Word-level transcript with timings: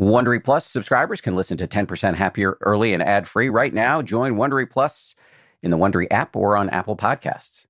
Wondery 0.00 0.42
Plus 0.42 0.64
subscribers 0.64 1.20
can 1.20 1.36
listen 1.36 1.58
to 1.58 1.68
10% 1.68 2.14
Happier 2.14 2.56
early 2.62 2.94
and 2.94 3.02
ad 3.02 3.28
free 3.28 3.50
right 3.50 3.74
now. 3.74 4.00
Join 4.00 4.36
Wondery 4.36 4.68
Plus 4.68 5.14
in 5.62 5.70
the 5.70 5.76
Wondery 5.76 6.06
app 6.10 6.34
or 6.34 6.56
on 6.56 6.70
Apple 6.70 6.96
Podcasts. 6.96 7.66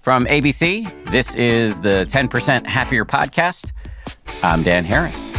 From 0.00 0.24
ABC, 0.24 1.10
this 1.12 1.34
is 1.34 1.80
the 1.80 2.06
10% 2.08 2.66
Happier 2.66 3.04
podcast. 3.04 3.72
I'm 4.42 4.62
Dan 4.62 4.86
Harris. 4.86 5.32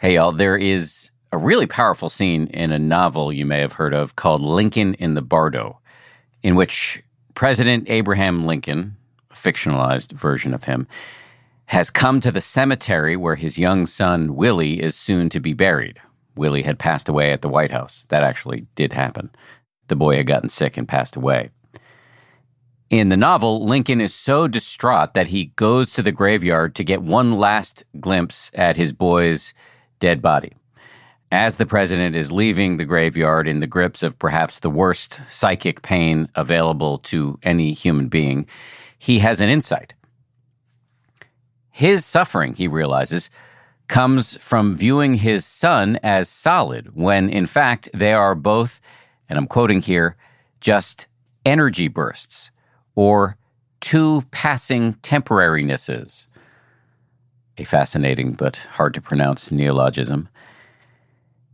Hey, 0.00 0.14
y'all, 0.14 0.32
there 0.32 0.56
is 0.56 1.10
a 1.32 1.36
really 1.36 1.66
powerful 1.66 2.08
scene 2.08 2.46
in 2.46 2.72
a 2.72 2.78
novel 2.78 3.30
you 3.30 3.44
may 3.44 3.60
have 3.60 3.72
heard 3.72 3.92
of 3.92 4.16
called 4.16 4.40
Lincoln 4.40 4.94
in 4.94 5.12
the 5.12 5.20
Bardo, 5.20 5.78
in 6.42 6.54
which 6.54 7.02
President 7.34 7.90
Abraham 7.90 8.46
Lincoln, 8.46 8.96
fictionalized 9.38 10.12
version 10.12 10.52
of 10.52 10.64
him, 10.64 10.86
has 11.66 11.90
come 11.90 12.20
to 12.20 12.32
the 12.32 12.40
cemetery 12.40 13.16
where 13.16 13.36
his 13.36 13.58
young 13.58 13.86
son, 13.86 14.34
Willie, 14.34 14.82
is 14.82 14.96
soon 14.96 15.28
to 15.28 15.40
be 15.40 15.52
buried. 15.52 16.00
Willie 16.34 16.62
had 16.62 16.78
passed 16.78 17.08
away 17.08 17.32
at 17.32 17.42
the 17.42 17.48
White 17.48 17.70
House. 17.70 18.06
That 18.08 18.22
actually 18.22 18.66
did 18.74 18.92
happen. 18.92 19.30
The 19.88 19.96
boy 19.96 20.16
had 20.16 20.26
gotten 20.26 20.48
sick 20.48 20.76
and 20.76 20.88
passed 20.88 21.16
away. 21.16 21.50
In 22.90 23.10
the 23.10 23.18
novel, 23.18 23.66
Lincoln 23.66 24.00
is 24.00 24.14
so 24.14 24.48
distraught 24.48 25.12
that 25.12 25.28
he 25.28 25.52
goes 25.56 25.92
to 25.92 26.02
the 26.02 26.12
graveyard 26.12 26.74
to 26.76 26.84
get 26.84 27.02
one 27.02 27.38
last 27.38 27.84
glimpse 28.00 28.50
at 28.54 28.76
his 28.76 28.94
boy's 28.94 29.52
dead 30.00 30.22
body. 30.22 30.54
As 31.30 31.56
the 31.56 31.66
president 31.66 32.16
is 32.16 32.32
leaving 32.32 32.78
the 32.78 32.86
graveyard 32.86 33.46
in 33.46 33.60
the 33.60 33.66
grips 33.66 34.02
of 34.02 34.18
perhaps 34.18 34.60
the 34.60 34.70
worst 34.70 35.20
psychic 35.28 35.82
pain 35.82 36.30
available 36.34 36.96
to 36.98 37.38
any 37.42 37.74
human 37.74 38.08
being, 38.08 38.46
he 38.98 39.20
has 39.20 39.40
an 39.40 39.48
insight. 39.48 39.94
His 41.70 42.04
suffering, 42.04 42.54
he 42.54 42.66
realizes, 42.66 43.30
comes 43.86 44.36
from 44.42 44.76
viewing 44.76 45.14
his 45.14 45.46
son 45.46 45.98
as 46.02 46.28
solid, 46.28 46.94
when 46.94 47.30
in 47.30 47.46
fact 47.46 47.88
they 47.94 48.12
are 48.12 48.34
both, 48.34 48.80
and 49.28 49.38
I'm 49.38 49.46
quoting 49.46 49.80
here, 49.80 50.16
just 50.60 51.06
energy 51.46 51.88
bursts 51.88 52.50
or 52.94 53.36
two 53.80 54.24
passing 54.30 54.94
temporarinesses. 54.94 56.26
A 57.56 57.64
fascinating 57.64 58.32
but 58.32 58.56
hard 58.72 58.94
to 58.94 59.00
pronounce 59.00 59.50
neologism. 59.50 60.28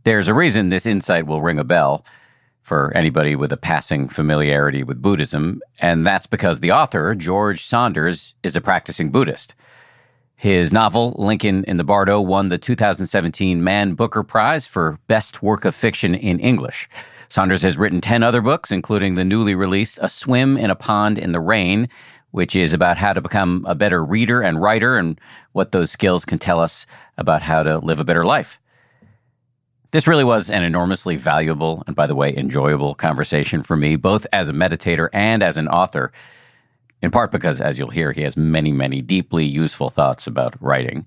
There's 0.03 0.27
a 0.27 0.33
reason 0.33 0.69
this 0.69 0.85
insight 0.85 1.25
will 1.25 1.41
ring 1.41 1.59
a 1.59 1.63
bell 1.63 2.03
for 2.65 2.91
anybody 2.97 3.35
with 3.35 3.51
a 3.51 3.57
passing 3.57 4.09
familiarity 4.09 4.81
with 4.81 4.99
Buddhism, 4.99 5.61
and 5.79 6.05
that's 6.05 6.25
because 6.25 6.59
the 6.59 6.71
author, 6.71 7.13
George 7.13 7.63
Saunders, 7.63 8.33
is 8.41 8.55
a 8.55 8.61
practicing 8.61 9.11
Buddhist. 9.11 9.53
His 10.35 10.73
novel, 10.73 11.13
Lincoln 11.19 11.63
in 11.65 11.77
the 11.77 11.83
Bardo, 11.83 12.19
won 12.19 12.49
the 12.49 12.57
2017 12.57 13.63
Man 13.63 13.93
Booker 13.93 14.23
Prize 14.23 14.65
for 14.65 14.99
Best 15.05 15.43
Work 15.43 15.63
of 15.63 15.75
Fiction 15.75 16.15
in 16.15 16.39
English. 16.39 16.89
Saunders 17.29 17.61
has 17.61 17.77
written 17.77 18.01
10 18.01 18.23
other 18.23 18.41
books, 18.41 18.71
including 18.71 19.13
the 19.13 19.23
newly 19.23 19.53
released 19.53 19.99
A 20.01 20.09
Swim 20.09 20.57
in 20.57 20.71
a 20.71 20.75
Pond 20.75 21.19
in 21.19 21.33
the 21.33 21.39
Rain, 21.39 21.87
which 22.31 22.55
is 22.55 22.73
about 22.73 22.97
how 22.97 23.13
to 23.13 23.21
become 23.21 23.63
a 23.67 23.75
better 23.75 24.03
reader 24.03 24.41
and 24.41 24.59
writer 24.59 24.97
and 24.97 25.21
what 25.51 25.71
those 25.71 25.91
skills 25.91 26.25
can 26.25 26.39
tell 26.39 26.59
us 26.59 26.87
about 27.15 27.43
how 27.43 27.61
to 27.61 27.77
live 27.77 27.99
a 27.99 28.03
better 28.03 28.25
life. 28.25 28.59
This 29.95 30.07
really 30.07 30.25
was 30.25 30.49
an 30.49 30.61
enormously 30.61 31.15
valuable 31.15 31.81
and, 31.87 31.95
by 31.95 32.05
the 32.05 32.15
way, 32.15 32.35
enjoyable 32.35 32.95
conversation 32.95 33.63
for 33.63 33.77
me, 33.77 33.95
both 33.95 34.27
as 34.33 34.49
a 34.49 34.51
meditator 34.51 35.07
and 35.13 35.41
as 35.41 35.55
an 35.55 35.69
author, 35.69 36.11
in 37.01 37.11
part 37.11 37.31
because, 37.31 37.61
as 37.61 37.79
you'll 37.79 37.91
hear, 37.91 38.11
he 38.11 38.23
has 38.23 38.35
many, 38.35 38.73
many 38.73 39.01
deeply 39.01 39.45
useful 39.45 39.87
thoughts 39.87 40.27
about 40.27 40.61
writing. 40.61 41.05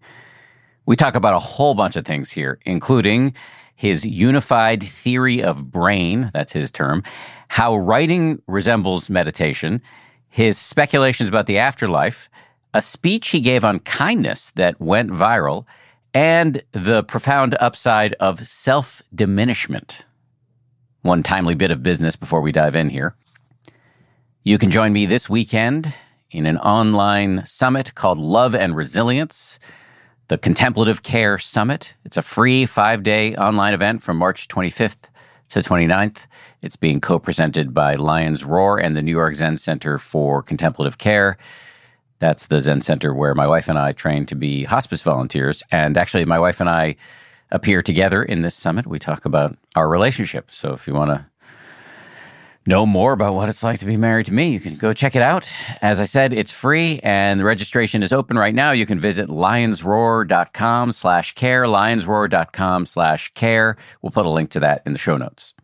We 0.87 0.97
talk 0.97 1.17
about 1.17 1.35
a 1.35 1.39
whole 1.39 1.75
bunch 1.75 1.97
of 1.97 2.07
things 2.07 2.31
here, 2.31 2.61
including 2.65 3.35
his 3.77 4.07
unified 4.07 4.83
theory 4.83 5.43
of 5.43 5.71
brain, 5.71 6.31
that's 6.33 6.55
his 6.55 6.71
term, 6.71 7.03
how 7.49 7.77
writing 7.77 8.41
resembles 8.47 9.11
meditation, 9.11 9.83
his 10.31 10.57
speculations 10.57 11.29
about 11.29 11.45
the 11.45 11.59
afterlife, 11.59 12.31
a 12.73 12.81
speech 12.81 13.29
he 13.29 13.41
gave 13.43 13.67
on 13.67 13.81
kindness 13.81 14.51
that 14.53 14.81
went 14.81 15.11
viral, 15.11 15.67
and 16.15 16.63
the 16.73 17.05
profound 17.05 17.57
upside 17.61 18.15
of 18.15 18.47
self 18.47 19.03
diminishment. 19.15 20.05
One 21.03 21.23
timely 21.23 21.55
bit 21.55 21.71
of 21.71 21.83
business 21.83 22.17
before 22.17 22.41
we 22.41 22.53
dive 22.53 22.77
in 22.77 22.91
here. 22.91 23.15
You 24.43 24.59
can 24.59 24.71
join 24.71 24.93
me 24.93 25.07
this 25.07 25.29
weekend 25.29 25.95
in 26.31 26.47
an 26.47 26.59
online 26.59 27.45
summit 27.47 27.95
called 27.95 28.19
Love 28.19 28.55
and 28.55 28.75
Resilience, 28.75 29.59
the 30.29 30.39
Contemplative 30.39 31.03
Care 31.03 31.39
Summit. 31.39 31.95
It's 32.05 32.17
a 32.17 32.23
free 32.23 32.67
five 32.67 33.03
day 33.03 33.35
online 33.37 33.75
event 33.75 34.03
from 34.03 34.17
March 34.17 34.49
25th 34.49 35.09
to 35.51 35.61
29th. 35.61 36.27
It's 36.61 36.77
being 36.77 37.01
co 37.01 37.19
presented 37.19 37.73
by 37.73 37.95
Lions 37.95 38.45
Roar 38.45 38.79
and 38.79 38.97
the 38.97 39.03
New 39.03 39.13
York 39.13 39.35
Zen 39.35 39.57
Center 39.57 39.99
for 39.99 40.43
Contemplative 40.43 40.99
Care. 40.99 41.39
That's 42.19 42.47
the 42.47 42.61
Zen 42.61 42.81
Center 42.81 43.15
where 43.15 43.35
my 43.35 43.47
wife 43.47 43.69
and 43.69 43.79
I 43.79 43.93
train 43.93 44.27
to 44.27 44.35
be 44.35 44.65
hospice 44.65 45.03
volunteers. 45.03 45.63
And 45.71 45.97
actually, 45.97 46.25
my 46.25 46.39
wife 46.39 46.61
and 46.61 46.69
I 46.69 46.97
appear 47.51 47.83
together 47.83 48.23
in 48.23 48.43
this 48.43 48.55
summit. 48.55 48.87
We 48.87 48.99
talk 48.99 49.25
about 49.25 49.57
our 49.75 49.89
relationship. 49.89 50.51
So 50.51 50.73
if 50.73 50.87
you 50.87 50.95
want 50.95 51.11
to 51.11 51.27
know 52.67 52.85
more 52.85 53.15
about 53.15 53.35
what 53.35 53.49
it's 53.49 53.63
like 53.63 53.79
to 53.79 53.87
be 53.87 53.97
married 53.97 54.27
to 54.27 54.35
me, 54.35 54.51
you 54.51 54.61
can 54.61 54.77
go 54.77 54.93
check 54.93 55.17
it 55.17 55.23
out. 55.23 55.51
As 55.81 56.01
I 56.01 56.05
said, 56.05 56.33
it's 56.33 56.51
free 56.51 57.01
and 57.03 57.41
the 57.41 57.45
registration 57.45 58.03
is 58.03 58.13
open 58.13 58.37
right 58.37 58.55
now. 58.55 58.73
You 58.73 58.85
can 58.85 59.01
visit 59.01 59.29
lionsroar.com 59.29 60.93
slash 60.93 61.35
care, 61.35 61.65
lionsroar.com 61.65 62.87
slash 62.87 63.33
care. 63.33 63.77
We'll 64.03 64.11
put 64.11 64.27
a 64.27 64.31
link 64.31 64.51
to 64.51 64.61
that 64.61 64.83
in 64.85 64.93
the 64.93 64.99
show 64.99 65.17
notes. 65.17 65.55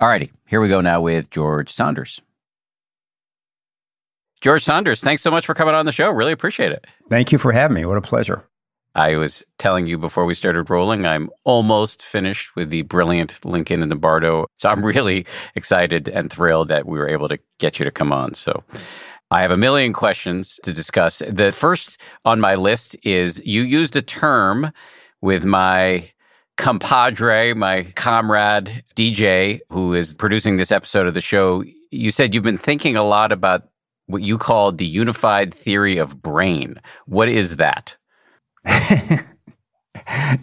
Alrighty, 0.00 0.30
here 0.46 0.60
we 0.60 0.68
go 0.68 0.80
now 0.80 1.02
with 1.02 1.28
George 1.28 1.70
Saunders. 1.70 2.22
George 4.40 4.64
Saunders, 4.64 5.00
thanks 5.00 5.22
so 5.22 5.30
much 5.30 5.46
for 5.46 5.54
coming 5.54 5.74
on 5.74 5.86
the 5.86 5.92
show. 5.92 6.10
Really 6.10 6.32
appreciate 6.32 6.72
it. 6.72 6.86
Thank 7.08 7.32
you 7.32 7.38
for 7.38 7.52
having 7.52 7.74
me. 7.74 7.84
What 7.84 7.96
a 7.96 8.02
pleasure. 8.02 8.44
I 8.94 9.16
was 9.16 9.44
telling 9.58 9.86
you 9.86 9.98
before 9.98 10.24
we 10.24 10.34
started 10.34 10.70
rolling, 10.70 11.06
I'm 11.06 11.30
almost 11.44 12.04
finished 12.04 12.56
with 12.56 12.70
the 12.70 12.82
brilliant 12.82 13.44
Lincoln 13.44 13.82
and 13.82 13.92
the 13.92 13.96
Bardo. 13.96 14.46
So 14.56 14.68
I'm 14.68 14.84
really 14.84 15.26
excited 15.54 16.08
and 16.08 16.32
thrilled 16.32 16.68
that 16.68 16.86
we 16.86 16.98
were 16.98 17.08
able 17.08 17.28
to 17.28 17.38
get 17.58 17.78
you 17.78 17.84
to 17.84 17.90
come 17.90 18.12
on. 18.12 18.34
So 18.34 18.64
I 19.30 19.42
have 19.42 19.50
a 19.50 19.56
million 19.56 19.92
questions 19.92 20.58
to 20.64 20.72
discuss. 20.72 21.22
The 21.28 21.52
first 21.52 22.00
on 22.24 22.40
my 22.40 22.54
list 22.54 22.96
is 23.02 23.40
you 23.44 23.62
used 23.62 23.94
a 23.94 24.02
term 24.02 24.72
with 25.20 25.44
my 25.44 26.10
compadre, 26.56 27.54
my 27.54 27.84
comrade, 27.94 28.82
DJ, 28.96 29.60
who 29.70 29.94
is 29.94 30.14
producing 30.14 30.56
this 30.56 30.72
episode 30.72 31.06
of 31.06 31.14
the 31.14 31.20
show. 31.20 31.62
You 31.90 32.10
said 32.10 32.34
you've 32.34 32.42
been 32.42 32.58
thinking 32.58 32.96
a 32.96 33.04
lot 33.04 33.32
about 33.32 33.68
what 34.08 34.22
you 34.22 34.38
called 34.38 34.78
the 34.78 34.86
unified 34.86 35.54
theory 35.54 35.98
of 35.98 36.20
brain. 36.20 36.80
What 37.06 37.28
is 37.28 37.56
that? 37.56 37.96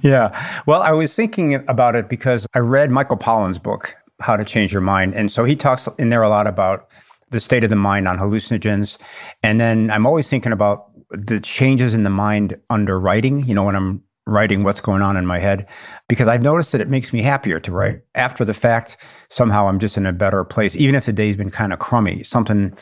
yeah. 0.01 0.61
Well, 0.65 0.81
I 0.81 0.91
was 0.91 1.15
thinking 1.15 1.55
about 1.67 1.95
it 1.95 2.07
because 2.07 2.47
I 2.53 2.59
read 2.59 2.91
Michael 2.91 3.17
Pollan's 3.17 3.59
book, 3.59 3.95
How 4.21 4.37
to 4.37 4.45
Change 4.45 4.71
Your 4.71 4.81
Mind. 4.81 5.15
And 5.15 5.31
so 5.31 5.43
he 5.43 5.55
talks 5.55 5.87
in 5.97 6.09
there 6.09 6.21
a 6.21 6.29
lot 6.29 6.47
about 6.47 6.87
the 7.31 7.39
state 7.39 7.63
of 7.63 7.71
the 7.71 7.75
mind 7.75 8.07
on 8.07 8.17
hallucinogens. 8.17 8.99
And 9.41 9.59
then 9.59 9.89
I'm 9.89 10.05
always 10.05 10.29
thinking 10.29 10.51
about 10.51 10.91
the 11.09 11.39
changes 11.39 11.95
in 11.95 12.03
the 12.03 12.09
mind 12.11 12.55
under 12.69 12.99
writing, 12.99 13.47
you 13.47 13.55
know, 13.55 13.63
when 13.63 13.75
I'm 13.75 14.03
writing 14.27 14.63
what's 14.63 14.81
going 14.81 15.01
on 15.01 15.17
in 15.17 15.25
my 15.25 15.39
head, 15.39 15.67
because 16.07 16.27
I've 16.27 16.41
noticed 16.41 16.71
that 16.71 16.81
it 16.81 16.89
makes 16.89 17.13
me 17.13 17.23
happier 17.23 17.59
to 17.59 17.71
write. 17.71 18.01
After 18.13 18.45
the 18.45 18.53
fact, 18.53 18.97
somehow 19.29 19.67
I'm 19.67 19.79
just 19.79 19.97
in 19.97 20.05
a 20.05 20.13
better 20.13 20.43
place, 20.43 20.75
even 20.75 20.95
if 20.95 21.05
the 21.05 21.13
day's 21.13 21.35
been 21.35 21.51
kind 21.51 21.73
of 21.73 21.79
crummy. 21.79 22.23
Something 22.23 22.75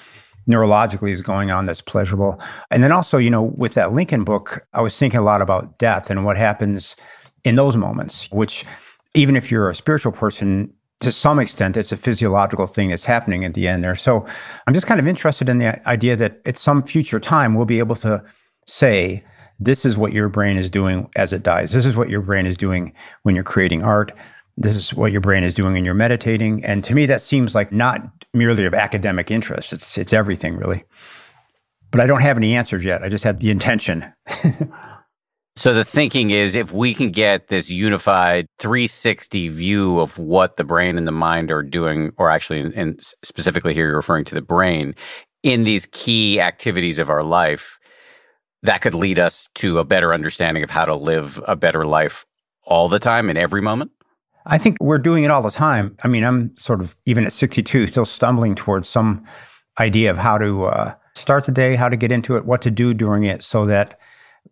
neurologically 0.50 1.12
is 1.12 1.22
going 1.22 1.52
on 1.52 1.66
that's 1.66 1.82
pleasurable. 1.82 2.40
And 2.70 2.84
then 2.84 2.92
also, 2.92 3.18
you 3.18 3.30
know, 3.30 3.44
with 3.44 3.74
that 3.76 3.94
Lincoln 3.94 4.24
book, 4.24 4.66
I 4.74 4.82
was 4.82 4.98
thinking 4.98 5.20
a 5.20 5.24
lot 5.24 5.42
about 5.42 5.78
death 5.78 6.10
and 6.10 6.26
what 6.26 6.38
happens 6.38 6.96
in 7.44 7.56
those 7.56 7.78
moments, 7.78 8.30
which 8.32 8.66
even 9.14 9.36
if 9.36 9.52
you're 9.52 9.70
a 9.70 9.76
spiritual 9.76 10.12
person, 10.12 10.74
to 11.00 11.12
some 11.12 11.40
extent, 11.40 11.78
it's 11.78 11.92
a 11.92 11.98
physiological 11.98 12.66
thing 12.66 12.90
that's 12.90 13.06
happening 13.06 13.44
at 13.46 13.54
the 13.54 13.68
end 13.68 13.84
there. 13.84 13.96
So 13.96 14.26
I'm 14.66 14.74
just 14.74 14.88
kind 14.88 15.00
of 15.00 15.08
interested 15.08 15.50
in 15.50 15.58
the 15.58 15.88
idea 15.88 16.16
that 16.16 16.40
at 16.46 16.58
some 16.58 16.84
future 16.84 17.20
time, 17.20 17.56
we'll 17.56 17.66
be 17.66 17.80
able 17.80 17.96
to 17.98 18.24
say, 18.66 19.24
this 19.60 19.86
is 19.86 19.98
what 19.98 20.14
your 20.14 20.30
brain 20.30 20.58
is 20.58 20.70
doing 20.70 21.10
as 21.16 21.32
it 21.32 21.44
dies. 21.44 21.74
This 21.74 21.86
is 21.86 21.96
what 21.96 22.10
your 22.10 22.22
brain 22.22 22.46
is 22.46 22.58
doing 22.58 22.94
when 23.24 23.36
you're 23.36 23.44
creating 23.44 23.84
art. 23.84 24.12
This 24.56 24.76
is 24.76 24.94
what 24.94 25.12
your 25.12 25.22
brain 25.22 25.44
is 25.44 25.54
doing 25.54 25.74
when 25.74 25.86
you're 25.86 25.94
meditating. 25.94 26.64
And 26.64 26.84
to 26.84 26.94
me, 26.94 27.06
that 27.08 27.22
seems 27.22 27.56
like 27.56 27.72
not 27.72 28.02
merely 28.34 28.66
of 28.66 28.74
academic 28.74 29.32
interest. 29.32 29.74
It's, 29.74 29.98
it's 29.98 30.14
everything 30.14 30.58
really. 30.58 30.84
But 31.92 32.02
I 32.02 32.08
don't 32.08 32.22
have 32.22 32.38
any 32.38 32.56
answers 32.56 32.84
yet. 32.84 33.04
I 33.04 33.10
just 33.10 33.24
have 33.24 33.40
the 33.40 33.50
intention. 33.52 34.04
so 35.56 35.74
the 35.74 35.84
thinking 35.84 36.32
is 36.32 36.56
if 36.56 36.72
we 36.72 36.94
can 36.94 37.10
get 37.10 37.48
this 37.48 37.70
unified 37.70 38.48
360 38.60 39.50
view 39.50 40.00
of 40.00 40.18
what 40.18 40.58
the 40.58 40.64
brain 40.64 40.98
and 40.98 41.08
the 41.08 41.12
mind 41.12 41.52
are 41.52 41.64
doing, 41.64 42.12
or 42.18 42.30
actually, 42.30 42.62
and 42.76 43.00
specifically 43.24 43.74
here, 43.74 43.88
you're 43.88 43.96
referring 43.96 44.26
to 44.26 44.36
the 44.36 44.42
brain 44.42 44.96
in 45.44 45.66
these 45.66 45.86
key 45.88 46.40
activities 46.40 47.00
of 47.00 47.10
our 47.10 47.24
life, 47.24 47.80
that 48.64 48.82
could 48.82 48.96
lead 48.96 49.20
us 49.20 49.50
to 49.56 49.78
a 49.78 49.84
better 49.84 50.14
understanding 50.14 50.64
of 50.64 50.70
how 50.70 50.86
to 50.86 50.96
live 50.96 51.44
a 51.48 51.56
better 51.56 51.86
life 51.86 52.26
all 52.66 52.88
the 52.88 53.00
time 53.00 53.30
in 53.30 53.38
every 53.38 53.62
moment? 53.62 53.92
I 54.46 54.58
think 54.58 54.78
we're 54.82 54.98
doing 54.98 55.24
it 55.24 55.32
all 55.32 55.42
the 55.42 55.50
time. 55.50 55.96
I 56.04 56.08
mean, 56.08 56.24
I'm 56.24 56.56
sort 56.58 56.82
of, 56.82 56.96
even 57.06 57.26
at 57.26 57.34
62, 57.34 57.88
still 57.88 58.06
stumbling 58.06 58.56
towards 58.56 58.90
some 58.90 59.24
idea 59.80 60.12
of 60.12 60.18
how 60.18 60.38
to 60.38 60.66
uh, 60.66 60.94
start 61.16 61.46
the 61.46 61.52
day, 61.52 61.76
how 61.76 61.90
to 61.90 61.96
get 61.96 62.12
into 62.12 62.36
it, 62.36 62.46
what 62.46 62.62
to 62.62 62.72
do 62.72 62.94
during 62.94 63.24
it 63.24 63.44
so 63.44 63.66
that 63.66 64.00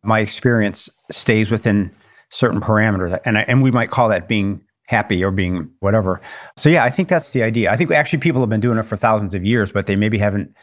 my 0.03 0.19
experience 0.19 0.89
stays 1.09 1.51
within 1.51 1.91
certain 2.29 2.61
parameters. 2.61 3.19
And, 3.25 3.37
I, 3.37 3.41
and 3.41 3.61
we 3.61 3.71
might 3.71 3.89
call 3.89 4.09
that 4.09 4.27
being 4.27 4.61
happy 4.87 5.23
or 5.23 5.31
being 5.31 5.69
whatever. 5.79 6.21
So, 6.57 6.69
yeah, 6.69 6.83
I 6.83 6.89
think 6.89 7.09
that's 7.09 7.33
the 7.33 7.43
idea. 7.43 7.71
I 7.71 7.75
think 7.75 7.91
actually 7.91 8.19
people 8.19 8.41
have 8.41 8.49
been 8.49 8.61
doing 8.61 8.77
it 8.77 8.85
for 8.85 8.95
thousands 8.95 9.35
of 9.35 9.45
years, 9.45 9.71
but 9.71 9.87
they 9.87 9.95
maybe 9.95 10.17
haven't 10.17 10.55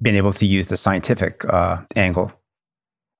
been 0.00 0.16
able 0.16 0.32
to 0.32 0.46
use 0.46 0.66
the 0.66 0.76
scientific 0.76 1.44
uh, 1.46 1.82
angle. 1.96 2.32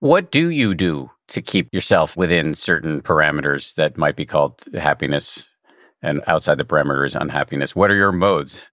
What 0.00 0.30
do 0.30 0.50
you 0.50 0.74
do 0.74 1.10
to 1.28 1.40
keep 1.40 1.68
yourself 1.72 2.16
within 2.16 2.54
certain 2.54 3.00
parameters 3.00 3.74
that 3.76 3.96
might 3.96 4.16
be 4.16 4.26
called 4.26 4.62
happiness 4.74 5.50
and 6.04 6.22
outside 6.26 6.58
the 6.58 6.64
parameters 6.64 7.18
unhappiness? 7.20 7.74
What 7.74 7.90
are 7.90 7.96
your 7.96 8.12
modes? 8.12 8.66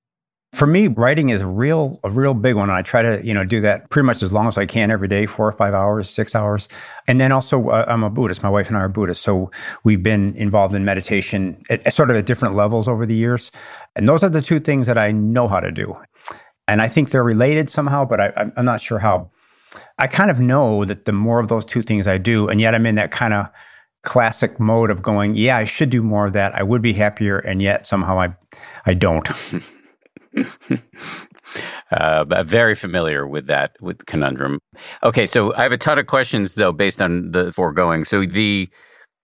For 0.54 0.68
me, 0.68 0.90
writing 0.90 1.30
is 1.30 1.40
a 1.40 1.48
real, 1.48 1.98
a 2.04 2.12
real 2.12 2.34
big 2.34 2.58
one. 2.58 2.70
I 2.70 2.82
try 2.82 3.02
to, 3.02 3.26
you 3.26 3.34
know, 3.34 3.46
do 3.46 3.62
that 3.62 3.90
pretty 3.90 4.06
much 4.06 4.22
as 4.22 4.34
long 4.34 4.48
as 4.48 4.58
I 4.58 4.66
can 4.66 4.92
every 4.92 5.08
day, 5.08 5.26
four 5.26 5.48
or 5.48 5.54
five 5.54 5.74
hours, 5.74 6.10
six 6.10 6.36
hours. 6.36 6.68
And 7.08 7.22
then 7.22 7.32
also, 7.32 7.70
uh, 7.70 7.86
I'm 7.88 8.04
a 8.04 8.10
Buddhist. 8.10 8.44
My 8.44 8.50
wife 8.50 8.68
and 8.68 8.76
I 8.76 8.82
are 8.82 8.90
Buddhists. 8.90 9.24
So 9.24 9.50
we've 9.86 10.04
been 10.04 10.36
involved 10.36 10.76
in 10.76 10.84
meditation 10.84 11.64
at, 11.70 11.88
at 11.88 11.94
sort 11.94 12.12
of 12.12 12.18
at 12.18 12.26
different 12.26 12.56
levels 12.56 12.90
over 12.90 13.06
the 13.06 13.16
years. 13.16 13.50
And 13.96 14.10
those 14.10 14.26
are 14.26 14.30
the 14.30 14.42
two 14.42 14.60
things 14.60 14.88
that 14.88 14.98
I 14.98 15.12
know 15.12 15.48
how 15.48 15.62
to 15.62 15.72
do. 15.72 15.96
And 16.68 16.82
I 16.82 16.90
think 16.90 17.12
they're 17.12 17.24
related 17.24 17.70
somehow, 17.70 18.04
but 18.04 18.20
I, 18.20 18.52
I'm 18.58 18.66
not 18.66 18.82
sure 18.82 19.00
how. 19.00 19.32
I 19.98 20.08
kind 20.08 20.30
of 20.30 20.42
know 20.42 20.84
that 20.84 21.06
the 21.06 21.14
more 21.14 21.40
of 21.40 21.48
those 21.48 21.64
two 21.64 21.82
things 21.82 22.08
I 22.08 22.18
do, 22.18 22.50
and 22.50 22.60
yet 22.60 22.76
I'm 22.76 22.86
in 22.86 22.96
that 22.96 23.12
kind 23.12 23.34
of 23.34 23.48
classic 24.04 24.60
mode 24.60 24.92
of 24.92 25.02
going, 25.02 25.36
yeah, 25.36 25.58
I 25.58 25.66
should 25.66 25.90
do 25.90 26.04
more 26.04 26.28
of 26.28 26.34
that. 26.34 26.56
I 26.56 26.64
would 26.64 26.82
be 26.82 26.94
happier, 26.94 27.38
and 27.40 27.62
yet 27.62 27.88
somehow 27.88 28.20
I, 28.20 28.36
I 28.86 28.94
don't. 28.94 29.28
uh, 31.92 32.44
very 32.44 32.76
familiar 32.76 33.28
with 33.28 33.48
that 33.48 33.76
with 33.82 34.06
conundrum. 34.06 34.60
Okay, 35.04 35.26
so 35.26 35.54
I 35.56 35.64
have 35.64 35.72
a 35.72 35.78
ton 35.78 36.00
of 36.00 36.08
questions 36.08 36.56
though 36.56 36.72
based 36.72 37.02
on 37.02 37.32
the 37.32 37.52
foregoing. 37.54 38.06
So 38.06 38.26
the 38.26 38.70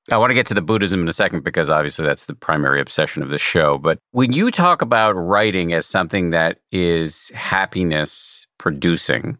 I 0.10 0.18
want 0.18 0.30
to 0.30 0.36
get 0.36 0.48
to 0.48 0.54
the 0.54 0.62
Buddhism 0.62 1.02
in 1.02 1.08
a 1.10 1.14
second 1.14 1.44
because 1.44 1.70
obviously 1.70 2.06
that's 2.06 2.26
the 2.26 2.36
primary 2.36 2.80
obsession 2.80 3.22
of 3.22 3.30
the 3.30 3.38
show. 3.38 3.78
But 3.78 4.00
when 4.12 4.32
you 4.32 4.52
talk 4.52 4.82
about 4.82 5.12
writing 5.14 5.74
as 5.74 5.86
something 5.86 6.30
that 6.30 6.60
is 6.72 7.30
happiness 7.36 8.48
producing, 8.58 9.38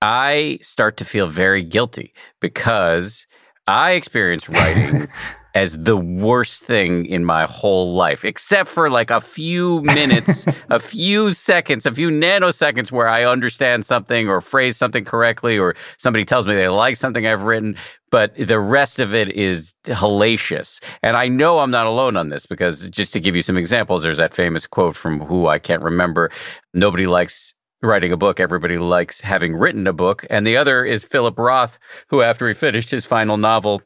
I 0.00 0.58
start 0.62 0.96
to 0.96 1.04
feel 1.04 1.26
very 1.26 1.62
guilty 1.62 2.14
because 2.40 3.26
I 3.66 3.92
experience 3.92 4.48
writing 4.48 5.08
as 5.54 5.76
the 5.76 5.96
worst 5.96 6.62
thing 6.62 7.06
in 7.06 7.24
my 7.24 7.44
whole 7.44 7.94
life, 7.94 8.24
except 8.24 8.68
for 8.68 8.88
like 8.88 9.10
a 9.10 9.20
few 9.20 9.82
minutes, 9.82 10.46
a 10.70 10.80
few 10.80 11.32
seconds, 11.32 11.84
a 11.84 11.92
few 11.92 12.10
nanoseconds 12.10 12.90
where 12.90 13.08
I 13.08 13.24
understand 13.24 13.84
something 13.84 14.28
or 14.28 14.40
phrase 14.40 14.76
something 14.76 15.04
correctly, 15.04 15.58
or 15.58 15.74
somebody 15.98 16.24
tells 16.24 16.46
me 16.46 16.54
they 16.54 16.68
like 16.68 16.96
something 16.96 17.26
I've 17.26 17.42
written. 17.42 17.76
But 18.10 18.34
the 18.36 18.60
rest 18.60 18.98
of 18.98 19.14
it 19.14 19.30
is 19.32 19.74
hellacious. 19.84 20.82
And 21.02 21.16
I 21.16 21.28
know 21.28 21.60
I'm 21.60 21.70
not 21.70 21.86
alone 21.86 22.16
on 22.16 22.28
this 22.28 22.46
because 22.46 22.88
just 22.90 23.12
to 23.14 23.20
give 23.20 23.36
you 23.36 23.42
some 23.42 23.56
examples, 23.56 24.02
there's 24.02 24.18
that 24.18 24.34
famous 24.34 24.66
quote 24.66 24.96
from 24.96 25.20
who 25.20 25.46
I 25.46 25.58
can't 25.58 25.82
remember. 25.82 26.30
Nobody 26.74 27.06
likes 27.06 27.54
writing 27.82 28.12
a 28.12 28.16
book. 28.16 28.40
Everybody 28.40 28.78
likes 28.78 29.20
having 29.20 29.54
written 29.54 29.86
a 29.86 29.92
book. 29.92 30.24
And 30.30 30.46
the 30.46 30.56
other 30.56 30.84
is 30.84 31.04
Philip 31.04 31.38
Roth, 31.38 31.78
who, 32.08 32.22
after 32.22 32.48
he 32.48 32.54
finished 32.54 32.90
his 32.90 33.04
final 33.04 33.36
novel, 33.36 33.82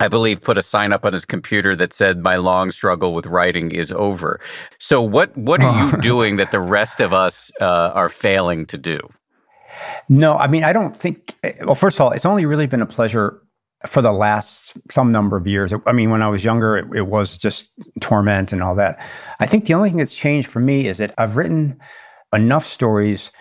I 0.00 0.08
believe, 0.08 0.42
put 0.42 0.58
a 0.58 0.62
sign 0.62 0.92
up 0.92 1.04
on 1.04 1.12
his 1.12 1.24
computer 1.24 1.76
that 1.76 1.92
said, 1.92 2.18
"My 2.18 2.36
long 2.36 2.72
struggle 2.72 3.14
with 3.14 3.26
writing 3.26 3.70
is 3.70 3.92
over." 3.92 4.40
So, 4.78 5.00
what 5.00 5.36
what 5.36 5.60
are 5.60 5.86
you 5.86 5.96
doing 6.02 6.36
that 6.36 6.50
the 6.50 6.60
rest 6.60 7.00
of 7.00 7.14
us 7.14 7.52
uh, 7.60 7.92
are 7.94 8.08
failing 8.08 8.66
to 8.66 8.78
do? 8.78 8.98
No, 10.08 10.36
I 10.36 10.48
mean, 10.48 10.64
I 10.64 10.72
don't 10.72 10.96
think. 10.96 11.34
Well, 11.64 11.76
first 11.76 11.98
of 11.98 12.00
all, 12.00 12.10
it's 12.10 12.26
only 12.26 12.44
really 12.44 12.66
been 12.66 12.82
a 12.82 12.86
pleasure 12.86 13.40
for 13.86 14.02
the 14.02 14.12
last 14.12 14.76
some 14.90 15.12
number 15.12 15.36
of 15.36 15.46
years. 15.46 15.72
I 15.86 15.92
mean, 15.92 16.10
when 16.10 16.22
I 16.22 16.28
was 16.28 16.44
younger, 16.44 16.76
it, 16.78 16.86
it 16.96 17.06
was 17.06 17.38
just 17.38 17.68
torment 18.00 18.52
and 18.52 18.62
all 18.62 18.74
that. 18.74 19.00
I 19.40 19.46
think 19.46 19.66
the 19.66 19.74
only 19.74 19.90
thing 19.90 19.98
that's 19.98 20.14
changed 20.14 20.48
for 20.48 20.60
me 20.60 20.86
is 20.86 20.98
that 20.98 21.14
I've 21.18 21.36
written 21.36 21.78
enough 22.34 22.64
stories 22.64 23.32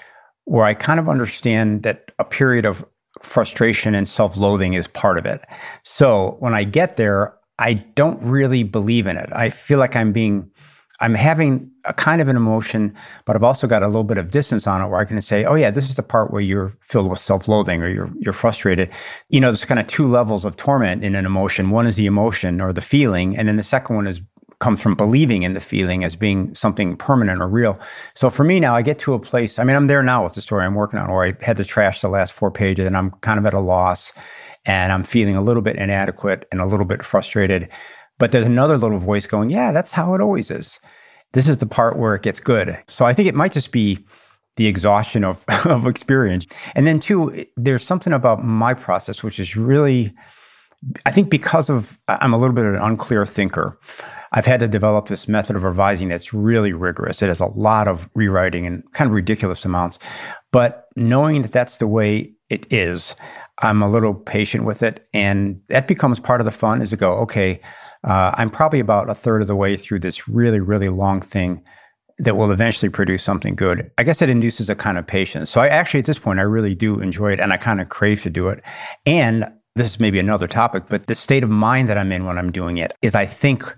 where 0.45 0.65
I 0.65 0.73
kind 0.73 0.99
of 0.99 1.09
understand 1.09 1.83
that 1.83 2.11
a 2.19 2.23
period 2.23 2.65
of 2.65 2.85
frustration 3.21 3.95
and 3.95 4.07
self 4.07 4.37
loathing 4.37 4.73
is 4.73 4.87
part 4.87 5.17
of 5.17 5.25
it. 5.25 5.41
So 5.83 6.35
when 6.39 6.53
I 6.53 6.63
get 6.63 6.97
there, 6.97 7.35
I 7.59 7.73
don't 7.73 8.21
really 8.21 8.63
believe 8.63 9.07
in 9.07 9.17
it. 9.17 9.29
I 9.33 9.49
feel 9.49 9.79
like 9.79 9.95
I'm 9.95 10.11
being, 10.11 10.51
I'm 10.99 11.13
having 11.13 11.71
a 11.85 11.93
kind 11.93 12.21
of 12.21 12.27
an 12.27 12.35
emotion, 12.35 12.95
but 13.25 13.35
I've 13.35 13.43
also 13.43 13.67
got 13.67 13.83
a 13.83 13.87
little 13.87 14.03
bit 14.03 14.17
of 14.17 14.31
distance 14.31 14.67
on 14.67 14.81
it 14.81 14.87
where 14.87 14.99
I 14.99 15.05
can 15.05 15.21
say, 15.21 15.45
oh 15.45 15.55
yeah, 15.55 15.69
this 15.69 15.87
is 15.87 15.95
the 15.95 16.03
part 16.03 16.31
where 16.31 16.41
you're 16.41 16.73
filled 16.81 17.09
with 17.09 17.19
self-loathing 17.19 17.81
or 17.81 17.89
you're, 17.89 18.11
you're 18.19 18.33
frustrated. 18.33 18.89
You 19.29 19.39
know, 19.39 19.49
there's 19.49 19.65
kind 19.65 19.79
of 19.79 19.87
two 19.87 20.07
levels 20.07 20.45
of 20.45 20.55
torment 20.55 21.03
in 21.03 21.15
an 21.15 21.25
emotion. 21.25 21.69
One 21.69 21.87
is 21.87 21.95
the 21.95 22.05
emotion 22.05 22.59
or 22.59 22.73
the 22.73 22.81
feeling. 22.81 23.37
And 23.37 23.47
then 23.47 23.57
the 23.57 23.63
second 23.63 23.95
one 23.95 24.07
is 24.07 24.21
comes 24.63 24.81
from 24.81 24.95
believing 24.95 25.43
in 25.43 25.53
the 25.53 25.59
feeling 25.59 26.05
as 26.05 26.15
being 26.15 26.55
something 26.55 26.95
permanent 26.95 27.41
or 27.41 27.49
real. 27.49 27.77
So 28.15 28.29
for 28.29 28.45
me 28.45 28.61
now, 28.61 28.73
I 28.73 28.81
get 28.81 28.97
to 28.99 29.13
a 29.13 29.19
place, 29.19 29.59
I 29.59 29.65
mean, 29.65 29.75
I'm 29.75 29.87
there 29.87 30.01
now 30.01 30.23
with 30.23 30.35
the 30.35 30.41
story 30.41 30.63
I'm 30.63 30.73
working 30.73 30.99
on 30.99 31.11
where 31.11 31.25
I 31.25 31.33
had 31.45 31.57
to 31.57 31.65
trash 31.65 31.99
the 31.99 32.07
last 32.07 32.31
four 32.31 32.49
pages 32.49 32.87
and 32.87 32.95
I'm 32.95 33.11
kind 33.19 33.37
of 33.37 33.45
at 33.45 33.53
a 33.53 33.59
loss 33.59 34.13
and 34.65 34.93
I'm 34.93 35.03
feeling 35.03 35.35
a 35.35 35.41
little 35.41 35.61
bit 35.61 35.75
inadequate 35.75 36.47
and 36.49 36.61
a 36.61 36.65
little 36.65 36.85
bit 36.85 37.03
frustrated. 37.03 37.69
But 38.19 38.31
there's 38.31 38.45
another 38.45 38.77
little 38.77 38.99
voice 38.99 39.27
going, 39.27 39.49
yeah, 39.49 39.73
that's 39.73 39.91
how 39.91 40.13
it 40.13 40.21
always 40.21 40.49
is. 40.49 40.79
This 41.33 41.49
is 41.49 41.57
the 41.57 41.65
part 41.65 41.97
where 41.97 42.15
it 42.15 42.21
gets 42.21 42.39
good. 42.39 42.77
So 42.87 43.03
I 43.03 43.11
think 43.11 43.27
it 43.27 43.35
might 43.35 43.51
just 43.51 43.73
be 43.73 43.99
the 44.55 44.67
exhaustion 44.67 45.25
of, 45.25 45.43
of 45.65 45.85
experience. 45.87 46.47
And 46.73 46.87
then 46.87 47.01
two, 47.01 47.45
there's 47.57 47.83
something 47.83 48.13
about 48.13 48.45
my 48.45 48.73
process, 48.73 49.23
which 49.23 49.41
is 49.41 49.57
really, 49.57 50.13
I 51.05 51.11
think 51.11 51.29
because 51.29 51.69
of, 51.69 51.99
I'm 52.07 52.33
a 52.33 52.37
little 52.37 52.55
bit 52.55 52.63
of 52.63 52.75
an 52.75 52.81
unclear 52.81 53.25
thinker. 53.25 53.77
I've 54.33 54.45
had 54.45 54.59
to 54.61 54.67
develop 54.67 55.07
this 55.07 55.27
method 55.27 55.55
of 55.55 55.63
revising 55.63 56.09
that's 56.09 56.33
really 56.33 56.73
rigorous. 56.73 57.21
It 57.21 57.27
has 57.27 57.39
a 57.39 57.45
lot 57.45 57.87
of 57.87 58.09
rewriting 58.15 58.65
and 58.65 58.83
kind 58.91 59.07
of 59.07 59.13
ridiculous 59.13 59.63
amounts. 59.63 59.99
But 60.51 60.87
knowing 60.95 61.43
that 61.43 61.51
that's 61.51 61.77
the 61.77 61.87
way 61.87 62.33
it 62.49 62.71
is, 62.71 63.15
I'm 63.59 63.81
a 63.83 63.89
little 63.89 64.13
patient 64.13 64.65
with 64.65 64.81
it. 64.81 65.07
And 65.13 65.61
that 65.69 65.87
becomes 65.87 66.19
part 66.19 66.41
of 66.41 66.45
the 66.45 66.51
fun 66.51 66.81
is 66.81 66.89
to 66.89 66.97
go, 66.97 67.13
okay, 67.19 67.61
uh, 68.03 68.31
I'm 68.33 68.49
probably 68.49 68.79
about 68.79 69.09
a 69.09 69.13
third 69.13 69.41
of 69.41 69.47
the 69.47 69.55
way 69.55 69.75
through 69.77 69.99
this 69.99 70.27
really, 70.27 70.59
really 70.59 70.89
long 70.89 71.21
thing 71.21 71.63
that 72.19 72.35
will 72.35 72.51
eventually 72.51 72.89
produce 72.89 73.23
something 73.23 73.55
good. 73.55 73.91
I 73.97 74.03
guess 74.03 74.21
it 74.21 74.29
induces 74.29 74.69
a 74.69 74.75
kind 74.75 74.97
of 74.97 75.07
patience. 75.07 75.49
So 75.49 75.61
I 75.61 75.67
actually, 75.67 76.01
at 76.01 76.05
this 76.05 76.19
point, 76.19 76.39
I 76.39 76.43
really 76.43 76.75
do 76.75 76.99
enjoy 76.99 77.33
it 77.33 77.39
and 77.39 77.53
I 77.53 77.57
kind 77.57 77.81
of 77.81 77.89
crave 77.89 78.21
to 78.23 78.29
do 78.29 78.49
it. 78.49 78.63
And 79.05 79.45
this 79.75 79.87
is 79.87 79.99
maybe 79.99 80.19
another 80.19 80.47
topic, 80.47 80.85
but 80.89 81.07
the 81.07 81.15
state 81.15 81.43
of 81.43 81.49
mind 81.49 81.89
that 81.89 81.97
I'm 81.97 82.11
in 82.11 82.25
when 82.25 82.37
I'm 82.37 82.51
doing 82.51 82.77
it 82.77 82.93
is 83.01 83.15
I 83.15 83.25
think 83.25 83.75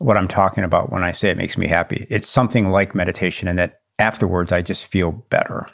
what 0.00 0.16
I'm 0.16 0.28
talking 0.28 0.64
about 0.64 0.90
when 0.90 1.04
I 1.04 1.12
say 1.12 1.28
it 1.28 1.36
makes 1.36 1.58
me 1.58 1.66
happy. 1.66 2.06
It's 2.08 2.28
something 2.28 2.70
like 2.70 2.94
meditation, 2.94 3.46
and 3.48 3.58
that 3.58 3.82
afterwards 3.98 4.50
I 4.50 4.62
just 4.62 4.86
feel 4.86 5.12
better. 5.12 5.66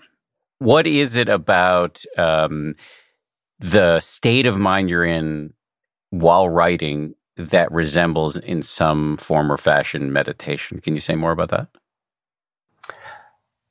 What 0.59 0.87
is 0.87 1.15
it 1.15 1.29
about 1.29 2.03
um, 2.19 2.75
the 3.61 4.01
state 4.01 4.47
of 4.47 4.59
mind 4.59 4.91
you're 4.91 5.05
in 5.05 5.53
while 6.11 6.49
writing 6.49 7.15
that 7.37 7.71
resembles, 7.71 8.37
in 8.37 8.63
some 8.63 9.17
form 9.17 9.53
or 9.53 9.57
fashion, 9.57 10.13
meditation? 10.13 10.81
Can 10.81 10.95
you 10.95 11.01
say 11.01 11.15
more 11.15 11.31
about 11.31 11.51
that? 11.51 11.69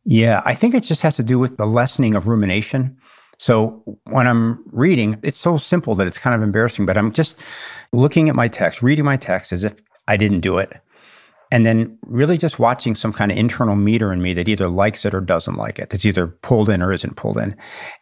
Yeah, 0.06 0.42
I 0.46 0.54
think 0.54 0.74
it 0.74 0.84
just 0.84 1.02
has 1.02 1.18
to 1.18 1.24
do 1.24 1.38
with 1.38 1.58
the 1.58 1.66
lessening 1.66 2.16
of 2.16 2.28
rumination. 2.28 2.98
So 3.40 3.84
when 4.06 4.26
I'm 4.26 4.64
reading, 4.72 5.20
it's 5.22 5.36
so 5.36 5.58
simple 5.58 5.96
that 5.96 6.08
it's 6.08 6.18
kind 6.18 6.34
of 6.34 6.42
embarrassing, 6.42 6.86
but 6.86 6.98
I'm 6.98 7.12
just 7.12 7.36
looking 7.92 8.30
at 8.30 8.36
my 8.36 8.48
text, 8.48 8.82
reading 8.82 9.04
my 9.04 9.18
text 9.18 9.52
as 9.52 9.66
if 9.66 9.82
I 10.08 10.18
didn't 10.18 10.42
do 10.42 10.58
it. 10.58 10.74
And 11.52 11.66
then 11.66 11.98
really 12.06 12.38
just 12.38 12.60
watching 12.60 12.96
some 12.96 13.14
kind 13.14 13.32
of 13.32 13.38
internal 13.38 13.76
meter 13.76 14.12
in 14.12 14.22
me 14.22 14.34
that 14.34 14.50
either 14.50 14.68
likes 14.68 15.06
it 15.06 15.14
or 15.14 15.22
doesn't 15.22 15.56
like 15.56 15.80
it, 15.80 15.90
that's 15.90 16.06
either 16.06 16.28
pulled 16.28 16.70
in 16.70 16.82
or 16.82 16.92
isn't 16.92 17.16
pulled 17.16 17.38
in. 17.38 17.56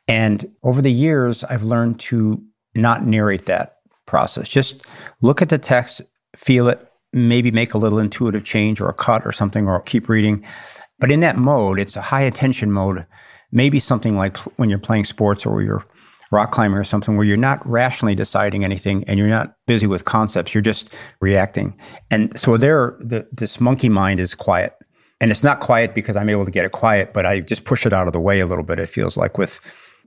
And 0.07 0.45
over 0.63 0.81
the 0.81 0.91
years, 0.91 1.43
I've 1.43 1.63
learned 1.63 1.99
to 2.01 2.41
not 2.73 3.05
narrate 3.05 3.45
that 3.45 3.77
process. 4.05 4.47
Just 4.47 4.81
look 5.21 5.41
at 5.41 5.49
the 5.49 5.57
text, 5.57 6.01
feel 6.35 6.67
it, 6.69 6.89
maybe 7.11 7.51
make 7.51 7.73
a 7.73 7.77
little 7.77 7.99
intuitive 7.99 8.43
change 8.43 8.81
or 8.81 8.89
a 8.89 8.93
cut 8.93 9.25
or 9.25 9.31
something, 9.31 9.67
or 9.67 9.79
keep 9.81 10.09
reading. 10.09 10.43
But 10.99 11.11
in 11.11 11.19
that 11.19 11.37
mode, 11.37 11.79
it's 11.79 11.95
a 11.95 12.01
high 12.01 12.21
attention 12.21 12.71
mode, 12.71 13.05
maybe 13.51 13.79
something 13.79 14.15
like 14.15 14.37
when 14.57 14.69
you're 14.69 14.79
playing 14.79 15.05
sports 15.05 15.45
or 15.45 15.61
you're 15.61 15.85
rock 16.33 16.51
climbing 16.51 16.77
or 16.77 16.83
something 16.83 17.15
where 17.15 17.25
you're 17.25 17.37
not 17.37 17.65
rationally 17.67 18.15
deciding 18.15 18.63
anything 18.63 19.03
and 19.05 19.17
you're 19.17 19.29
not 19.29 19.55
busy 19.67 19.87
with 19.87 20.03
concepts, 20.03 20.53
you're 20.53 20.61
just 20.61 20.93
reacting. 21.21 21.79
And 22.11 22.37
so 22.37 22.57
there, 22.57 22.97
the, 22.99 23.27
this 23.31 23.61
monkey 23.61 23.89
mind 23.89 24.19
is 24.19 24.33
quiet. 24.33 24.73
And 25.21 25.31
it's 25.31 25.43
not 25.43 25.61
quiet 25.61 25.95
because 25.95 26.17
I'm 26.17 26.29
able 26.29 26.43
to 26.43 26.51
get 26.51 26.65
it 26.65 26.73
quiet, 26.73 27.13
but 27.13 27.25
I 27.25 27.39
just 27.39 27.63
push 27.63 27.85
it 27.85 27.93
out 27.93 28.07
of 28.07 28.13
the 28.13 28.19
way 28.19 28.41
a 28.41 28.45
little 28.45 28.63
bit. 28.63 28.79
It 28.79 28.89
feels 28.89 29.15
like 29.15 29.37
with 29.37 29.61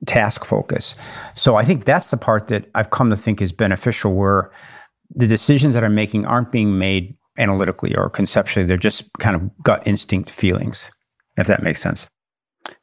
task 0.04 0.44
focus. 0.44 0.94
So 1.34 1.54
I 1.56 1.62
think 1.62 1.84
that's 1.84 2.10
the 2.10 2.18
part 2.18 2.48
that 2.48 2.68
I've 2.74 2.90
come 2.90 3.08
to 3.08 3.16
think 3.16 3.40
is 3.40 3.52
beneficial 3.52 4.14
where 4.14 4.50
the 5.14 5.26
decisions 5.26 5.72
that 5.72 5.84
I'm 5.84 5.94
making 5.94 6.26
aren't 6.26 6.52
being 6.52 6.78
made 6.78 7.16
analytically 7.38 7.94
or 7.94 8.10
conceptually. 8.10 8.66
They're 8.66 8.76
just 8.76 9.10
kind 9.18 9.36
of 9.36 9.62
gut 9.62 9.86
instinct 9.86 10.30
feelings, 10.30 10.90
if 11.38 11.46
that 11.46 11.62
makes 11.62 11.80
sense. 11.80 12.06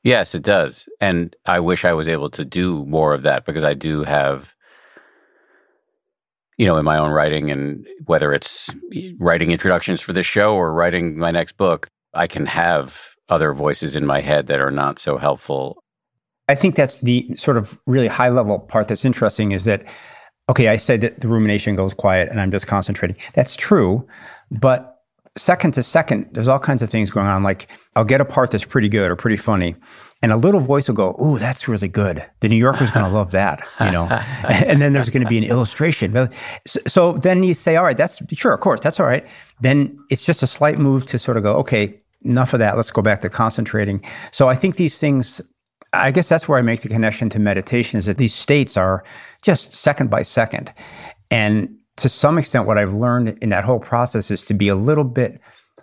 Yes, 0.04 0.36
it 0.36 0.44
does. 0.44 0.88
And 1.00 1.36
I 1.46 1.60
wish 1.60 1.86
I 1.86 1.94
was 1.94 2.08
able 2.08 2.30
to 2.32 2.46
do 2.46 2.86
more 2.86 3.14
of 3.14 3.24
that 3.24 3.46
because 3.46 3.64
I 3.64 3.74
do 3.74 4.04
have, 4.04 4.54
you 6.58 6.66
know, 6.66 6.78
in 6.78 6.86
my 6.86 6.98
own 6.98 7.12
writing 7.12 7.50
and 7.52 7.86
whether 8.06 8.34
it's 8.34 8.70
writing 9.20 9.52
introductions 9.52 10.02
for 10.02 10.14
this 10.14 10.26
show 10.26 10.56
or 10.56 10.74
writing 10.74 11.18
my 11.18 11.32
next 11.32 11.58
book, 11.58 11.88
I 12.14 12.28
can 12.28 12.46
have 12.46 13.16
other 13.30 13.54
voices 13.54 13.96
in 13.96 14.06
my 14.06 14.22
head 14.22 14.48
that 14.48 14.60
are 14.60 14.72
not 14.72 15.00
so 15.00 15.18
helpful. 15.18 15.84
I 16.50 16.56
think 16.56 16.76
that's 16.76 17.02
the 17.02 17.34
sort 17.36 17.58
of 17.58 17.80
really 17.88 18.08
high 18.08 18.30
level 18.30 18.60
part 18.60 18.90
that's 18.90 19.06
interesting 19.06 19.52
is 19.52 19.64
that, 19.64 19.88
okay, 20.50 20.68
I 20.68 20.76
said 20.76 21.02
that 21.02 21.22
the 21.22 21.30
rumination 21.30 21.76
goes 21.76 21.94
quiet 21.94 22.30
and 22.30 22.40
I'm 22.42 22.52
just 22.52 22.68
concentrating. 22.68 23.16
That's 23.34 23.56
true. 23.56 24.06
But 24.52 24.93
second 25.38 25.74
to 25.74 25.84
second, 25.84 26.28
there's 26.32 26.48
all 26.48 26.60
kinds 26.60 26.82
of 26.82 26.90
things 26.90 27.10
going 27.10 27.28
on. 27.28 27.44
Like 27.44 27.70
I'll 27.96 28.06
get 28.06 28.22
a 28.22 28.26
part 28.26 28.52
that's 28.52 28.66
pretty 28.66 28.90
good 28.90 29.10
or 29.10 29.16
pretty 29.16 29.38
funny, 29.38 29.76
and 30.22 30.32
a 30.32 30.38
little 30.38 30.60
voice 30.60 30.88
will 30.88 30.96
go, 30.96 31.16
"Ooh, 31.24 31.40
that's 31.40 31.68
really 31.68 31.88
good." 31.88 32.24
The 32.42 32.50
New 32.50 32.58
Yorker's 32.58 32.92
going 32.92 33.06
to 33.06 33.12
love 33.12 33.32
that, 33.32 33.62
you 33.80 33.92
know. 33.92 34.06
and 34.66 34.82
then 34.82 34.94
there's 34.94 35.10
going 35.10 35.24
to 35.24 35.30
be 35.30 35.38
an 35.38 35.44
illustration. 35.44 36.30
So 36.66 37.14
then 37.14 37.44
you 37.44 37.54
say, 37.54 37.76
"All 37.76 37.84
right, 37.84 37.98
that's 37.98 38.22
sure, 38.34 38.54
of 38.54 38.60
course, 38.60 38.80
that's 38.82 39.00
all 39.00 39.06
right." 39.06 39.28
Then 39.62 39.98
it's 40.10 40.26
just 40.26 40.44
a 40.44 40.48
slight 40.48 40.78
move 40.78 41.06
to 41.08 41.20
sort 41.20 41.38
of 41.38 41.44
go, 41.44 41.56
"Okay, 41.58 42.02
enough 42.22 42.54
of 42.54 42.60
that. 42.60 42.78
Let's 42.78 42.92
go 42.92 43.02
back 43.02 43.22
to 43.22 43.30
concentrating." 43.30 44.04
So 44.32 44.50
I 44.50 44.56
think 44.56 44.76
these 44.76 45.00
things. 45.00 45.42
I 45.96 46.10
guess 46.10 46.28
that's 46.28 46.50
where 46.50 46.58
I 46.58 46.64
make 46.64 46.82
the 46.82 46.90
connection 46.90 47.30
to 47.30 47.40
meditation 47.40 48.00
is 48.00 48.08
that 48.08 48.18
these 48.18 48.34
states 48.34 48.78
are 48.78 49.04
just 49.44 49.76
second 49.76 50.10
by 50.10 50.24
second. 50.24 50.74
And 51.30 51.78
to 51.98 52.10
some 52.10 52.38
extent, 52.38 52.68
what 52.68 52.78
I've 52.78 52.94
learned 52.94 53.38
in 53.42 53.50
that 53.50 53.64
whole 53.64 53.80
process 53.80 54.32
is 54.32 54.44
to 54.46 54.54
be 54.54 54.68
a 54.68 54.76
little 54.76 55.04
bit 55.04 55.40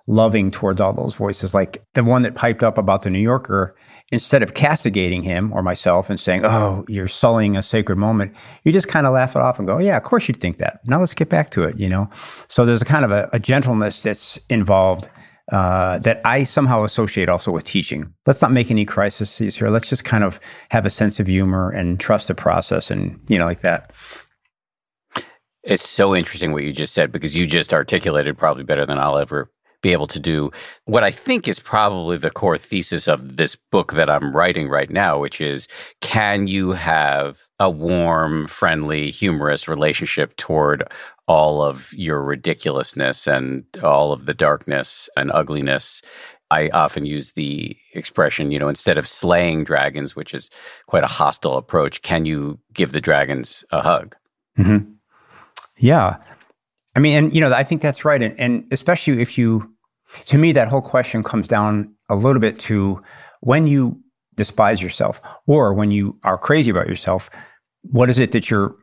loving 0.09 0.51
towards 0.51 0.81
all 0.81 0.93
those 0.93 1.15
voices. 1.15 1.55
Like 1.55 1.83
the 1.95 2.05
one 2.05 2.23
that 2.23 2.35
piped 2.35 2.63
up 2.63 2.79
about 2.79 3.03
the 3.03 3.11
New 3.11 3.21
Yorker, 3.21 3.77
instead 4.11 4.43
of 4.43 4.55
castigating 4.55 5.23
him 5.23 5.53
or 5.53 5.63
myself 5.63 6.11
and 6.11 6.19
saying, 6.19 6.43
Oh, 6.45 6.85
you're 6.89 7.09
sullying 7.09 7.57
a 7.57 7.63
sacred 7.63 7.97
moment, 7.97 8.37
you 8.65 8.73
just 8.73 8.89
kind 8.89 9.07
of 9.07 9.13
laugh 9.13 9.37
it 9.37 9.43
off 9.43 9.59
and 9.59 9.69
go, 9.69 9.79
Yeah, 9.79 9.97
of 9.97 10.03
course 10.03 10.27
you'd 10.29 10.39
think 10.39 10.57
that. 10.57 10.81
Now 10.87 11.01
let's 11.01 11.15
get 11.15 11.29
back 11.29 11.51
to 11.53 11.65
it, 11.65 11.79
you 11.79 11.89
know? 11.89 12.09
So 12.49 12.65
there's 12.65 12.83
a 12.83 12.87
kind 12.87 13.05
of 13.05 13.11
a, 13.11 13.29
a 13.33 13.39
gentleness 13.39 14.03
that's 14.03 14.39
involved. 14.49 15.09
Uh, 15.53 15.99
that 15.99 16.21
I 16.25 16.45
somehow 16.45 16.85
associate 16.85 17.29
also 17.29 17.51
with 17.51 17.65
teaching. 17.65 18.15
Let's 18.25 18.41
not 18.41 18.53
make 18.53 18.71
any 18.71 18.85
crises 18.85 19.37
here. 19.37 19.69
Let's 19.69 19.89
just 19.89 20.05
kind 20.05 20.23
of 20.23 20.39
have 20.71 20.87
a 20.87 20.91
sense 20.91 21.19
of 21.19 21.27
humor 21.27 21.71
and 21.73 21.99
trust 21.99 22.29
the 22.29 22.37
process 22.37 22.89
and, 22.89 23.19
you 23.27 23.37
know, 23.37 23.47
like 23.47 23.63
that. 23.63 23.91
It's 25.63 25.87
so 25.87 26.15
interesting 26.15 26.53
what 26.53 26.65
you 26.65 26.73
just 26.73 26.95
said 26.95 27.13
because 27.13 27.37
you 27.37 27.47
just 27.47 27.75
articulated 27.75 28.39
probably 28.39 28.65
better 28.65 28.87
than 28.87 28.99
I'll 28.99 29.19
ever 29.19 29.51
be 29.83 29.93
able 29.93 30.07
to 30.07 30.21
do 30.21 30.51
what 30.85 31.05
I 31.05 31.11
think 31.11 31.49
is 31.49 31.59
probably 31.59 32.17
the 32.17 32.31
core 32.31 32.59
thesis 32.59 33.09
of 33.09 33.37
this 33.37 33.57
book 33.57 33.95
that 33.95 34.11
I'm 34.11 34.35
writing 34.35 34.69
right 34.69 34.91
now, 34.91 35.19
which 35.19 35.41
is 35.41 35.69
can 36.01 36.47
you 36.47 36.73
have 36.73 37.41
a 37.59 37.71
warm, 37.71 38.47
friendly, 38.47 39.11
humorous 39.11 39.69
relationship 39.69 40.37
toward 40.37 40.85
all 41.27 41.63
of 41.63 41.93
your 41.93 42.23
ridiculousness 42.23 43.27
and 43.27 43.65
all 43.83 44.13
of 44.13 44.27
the 44.27 44.35
darkness 44.35 45.09
and 45.17 45.31
ugliness? 45.33 46.03
I 46.51 46.69
often 46.71 47.07
use 47.07 47.33
the 47.33 47.77
expression, 47.95 48.51
you 48.51 48.59
know, 48.59 48.69
instead 48.69 48.99
of 48.99 49.07
slaying 49.07 49.65
dragons, 49.65 50.17
which 50.17 50.35
is 50.35 50.51
quite 50.87 51.05
a 51.05 51.09
hostile 51.09 51.57
approach, 51.57 52.03
can 52.03 52.27
you 52.27 52.59
give 52.75 52.91
the 52.93 53.01
dragons 53.01 53.65
a 53.71 53.81
hug? 53.81 54.17
Mm-hmm. 54.59 54.91
Yeah. 55.81 56.17
I 56.95 57.01
mean, 57.01 57.25
and 57.25 57.35
you 57.35 57.41
know, 57.41 57.53
I 57.53 57.65
think 57.65 57.81
that's 57.81 58.05
right. 58.05 58.23
And, 58.23 58.39
and 58.39 58.65
especially 58.71 59.21
if 59.21 59.39
you, 59.39 59.75
to 60.27 60.39
me, 60.39 60.53
that 60.53 60.69
whole 60.69 60.83
question 60.83 61.23
comes 61.23 61.49
down 61.49 61.95
a 62.09 62.15
little 62.15 62.41
bit 62.41 62.59
to 62.61 63.03
when 63.41 63.67
you 63.67 64.01
despise 64.35 64.83
yourself 64.83 65.21
or 65.47 65.73
when 65.75 65.91
you 65.91 66.19
are 66.25 66.39
crazy 66.39 66.71
about 66.71 66.89
yourself, 66.89 67.31
what 67.83 68.11
is 68.11 68.19
it 68.19 68.33
that 68.33 68.51
you're 68.51 68.77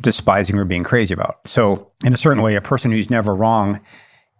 despising 0.00 0.58
or 0.58 0.64
being 0.64 0.84
crazy 0.84 1.14
about? 1.14 1.36
So, 1.46 1.92
in 2.04 2.12
a 2.12 2.16
certain 2.16 2.42
way, 2.42 2.54
a 2.54 2.60
person 2.60 2.92
who's 2.92 3.10
never 3.10 3.34
wrong 3.34 3.80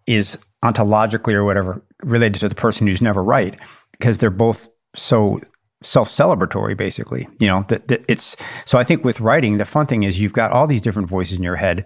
is 0.07 0.39
ontologically 0.65 1.35
or 1.35 1.45
whatever 1.45 1.85
related 2.05 2.41
to 2.41 2.49
the 2.49 2.55
person 2.55 2.87
who's 2.87 3.03
never 3.03 3.23
right 3.23 3.59
because 3.93 4.19
they're 4.19 4.31
both 4.31 4.69
so 4.95 5.41
self-celebratory 5.83 6.77
basically 6.77 7.29
you 7.39 7.47
know 7.47 7.65
that, 7.69 7.89
that 7.89 8.03
it's 8.09 8.37
so 8.65 8.79
i 8.79 8.83
think 8.83 9.05
with 9.05 9.21
writing 9.21 9.59
the 9.59 9.67
fun 9.67 9.87
thing 9.87 10.05
is 10.05 10.19
you've 10.19 10.33
got 10.33 10.51
all 10.51 10.67
these 10.67 10.81
different 10.81 11.09
voices 11.09 11.37
in 11.37 11.43
your 11.43 11.57
head 11.57 11.85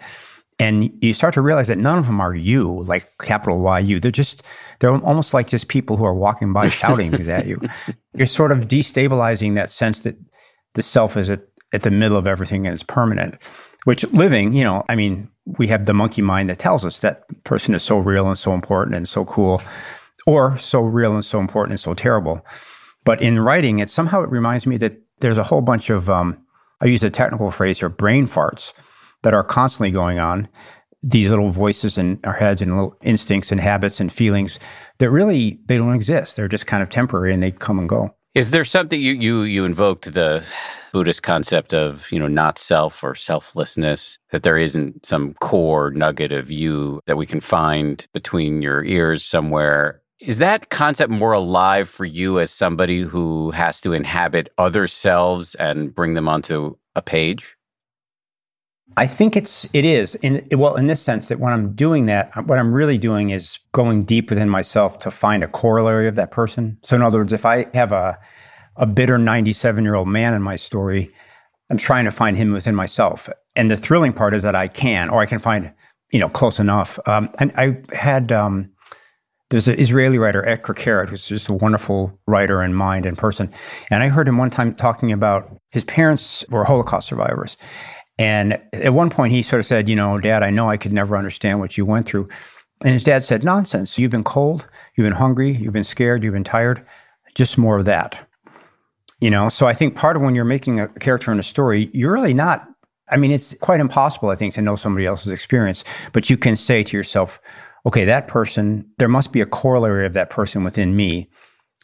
and 0.60 0.92
you 1.02 1.14
start 1.14 1.34
to 1.34 1.40
realize 1.40 1.68
that 1.68 1.78
none 1.78 1.98
of 1.98 2.06
them 2.06 2.20
are 2.20 2.34
you 2.34 2.82
like 2.82 3.16
capital 3.18 3.58
y 3.58 3.78
you. 3.78 3.98
They're 3.98 4.10
just 4.10 4.42
they're 4.78 4.94
almost 4.94 5.32
like 5.32 5.48
just 5.48 5.68
people 5.68 5.96
who 5.96 6.04
are 6.04 6.14
walking 6.14 6.52
by 6.52 6.68
shouting 6.68 7.14
at 7.30 7.46
you. 7.46 7.58
You're 8.12 8.26
sort 8.26 8.52
of 8.52 8.68
destabilizing 8.68 9.54
that 9.54 9.70
sense 9.70 10.00
that 10.00 10.18
the 10.74 10.82
self 10.82 11.16
is 11.16 11.30
at, 11.30 11.40
at 11.72 11.82
the 11.82 11.90
middle 11.90 12.18
of 12.18 12.26
everything 12.26 12.66
and 12.66 12.74
is 12.74 12.82
permanent 12.82 13.42
which 13.84 14.04
living 14.12 14.52
you 14.52 14.64
know 14.64 14.84
i 14.88 14.94
mean 14.94 15.30
we 15.58 15.66
have 15.66 15.86
the 15.86 15.94
monkey 15.94 16.22
mind 16.22 16.48
that 16.48 16.58
tells 16.58 16.84
us 16.84 17.00
that 17.00 17.24
person 17.44 17.74
is 17.74 17.82
so 17.82 17.98
real 17.98 18.28
and 18.28 18.38
so 18.38 18.52
important 18.52 18.94
and 18.94 19.08
so 19.08 19.24
cool 19.24 19.60
or 20.26 20.56
so 20.58 20.80
real 20.80 21.14
and 21.14 21.24
so 21.24 21.40
important 21.40 21.72
and 21.72 21.80
so 21.80 21.94
terrible 21.94 22.44
but 23.10 23.20
in 23.20 23.40
writing 23.40 23.80
it, 23.80 23.90
somehow 23.90 24.22
it 24.22 24.30
reminds 24.30 24.68
me 24.68 24.76
that 24.76 25.02
there's 25.18 25.36
a 25.36 25.42
whole 25.42 25.62
bunch 25.62 25.90
of, 25.90 26.08
um, 26.08 26.38
I 26.80 26.84
use 26.84 27.02
a 27.02 27.10
technical 27.10 27.50
phrase 27.50 27.80
here, 27.80 27.88
brain 27.88 28.28
farts 28.28 28.72
that 29.24 29.34
are 29.34 29.42
constantly 29.42 29.90
going 29.90 30.20
on. 30.20 30.46
These 31.02 31.30
little 31.30 31.50
voices 31.50 31.98
in 31.98 32.20
our 32.22 32.34
heads 32.34 32.62
and 32.62 32.70
little 32.70 32.96
instincts 33.02 33.50
and 33.50 33.60
habits 33.60 33.98
and 33.98 34.12
feelings 34.12 34.60
that 34.98 35.10
really, 35.10 35.58
they 35.66 35.76
don't 35.76 35.92
exist. 35.92 36.36
They're 36.36 36.46
just 36.46 36.68
kind 36.68 36.84
of 36.84 36.88
temporary 36.88 37.34
and 37.34 37.42
they 37.42 37.50
come 37.50 37.80
and 37.80 37.88
go. 37.88 38.14
Is 38.36 38.52
there 38.52 38.64
something 38.64 39.00
you, 39.00 39.14
you, 39.14 39.42
you 39.42 39.64
invoked 39.64 40.12
the 40.12 40.46
Buddhist 40.92 41.24
concept 41.24 41.74
of, 41.74 42.06
you 42.12 42.18
know, 42.20 42.28
not 42.28 42.58
self 42.58 43.02
or 43.02 43.16
selflessness, 43.16 44.20
that 44.30 44.44
there 44.44 44.56
isn't 44.56 45.04
some 45.04 45.34
core 45.40 45.90
nugget 45.90 46.30
of 46.30 46.52
you 46.52 47.00
that 47.06 47.16
we 47.16 47.26
can 47.26 47.40
find 47.40 48.06
between 48.14 48.62
your 48.62 48.84
ears 48.84 49.24
somewhere 49.24 50.00
is 50.20 50.38
that 50.38 50.68
concept 50.70 51.10
more 51.10 51.32
alive 51.32 51.88
for 51.88 52.04
you 52.04 52.38
as 52.38 52.50
somebody 52.50 53.00
who 53.00 53.50
has 53.52 53.80
to 53.80 53.92
inhabit 53.92 54.52
other 54.58 54.86
selves 54.86 55.54
and 55.54 55.94
bring 55.94 56.14
them 56.14 56.28
onto 56.28 56.76
a 56.94 57.02
page? 57.02 57.56
I 58.96 59.06
think 59.06 59.36
it's 59.36 59.66
it 59.72 59.84
is 59.84 60.16
in 60.16 60.46
well 60.52 60.74
in 60.74 60.86
this 60.86 61.00
sense 61.00 61.28
that 61.28 61.38
when 61.38 61.52
I'm 61.52 61.74
doing 61.74 62.06
that, 62.06 62.30
what 62.46 62.58
I'm 62.58 62.72
really 62.72 62.98
doing 62.98 63.30
is 63.30 63.58
going 63.72 64.04
deep 64.04 64.30
within 64.30 64.48
myself 64.48 64.98
to 65.00 65.10
find 65.10 65.44
a 65.44 65.48
corollary 65.48 66.08
of 66.08 66.16
that 66.16 66.32
person. 66.32 66.78
So 66.82 66.96
in 66.96 67.02
other 67.02 67.18
words, 67.18 67.32
if 67.32 67.46
I 67.46 67.66
have 67.72 67.92
a 67.92 68.18
a 68.76 68.86
bitter 68.86 69.16
97 69.16 69.84
year 69.84 69.94
old 69.94 70.08
man 70.08 70.34
in 70.34 70.42
my 70.42 70.56
story, 70.56 71.10
I'm 71.70 71.76
trying 71.76 72.04
to 72.04 72.10
find 72.10 72.36
him 72.36 72.50
within 72.52 72.74
myself. 72.74 73.28
And 73.54 73.70
the 73.70 73.76
thrilling 73.76 74.12
part 74.12 74.34
is 74.34 74.42
that 74.42 74.56
I 74.56 74.68
can, 74.68 75.08
or 75.08 75.20
I 75.20 75.26
can 75.26 75.38
find 75.38 75.72
you 76.10 76.18
know 76.18 76.28
close 76.28 76.58
enough. 76.58 76.98
Um, 77.06 77.30
and 77.38 77.52
I 77.56 77.82
had 77.94 78.32
um, 78.32 78.70
there's 79.50 79.66
an 79.66 79.78
Israeli 79.78 80.16
writer, 80.16 80.42
Etgar 80.42 80.74
Keret, 80.74 81.08
who's 81.08 81.26
just 81.26 81.48
a 81.48 81.52
wonderful 81.52 82.18
writer 82.26 82.62
in 82.62 82.72
mind 82.72 83.04
and 83.04 83.18
person. 83.18 83.50
And 83.90 84.02
I 84.02 84.08
heard 84.08 84.28
him 84.28 84.38
one 84.38 84.50
time 84.50 84.74
talking 84.74 85.12
about 85.12 85.60
his 85.70 85.84
parents 85.84 86.44
were 86.48 86.64
Holocaust 86.64 87.08
survivors. 87.08 87.56
And 88.18 88.60
at 88.72 88.94
one 88.94 89.10
point, 89.10 89.32
he 89.32 89.42
sort 89.42 89.60
of 89.60 89.66
said, 89.66 89.88
You 89.88 89.96
know, 89.96 90.18
Dad, 90.18 90.42
I 90.42 90.50
know 90.50 90.70
I 90.70 90.76
could 90.76 90.92
never 90.92 91.16
understand 91.16 91.58
what 91.58 91.76
you 91.76 91.84
went 91.84 92.06
through. 92.06 92.28
And 92.82 92.92
his 92.92 93.02
dad 93.02 93.24
said, 93.24 93.44
Nonsense. 93.44 93.98
You've 93.98 94.10
been 94.10 94.24
cold, 94.24 94.68
you've 94.96 95.04
been 95.04 95.12
hungry, 95.12 95.50
you've 95.50 95.72
been 95.72 95.84
scared, 95.84 96.22
you've 96.22 96.34
been 96.34 96.44
tired. 96.44 96.84
Just 97.34 97.58
more 97.58 97.78
of 97.78 97.84
that. 97.86 98.28
You 99.20 99.30
know, 99.30 99.48
so 99.48 99.66
I 99.66 99.72
think 99.72 99.96
part 99.96 100.16
of 100.16 100.22
when 100.22 100.34
you're 100.34 100.44
making 100.44 100.80
a 100.80 100.88
character 100.88 101.30
in 101.32 101.38
a 101.38 101.42
story, 101.42 101.90
you're 101.92 102.12
really 102.12 102.34
not. 102.34 102.66
I 103.10 103.16
mean, 103.16 103.32
it's 103.32 103.54
quite 103.54 103.80
impossible, 103.80 104.30
I 104.30 104.36
think, 104.36 104.54
to 104.54 104.62
know 104.62 104.76
somebody 104.76 105.04
else's 105.04 105.32
experience, 105.32 105.84
but 106.12 106.30
you 106.30 106.36
can 106.36 106.56
say 106.56 106.84
to 106.84 106.96
yourself, 106.96 107.40
okay, 107.86 108.04
that 108.04 108.28
person, 108.28 108.90
there 108.98 109.08
must 109.08 109.32
be 109.32 109.40
a 109.40 109.46
corollary 109.46 110.06
of 110.06 110.12
that 110.14 110.30
person 110.30 110.64
within 110.64 110.94
me. 110.94 111.30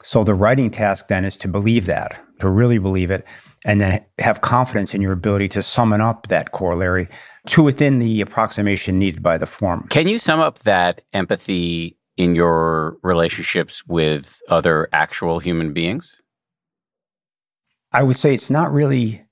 So 0.02 0.24
the 0.24 0.34
writing 0.34 0.70
task 0.70 1.08
then 1.08 1.24
is 1.24 1.36
to 1.38 1.48
believe 1.48 1.86
that, 1.86 2.20
to 2.40 2.48
really 2.48 2.78
believe 2.78 3.10
it, 3.10 3.26
and 3.64 3.80
then 3.80 4.04
have 4.18 4.40
confidence 4.40 4.94
in 4.94 5.02
your 5.02 5.12
ability 5.12 5.48
to 5.48 5.62
summon 5.62 6.00
up 6.00 6.28
that 6.28 6.52
corollary 6.52 7.08
to 7.48 7.62
within 7.62 7.98
the 7.98 8.20
approximation 8.20 8.98
needed 8.98 9.22
by 9.22 9.38
the 9.38 9.46
form. 9.46 9.86
Can 9.88 10.06
you 10.06 10.18
sum 10.18 10.40
up 10.40 10.60
that 10.60 11.02
empathy 11.12 11.96
in 12.16 12.34
your 12.34 12.98
relationships 13.02 13.84
with 13.86 14.40
other 14.48 14.88
actual 14.92 15.38
human 15.38 15.72
beings? 15.72 16.20
I 17.92 18.02
would 18.02 18.16
say 18.16 18.34
it's 18.34 18.50
not 18.50 18.72
really 18.72 19.26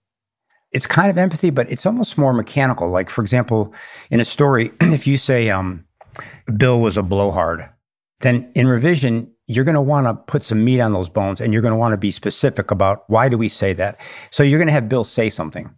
it's 0.74 0.88
kind 0.88 1.08
of 1.08 1.16
empathy, 1.16 1.50
but 1.50 1.70
it's 1.70 1.86
almost 1.86 2.18
more 2.18 2.32
mechanical. 2.32 2.90
Like, 2.90 3.08
for 3.08 3.22
example, 3.22 3.72
in 4.10 4.18
a 4.18 4.24
story, 4.24 4.72
if 4.80 5.06
you 5.06 5.16
say, 5.16 5.48
um, 5.48 5.84
Bill 6.56 6.80
was 6.80 6.96
a 6.96 7.02
blowhard. 7.02 7.62
Then 8.20 8.50
in 8.54 8.66
revision, 8.66 9.32
you're 9.46 9.64
going 9.64 9.74
to 9.74 9.82
want 9.82 10.06
to 10.06 10.14
put 10.14 10.44
some 10.44 10.64
meat 10.64 10.80
on 10.80 10.92
those 10.92 11.08
bones 11.08 11.40
and 11.40 11.52
you're 11.52 11.62
going 11.62 11.72
to 11.72 11.78
want 11.78 11.92
to 11.92 11.98
be 11.98 12.10
specific 12.10 12.70
about 12.70 13.04
why 13.08 13.28
do 13.28 13.36
we 13.36 13.48
say 13.48 13.72
that. 13.74 14.00
So 14.30 14.42
you're 14.42 14.58
going 14.58 14.68
to 14.68 14.72
have 14.72 14.88
Bill 14.88 15.04
say 15.04 15.28
something. 15.28 15.74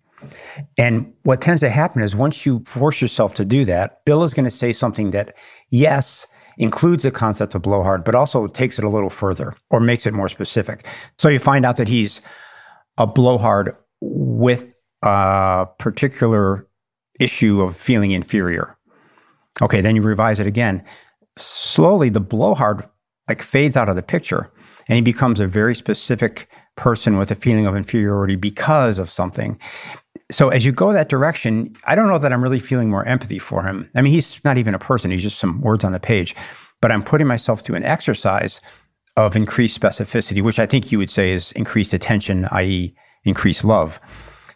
And 0.78 1.12
what 1.22 1.40
tends 1.40 1.60
to 1.60 1.68
happen 1.68 2.02
is 2.02 2.16
once 2.16 2.46
you 2.46 2.62
force 2.64 3.00
yourself 3.02 3.34
to 3.34 3.44
do 3.44 3.64
that, 3.64 4.04
Bill 4.04 4.22
is 4.22 4.34
going 4.34 4.44
to 4.44 4.50
say 4.50 4.72
something 4.72 5.10
that, 5.10 5.36
yes, 5.70 6.26
includes 6.58 7.02
the 7.02 7.10
concept 7.10 7.54
of 7.54 7.62
blowhard, 7.62 8.04
but 8.04 8.14
also 8.14 8.46
takes 8.46 8.78
it 8.78 8.84
a 8.84 8.88
little 8.88 9.10
further 9.10 9.54
or 9.70 9.80
makes 9.80 10.06
it 10.06 10.14
more 10.14 10.28
specific. 10.28 10.86
So 11.18 11.28
you 11.28 11.38
find 11.38 11.66
out 11.66 11.76
that 11.76 11.88
he's 11.88 12.20
a 12.96 13.06
blowhard 13.06 13.76
with 14.00 14.74
a 15.02 15.66
particular 15.78 16.66
issue 17.20 17.60
of 17.60 17.76
feeling 17.76 18.12
inferior. 18.12 18.75
Okay, 19.62 19.80
then 19.80 19.96
you 19.96 20.02
revise 20.02 20.40
it 20.40 20.46
again. 20.46 20.84
Slowly, 21.38 22.08
the 22.08 22.20
blowhard 22.20 22.82
like 23.28 23.42
fades 23.42 23.76
out 23.76 23.88
of 23.88 23.96
the 23.96 24.02
picture 24.02 24.52
and 24.88 24.96
he 24.96 25.02
becomes 25.02 25.40
a 25.40 25.46
very 25.46 25.74
specific 25.74 26.48
person 26.76 27.18
with 27.18 27.30
a 27.30 27.34
feeling 27.34 27.66
of 27.66 27.74
inferiority 27.74 28.36
because 28.36 28.98
of 28.98 29.10
something. 29.10 29.58
So 30.30 30.50
as 30.50 30.64
you 30.64 30.72
go 30.72 30.92
that 30.92 31.08
direction, 31.08 31.76
I 31.84 31.94
don't 31.94 32.08
know 32.08 32.18
that 32.18 32.32
I'm 32.32 32.42
really 32.42 32.58
feeling 32.58 32.90
more 32.90 33.04
empathy 33.04 33.38
for 33.38 33.62
him. 33.62 33.90
I 33.94 34.02
mean, 34.02 34.12
he's 34.12 34.42
not 34.44 34.58
even 34.58 34.74
a 34.74 34.78
person, 34.78 35.10
he's 35.10 35.22
just 35.22 35.38
some 35.38 35.60
words 35.60 35.84
on 35.84 35.92
the 35.92 36.00
page, 36.00 36.34
but 36.80 36.92
I'm 36.92 37.02
putting 37.02 37.26
myself 37.26 37.62
to 37.64 37.74
an 37.74 37.84
exercise 37.84 38.60
of 39.16 39.34
increased 39.34 39.80
specificity, 39.80 40.42
which 40.42 40.58
I 40.58 40.66
think 40.66 40.92
you 40.92 40.98
would 40.98 41.10
say 41.10 41.32
is 41.32 41.52
increased 41.52 41.94
attention, 41.94 42.46
i.e., 42.52 42.94
increased 43.24 43.64
love. 43.64 43.98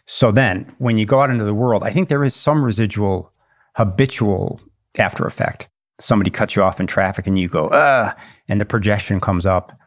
So 0.05 0.31
then 0.31 0.73
when 0.77 0.97
you 0.97 1.05
go 1.05 1.21
out 1.21 1.29
into 1.29 1.45
the 1.45 1.53
world, 1.53 1.83
I 1.83 1.89
think 1.89 2.09
there 2.09 2.23
is 2.23 2.35
some 2.35 2.63
residual 2.63 3.33
habitual 3.75 4.61
after 4.97 5.25
effect. 5.25 5.69
Somebody 5.99 6.31
cuts 6.31 6.55
you 6.55 6.63
off 6.63 6.79
in 6.79 6.87
traffic 6.87 7.27
and 7.27 7.37
you 7.37 7.47
go, 7.47 7.69
ah, 7.71 8.15
and 8.47 8.59
the 8.59 8.65
projection 8.65 9.19
comes 9.19 9.45
up. 9.45 9.77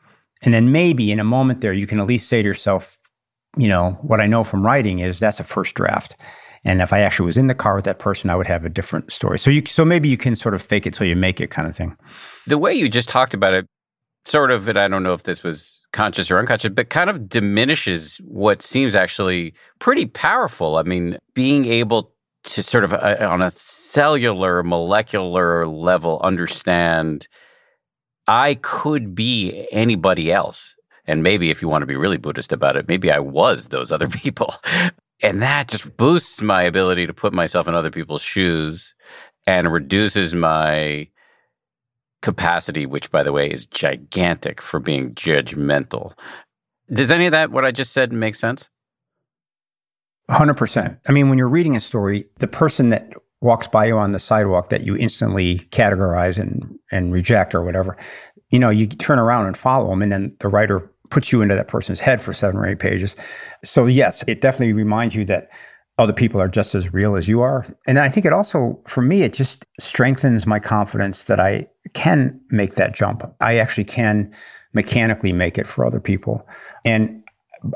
And 0.43 0.55
then 0.55 0.71
maybe 0.73 1.11
in 1.11 1.19
a 1.19 1.25
moment 1.25 1.61
there, 1.61 1.73
you 1.73 1.87
can 1.87 1.99
at 1.99 2.07
least 2.07 2.29
say 2.29 2.43
to 2.43 2.49
yourself, 2.49 2.99
you 3.57 3.69
know, 3.69 3.99
what 4.03 4.21
I 4.21 4.27
know 4.27 4.45
from 4.45 4.65
writing 4.65 4.99
is 4.99 5.19
that's 5.19 5.41
a 5.41 5.45
first 5.45 5.75
draft. 5.75 6.17
And 6.65 6.81
if 6.81 6.93
I 6.93 7.01
actually 7.01 7.27
was 7.27 7.37
in 7.37 7.47
the 7.47 7.55
car 7.55 7.77
with 7.77 7.85
that 7.85 7.99
person, 7.99 8.31
I 8.31 8.37
would 8.37 8.47
have 8.47 8.65
a 8.65 8.71
different 8.71 9.13
story. 9.13 9.39
So 9.39 9.51
you, 9.51 9.63
so 9.67 9.85
maybe 9.85 10.09
you 10.09 10.17
can 10.17 10.35
sort 10.35 10.55
of 10.55 10.63
fake 10.63 10.87
it 10.87 10.95
till 10.95 11.07
you 11.07 11.17
make 11.17 11.41
it 11.41 11.49
kind 11.51 11.69
of 11.69 11.77
thing. 11.77 11.97
The 12.47 12.59
way 12.59 12.73
you 12.73 12.89
just 12.89 13.09
talked 13.09 13.35
about 13.35 13.53
it, 13.53 13.67
sort 14.25 14.51
of, 14.51 14.69
and 14.69 14.79
I 14.79 14.89
don't 14.89 15.03
know 15.03 15.13
if 15.13 15.25
this 15.25 15.43
was 15.43 15.81
conscious 15.93 16.31
or 16.31 16.39
unconscious, 16.39 16.73
but 16.75 16.89
kind 16.89 17.11
of 17.11 17.29
diminishes 17.29 18.17
what 18.25 18.63
seems 18.63 18.95
actually 18.95 19.55
pretty 19.79 20.07
powerful. 20.07 20.77
I 20.77 20.83
mean, 20.83 21.19
being 21.35 21.67
able 21.67 22.14
to 22.45 22.63
sort 22.63 22.85
of 22.85 22.93
uh, 22.93 23.17
on 23.21 23.43
a 23.43 23.51
cellular, 23.51 24.63
molecular 24.63 25.67
level 25.67 26.21
understand 26.23 27.27
I 28.27 28.55
could 28.63 29.15
be 29.15 29.67
anybody 29.71 30.33
else. 30.33 30.75
And 31.07 31.23
maybe 31.23 31.51
if 31.51 31.61
you 31.61 31.69
want 31.69 31.83
to 31.83 31.87
be 31.87 31.97
really 31.97 32.17
Buddhist 32.17 32.53
about 32.53 32.77
it, 32.77 32.89
maybe 32.89 33.11
I 33.11 33.19
was 33.19 33.69
those 33.69 33.93
other 33.93 34.09
people. 34.23 34.55
And 35.23 35.43
that 35.43 35.69
just 35.69 35.97
boosts 35.97 36.43
my 36.43 36.63
ability 36.63 37.07
to 37.07 37.15
put 37.15 37.33
myself 37.33 37.69
in 37.69 37.75
other 37.75 37.91
people's 37.91 38.23
shoes 38.23 38.95
and 39.47 39.73
reduces 39.73 40.35
my 40.35 41.09
capacity, 42.23 42.87
which, 42.87 43.11
by 43.11 43.23
the 43.23 43.33
way, 43.33 43.51
is 43.51 43.67
gigantic 43.67 44.61
for 44.63 44.81
being 44.81 45.15
judgmental. 45.15 46.19
Does 46.93 47.11
any 47.11 47.27
of 47.27 47.33
that, 47.33 47.51
what 47.51 47.65
I 47.65 47.71
just 47.71 47.93
said, 47.93 48.13
make 48.13 48.35
sense? 48.35 48.71
100%. 50.31 50.99
I 51.07 51.13
mean, 51.13 51.29
when 51.29 51.39
you're 51.39 51.49
reading 51.49 51.77
a 51.77 51.81
story, 51.81 52.25
the 52.39 52.49
person 52.49 52.89
that 52.91 53.13
walks 53.41 53.69
by 53.69 53.87
you 53.87 53.99
on 53.99 54.13
the 54.13 54.19
sidewalk 54.19 54.71
that 54.71 54.85
you 54.85 54.97
instantly 54.97 55.59
categorize 55.71 56.39
and, 56.39 56.79
and 56.91 57.13
reject 57.13 57.55
or 57.55 57.63
whatever, 57.63 57.97
you 58.51 58.59
know, 58.59 58.71
you 58.71 58.87
turn 58.87 59.19
around 59.19 59.47
and 59.47 59.57
follow 59.57 59.91
them, 59.91 60.01
and 60.01 60.11
then 60.11 60.37
the 60.41 60.49
writer 60.49 60.91
puts 61.11 61.31
you 61.33 61.43
into 61.43 61.55
that 61.55 61.69
person's 61.69 62.01
head 62.01 62.23
for 62.23 62.33
seven 62.33 62.57
or 62.57 62.67
eight 62.67 62.79
pages. 62.79 63.17
So, 63.63 63.87
yes, 63.87 64.25
it 64.27 64.41
definitely 64.41 64.73
reminds 64.73 65.15
you 65.15 65.25
that 65.27 65.51
other 65.99 66.13
people 66.13 66.41
are 66.41 66.49
just 66.49 66.75
as 66.75 66.93
real 66.93 67.15
as 67.15 67.29
you 67.29 67.41
are. 67.41 67.67
And 67.87 67.99
I 67.99 68.09
think 68.09 68.27
it 68.27 68.33
also, 68.33 68.81
for 68.87 69.03
me, 69.03 69.23
it 69.23 69.33
just 69.33 69.65
strengthens 69.79 70.47
my 70.47 70.59
confidence 70.59 71.25
that 71.25 71.39
I 71.39 71.69
can 71.93 72.41
make 72.51 72.75
that 72.75 72.95
jump. 72.95 73.23
I 73.41 73.59
actually 73.59 73.85
can 73.85 74.35
mechanically 74.73 75.33
make 75.33 75.57
it 75.57 75.67
for 75.67 75.85
other 75.85 76.01
people. 76.01 76.47
And 76.85 77.23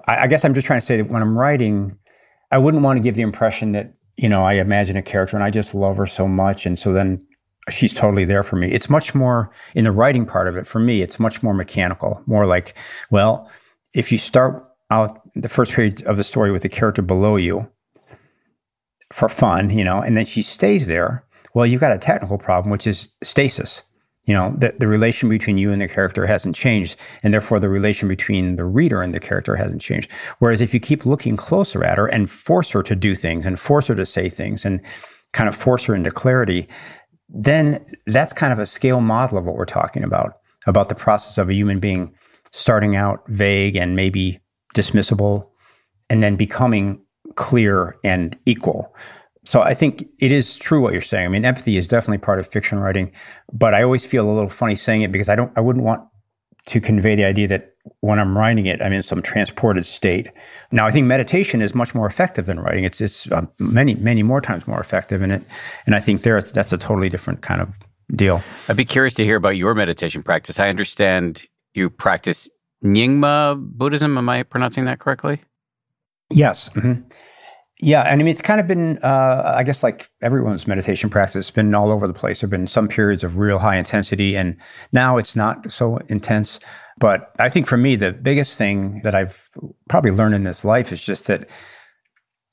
I, 0.08 0.22
I 0.22 0.26
guess 0.26 0.44
I'm 0.44 0.54
just 0.54 0.66
trying 0.66 0.80
to 0.80 0.86
say 0.86 0.96
that 0.96 1.10
when 1.10 1.22
I'm 1.22 1.38
writing, 1.38 1.96
I 2.50 2.58
wouldn't 2.58 2.82
want 2.82 2.96
to 2.96 3.02
give 3.02 3.14
the 3.14 3.22
impression 3.22 3.72
that, 3.72 3.94
you 4.16 4.28
know, 4.28 4.44
I 4.44 4.54
imagine 4.54 4.96
a 4.96 5.02
character 5.02 5.36
and 5.36 5.44
I 5.44 5.50
just 5.50 5.74
love 5.74 5.96
her 5.96 6.06
so 6.06 6.26
much. 6.26 6.66
And 6.66 6.78
so 6.78 6.92
then 6.92 7.24
she's 7.70 7.92
totally 7.92 8.24
there 8.24 8.42
for 8.42 8.56
me. 8.56 8.70
It's 8.70 8.88
much 8.88 9.14
more 9.14 9.50
in 9.74 9.84
the 9.84 9.92
writing 9.92 10.26
part 10.26 10.48
of 10.48 10.56
it. 10.56 10.66
For 10.66 10.78
me, 10.78 11.02
it's 11.02 11.20
much 11.20 11.42
more 11.42 11.54
mechanical, 11.54 12.22
more 12.26 12.46
like, 12.46 12.74
well, 13.10 13.50
if 13.94 14.10
you 14.10 14.18
start 14.18 14.64
out 14.90 15.20
the 15.34 15.48
first 15.48 15.72
page 15.72 16.02
of 16.02 16.16
the 16.16 16.24
story 16.24 16.50
with 16.50 16.62
the 16.62 16.68
character 16.68 17.02
below 17.02 17.36
you 17.36 17.70
for 19.12 19.28
fun, 19.28 19.70
you 19.70 19.84
know, 19.84 20.00
and 20.00 20.16
then 20.16 20.24
she 20.24 20.42
stays 20.42 20.86
there, 20.86 21.24
well, 21.54 21.66
you've 21.66 21.80
got 21.80 21.92
a 21.92 21.98
technical 21.98 22.38
problem, 22.38 22.70
which 22.70 22.86
is 22.86 23.08
stasis. 23.22 23.82
You 24.28 24.34
know, 24.34 24.54
the, 24.58 24.74
the 24.78 24.86
relation 24.86 25.30
between 25.30 25.56
you 25.56 25.72
and 25.72 25.80
the 25.80 25.88
character 25.88 26.26
hasn't 26.26 26.54
changed, 26.54 27.00
and 27.22 27.32
therefore 27.32 27.60
the 27.60 27.70
relation 27.70 28.08
between 28.08 28.56
the 28.56 28.64
reader 28.66 29.00
and 29.00 29.14
the 29.14 29.20
character 29.20 29.56
hasn't 29.56 29.80
changed. 29.80 30.12
Whereas 30.38 30.60
if 30.60 30.74
you 30.74 30.80
keep 30.80 31.06
looking 31.06 31.34
closer 31.34 31.82
at 31.82 31.96
her 31.96 32.06
and 32.06 32.28
force 32.28 32.70
her 32.72 32.82
to 32.82 32.94
do 32.94 33.14
things 33.14 33.46
and 33.46 33.58
force 33.58 33.86
her 33.86 33.94
to 33.94 34.04
say 34.04 34.28
things 34.28 34.66
and 34.66 34.82
kind 35.32 35.48
of 35.48 35.56
force 35.56 35.86
her 35.86 35.94
into 35.94 36.10
clarity, 36.10 36.68
then 37.30 37.82
that's 38.06 38.34
kind 38.34 38.52
of 38.52 38.58
a 38.58 38.66
scale 38.66 39.00
model 39.00 39.38
of 39.38 39.46
what 39.46 39.54
we're 39.54 39.64
talking 39.64 40.04
about, 40.04 40.34
about 40.66 40.90
the 40.90 40.94
process 40.94 41.38
of 41.38 41.48
a 41.48 41.54
human 41.54 41.80
being 41.80 42.14
starting 42.52 42.96
out 42.96 43.26
vague 43.28 43.76
and 43.76 43.96
maybe 43.96 44.40
dismissible 44.74 45.48
and 46.10 46.22
then 46.22 46.36
becoming 46.36 47.02
clear 47.34 47.96
and 48.04 48.36
equal. 48.44 48.94
So 49.48 49.62
I 49.62 49.72
think 49.72 50.04
it 50.20 50.30
is 50.30 50.58
true 50.58 50.82
what 50.82 50.92
you're 50.92 51.00
saying. 51.00 51.24
I 51.24 51.28
mean, 51.30 51.46
empathy 51.46 51.78
is 51.78 51.86
definitely 51.86 52.18
part 52.18 52.38
of 52.38 52.46
fiction 52.46 52.80
writing, 52.80 53.10
but 53.50 53.72
I 53.72 53.82
always 53.82 54.04
feel 54.04 54.30
a 54.30 54.30
little 54.30 54.50
funny 54.50 54.76
saying 54.76 55.00
it 55.00 55.10
because 55.10 55.30
I 55.30 55.36
don't, 55.36 55.50
I 55.56 55.62
wouldn't 55.62 55.86
want 55.86 56.06
to 56.66 56.82
convey 56.82 57.14
the 57.14 57.24
idea 57.24 57.48
that 57.48 57.72
when 58.00 58.18
I'm 58.18 58.36
writing 58.36 58.66
it, 58.66 58.82
I'm 58.82 58.92
in 58.92 59.02
some 59.02 59.22
transported 59.22 59.86
state. 59.86 60.28
Now, 60.70 60.86
I 60.86 60.90
think 60.90 61.06
meditation 61.06 61.62
is 61.62 61.74
much 61.74 61.94
more 61.94 62.06
effective 62.06 62.44
than 62.44 62.60
writing. 62.60 62.84
It's, 62.84 63.00
it's 63.00 63.32
uh, 63.32 63.46
many, 63.58 63.94
many 63.94 64.22
more 64.22 64.42
times 64.42 64.66
more 64.66 64.80
effective 64.80 65.22
in 65.22 65.30
it. 65.30 65.42
And 65.86 65.94
I 65.94 66.00
think 66.00 66.20
there, 66.24 66.42
that's 66.42 66.74
a 66.74 66.76
totally 66.76 67.08
different 67.08 67.40
kind 67.40 67.62
of 67.62 67.78
deal. 68.14 68.42
I'd 68.68 68.76
be 68.76 68.84
curious 68.84 69.14
to 69.14 69.24
hear 69.24 69.36
about 69.36 69.56
your 69.56 69.74
meditation 69.74 70.22
practice. 70.22 70.60
I 70.60 70.68
understand 70.68 71.46
you 71.72 71.88
practice 71.88 72.50
Nyingma 72.84 73.56
Buddhism. 73.78 74.18
Am 74.18 74.28
I 74.28 74.42
pronouncing 74.42 74.84
that 74.84 74.98
correctly? 74.98 75.40
Yes. 76.30 76.68
Mm-hmm. 76.68 77.08
Yeah, 77.80 78.02
and 78.02 78.20
I 78.20 78.24
mean 78.24 78.28
it's 78.28 78.42
kind 78.42 78.60
of 78.60 78.66
been, 78.66 78.98
uh, 79.04 79.52
I 79.56 79.62
guess, 79.62 79.84
like 79.84 80.08
everyone's 80.20 80.66
meditation 80.66 81.10
practice, 81.10 81.48
been 81.50 81.74
all 81.74 81.92
over 81.92 82.08
the 82.08 82.14
place. 82.14 82.40
There've 82.40 82.50
been 82.50 82.66
some 82.66 82.88
periods 82.88 83.22
of 83.22 83.38
real 83.38 83.60
high 83.60 83.76
intensity, 83.76 84.36
and 84.36 84.56
now 84.92 85.16
it's 85.16 85.36
not 85.36 85.70
so 85.70 85.98
intense. 86.08 86.58
But 86.98 87.32
I 87.38 87.48
think 87.48 87.68
for 87.68 87.76
me, 87.76 87.94
the 87.94 88.12
biggest 88.12 88.58
thing 88.58 89.02
that 89.04 89.14
I've 89.14 89.48
probably 89.88 90.10
learned 90.10 90.34
in 90.34 90.42
this 90.42 90.64
life 90.64 90.90
is 90.90 91.04
just 91.04 91.28
that 91.28 91.48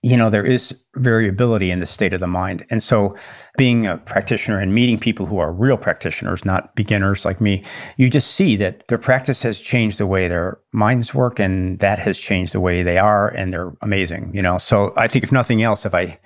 you 0.05 0.15
know, 0.15 0.29
there 0.29 0.45
is 0.45 0.79
variability 0.97 1.71
in 1.71 1.79
the 1.79 1.87
state 1.87 2.13
of 2.13 2.19
the 2.19 2.27
mind. 2.27 2.63
And 2.69 2.83
so 2.83 3.15
being 3.57 3.87
a 3.87 3.97
practitioner 3.97 4.59
and 4.59 4.71
meeting 4.71 4.99
people 4.99 5.25
who 5.25 5.39
are 5.39 5.51
real 5.51 5.77
practitioners, 5.77 6.45
not 6.45 6.75
beginners 6.75 7.25
like 7.25 7.41
me, 7.41 7.63
you 7.97 8.07
just 8.07 8.29
see 8.29 8.55
that 8.57 8.87
their 8.87 8.99
practice 8.99 9.41
has 9.41 9.59
changed 9.59 9.97
the 9.97 10.05
way 10.05 10.27
their 10.27 10.59
minds 10.71 11.15
work 11.15 11.39
and 11.39 11.79
that 11.79 11.97
has 11.97 12.19
changed 12.19 12.53
the 12.53 12.59
way 12.59 12.83
they 12.83 12.99
are 12.99 13.29
and 13.29 13.51
they're 13.51 13.73
amazing, 13.81 14.29
you 14.31 14.43
know. 14.43 14.59
So 14.59 14.93
I 14.95 15.07
think 15.07 15.23
if 15.23 15.31
nothing 15.31 15.63
else, 15.63 15.87
if 15.87 15.95
I 15.95 16.19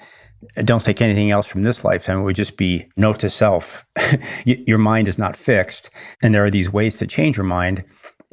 don't 0.65 0.83
take 0.83 1.01
anything 1.01 1.31
else 1.31 1.47
from 1.47 1.63
this 1.63 1.85
lifetime, 1.85 2.19
it 2.19 2.23
would 2.23 2.35
just 2.35 2.57
be 2.57 2.85
note 2.97 3.19
to 3.19 3.29
self. 3.29 3.85
your 4.45 4.77
mind 4.77 5.07
is 5.07 5.17
not 5.17 5.37
fixed. 5.37 5.89
And 6.21 6.35
there 6.35 6.43
are 6.43 6.51
these 6.51 6.69
ways 6.69 6.97
to 6.97 7.07
change 7.07 7.37
your 7.37 7.45
mind. 7.45 7.85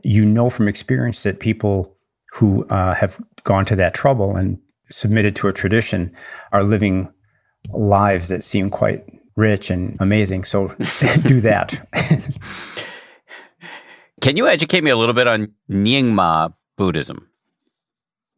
You 0.02 0.24
know 0.24 0.50
from 0.50 0.66
experience 0.66 1.22
that 1.22 1.38
people 1.38 1.96
who 2.32 2.66
uh, 2.66 2.94
have 2.94 3.20
gone 3.44 3.64
to 3.66 3.76
that 3.76 3.94
trouble 3.94 4.34
and 4.34 4.58
submitted 4.90 5.36
to 5.36 5.48
a 5.48 5.52
tradition 5.52 6.14
are 6.52 6.62
living 6.62 7.12
lives 7.70 8.28
that 8.28 8.44
seem 8.44 8.70
quite 8.70 9.04
rich 9.36 9.70
and 9.70 9.96
amazing. 10.00 10.44
So 10.44 10.68
do 11.26 11.40
that. 11.40 11.86
Can 14.20 14.36
you 14.36 14.48
educate 14.48 14.82
me 14.82 14.90
a 14.90 14.96
little 14.96 15.14
bit 15.14 15.26
on 15.26 15.52
Nyingma 15.70 16.54
Buddhism? 16.76 17.28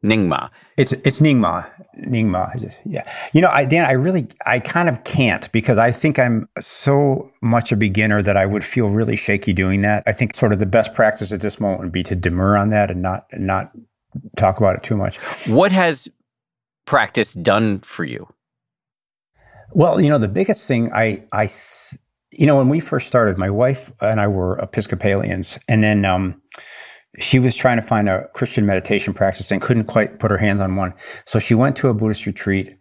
Nyingma. 0.04 0.50
It's 0.76 0.92
it's 0.92 1.20
Nyingma. 1.20 1.68
Nyingma. 1.98 2.78
Yeah. 2.84 3.10
You 3.32 3.40
know, 3.40 3.48
I 3.48 3.64
Dan, 3.64 3.84
I 3.84 3.92
really 3.92 4.28
I 4.46 4.60
kind 4.60 4.88
of 4.88 5.02
can't 5.04 5.50
because 5.50 5.76
I 5.78 5.90
think 5.90 6.18
I'm 6.18 6.48
so 6.60 7.30
much 7.42 7.72
a 7.72 7.76
beginner 7.76 8.22
that 8.22 8.36
I 8.36 8.46
would 8.46 8.64
feel 8.64 8.90
really 8.90 9.16
shaky 9.16 9.52
doing 9.52 9.82
that. 9.82 10.04
I 10.06 10.12
think 10.12 10.34
sort 10.34 10.52
of 10.52 10.60
the 10.60 10.66
best 10.66 10.94
practice 10.94 11.32
at 11.32 11.40
this 11.40 11.58
moment 11.58 11.80
would 11.80 11.92
be 11.92 12.04
to 12.04 12.14
demur 12.14 12.56
on 12.56 12.70
that 12.70 12.90
and 12.90 13.02
not 13.02 13.26
and 13.32 13.46
not 13.46 13.72
talk 14.36 14.58
about 14.58 14.76
it 14.76 14.84
too 14.84 14.96
much. 14.96 15.16
What 15.48 15.72
has 15.72 16.08
practice 16.88 17.34
done 17.34 17.80
for 17.80 18.04
you? 18.04 18.26
Well, 19.72 20.00
you 20.00 20.08
know, 20.08 20.18
the 20.18 20.28
biggest 20.28 20.66
thing 20.66 20.90
I, 20.92 21.18
I, 21.30 21.50
you 22.32 22.46
know, 22.46 22.56
when 22.56 22.70
we 22.70 22.80
first 22.80 23.06
started, 23.06 23.38
my 23.38 23.50
wife 23.50 23.92
and 24.00 24.18
I 24.20 24.26
were 24.26 24.58
Episcopalians, 24.58 25.58
and 25.68 25.84
then 25.84 26.06
um, 26.06 26.40
she 27.18 27.38
was 27.38 27.54
trying 27.54 27.76
to 27.76 27.82
find 27.82 28.08
a 28.08 28.26
Christian 28.32 28.64
meditation 28.64 29.12
practice 29.12 29.50
and 29.50 29.60
couldn't 29.60 29.84
quite 29.84 30.18
put 30.18 30.30
her 30.30 30.38
hands 30.38 30.62
on 30.62 30.76
one. 30.76 30.94
So 31.26 31.38
she 31.38 31.54
went 31.54 31.76
to 31.76 31.88
a 31.88 31.94
Buddhist 31.94 32.24
retreat 32.24 32.74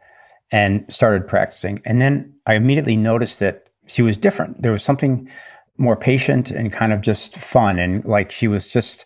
and 0.51 0.85
started 0.91 1.27
practicing. 1.27 1.81
And 1.85 1.99
then 1.99 2.33
I 2.45 2.55
immediately 2.55 2.95
noticed 2.95 3.41
that 3.41 3.67
she 3.87 4.01
was 4.01 4.15
different. 4.15 4.61
There 4.61 4.71
was 4.71 4.83
something 4.83 5.29
more 5.77 5.97
patient 5.97 6.49
and 6.49 6.71
kind 6.71 6.93
of 6.93 7.01
just 7.01 7.37
fun. 7.37 7.77
And 7.77 8.05
like 8.05 8.31
she 8.31 8.47
was 8.47 8.71
just, 8.71 9.05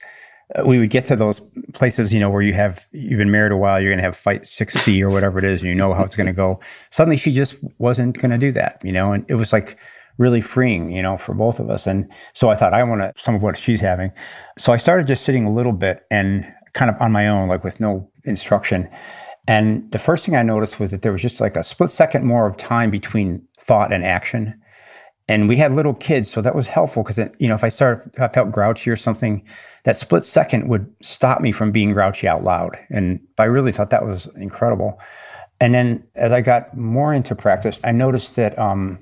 Uh, 0.56 0.64
we 0.66 0.80
would 0.80 0.90
get 0.90 1.06
to 1.06 1.16
those 1.16 1.42
places, 1.74 2.14
you 2.14 2.20
know, 2.20 2.30
where 2.30 2.42
you 2.42 2.54
have, 2.54 2.88
you've 2.92 3.18
been 3.18 3.32
married 3.32 3.52
a 3.52 3.58
while, 3.58 3.80
you're 3.80 3.92
going 3.92 3.98
to 4.00 4.04
have 4.04 4.16
fight 4.16 4.42
6C 4.42 5.02
or 5.02 5.10
whatever 5.10 5.40
it 5.40 5.46
is, 5.46 5.62
and 5.62 5.70
you 5.70 5.76
know 5.76 5.94
how 5.94 6.04
it's 6.04 6.16
going 6.16 6.28
to 6.28 6.34
go. 6.34 6.60
Suddenly 6.90 7.18
she 7.18 7.32
just 7.32 7.58
wasn't 7.78 8.18
going 8.18 8.32
to 8.32 8.38
do 8.38 8.52
that, 8.52 8.82
you 8.84 8.92
know, 8.92 9.14
and 9.14 9.26
it 9.30 9.36
was 9.36 9.54
like, 9.54 9.78
really 10.18 10.42
freeing, 10.42 10.92
you 10.92 11.02
know, 11.02 11.18
for 11.18 11.34
both 11.34 11.60
of 11.60 11.70
us. 11.70 11.88
And 11.88 12.12
so 12.34 12.50
I 12.50 12.56
thought 12.56 12.74
I 12.74 12.84
want 12.84 13.02
to 13.02 13.14
some 13.16 13.34
of 13.34 13.42
what 13.42 13.58
she's 13.58 13.82
having. 13.82 14.12
So 14.58 14.72
I 14.72 14.78
started 14.78 15.08
just 15.08 15.24
sitting 15.24 15.46
a 15.46 15.52
little 15.52 15.72
bit 15.72 16.06
and 16.12 16.46
kind 16.74 16.92
of 16.92 17.02
on 17.02 17.12
my 17.12 17.28
own, 17.28 17.50
like 17.50 17.64
with 17.64 17.80
no 17.80 18.10
instruction. 18.24 18.88
And 19.48 19.92
the 19.92 20.00
first 20.00 20.26
thing 20.26 20.36
I 20.36 20.44
noticed 20.44 20.80
was 20.80 20.92
that 20.92 21.02
there 21.02 21.12
was 21.12 21.22
just 21.22 21.42
like 21.42 21.56
a 21.56 21.64
split 21.64 21.90
second 21.90 22.26
more 22.26 22.48
of 22.48 22.58
time 22.58 22.92
between 22.92 23.46
thought 23.60 23.92
and 23.92 24.04
action. 24.04 24.62
And 25.32 25.48
we 25.48 25.56
had 25.56 25.72
little 25.72 25.94
kids, 25.94 26.30
so 26.30 26.42
that 26.42 26.56
was 26.56 26.68
helpful 26.68 27.04
because, 27.04 27.18
you 27.40 27.48
know, 27.48 27.56
if 27.56 27.64
I 27.64 27.70
started, 27.70 28.12
I 28.20 28.28
felt 28.28 28.52
grouchy 28.52 28.90
or 28.90 28.98
something, 28.98 29.46
that 29.86 29.96
split 29.96 30.26
second 30.26 30.68
would 30.68 30.94
stop 31.02 31.40
me 31.40 31.54
from 31.54 31.72
being 31.72 31.94
grouchy 31.94 32.28
out 32.28 32.44
loud. 32.44 32.76
And 32.90 33.22
I 33.38 33.46
really 33.46 33.72
thought 33.72 33.92
that 33.92 34.06
was 34.06 34.28
incredible. 34.36 35.00
And 35.62 35.74
then 35.74 36.06
as 36.16 36.34
I 36.34 36.42
got 36.42 36.76
more 36.76 37.14
into 37.14 37.34
practice, 37.34 37.80
I 37.86 37.94
noticed 37.94 38.36
that 38.36 38.60
um, 38.60 39.00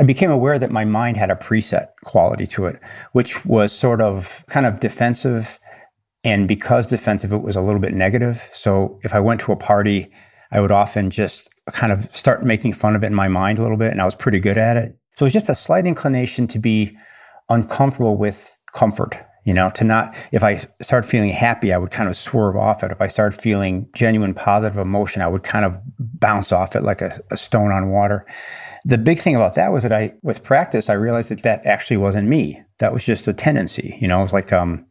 I 0.00 0.02
became 0.02 0.32
aware 0.32 0.58
that 0.58 0.72
my 0.72 0.84
mind 0.84 1.16
had 1.16 1.30
a 1.30 1.36
preset 1.36 1.90
quality 2.02 2.48
to 2.48 2.66
it, 2.66 2.80
which 3.12 3.46
was 3.46 3.70
sort 3.70 4.00
of 4.00 4.42
kind 4.48 4.66
of 4.66 4.80
defensive 4.80 5.60
and 6.24 6.48
because 6.48 6.86
defensive, 6.86 7.32
it 7.32 7.42
was 7.42 7.54
a 7.54 7.60
little 7.60 7.80
bit 7.80 7.94
negative. 7.94 8.48
So 8.50 8.98
if 9.04 9.14
I 9.14 9.20
went 9.20 9.40
to 9.42 9.52
a 9.52 9.56
party, 9.56 10.10
I 10.50 10.60
would 10.60 10.72
often 10.72 11.08
just 11.08 11.50
kind 11.68 11.92
of 11.92 12.12
start 12.12 12.42
making 12.42 12.72
fun 12.72 12.96
of 12.96 13.04
it 13.04 13.06
in 13.06 13.14
my 13.14 13.28
mind 13.28 13.60
a 13.60 13.62
little 13.62 13.76
bit. 13.76 13.92
And 13.92 14.02
I 14.02 14.04
was 14.04 14.16
pretty 14.16 14.40
good 14.40 14.58
at 14.58 14.76
it. 14.76 14.96
So 15.20 15.26
it's 15.26 15.34
just 15.34 15.50
a 15.50 15.54
slight 15.54 15.86
inclination 15.86 16.46
to 16.46 16.58
be 16.58 16.96
uncomfortable 17.50 18.16
with 18.16 18.58
comfort, 18.72 19.22
you 19.44 19.52
know, 19.52 19.68
to 19.74 19.84
not, 19.84 20.16
if 20.32 20.42
I 20.42 20.62
start 20.80 21.04
feeling 21.04 21.28
happy, 21.28 21.74
I 21.74 21.76
would 21.76 21.90
kind 21.90 22.08
of 22.08 22.16
swerve 22.16 22.56
off 22.56 22.82
it. 22.82 22.90
If 22.90 23.02
I 23.02 23.08
start 23.08 23.34
feeling 23.34 23.86
genuine 23.94 24.32
positive 24.32 24.78
emotion, 24.78 25.20
I 25.20 25.28
would 25.28 25.42
kind 25.42 25.66
of 25.66 25.78
bounce 25.98 26.52
off 26.52 26.74
it 26.74 26.84
like 26.84 27.02
a, 27.02 27.20
a 27.30 27.36
stone 27.36 27.70
on 27.70 27.90
water. 27.90 28.24
The 28.86 28.96
big 28.96 29.18
thing 29.18 29.36
about 29.36 29.56
that 29.56 29.72
was 29.72 29.82
that 29.82 29.92
I, 29.92 30.14
with 30.22 30.42
practice, 30.42 30.88
I 30.88 30.94
realized 30.94 31.28
that 31.28 31.42
that 31.42 31.66
actually 31.66 31.98
wasn't 31.98 32.26
me. 32.26 32.58
That 32.78 32.94
was 32.94 33.04
just 33.04 33.28
a 33.28 33.34
tendency. 33.34 33.98
You 34.00 34.08
know, 34.08 34.20
it 34.20 34.22
was 34.22 34.32
like 34.32 34.54
um, 34.54 34.86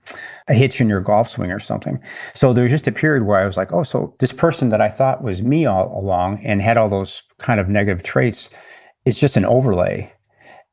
a 0.47 0.53
hitch 0.53 0.79
in 0.79 0.89
your 0.89 1.01
golf 1.01 1.27
swing 1.27 1.51
or 1.51 1.59
something. 1.59 1.99
So 2.35 2.53
there 2.53 2.65
was 2.65 2.71
just 2.71 2.87
a 2.87 2.91
period 2.91 3.23
where 3.23 3.39
I 3.39 3.47
was 3.47 3.57
like, 3.57 3.73
oh, 3.73 3.81
so 3.81 4.13
this 4.19 4.31
person 4.31 4.69
that 4.69 4.79
I 4.79 4.89
thought 4.89 5.23
was 5.23 5.41
me 5.41 5.65
all 5.65 5.99
along 5.99 6.45
and 6.45 6.61
had 6.61 6.77
all 6.77 6.87
those 6.87 7.23
kind 7.39 7.59
of 7.59 7.67
negative 7.67 8.03
traits 8.03 8.51
is 9.05 9.19
just 9.19 9.35
an 9.35 9.45
overlay 9.45 10.13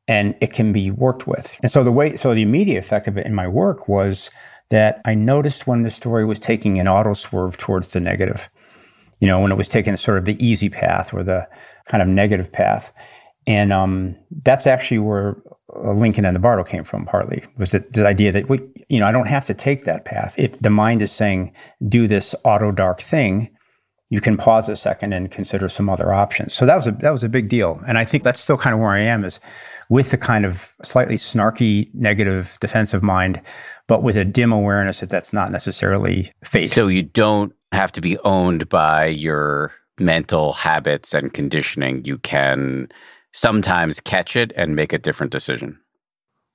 and 0.09 0.35
it 0.41 0.53
can 0.53 0.73
be 0.73 0.91
worked 0.91 1.27
with. 1.27 1.59
And 1.63 1.71
so 1.71 1.83
the 1.83 1.93
way, 1.93 2.17
so 2.17 2.35
the 2.35 2.43
immediate 2.43 2.79
effect 2.79 3.09
of 3.09 3.17
it 3.17 3.27
in 3.27 3.35
my 3.35 3.49
work 3.49 3.89
was 3.89 4.31
that 4.69 5.01
I 5.05 5.15
noticed 5.15 5.67
when 5.67 5.83
the 5.83 5.91
story 5.91 6.25
was 6.25 6.39
taking 6.39 6.79
an 6.79 6.89
auto 6.89 7.15
swerve 7.15 7.57
towards 7.57 7.89
the 7.89 8.01
negative, 8.01 8.49
you 9.21 9.27
know, 9.27 9.41
when 9.41 9.53
it 9.53 9.57
was 9.57 9.69
taking 9.69 9.97
sort 9.97 10.19
of 10.19 10.25
the 10.25 10.45
easy 10.45 10.69
path 10.69 11.15
or 11.15 11.23
the 11.23 11.49
kind 11.87 12.03
of 12.03 12.09
negative 12.09 12.51
path. 12.53 12.93
And 13.49 13.73
um, 13.73 14.17
that's 14.43 14.67
actually 14.67 14.99
where 14.99 15.37
Lincoln 15.77 16.25
and 16.25 16.35
the 16.35 16.41
Bardo 16.41 16.65
came 16.65 16.83
from, 16.83 17.07
partly, 17.07 17.45
was 17.59 17.71
the, 17.71 17.79
the 17.79 18.05
idea 18.05 18.33
that, 18.33 18.49
we, 18.49 18.59
you 18.89 18.99
know, 18.99 19.07
I 19.07 19.13
don't 19.13 19.29
have 19.29 19.45
to 19.45 19.55
take 19.55 19.85
that 19.85 20.05
path. 20.05 20.35
If 20.37 20.59
the 20.59 20.71
mind 20.71 21.01
is 21.01 21.13
saying, 21.13 21.53
do 21.89 22.09
this 22.09 22.35
auto 22.45 22.73
dark 22.73 23.01
thing, 23.01 23.57
you 24.11 24.21
can 24.21 24.37
pause 24.37 24.69
a 24.69 24.75
second 24.75 25.13
and 25.13 25.31
consider 25.31 25.69
some 25.69 25.89
other 25.89 26.13
options. 26.13 26.55
So 26.55 26.67
that 26.67 26.75
was 26.75 26.89
a, 26.89 26.93
that 26.93 27.11
was 27.11 27.23
a 27.23 27.29
big 27.29 27.49
deal. 27.49 27.81
And 27.87 27.99
I 27.99 28.05
think 28.05 28.25
that's 28.25 28.41
still 28.41 28.57
kind 28.57 28.75
of 28.75 28.81
where 28.81 28.91
I 28.91 29.01
am 29.01 29.25
is 29.25 29.39
with 29.89 30.11
the 30.11 30.19
kind 30.19 30.45
of 30.45 30.75
slightly 30.83 31.17
snarky, 31.17 31.93
negative, 31.95 32.59
defensive 32.61 33.03
mind, 33.03 33.41
but 33.87 34.03
with 34.03 34.17
a 34.17 34.25
dim 34.25 34.53
awareness 34.53 35.01
that 35.01 35.11
that's 35.11 35.33
not 35.33 35.53
necessarily 35.53 36.33
fate. 36.45 36.71
So 36.71 36.89
you 36.89 37.03
don't 37.03 37.53
have 37.73 37.93
to 37.93 38.01
be 38.01 38.19
owned 38.19 38.69
by 38.69 39.07
your 39.07 39.73
mental 39.99 40.53
habits 40.53 41.15
and 41.15 41.33
conditioning. 41.33 42.05
You 42.05 42.19
can 42.19 42.89
sometimes 43.33 44.01
catch 44.01 44.37
it 44.37 44.53
and 44.57 44.75
make 44.75 44.93
a 44.93 44.99
different 44.99 45.33
decision. 45.33 45.79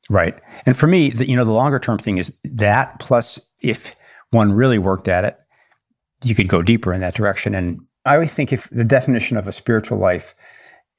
Right. 0.10 0.40
And 0.66 0.76
for 0.76 0.88
me, 0.88 1.12
the, 1.12 1.28
you 1.28 1.36
know, 1.36 1.46
the 1.46 1.52
longer 1.52 1.80
term 1.80 2.00
thing 2.00 2.18
is 2.18 2.34
that 2.44 3.00
plus 3.00 3.40
if 3.60 3.96
one 4.32 4.52
really 4.52 4.80
worked 4.80 5.08
at 5.08 5.24
it, 5.24 5.38
you 6.24 6.36
could 6.36 6.48
go 6.48 6.62
deeper 6.62 6.94
in 6.94 7.02
that 7.02 7.16
direction. 7.16 7.56
And 7.56 7.80
I 8.06 8.16
always 8.16 8.34
think 8.34 8.52
if 8.52 8.70
the 8.70 8.84
definition 8.84 9.38
of 9.38 9.48
a 9.48 9.52
spiritual 9.52 10.00
life 10.00 10.36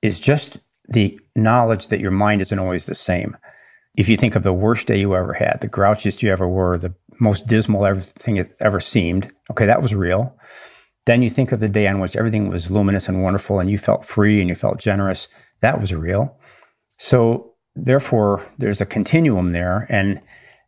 is 0.03 0.21
just 0.21 0.61
the 0.93 1.19
knowledge 1.35 1.89
that 1.89 2.01
your 2.01 2.11
mind 2.11 2.41
isn't 2.41 2.59
always 2.59 2.87
the 2.87 2.95
same. 2.95 3.37
If 3.97 4.09
you 4.09 4.17
think 4.17 4.37
of 4.37 4.43
the 4.43 4.53
worst 4.53 4.87
day 4.87 5.01
you 5.01 5.15
ever 5.15 5.35
had, 5.35 5.59
the 5.61 5.69
grouchiest 5.69 6.23
you 6.23 6.31
ever 6.31 6.49
were, 6.49 6.79
the 6.79 6.95
most 7.21 7.47
dismal 7.47 7.85
everything 7.85 8.37
it 8.37 8.53
ever 8.61 8.81
seemed, 8.81 9.33
okay, 9.51 9.67
that 9.67 9.83
was 9.83 9.95
real. 9.95 10.37
Then 11.05 11.23
you 11.23 11.31
think 11.31 11.53
of 11.53 11.61
the 11.61 11.69
day 11.69 11.87
on 11.89 12.01
which 12.01 12.17
everything 12.17 12.49
was 12.49 12.71
luminous 12.71 13.09
and 13.09 13.23
wonderful 13.23 13.59
and 13.59 13.71
you 13.71 13.79
felt 13.79 14.05
free 14.05 14.41
and 14.41 14.49
you 14.49 14.55
felt 14.55 14.81
generous. 14.81 15.29
That 15.61 15.81
was 15.81 15.95
real. 15.95 16.39
So 16.99 17.55
therefore, 17.75 18.47
there's 18.59 18.81
a 18.81 18.87
continuum 18.87 19.53
there. 19.53 19.87
And 19.89 20.21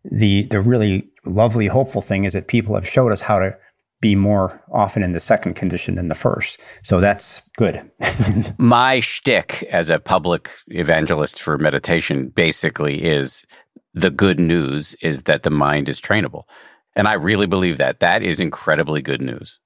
the, 0.04 0.44
the 0.44 0.60
really 0.60 1.10
lovely, 1.24 1.68
hopeful 1.68 2.00
thing 2.00 2.24
is 2.24 2.32
that 2.32 2.48
people 2.48 2.74
have 2.74 2.86
showed 2.86 3.12
us 3.12 3.22
how 3.22 3.38
to 3.38 3.56
be 4.04 4.14
more 4.14 4.62
often 4.70 5.02
in 5.02 5.14
the 5.14 5.18
second 5.18 5.54
condition 5.54 5.94
than 5.94 6.08
the 6.08 6.14
first. 6.14 6.60
So 6.82 7.00
that's 7.00 7.40
good. 7.56 7.90
My 8.58 9.00
shtick 9.00 9.62
as 9.70 9.88
a 9.88 9.98
public 9.98 10.50
evangelist 10.66 11.40
for 11.40 11.56
meditation 11.56 12.28
basically 12.28 13.02
is 13.02 13.46
the 13.94 14.10
good 14.10 14.38
news 14.38 14.94
is 15.00 15.22
that 15.22 15.42
the 15.42 15.48
mind 15.48 15.88
is 15.88 16.02
trainable. 16.02 16.42
And 16.94 17.08
I 17.08 17.14
really 17.14 17.46
believe 17.46 17.78
that. 17.78 18.00
That 18.00 18.22
is 18.22 18.40
incredibly 18.40 19.00
good 19.00 19.22
news. 19.22 19.58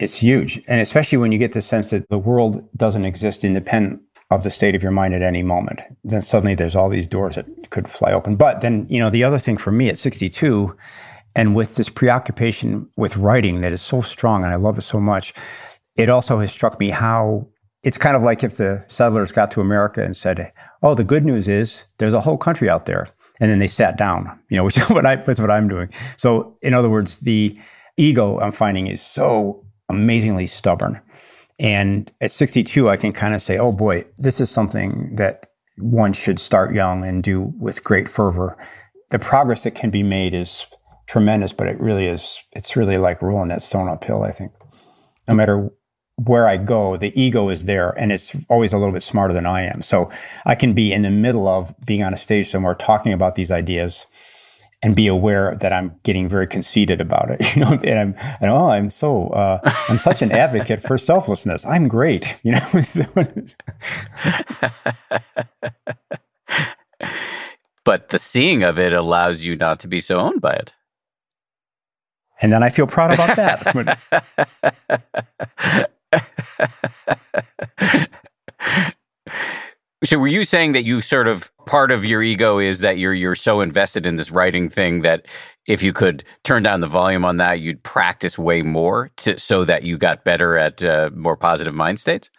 It's 0.00 0.18
huge. 0.18 0.60
And 0.66 0.80
especially 0.80 1.18
when 1.18 1.30
you 1.30 1.38
get 1.38 1.52
the 1.52 1.62
sense 1.62 1.90
that 1.90 2.08
the 2.08 2.18
world 2.18 2.68
doesn't 2.76 3.04
exist 3.04 3.44
independent 3.44 4.02
of 4.32 4.42
the 4.42 4.50
state 4.50 4.74
of 4.74 4.82
your 4.82 4.92
mind 4.92 5.14
at 5.14 5.22
any 5.22 5.44
moment. 5.44 5.80
Then 6.02 6.22
suddenly 6.22 6.56
there's 6.56 6.74
all 6.74 6.88
these 6.88 7.06
doors 7.06 7.36
that 7.36 7.46
could 7.70 7.88
fly 7.88 8.12
open. 8.12 8.34
But 8.34 8.62
then, 8.62 8.84
you 8.90 8.98
know, 8.98 9.10
the 9.10 9.22
other 9.22 9.38
thing 9.38 9.56
for 9.56 9.70
me 9.70 9.88
at 9.88 9.96
62, 9.96 10.76
and 11.38 11.54
with 11.54 11.76
this 11.76 11.88
preoccupation 11.88 12.90
with 12.96 13.16
writing 13.16 13.60
that 13.60 13.72
is 13.72 13.80
so 13.80 14.00
strong 14.00 14.42
and 14.42 14.52
I 14.52 14.56
love 14.56 14.76
it 14.76 14.82
so 14.82 14.98
much, 14.98 15.32
it 15.94 16.08
also 16.08 16.40
has 16.40 16.50
struck 16.50 16.80
me 16.80 16.90
how 16.90 17.46
it's 17.84 17.96
kind 17.96 18.16
of 18.16 18.24
like 18.24 18.42
if 18.42 18.56
the 18.56 18.84
settlers 18.88 19.30
got 19.30 19.52
to 19.52 19.60
America 19.60 20.02
and 20.02 20.16
said, 20.16 20.52
Oh, 20.82 20.96
the 20.96 21.04
good 21.04 21.24
news 21.24 21.46
is 21.46 21.84
there's 21.98 22.12
a 22.12 22.20
whole 22.20 22.38
country 22.38 22.68
out 22.68 22.86
there. 22.86 23.06
And 23.38 23.48
then 23.48 23.60
they 23.60 23.68
sat 23.68 23.96
down, 23.96 24.36
you 24.50 24.56
know, 24.56 24.64
which 24.66 24.78
is 24.78 24.90
what 24.90 25.06
I, 25.06 25.14
that's 25.14 25.40
what 25.40 25.52
I'm 25.52 25.68
doing. 25.68 25.90
So 26.16 26.56
in 26.60 26.74
other 26.74 26.90
words, 26.90 27.20
the 27.20 27.56
ego 27.96 28.40
I'm 28.40 28.50
finding 28.50 28.88
is 28.88 29.00
so 29.00 29.64
amazingly 29.88 30.48
stubborn. 30.48 31.00
And 31.60 32.10
at 32.20 32.32
62, 32.32 32.90
I 32.90 32.96
can 32.96 33.12
kind 33.12 33.32
of 33.32 33.42
say, 33.42 33.58
oh 33.58 33.70
boy, 33.70 34.02
this 34.18 34.40
is 34.40 34.50
something 34.50 35.14
that 35.14 35.52
one 35.76 36.12
should 36.12 36.40
start 36.40 36.74
young 36.74 37.04
and 37.04 37.22
do 37.22 37.52
with 37.60 37.84
great 37.84 38.08
fervor. 38.08 38.56
The 39.10 39.20
progress 39.20 39.62
that 39.62 39.76
can 39.76 39.90
be 39.90 40.02
made 40.02 40.34
is 40.34 40.66
tremendous, 41.08 41.52
but 41.52 41.66
it 41.66 41.80
really 41.80 42.06
is, 42.06 42.44
it's 42.52 42.76
really 42.76 42.98
like 42.98 43.22
rolling 43.22 43.48
that 43.48 43.62
stone 43.62 43.88
uphill, 43.88 44.22
I 44.22 44.30
think. 44.30 44.52
No 45.26 45.34
matter 45.34 45.70
where 46.16 46.46
I 46.46 46.58
go, 46.58 46.96
the 46.96 47.18
ego 47.20 47.48
is 47.48 47.64
there 47.64 47.90
and 47.98 48.12
it's 48.12 48.44
always 48.48 48.72
a 48.72 48.78
little 48.78 48.92
bit 48.92 49.02
smarter 49.02 49.32
than 49.32 49.46
I 49.46 49.62
am. 49.62 49.82
So 49.82 50.10
I 50.44 50.54
can 50.54 50.74
be 50.74 50.92
in 50.92 51.02
the 51.02 51.10
middle 51.10 51.48
of 51.48 51.74
being 51.84 52.02
on 52.02 52.12
a 52.12 52.16
stage 52.16 52.48
somewhere 52.48 52.74
talking 52.74 53.12
about 53.12 53.36
these 53.36 53.50
ideas 53.50 54.06
and 54.82 54.94
be 54.94 55.06
aware 55.06 55.56
that 55.60 55.72
I'm 55.72 55.98
getting 56.04 56.28
very 56.28 56.46
conceited 56.46 57.00
about 57.00 57.30
it. 57.30 57.40
You 57.56 57.64
know, 57.64 57.80
and 57.82 57.98
I'm, 57.98 58.14
and 58.40 58.50
oh, 58.50 58.68
I'm 58.68 58.90
so, 58.90 59.28
uh, 59.28 59.60
I'm 59.88 59.98
such 59.98 60.22
an 60.22 60.30
advocate 60.30 60.80
for 60.80 60.98
selflessness. 60.98 61.64
I'm 61.64 61.88
great. 61.88 62.38
You 62.44 62.52
know. 62.52 62.60
but 67.84 68.10
the 68.10 68.18
seeing 68.18 68.62
of 68.62 68.78
it 68.78 68.92
allows 68.92 69.44
you 69.44 69.56
not 69.56 69.80
to 69.80 69.88
be 69.88 70.00
so 70.00 70.18
owned 70.18 70.40
by 70.40 70.52
it. 70.52 70.72
And 72.40 72.52
then 72.52 72.62
I 72.62 72.68
feel 72.68 72.86
proud 72.86 73.12
about 73.12 73.36
that. 73.36 73.66
So 80.04 80.16
were 80.16 80.28
you 80.28 80.44
saying 80.44 80.72
that 80.72 80.84
you 80.84 81.02
sort 81.02 81.26
of 81.26 81.50
part 81.66 81.90
of 81.90 82.04
your 82.04 82.22
ego 82.22 82.60
is 82.60 82.78
that 82.78 82.98
you're 82.98 83.12
you're 83.12 83.34
so 83.34 83.60
invested 83.60 84.06
in 84.06 84.14
this 84.14 84.30
writing 84.30 84.70
thing 84.70 85.02
that 85.02 85.26
if 85.66 85.82
you 85.82 85.92
could 85.92 86.22
turn 86.44 86.62
down 86.62 86.80
the 86.80 86.86
volume 86.86 87.24
on 87.24 87.38
that, 87.38 87.60
you'd 87.60 87.82
practice 87.82 88.38
way 88.38 88.62
more 88.62 89.10
to, 89.16 89.38
so 89.38 89.64
that 89.64 89.82
you 89.82 89.98
got 89.98 90.24
better 90.24 90.56
at 90.56 90.84
uh, 90.84 91.10
more 91.14 91.36
positive 91.36 91.74
mind 91.74 91.98
states? 91.98 92.30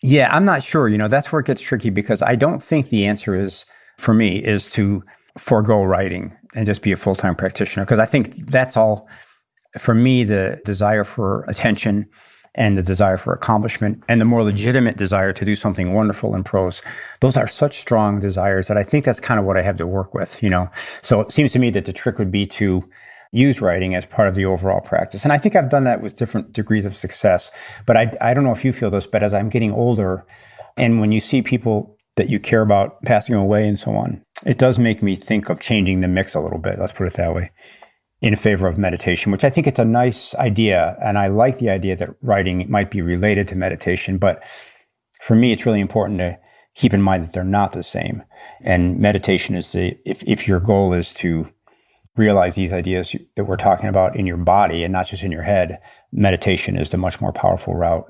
Yeah, 0.00 0.28
I'm 0.34 0.44
not 0.44 0.62
sure. 0.62 0.88
You 0.88 0.96
know, 0.96 1.08
that's 1.08 1.32
where 1.32 1.40
it 1.40 1.46
gets 1.46 1.60
tricky 1.60 1.90
because 1.90 2.22
I 2.22 2.36
don't 2.36 2.62
think 2.62 2.88
the 2.88 3.04
answer 3.06 3.34
is, 3.34 3.66
for 3.98 4.14
me, 4.14 4.42
is 4.42 4.70
to 4.72 5.02
forego 5.36 5.82
writing 5.82 6.36
and 6.54 6.66
just 6.66 6.82
be 6.82 6.92
a 6.92 6.96
full 6.96 7.14
time 7.14 7.34
practitioner. 7.34 7.84
Because 7.84 8.00
I 8.00 8.04
think 8.04 8.34
that's 8.50 8.76
all, 8.76 9.08
for 9.78 9.94
me, 9.94 10.24
the 10.24 10.60
desire 10.64 11.04
for 11.04 11.44
attention 11.48 12.08
and 12.54 12.78
the 12.78 12.82
desire 12.82 13.16
for 13.16 13.32
accomplishment 13.32 14.02
and 14.08 14.20
the 14.20 14.24
more 14.24 14.44
legitimate 14.44 14.96
desire 14.96 15.32
to 15.32 15.44
do 15.44 15.56
something 15.56 15.92
wonderful 15.92 16.34
in 16.34 16.44
prose. 16.44 16.82
Those 17.20 17.36
are 17.36 17.48
such 17.48 17.78
strong 17.78 18.20
desires 18.20 18.68
that 18.68 18.76
I 18.76 18.84
think 18.84 19.04
that's 19.04 19.20
kind 19.20 19.40
of 19.40 19.46
what 19.46 19.56
I 19.56 19.62
have 19.62 19.76
to 19.76 19.86
work 19.86 20.14
with, 20.14 20.40
you 20.42 20.50
know. 20.50 20.70
So 21.02 21.20
it 21.20 21.32
seems 21.32 21.52
to 21.52 21.58
me 21.58 21.70
that 21.70 21.84
the 21.84 21.92
trick 21.92 22.18
would 22.18 22.30
be 22.30 22.46
to 22.46 22.88
use 23.32 23.60
writing 23.60 23.96
as 23.96 24.06
part 24.06 24.28
of 24.28 24.36
the 24.36 24.44
overall 24.44 24.80
practice. 24.80 25.24
And 25.24 25.32
I 25.32 25.38
think 25.38 25.56
I've 25.56 25.68
done 25.68 25.84
that 25.84 26.00
with 26.00 26.14
different 26.14 26.52
degrees 26.52 26.86
of 26.86 26.94
success. 26.94 27.50
But 27.84 27.96
I, 27.96 28.16
I 28.20 28.32
don't 28.32 28.44
know 28.44 28.52
if 28.52 28.64
you 28.64 28.72
feel 28.72 28.90
this, 28.90 29.08
but 29.08 29.24
as 29.24 29.34
I'm 29.34 29.48
getting 29.48 29.72
older 29.72 30.24
and 30.76 31.00
when 31.00 31.10
you 31.10 31.20
see 31.20 31.42
people 31.42 31.96
that 32.16 32.28
you 32.28 32.38
care 32.38 32.62
about 32.62 33.02
passing 33.02 33.34
away 33.34 33.66
and 33.66 33.76
so 33.78 33.90
on, 33.96 34.23
it 34.44 34.58
does 34.58 34.78
make 34.78 35.02
me 35.02 35.16
think 35.16 35.48
of 35.48 35.60
changing 35.60 36.00
the 36.00 36.08
mix 36.08 36.34
a 36.34 36.40
little 36.40 36.58
bit. 36.58 36.78
Let's 36.78 36.92
put 36.92 37.06
it 37.06 37.14
that 37.14 37.34
way 37.34 37.50
in 38.20 38.36
favor 38.36 38.66
of 38.66 38.78
meditation, 38.78 39.32
which 39.32 39.44
I 39.44 39.50
think 39.50 39.66
it's 39.66 39.78
a 39.78 39.84
nice 39.84 40.34
idea. 40.36 40.96
And 41.02 41.18
I 41.18 41.26
like 41.26 41.58
the 41.58 41.70
idea 41.70 41.96
that 41.96 42.14
writing 42.22 42.64
might 42.70 42.90
be 42.90 43.02
related 43.02 43.48
to 43.48 43.56
meditation. 43.56 44.18
But 44.18 44.42
for 45.20 45.34
me, 45.34 45.52
it's 45.52 45.66
really 45.66 45.80
important 45.80 46.20
to 46.20 46.38
keep 46.74 46.94
in 46.94 47.02
mind 47.02 47.24
that 47.24 47.32
they're 47.32 47.44
not 47.44 47.72
the 47.72 47.82
same. 47.82 48.22
And 48.62 48.98
meditation 48.98 49.54
is 49.54 49.72
the, 49.72 49.98
if, 50.04 50.22
if 50.24 50.48
your 50.48 50.60
goal 50.60 50.92
is 50.94 51.12
to 51.14 51.50
realize 52.16 52.54
these 52.54 52.72
ideas 52.72 53.14
that 53.36 53.44
we're 53.44 53.56
talking 53.56 53.88
about 53.88 54.16
in 54.16 54.26
your 54.26 54.36
body 54.36 54.84
and 54.84 54.92
not 54.92 55.06
just 55.06 55.22
in 55.22 55.32
your 55.32 55.42
head, 55.42 55.80
meditation 56.12 56.76
is 56.76 56.90
the 56.90 56.96
much 56.96 57.20
more 57.20 57.32
powerful 57.32 57.74
route. 57.74 58.06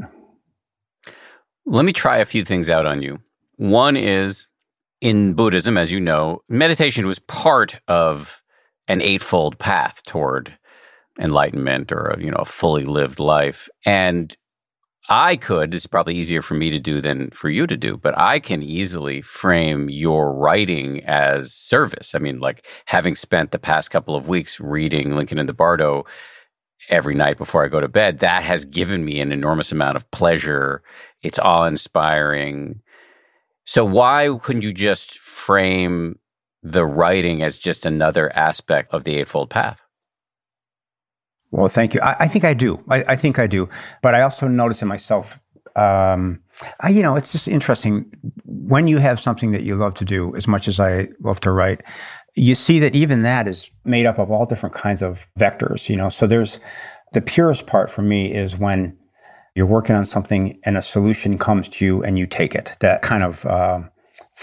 Let 1.66 1.84
me 1.84 1.92
try 1.92 2.18
a 2.18 2.24
few 2.24 2.44
things 2.44 2.68
out 2.68 2.86
on 2.86 3.02
you. 3.02 3.20
One 3.56 3.96
is 3.96 4.46
in 5.00 5.34
Buddhism, 5.34 5.76
as 5.76 5.92
you 5.92 6.00
know, 6.00 6.40
meditation 6.48 7.06
was 7.06 7.18
part 7.18 7.80
of 7.88 8.42
an 8.88 9.00
eightfold 9.00 9.58
path 9.58 10.02
toward 10.04 10.56
enlightenment 11.18 11.92
or 11.92 12.08
a, 12.08 12.20
you 12.20 12.30
know 12.30 12.38
a 12.38 12.44
fully 12.44 12.84
lived 12.84 13.20
life. 13.20 13.68
And 13.86 14.36
i 15.10 15.36
could 15.36 15.74
it's 15.74 15.86
probably 15.86 16.16
easier 16.16 16.40
for 16.40 16.54
me 16.54 16.70
to 16.70 16.80
do 16.80 17.00
than 17.00 17.28
for 17.30 17.50
you 17.50 17.66
to 17.66 17.76
do 17.76 17.94
but 17.96 18.16
i 18.18 18.38
can 18.38 18.62
easily 18.62 19.20
frame 19.20 19.90
your 19.90 20.32
writing 20.32 21.04
as 21.04 21.52
service. 21.52 22.14
I 22.14 22.18
mean 22.18 22.40
like 22.40 22.66
having 22.86 23.14
spent 23.14 23.50
the 23.50 23.58
past 23.58 23.90
couple 23.90 24.16
of 24.16 24.28
weeks 24.28 24.58
reading 24.60 25.14
lincoln 25.14 25.38
and 25.38 25.54
bardo 25.56 26.04
every 26.88 27.14
night 27.14 27.36
before 27.36 27.64
i 27.64 27.68
go 27.68 27.80
to 27.80 27.88
bed 27.88 28.20
that 28.20 28.42
has 28.42 28.64
given 28.64 29.04
me 29.04 29.20
an 29.20 29.32
enormous 29.32 29.72
amount 29.72 29.96
of 29.96 30.10
pleasure. 30.10 30.82
It's 31.22 31.38
awe-inspiring 31.38 32.80
so 33.64 33.84
why 33.84 34.28
couldn't 34.42 34.62
you 34.62 34.72
just 34.72 35.18
frame 35.18 36.18
the 36.62 36.84
writing 36.84 37.42
as 37.42 37.58
just 37.58 37.86
another 37.86 38.34
aspect 38.36 38.92
of 38.92 39.04
the 39.04 39.16
Eightfold 39.16 39.50
Path? 39.50 39.84
Well, 41.50 41.68
thank 41.68 41.94
you. 41.94 42.00
I, 42.00 42.16
I 42.20 42.28
think 42.28 42.44
I 42.44 42.52
do. 42.54 42.82
I, 42.90 43.04
I, 43.08 43.16
think 43.16 43.38
I 43.38 43.46
do. 43.46 43.68
But 44.02 44.14
I 44.14 44.22
also 44.22 44.48
notice 44.48 44.82
in 44.82 44.88
myself, 44.88 45.38
um, 45.76 46.40
I, 46.80 46.88
you 46.88 47.02
know, 47.02 47.16
it's 47.16 47.32
just 47.32 47.46
interesting 47.46 48.10
when 48.44 48.88
you 48.88 48.98
have 48.98 49.20
something 49.20 49.52
that 49.52 49.62
you 49.62 49.76
love 49.76 49.94
to 49.94 50.04
do 50.04 50.34
as 50.34 50.48
much 50.48 50.66
as 50.66 50.80
I 50.80 51.08
love 51.20 51.40
to 51.40 51.52
write. 51.52 51.82
You 52.34 52.56
see 52.56 52.80
that 52.80 52.96
even 52.96 53.22
that 53.22 53.46
is 53.46 53.70
made 53.84 54.06
up 54.06 54.18
of 54.18 54.30
all 54.30 54.46
different 54.46 54.74
kinds 54.74 55.00
of 55.00 55.28
vectors. 55.38 55.88
You 55.88 55.96
know, 55.96 56.08
so 56.08 56.26
there's 56.26 56.58
the 57.12 57.20
purest 57.20 57.66
part 57.66 57.88
for 57.88 58.02
me 58.02 58.34
is 58.34 58.58
when 58.58 58.98
you're 59.54 59.66
working 59.66 59.96
on 59.96 60.04
something 60.04 60.58
and 60.64 60.76
a 60.76 60.82
solution 60.82 61.38
comes 61.38 61.68
to 61.68 61.84
you 61.84 62.02
and 62.02 62.18
you 62.18 62.26
take 62.26 62.54
it. 62.54 62.76
That 62.80 63.02
kind 63.02 63.22
of 63.22 63.46
uh, 63.46 63.82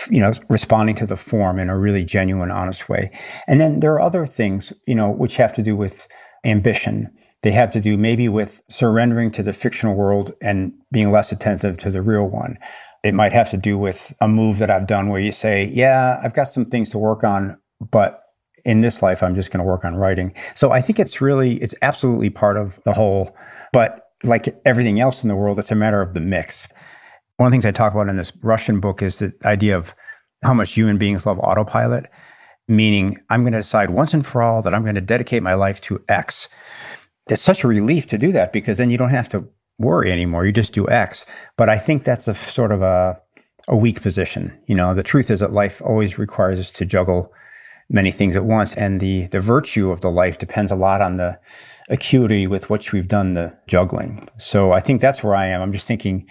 you 0.10 0.20
know, 0.20 0.34
responding 0.50 0.96
to 0.96 1.06
the 1.06 1.16
form 1.16 1.60
in 1.60 1.70
a 1.70 1.78
really 1.78 2.04
genuine, 2.04 2.52
honest 2.52 2.90
way. 2.90 3.12
And 3.48 3.60
then 3.60 3.80
there 3.80 3.94
are 3.94 4.02
other 4.02 4.26
things, 4.26 4.74
you 4.88 4.96
know, 4.96 5.10
which 5.10 5.38
have 5.38 5.54
to 5.54 5.62
do 5.62 5.76
with 5.76 6.08
ambition. 6.44 7.10
They 7.44 7.52
have 7.52 7.72
to 7.72 7.82
do 7.82 7.98
maybe 7.98 8.30
with 8.30 8.62
surrendering 8.70 9.32
to 9.32 9.44
the 9.44 9.54
fictional 9.54 9.96
world 9.96 10.32
and 10.42 10.74
being 10.92 11.12
less 11.12 11.32
attentive 11.32 11.78
to 11.78 11.90
the 11.90 12.02
real 12.02 12.26
one. 12.26 12.58
It 13.04 13.14
might 13.14 13.32
have 13.32 13.50
to 13.52 13.58
do 13.58 13.78
with 13.78 14.14
a 14.22 14.28
move 14.28 14.60
that 14.60 14.70
I've 14.70 14.88
done 14.88 15.10
where 15.10 15.22
you 15.22 15.32
say, 15.32 15.72
yeah, 15.74 16.20
I've 16.24 16.34
got 16.34 16.48
some 16.48 16.66
things 16.66 16.90
to 16.90 17.00
work 17.00 17.24
on, 17.24 17.60
but 17.80 18.22
in 18.64 18.82
this 18.82 19.02
life, 19.02 19.24
I'm 19.24 19.34
just 19.34 19.52
going 19.52 19.58
to 19.58 19.64
work 19.64 19.84
on 19.84 19.96
writing. 19.96 20.36
So 20.54 20.72
I 20.72 20.82
think 20.82 21.00
it's 21.00 21.20
really, 21.20 21.56
it's 21.56 21.74
absolutely 21.82 22.30
part 22.30 22.58
of 22.58 22.80
the 22.84 22.94
whole. 22.94 23.36
But 23.74 24.11
like 24.24 24.60
everything 24.66 25.00
else 25.00 25.24
in 25.24 25.30
the 25.30 25.36
world, 25.36 25.60
it's 25.60 25.72
a 25.72 25.76
matter 25.76 26.02
of 26.02 26.14
the 26.14 26.20
mix. 26.20 26.68
One 27.38 27.48
of 27.48 27.52
the 27.52 27.56
things 27.56 27.66
I 27.66 27.72
talk 27.72 27.94
about 27.94 28.10
in 28.10 28.18
this 28.18 28.34
Russian 28.42 28.80
book 28.80 29.02
is 29.02 29.20
the 29.20 29.34
idea 29.46 29.76
of 29.76 29.96
how 30.44 30.54
much 30.54 30.74
human 30.74 30.98
beings 30.98 31.26
love 31.26 31.40
autopilot, 31.40 32.08
meaning 32.68 33.18
I'm 33.30 33.42
going 33.42 33.54
to 33.54 33.60
decide 33.60 33.90
once 33.90 34.14
and 34.14 34.26
for 34.26 34.42
all 34.42 34.62
that 34.62 34.74
I'm 34.74 34.84
going 34.84 34.96
to 34.96 35.02
dedicate 35.02 35.44
my 35.44 35.54
life 35.54 35.82
to 35.82 36.04
X. 36.08 36.50
It's 37.28 37.42
such 37.42 37.64
a 37.64 37.68
relief 37.68 38.08
to 38.08 38.18
do 38.18 38.32
that 38.32 38.54
because 38.54 38.78
then 38.78 38.90
you 38.90 38.98
don't 38.98 39.10
have 39.10 39.30
to 39.30 39.48
worry 39.80 40.12
anymore. 40.12 40.46
You 40.46 40.52
just 40.52 40.74
do 40.74 40.88
X. 40.88 41.26
But 41.58 41.70
I 41.70 41.78
think 41.78 42.04
that's 42.04 42.28
a 42.28 42.36
sort 42.36 42.72
of 42.72 42.82
a, 42.82 43.20
a 43.68 43.76
weak 43.76 44.02
position. 44.02 44.58
You 44.68 44.76
know, 44.76 44.94
the 44.94 45.04
truth 45.04 45.30
is 45.30 45.40
that 45.40 45.52
life 45.52 45.82
always 45.84 46.18
requires 46.18 46.60
us 46.60 46.72
to 46.72 46.86
juggle 46.86 47.32
many 47.90 48.12
things 48.12 48.36
at 48.36 48.46
once. 48.46 48.74
And 48.76 49.00
the, 49.00 49.28
the 49.28 49.40
virtue 49.40 49.92
of 49.92 50.02
the 50.02 50.12
life 50.12 50.38
depends 50.38 50.72
a 50.72 50.76
lot 50.76 51.02
on 51.02 51.18
the 51.18 51.40
acuity 51.90 52.48
with 52.48 52.70
which 52.70 52.94
we've 52.94 53.08
done 53.08 53.34
the 53.34 53.58
juggling. 53.68 54.28
So 54.38 54.72
I 54.72 54.80
think 54.80 55.02
that's 55.02 55.24
where 55.24 55.36
I 55.36 55.48
am. 55.48 55.62
I'm 55.62 55.74
just 55.74 55.88
thinking 55.88 56.28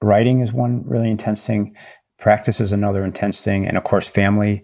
writing 0.00 0.40
is 0.40 0.52
one 0.52 0.82
really 0.86 1.10
intense 1.10 1.46
thing. 1.46 1.76
Practice 2.18 2.60
is 2.60 2.72
another 2.72 3.04
intense 3.04 3.42
thing. 3.42 3.66
And 3.66 3.76
of 3.76 3.84
course, 3.84 4.08
family, 4.08 4.62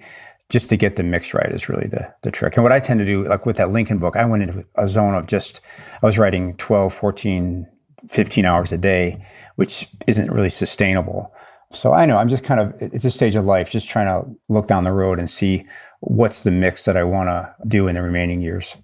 just 0.48 0.68
to 0.68 0.77
get 0.77 0.96
the 0.96 1.03
mix 1.03 1.35
right 1.35 1.51
is 1.51 1.68
really 1.68 1.88
the, 1.88 2.12
the 2.22 2.31
trick. 2.31 2.57
And 2.57 2.64
what 2.64 2.72
I 2.72 2.81
tend 2.81 3.01
to 3.01 3.07
do, 3.07 3.29
like 3.29 3.44
with 3.44 3.57
that 3.57 3.70
Lincoln 3.70 3.98
book, 3.98 4.16
I 4.16 4.24
went 4.24 4.42
into 4.42 4.64
a 4.77 4.88
zone 4.88 5.14
of 5.14 5.27
just, 5.27 5.61
I 6.03 6.07
was 6.07 6.18
writing 6.18 6.57
12, 6.57 6.92
14, 6.94 7.66
15 8.09 8.44
hours 8.44 8.72
a 8.72 8.79
day, 8.79 9.24
which 9.57 9.88
isn't 10.07 10.31
really 10.31 10.51
sustainable. 10.51 11.33
So 11.72 11.92
I 11.92 12.07
know 12.07 12.16
I'm 12.16 12.29
just 12.29 12.44
kind 12.44 12.61
of 12.61 12.83
at 12.83 13.03
this 13.03 13.14
stage 13.14 13.35
of 13.35 13.44
life, 13.44 13.70
just 13.70 13.88
trying 13.88 14.07
to 14.07 14.31
look 14.48 14.68
down 14.68 14.85
the 14.85 14.92
road 14.92 15.18
and 15.18 15.31
see 15.31 15.66
what's 16.01 16.40
the 16.40 16.51
mix 16.51 16.87
that 16.87 16.96
I 16.96 17.05
want 17.05 17.29
to 17.29 17.55
do 17.66 17.88
in 17.88 17.96
the 17.96 18.03
remaining 18.03 18.40
years. 18.40 18.77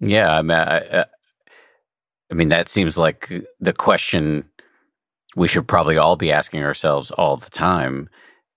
Yeah, 0.00 0.36
I 0.36 0.42
mean, 0.42 0.56
I, 0.58 1.06
I 2.30 2.34
mean 2.34 2.48
that 2.48 2.68
seems 2.68 2.98
like 2.98 3.32
the 3.60 3.72
question 3.72 4.48
we 5.36 5.48
should 5.48 5.68
probably 5.68 5.96
all 5.96 6.16
be 6.16 6.32
asking 6.32 6.62
ourselves 6.62 7.10
all 7.12 7.36
the 7.36 7.50
time. 7.50 8.08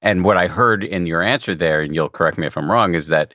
And 0.02 0.24
what 0.24 0.38
I 0.38 0.48
heard 0.48 0.84
in 0.84 1.08
your 1.08 1.22
answer 1.22 1.54
there, 1.54 1.82
and 1.82 1.94
you'll 1.94 2.10
correct 2.10 2.38
me 2.38 2.48
if 2.48 2.58
I'm 2.58 2.72
wrong, 2.72 2.96
is 2.96 3.08
that 3.08 3.34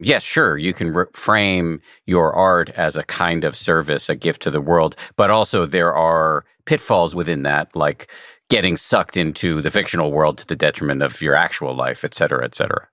yes, 0.00 0.22
sure, 0.22 0.56
you 0.58 0.72
can 0.72 0.92
re- 0.92 1.06
frame 1.12 1.80
your 2.06 2.32
art 2.32 2.70
as 2.70 2.96
a 2.96 3.02
kind 3.04 3.44
of 3.44 3.56
service, 3.56 4.08
a 4.08 4.14
gift 4.14 4.42
to 4.42 4.50
the 4.50 4.60
world, 4.60 4.96
but 5.16 5.30
also 5.30 5.66
there 5.66 5.94
are 5.94 6.44
pitfalls 6.66 7.14
within 7.14 7.42
that, 7.42 7.74
like 7.74 8.10
getting 8.50 8.76
sucked 8.76 9.16
into 9.16 9.60
the 9.62 9.70
fictional 9.70 10.12
world 10.12 10.38
to 10.38 10.46
the 10.46 10.56
detriment 10.56 11.02
of 11.02 11.20
your 11.20 11.34
actual 11.34 11.74
life, 11.74 12.04
et 12.04 12.14
cetera, 12.14 12.44
et 12.44 12.54
cetera. 12.54 12.86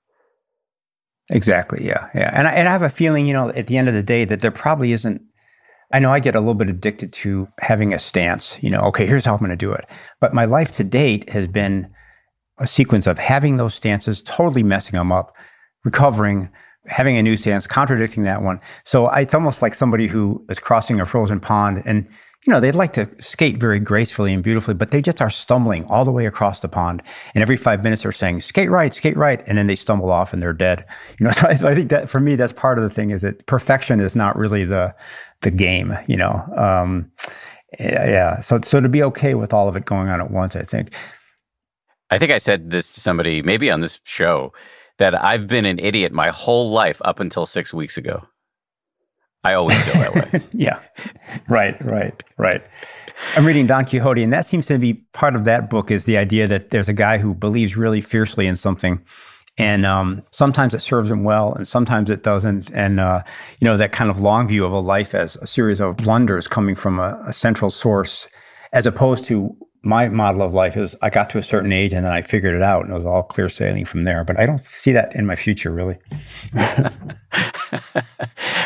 Exactly. 1.32 1.86
Yeah. 1.86 2.10
Yeah. 2.13 2.30
And 2.34 2.48
I, 2.48 2.52
and 2.52 2.67
I 2.67 2.72
have 2.72 2.82
a 2.82 2.89
feeling, 2.89 3.26
you 3.26 3.34
know, 3.34 3.50
at 3.50 3.67
the 3.67 3.78
end 3.78 3.88
of 3.88 3.94
the 3.94 4.04
day, 4.04 4.26
that 4.26 4.41
there 4.41 4.52
probably 4.52 4.91
isn't 4.91 5.22
I 5.94 6.00
know 6.00 6.12
I 6.12 6.20
get 6.20 6.36
a 6.36 6.39
little 6.39 6.56
bit 6.56 6.70
addicted 6.70 7.12
to 7.13 7.48
having 7.60 7.94
a 7.94 8.00
stance, 8.00 8.62
you 8.63 8.70
know, 8.70 8.82
okay, 8.84 9.06
here's 9.06 9.26
how 9.26 9.34
I'm 9.34 9.39
going 9.39 9.52
to 9.52 9.58
do 9.58 9.72
it. 9.74 9.86
But 10.20 10.34
my 10.34 10.46
life 10.46 10.72
to 10.74 10.84
date 10.84 11.30
has 11.32 11.48
been 11.48 11.94
a 12.58 12.67
sequence 12.67 13.08
of 13.08 13.17
having 13.17 13.58
those 13.58 13.74
stances, 13.74 14.22
totally 14.22 14.63
messing 14.63 14.98
them 14.98 15.12
up, 15.12 15.36
recovering, 15.84 16.50
having 16.86 17.17
a 17.17 17.24
new 17.24 17.36
stance, 17.36 17.67
contradicting 17.67 18.24
that 18.24 18.41
one. 18.41 18.60
So 18.86 19.10
it's 19.10 19.34
almost 19.34 19.62
like 19.62 19.74
somebody 19.74 20.08
who 20.08 20.46
is 20.50 20.60
crossing 20.60 21.02
a 21.02 21.06
frozen 21.06 21.39
pond 21.39 21.82
and 21.86 22.08
you 22.45 22.51
know, 22.51 22.60
they'd 22.60 22.73
like 22.73 22.93
to 22.93 23.08
skate 23.21 23.58
very 23.58 23.80
gracefully 23.80 24.34
and 24.34 24.43
beautifully, 24.43 24.73
but 24.73 24.89
they 24.89 25.01
just 25.01 25.21
are 25.21 25.30
stumbling 25.30 25.86
all 25.86 26.04
the 26.04 26.12
way 26.12 26.25
across 26.25 26.62
the 26.62 26.67
pond. 26.67 27.04
And 27.36 27.41
every 27.43 27.58
five 27.58 27.84
minutes 27.84 28.01
they're 28.01 28.12
saying, 28.12 28.39
skate 28.39 28.69
right, 28.71 28.95
skate 28.95 29.15
right. 29.15 29.43
And 29.45 29.58
then 29.58 29.67
they 29.67 29.75
stumble 29.75 30.12
off 30.12 30.34
and 30.34 30.41
they're 30.41 30.51
dead. 30.51 30.86
You 31.19 31.25
know, 31.25 31.32
so 31.36 31.47
I, 31.49 31.54
so 31.54 31.67
I 31.67 31.75
think 31.75 31.89
that 31.91 32.10
for 32.10 32.19
me, 32.19 32.36
that's 32.36 32.54
part 32.54 32.80
of 32.80 32.84
the 32.84 32.89
thing 32.89 33.12
is 33.12 33.21
that 33.21 33.45
perfection 33.45 33.99
is 33.99 34.15
not 34.15 34.36
really 34.36 34.65
the, 34.65 34.95
the 35.41 35.51
game, 35.51 35.93
you 36.08 36.17
know. 36.17 36.43
Um, 36.58 37.12
yeah. 37.80 38.39
So, 38.39 38.60
so 38.62 38.82
to 38.82 38.89
be 38.89 39.04
okay 39.04 39.36
with 39.36 39.54
all 39.54 39.69
of 39.69 39.75
it 39.75 39.86
going 39.86 40.10
on 40.10 40.19
at 40.19 40.32
once, 40.32 40.56
I 40.56 40.63
think. 40.63 40.93
I 42.10 42.17
think 42.17 42.32
I 42.32 42.39
said 42.39 42.71
this 42.71 42.91
to 42.95 42.99
somebody, 42.99 43.41
maybe 43.43 43.69
on 43.69 43.82
this 43.82 43.99
show, 44.04 44.51
that 44.97 45.15
I've 45.15 45.47
been 45.47 45.65
an 45.65 45.80
idiot 45.80 46.12
my 46.12 46.30
whole 46.30 46.71
life 46.71 47.01
up 47.06 47.19
until 47.19 47.45
six 47.45 47.73
weeks 47.73 47.97
ago. 47.97 48.23
I 49.43 49.54
always 49.54 49.82
feel 49.84 50.01
that 50.01 50.34
way. 50.34 50.41
yeah. 50.54 50.80
Right, 51.47 51.84
right, 51.84 52.23
right. 52.38 52.62
I'm 53.36 53.45
reading 53.45 53.67
Don 53.67 53.86
Quixote, 53.86 54.21
and 54.21 54.32
that 54.34 54.45
seems 54.45 54.67
to 54.67 54.77
be 54.77 54.93
part 55.13 55.36
of 55.36 55.45
that 55.45 55.69
book 55.69 55.89
is 55.89 56.06
the 56.06 56.17
idea 56.17 56.47
that 56.47 56.69
there's 56.69 56.89
a 56.89 56.93
guy 56.93 57.17
who 57.17 57.34
believes 57.34 57.75
really 57.75 58.01
fiercely 58.01 58.45
in 58.47 58.56
something 58.56 59.04
and 59.58 59.86
um, 59.86 60.23
sometimes 60.32 60.73
it 60.73 60.80
serves 60.80 61.12
him 61.12 61.23
well, 61.23 61.54
and 61.54 61.67
sometimes 61.67 62.10
it 62.10 62.23
doesn't. 62.23 62.71
And 62.71 62.99
uh, 62.99 63.21
you 63.60 63.65
know 63.65 63.77
that 63.77 63.91
kind 63.91 64.10
of 64.10 64.19
long 64.19 64.47
view 64.47 64.65
of 64.65 64.71
a 64.71 64.80
life 64.80 65.13
as 65.13 65.36
a 65.38 65.47
series 65.47 65.80
of 65.80 65.97
blunders 65.97 66.47
coming 66.47 66.75
from 66.75 66.99
a, 66.99 67.21
a 67.27 67.34
central 67.34 67.69
source, 67.69 68.27
as 68.73 68.86
opposed 68.86 69.25
to 69.25 69.56
my 69.84 70.08
model 70.10 70.44
of 70.44 70.54
life 70.54 70.78
is 70.78 70.96
I 71.02 71.10
got 71.10 71.30
to 71.32 71.39
a 71.39 71.44
certain 71.44 71.72
age 71.72 71.91
and 71.91 72.06
then 72.06 72.12
I 72.12 72.22
figured 72.22 72.54
it 72.54 72.62
out 72.62 72.84
and 72.84 72.91
it 72.91 72.96
was 72.96 73.06
all 73.06 73.24
clear 73.24 73.50
sailing 73.50 73.86
from 73.86 74.04
there. 74.04 74.24
But 74.24 74.39
I 74.39 74.46
don't 74.46 74.63
see 74.63 74.91
that 74.91 75.15
in 75.15 75.26
my 75.26 75.36
future, 75.36 75.72
really. 75.72 75.98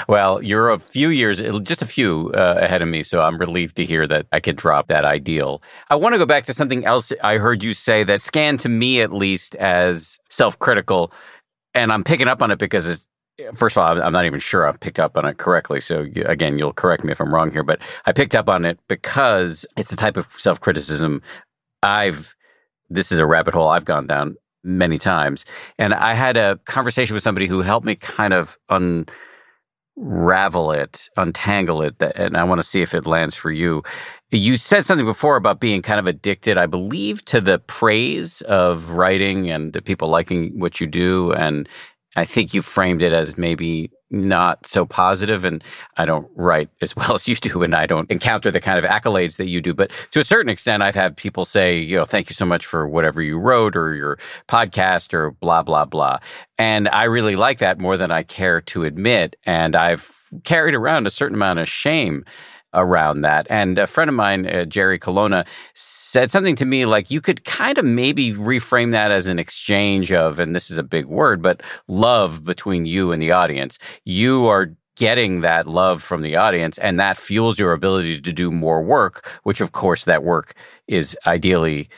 well, 0.09 0.43
you're 0.43 0.69
a 0.69 0.79
few 0.79 1.09
years, 1.09 1.41
just 1.61 1.81
a 1.81 1.85
few 1.85 2.31
uh, 2.35 2.57
ahead 2.59 2.81
of 2.81 2.89
me. 2.89 3.01
So 3.01 3.21
I'm 3.21 3.37
relieved 3.37 3.77
to 3.77 3.85
hear 3.85 4.05
that 4.07 4.27
I 4.33 4.41
could 4.41 4.57
drop 4.57 4.87
that 4.87 5.05
ideal. 5.05 5.61
I 5.89 5.95
want 5.95 6.13
to 6.13 6.19
go 6.19 6.25
back 6.25 6.43
to 6.45 6.53
something 6.53 6.85
else 6.85 7.13
I 7.23 7.37
heard 7.37 7.63
you 7.63 7.73
say 7.73 8.03
that 8.03 8.21
scanned 8.21 8.59
to 8.61 8.69
me 8.69 9.01
at 9.01 9.13
least 9.13 9.55
as 9.55 10.19
self 10.29 10.59
critical. 10.59 11.13
And 11.73 11.93
I'm 11.93 12.03
picking 12.03 12.27
up 12.27 12.41
on 12.41 12.51
it 12.51 12.59
because 12.59 12.87
it's 12.87 13.07
first 13.53 13.77
of 13.77 13.83
all, 13.83 14.01
I'm 14.01 14.13
not 14.13 14.25
even 14.25 14.39
sure 14.39 14.67
I 14.67 14.71
picked 14.77 14.99
up 14.99 15.17
on 15.17 15.25
it 15.25 15.37
correctly. 15.37 15.81
So 15.81 16.05
again, 16.25 16.57
you'll 16.57 16.73
correct 16.73 17.03
me 17.03 17.11
if 17.11 17.19
I'm 17.19 17.33
wrong 17.33 17.51
here, 17.51 17.63
but 17.63 17.79
I 18.05 18.11
picked 18.11 18.35
up 18.35 18.49
on 18.49 18.65
it 18.65 18.79
because 18.87 19.65
it's 19.77 19.89
the 19.89 19.97
type 19.97 20.17
of 20.17 20.25
self 20.37 20.59
criticism 20.59 21.21
I've. 21.83 22.35
This 22.89 23.11
is 23.11 23.19
a 23.19 23.25
rabbit 23.25 23.53
hole 23.53 23.67
I've 23.67 23.85
gone 23.85 24.05
down 24.07 24.35
many 24.63 24.97
times, 24.99 25.43
and 25.77 25.93
I 25.93 26.13
had 26.13 26.37
a 26.37 26.59
conversation 26.65 27.13
with 27.13 27.23
somebody 27.23 27.47
who 27.47 27.61
helped 27.61 27.85
me 27.85 27.95
kind 27.95 28.31
of 28.33 28.57
unravel 29.97 30.71
it, 30.71 31.09
untangle 31.17 31.81
it, 31.81 31.95
and 32.15 32.37
I 32.37 32.43
want 32.43 32.61
to 32.61 32.67
see 32.67 32.81
if 32.83 32.93
it 32.93 33.07
lands 33.07 33.33
for 33.35 33.51
you. 33.51 33.81
You 34.31 34.55
said 34.55 34.85
something 34.85 35.05
before 35.05 35.35
about 35.35 35.59
being 35.59 35.81
kind 35.81 35.99
of 35.99 36.07
addicted, 36.07 36.57
I 36.57 36.67
believe, 36.67 37.25
to 37.25 37.41
the 37.41 37.57
praise 37.59 38.41
of 38.41 38.91
writing 38.91 39.49
and 39.49 39.83
people 39.83 40.09
liking 40.09 40.59
what 40.59 40.79
you 40.79 40.87
do 40.87 41.33
and 41.33 41.67
I 42.15 42.25
think 42.25 42.53
you 42.53 42.61
framed 42.61 43.01
it 43.01 43.13
as 43.13 43.37
maybe 43.37 43.91
not 44.11 44.65
so 44.65 44.85
positive 44.85 45.43
and 45.43 45.63
I 45.97 46.05
don't 46.05 46.27
write 46.35 46.69
as 46.81 46.95
well 46.97 47.15
as 47.15 47.27
you 47.27 47.35
do 47.35 47.63
and 47.63 47.75
I 47.75 47.85
don't 47.85 48.09
encounter 48.09 48.51
the 48.51 48.61
kind 48.61 48.77
of 48.77 48.85
accolades 48.85 49.37
that 49.37 49.47
you 49.47 49.61
do 49.61 49.73
but 49.73 49.91
to 50.11 50.19
a 50.19 50.23
certain 50.23 50.49
extent 50.49 50.83
I've 50.83 50.95
had 50.95 51.17
people 51.17 51.45
say 51.45 51.77
you 51.77 51.97
know 51.97 52.05
thank 52.05 52.29
you 52.29 52.33
so 52.33 52.45
much 52.45 52.65
for 52.65 52.87
whatever 52.87 53.21
you 53.21 53.37
wrote 53.37 53.75
or 53.75 53.95
your 53.95 54.17
podcast 54.47 55.13
or 55.13 55.31
blah 55.31 55.63
blah 55.63 55.85
blah 55.85 56.19
and 56.57 56.87
I 56.89 57.05
really 57.05 57.35
like 57.35 57.59
that 57.59 57.79
more 57.79 57.97
than 57.97 58.11
I 58.11 58.23
care 58.23 58.61
to 58.61 58.83
admit 58.83 59.35
and 59.45 59.75
I've 59.75 60.27
carried 60.43 60.75
around 60.75 61.07
a 61.07 61.11
certain 61.11 61.35
amount 61.35 61.59
of 61.59 61.67
shame 61.67 62.25
around 62.75 63.21
that. 63.21 63.47
And 63.49 63.77
a 63.79 63.87
friend 63.87 64.09
of 64.09 64.15
mine, 64.15 64.45
uh, 64.47 64.65
Jerry 64.65 64.99
Colonna, 64.99 65.45
said 65.73 66.31
something 66.31 66.55
to 66.57 66.65
me 66.65 66.85
like 66.85 67.09
you 67.09 67.21
could 67.21 67.43
kind 67.45 67.77
of 67.77 67.85
maybe 67.85 68.33
reframe 68.33 68.91
that 68.91 69.11
as 69.11 69.27
an 69.27 69.39
exchange 69.39 70.11
of, 70.13 70.39
and 70.39 70.55
this 70.55 70.69
is 70.69 70.77
a 70.77 70.83
big 70.83 71.05
word, 71.05 71.41
but 71.41 71.63
love 71.87 72.43
between 72.43 72.85
you 72.85 73.11
and 73.11 73.21
the 73.21 73.31
audience. 73.31 73.79
You 74.03 74.45
are 74.47 74.75
getting 74.95 75.41
that 75.41 75.67
love 75.67 76.01
from 76.01 76.21
the 76.21 76.35
audience 76.35 76.77
and 76.77 76.99
that 76.99 77.17
fuels 77.17 77.59
your 77.59 77.73
ability 77.73 78.21
to 78.21 78.31
do 78.31 78.49
more 78.49 78.81
work 78.81 79.27
which 79.43 79.59
of 79.59 79.73
course 79.73 80.05
that 80.05 80.23
work 80.23 80.53
is 80.87 81.17
ideally 81.25 81.89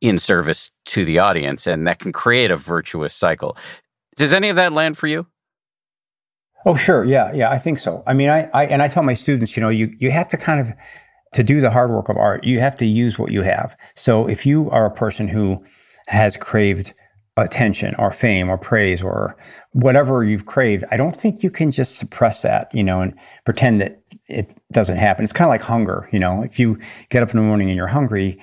in 0.00 0.18
service 0.18 0.70
to 0.86 1.04
the 1.04 1.18
audience 1.18 1.66
and 1.66 1.86
that 1.86 1.98
can 1.98 2.12
create 2.12 2.50
a 2.50 2.56
virtuous 2.56 3.14
cycle 3.14 3.56
does 4.16 4.32
any 4.32 4.48
of 4.48 4.56
that 4.56 4.72
land 4.72 4.96
for 4.96 5.06
you 5.06 5.26
Oh, 6.66 6.74
sure. 6.74 7.04
Yeah. 7.04 7.32
Yeah. 7.32 7.50
I 7.50 7.58
think 7.58 7.78
so. 7.78 8.02
I 8.06 8.12
mean, 8.12 8.28
I, 8.28 8.50
I, 8.52 8.66
and 8.66 8.82
I 8.82 8.88
tell 8.88 9.04
my 9.04 9.14
students, 9.14 9.56
you 9.56 9.60
know, 9.60 9.68
you, 9.68 9.94
you 9.98 10.10
have 10.10 10.28
to 10.28 10.36
kind 10.36 10.60
of, 10.60 10.74
to 11.34 11.44
do 11.44 11.60
the 11.60 11.70
hard 11.70 11.90
work 11.90 12.08
of 12.08 12.16
art, 12.16 12.44
you 12.44 12.58
have 12.60 12.76
to 12.78 12.86
use 12.86 13.18
what 13.18 13.30
you 13.30 13.42
have. 13.42 13.76
So 13.94 14.28
if 14.28 14.44
you 14.44 14.68
are 14.70 14.84
a 14.84 14.90
person 14.90 15.28
who 15.28 15.64
has 16.08 16.36
craved 16.36 16.92
attention 17.36 17.94
or 17.98 18.10
fame 18.10 18.48
or 18.48 18.58
praise 18.58 19.02
or 19.02 19.36
whatever 19.72 20.24
you've 20.24 20.46
craved, 20.46 20.84
I 20.90 20.96
don't 20.96 21.14
think 21.14 21.42
you 21.42 21.50
can 21.50 21.70
just 21.70 21.98
suppress 21.98 22.42
that, 22.42 22.74
you 22.74 22.82
know, 22.82 23.00
and 23.00 23.14
pretend 23.44 23.80
that 23.80 24.00
it 24.28 24.54
doesn't 24.72 24.96
happen. 24.96 25.22
It's 25.22 25.32
kind 25.32 25.46
of 25.48 25.50
like 25.50 25.62
hunger, 25.62 26.08
you 26.12 26.18
know, 26.18 26.42
if 26.42 26.58
you 26.58 26.78
get 27.10 27.22
up 27.22 27.30
in 27.30 27.36
the 27.36 27.42
morning 27.42 27.68
and 27.68 27.76
you're 27.76 27.86
hungry, 27.86 28.40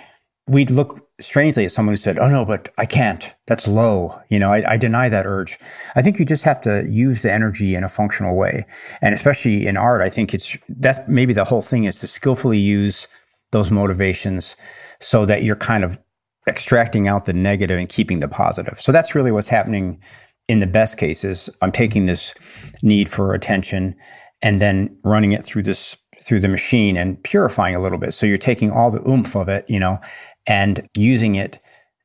we'd 0.47 0.71
look 0.71 1.03
strangely 1.19 1.65
as 1.65 1.73
someone 1.73 1.93
who 1.93 1.97
said, 1.97 2.17
"Oh 2.17 2.30
no, 2.30 2.45
but 2.45 2.69
I 2.78 2.86
can't. 2.86 3.34
That's 3.47 3.67
low." 3.67 4.19
You 4.30 4.39
know, 4.39 4.52
I, 4.52 4.73
I, 4.73 4.78
deny 4.78 5.10
that 5.10 5.26
urge. 5.26 5.58
I 5.95 6.02
think 6.02 6.19
you 6.19 6.26
just 6.26 6.43
have 6.43 6.62
to 6.62 6.86
use 6.88 7.21
the 7.21 7.32
energy 7.32 7.76
in 7.76 7.84
a 7.84 7.89
functional 7.89 8.36
way, 8.36 8.65
and 9.02 9.13
especially 9.13 9.67
in 9.67 9.78
art, 9.78 10.02
I 10.02 10.10
think 10.10 10.34
it's 10.34 10.58
that's 10.69 10.99
maybe 11.08 11.34
the 11.34 11.43
whole 11.43 11.62
thing 11.62 11.84
is 11.84 11.97
to 11.97 12.08
skillfully 12.08 12.58
use 12.58 13.08
those 13.52 13.71
motivations 13.71 14.58
so 14.99 15.26
that 15.26 15.43
you're 15.43 15.56
kind 15.56 15.84
of 15.84 15.99
extracting 16.47 17.08
out 17.08 17.26
the 17.26 17.34
negative 17.34 17.78
and 17.78 17.88
keeping 17.88 18.19
the 18.19 18.28
positive. 18.28 18.80
So 18.80 18.91
that's 18.91 19.15
really 19.15 19.32
what's 19.32 19.47
happening 19.47 20.02
in 20.47 20.60
the 20.60 20.67
best 20.67 20.97
cases. 20.97 21.49
I'm 21.62 21.71
taking 21.71 22.06
this 22.06 22.34
need 22.82 23.08
for 23.08 23.34
attention 23.34 23.95
and 24.41 24.62
then 24.62 24.97
running 25.04 25.32
it 25.32 25.43
through 25.45 25.63
this 25.63 25.97
through 26.21 26.39
the 26.39 26.47
machine 26.47 26.95
and 26.95 27.21
purifying 27.23 27.76
a 27.76 27.82
little 27.82 27.97
bit. 27.97 28.13
So 28.13 28.26
you're 28.26 28.38
taking 28.38 28.71
all 28.71 28.91
the 28.91 29.02
oomph 29.08 29.36
of 29.36 29.49
it, 29.49 29.65
you 29.67 29.80
know, 29.80 29.99
and 30.47 30.88
using 30.95 31.36
it 31.36 31.60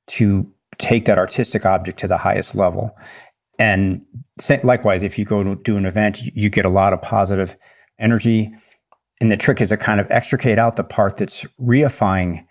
to 0.07 0.51
take 0.79 1.05
that 1.07 1.19
artistic 1.19 1.67
object 1.67 1.99
to 2.01 2.09
the 2.09 2.19
highest 2.19 2.55
level. 2.55 2.97
And 3.59 4.05
likewise, 4.63 5.03
if 5.03 5.19
you 5.19 5.25
go 5.25 5.43
to 5.43 5.57
do 5.57 5.77
an 5.77 5.85
event, 5.85 6.21
you 6.35 6.49
get 6.49 6.65
a 6.65 6.71
lot 6.71 6.93
of 6.93 7.03
positive 7.03 7.57
energy. 7.99 8.51
And 9.21 9.33
the 9.33 9.37
trick 9.37 9.61
is 9.61 9.71
to 9.71 9.77
kind 9.77 10.01
of 10.01 10.07
extricate 10.11 10.59
out 10.59 10.77
the 10.77 10.85
part 10.85 11.17
that's 11.17 11.45
reifying 11.61 12.45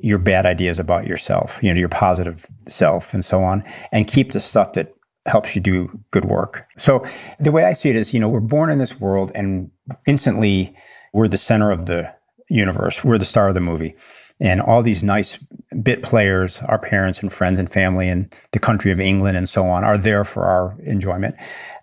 your 0.00 0.18
bad 0.18 0.46
ideas 0.46 0.78
about 0.78 1.06
yourself, 1.06 1.60
you 1.62 1.72
know, 1.72 1.78
your 1.78 1.88
positive 1.88 2.46
self 2.66 3.14
and 3.14 3.24
so 3.24 3.42
on, 3.42 3.64
and 3.92 4.06
keep 4.06 4.32
the 4.32 4.40
stuff 4.40 4.72
that 4.72 4.94
helps 5.26 5.54
you 5.54 5.60
do 5.60 5.88
good 6.10 6.24
work. 6.24 6.66
So 6.76 7.04
the 7.38 7.52
way 7.52 7.64
I 7.64 7.72
see 7.72 7.90
it 7.90 7.96
is, 7.96 8.14
you 8.14 8.20
know, 8.20 8.28
we're 8.28 8.40
born 8.40 8.70
in 8.70 8.78
this 8.78 8.98
world 8.98 9.30
and 9.34 9.70
instantly 10.06 10.74
we're 11.12 11.28
the 11.28 11.38
center 11.38 11.70
of 11.70 11.86
the 11.86 12.12
universe. 12.48 13.04
We're 13.04 13.18
the 13.18 13.24
star 13.24 13.48
of 13.48 13.54
the 13.54 13.60
movie 13.60 13.94
and 14.40 14.60
all 14.60 14.82
these 14.82 15.02
nice 15.02 15.38
bit 15.82 16.02
players, 16.02 16.60
our 16.62 16.78
parents 16.78 17.20
and 17.20 17.32
friends 17.32 17.58
and 17.58 17.70
family 17.70 18.08
and 18.08 18.34
the 18.52 18.58
country 18.58 18.92
of 18.92 19.00
England 19.00 19.36
and 19.36 19.48
so 19.48 19.66
on 19.66 19.84
are 19.84 19.98
there 19.98 20.24
for 20.24 20.44
our 20.44 20.76
enjoyment. 20.82 21.34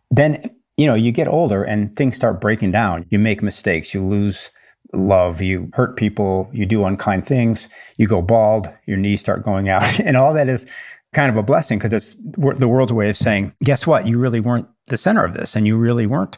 Then, 0.09 0.49
you 0.77 0.85
know, 0.85 0.95
you 0.95 1.11
get 1.11 1.27
older 1.27 1.63
and 1.63 1.95
things 1.95 2.15
start 2.15 2.41
breaking 2.41 2.71
down. 2.71 3.05
You 3.09 3.19
make 3.19 3.43
mistakes, 3.43 3.93
you 3.93 4.03
lose 4.03 4.51
love, 4.93 5.41
you 5.41 5.69
hurt 5.73 5.97
people, 5.97 6.49
you 6.53 6.65
do 6.65 6.85
unkind 6.85 7.25
things, 7.25 7.69
you 7.97 8.07
go 8.07 8.21
bald, 8.21 8.67
your 8.85 8.97
knees 8.97 9.19
start 9.19 9.43
going 9.43 9.69
out. 9.69 9.99
and 10.03 10.15
all 10.17 10.33
that 10.33 10.47
is 10.47 10.65
kind 11.13 11.29
of 11.29 11.37
a 11.37 11.43
blessing 11.43 11.79
because 11.79 11.93
it's 11.93 12.15
the 12.15 12.67
world's 12.67 12.93
way 12.93 13.09
of 13.09 13.17
saying, 13.17 13.53
guess 13.63 13.87
what? 13.87 14.07
You 14.07 14.19
really 14.19 14.39
weren't 14.39 14.67
the 14.87 14.97
center 14.97 15.23
of 15.23 15.33
this 15.33 15.55
and 15.55 15.65
you 15.65 15.77
really 15.77 16.05
weren't 16.05 16.37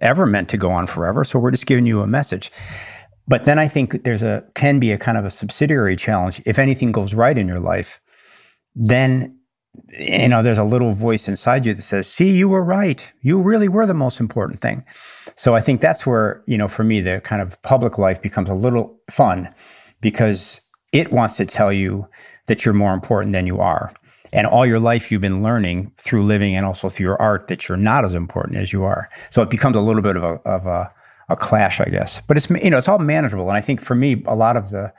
ever 0.00 0.26
meant 0.26 0.48
to 0.50 0.56
go 0.56 0.70
on 0.70 0.86
forever. 0.86 1.24
So 1.24 1.38
we're 1.38 1.50
just 1.50 1.66
giving 1.66 1.86
you 1.86 2.00
a 2.00 2.06
message. 2.06 2.50
But 3.32 3.46
then 3.46 3.58
I 3.58 3.66
think 3.66 4.04
there's 4.04 4.22
a 4.22 4.44
can 4.54 4.78
be 4.78 4.92
a 4.92 4.98
kind 4.98 5.16
of 5.16 5.24
a 5.24 5.30
subsidiary 5.30 5.96
challenge. 5.96 6.42
If 6.44 6.58
anything 6.58 6.92
goes 6.92 7.14
right 7.14 7.38
in 7.38 7.48
your 7.48 7.60
life, 7.60 7.98
then 8.74 9.38
you 9.88 10.28
know 10.28 10.42
there's 10.42 10.58
a 10.58 10.64
little 10.64 10.92
voice 10.92 11.28
inside 11.28 11.64
you 11.64 11.72
that 11.72 11.80
says, 11.80 12.06
"See, 12.06 12.30
you 12.30 12.46
were 12.50 12.62
right. 12.62 13.10
You 13.22 13.40
really 13.40 13.68
were 13.68 13.86
the 13.86 13.94
most 13.94 14.20
important 14.20 14.60
thing." 14.60 14.84
So 15.34 15.54
I 15.54 15.60
think 15.60 15.80
that's 15.80 16.06
where 16.06 16.42
you 16.46 16.58
know 16.58 16.68
for 16.68 16.84
me 16.84 17.00
the 17.00 17.22
kind 17.22 17.40
of 17.40 17.56
public 17.62 17.96
life 17.96 18.20
becomes 18.20 18.50
a 18.50 18.54
little 18.66 19.00
fun 19.10 19.48
because 20.02 20.60
it 20.92 21.10
wants 21.10 21.38
to 21.38 21.46
tell 21.46 21.72
you 21.72 22.06
that 22.48 22.66
you're 22.66 22.74
more 22.74 22.92
important 22.92 23.32
than 23.32 23.46
you 23.46 23.60
are. 23.60 23.94
And 24.34 24.46
all 24.46 24.66
your 24.66 24.80
life 24.80 25.10
you've 25.10 25.22
been 25.22 25.42
learning 25.42 25.92
through 25.96 26.24
living 26.24 26.54
and 26.54 26.66
also 26.66 26.90
through 26.90 27.06
your 27.06 27.22
art 27.22 27.48
that 27.48 27.66
you're 27.66 27.78
not 27.78 28.04
as 28.04 28.12
important 28.12 28.58
as 28.58 28.74
you 28.74 28.84
are. 28.84 29.08
So 29.30 29.40
it 29.40 29.48
becomes 29.48 29.76
a 29.76 29.80
little 29.80 30.02
bit 30.02 30.16
of 30.16 30.22
a, 30.22 30.34
of 30.44 30.66
a 30.66 30.92
a 31.32 31.36
clash, 31.36 31.80
I 31.80 31.86
guess. 31.86 32.22
But 32.26 32.36
it's 32.36 32.48
you 32.50 32.70
know 32.70 32.78
it's 32.78 32.88
all 32.88 32.98
manageable, 32.98 33.48
and 33.48 33.56
I 33.56 33.60
think 33.60 33.80
for 33.80 33.94
me, 33.94 34.22
a 34.26 34.34
lot 34.34 34.56
of 34.56 34.70
the 34.70 34.92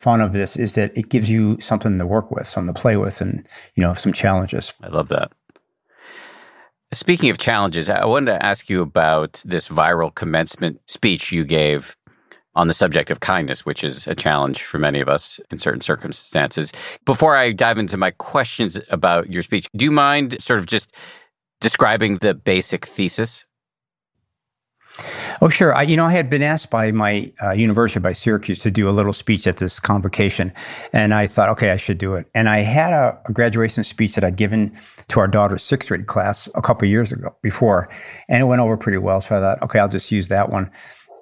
fun 0.00 0.20
of 0.20 0.32
this 0.32 0.56
is 0.56 0.74
that 0.74 0.96
it 0.96 1.10
gives 1.10 1.30
you 1.30 1.60
something 1.60 1.98
to 1.98 2.06
work 2.06 2.30
with, 2.30 2.46
something 2.46 2.74
to 2.74 2.80
play 2.80 2.96
with, 2.96 3.20
and 3.20 3.46
you 3.74 3.82
know 3.82 3.94
some 3.94 4.12
challenges. 4.12 4.72
I 4.82 4.88
love 4.88 5.08
that. 5.08 5.32
Speaking 6.92 7.30
of 7.30 7.38
challenges, 7.38 7.88
I 7.88 8.04
wanted 8.04 8.32
to 8.32 8.44
ask 8.44 8.68
you 8.68 8.82
about 8.82 9.40
this 9.44 9.68
viral 9.68 10.12
commencement 10.12 10.80
speech 10.86 11.30
you 11.30 11.44
gave 11.44 11.96
on 12.56 12.66
the 12.66 12.74
subject 12.74 13.12
of 13.12 13.20
kindness, 13.20 13.64
which 13.64 13.84
is 13.84 14.08
a 14.08 14.14
challenge 14.14 14.62
for 14.62 14.78
many 14.78 14.98
of 15.00 15.08
us 15.08 15.38
in 15.52 15.58
certain 15.60 15.80
circumstances. 15.80 16.72
Before 17.04 17.36
I 17.36 17.52
dive 17.52 17.78
into 17.78 17.96
my 17.96 18.10
questions 18.10 18.80
about 18.88 19.30
your 19.30 19.44
speech, 19.44 19.68
do 19.76 19.84
you 19.84 19.92
mind 19.92 20.42
sort 20.42 20.58
of 20.58 20.66
just 20.66 20.92
describing 21.60 22.18
the 22.18 22.34
basic 22.34 22.86
thesis? 22.86 23.46
Oh, 25.40 25.48
sure. 25.48 25.74
I, 25.74 25.82
you 25.82 25.96
know, 25.96 26.04
I 26.04 26.12
had 26.12 26.28
been 26.28 26.42
asked 26.42 26.70
by 26.70 26.92
my 26.92 27.32
uh, 27.42 27.52
university, 27.52 28.00
by 28.00 28.12
Syracuse, 28.12 28.58
to 28.60 28.70
do 28.70 28.88
a 28.88 28.92
little 28.92 29.12
speech 29.12 29.46
at 29.46 29.56
this 29.56 29.80
convocation. 29.80 30.52
And 30.92 31.14
I 31.14 31.26
thought, 31.26 31.48
okay, 31.50 31.70
I 31.70 31.76
should 31.76 31.96
do 31.98 32.14
it. 32.14 32.26
And 32.34 32.48
I 32.48 32.58
had 32.58 32.92
a, 32.92 33.18
a 33.26 33.32
graduation 33.32 33.82
speech 33.84 34.14
that 34.16 34.24
I'd 34.24 34.36
given 34.36 34.76
to 35.08 35.20
our 35.20 35.28
daughter's 35.28 35.62
sixth 35.62 35.88
grade 35.88 36.06
class 36.06 36.48
a 36.54 36.60
couple 36.60 36.86
years 36.88 37.12
ago 37.12 37.34
before. 37.40 37.88
And 38.28 38.42
it 38.42 38.46
went 38.46 38.60
over 38.60 38.76
pretty 38.76 38.98
well. 38.98 39.20
So 39.20 39.36
I 39.36 39.40
thought, 39.40 39.62
okay, 39.62 39.78
I'll 39.78 39.88
just 39.88 40.12
use 40.12 40.28
that 40.28 40.50
one. 40.50 40.70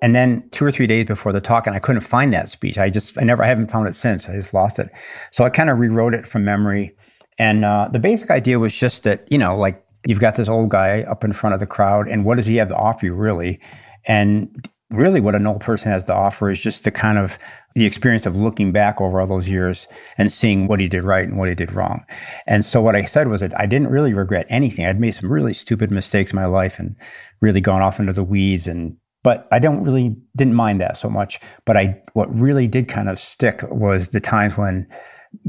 And 0.02 0.14
then 0.14 0.48
two 0.50 0.64
or 0.64 0.72
three 0.72 0.86
days 0.86 1.06
before 1.06 1.32
the 1.32 1.40
talk, 1.40 1.66
and 1.66 1.74
I 1.74 1.80
couldn't 1.80 2.02
find 2.02 2.32
that 2.32 2.48
speech. 2.48 2.78
I 2.78 2.90
just, 2.90 3.18
I 3.20 3.24
never, 3.24 3.42
I 3.42 3.46
haven't 3.46 3.70
found 3.70 3.88
it 3.88 3.94
since. 3.94 4.28
I 4.28 4.34
just 4.34 4.54
lost 4.54 4.78
it. 4.78 4.90
So 5.30 5.44
I 5.44 5.50
kind 5.50 5.70
of 5.70 5.78
rewrote 5.78 6.14
it 6.14 6.26
from 6.26 6.44
memory. 6.44 6.96
And 7.38 7.64
uh, 7.64 7.88
the 7.92 7.98
basic 7.98 8.30
idea 8.30 8.58
was 8.58 8.76
just 8.76 9.04
that, 9.04 9.30
you 9.30 9.38
know, 9.38 9.56
like 9.56 9.84
you've 10.06 10.20
got 10.20 10.36
this 10.36 10.48
old 10.48 10.70
guy 10.70 11.02
up 11.02 11.24
in 11.24 11.32
front 11.32 11.54
of 11.54 11.60
the 11.60 11.66
crowd, 11.66 12.08
and 12.08 12.24
what 12.24 12.36
does 12.36 12.46
he 12.46 12.56
have 12.56 12.68
to 12.68 12.76
offer 12.76 13.06
you, 13.06 13.14
really? 13.14 13.60
And 14.06 14.68
really 14.90 15.20
what 15.20 15.34
an 15.34 15.46
old 15.46 15.60
person 15.60 15.92
has 15.92 16.04
to 16.04 16.14
offer 16.14 16.50
is 16.50 16.62
just 16.62 16.84
the 16.84 16.90
kind 16.90 17.18
of 17.18 17.38
the 17.74 17.84
experience 17.84 18.24
of 18.24 18.36
looking 18.36 18.72
back 18.72 19.00
over 19.00 19.20
all 19.20 19.26
those 19.26 19.48
years 19.48 19.86
and 20.16 20.32
seeing 20.32 20.66
what 20.66 20.80
he 20.80 20.88
did 20.88 21.02
right 21.02 21.28
and 21.28 21.36
what 21.36 21.48
he 21.48 21.54
did 21.54 21.72
wrong. 21.72 22.04
And 22.46 22.64
so 22.64 22.80
what 22.80 22.96
I 22.96 23.04
said 23.04 23.28
was 23.28 23.40
that 23.42 23.58
I 23.58 23.66
didn't 23.66 23.88
really 23.88 24.14
regret 24.14 24.46
anything. 24.48 24.86
I'd 24.86 25.00
made 25.00 25.10
some 25.10 25.30
really 25.30 25.52
stupid 25.52 25.90
mistakes 25.90 26.32
in 26.32 26.36
my 26.36 26.46
life 26.46 26.78
and 26.78 26.96
really 27.40 27.60
gone 27.60 27.82
off 27.82 28.00
into 28.00 28.12
the 28.12 28.24
weeds 28.24 28.66
and 28.66 28.96
but 29.24 29.48
I 29.50 29.58
don't 29.58 29.82
really 29.82 30.16
didn't 30.36 30.54
mind 30.54 30.80
that 30.80 30.96
so 30.96 31.10
much. 31.10 31.40
But 31.66 31.76
I 31.76 32.00
what 32.14 32.32
really 32.32 32.66
did 32.66 32.88
kind 32.88 33.08
of 33.08 33.18
stick 33.18 33.60
was 33.68 34.08
the 34.08 34.20
times 34.20 34.56
when 34.56 34.86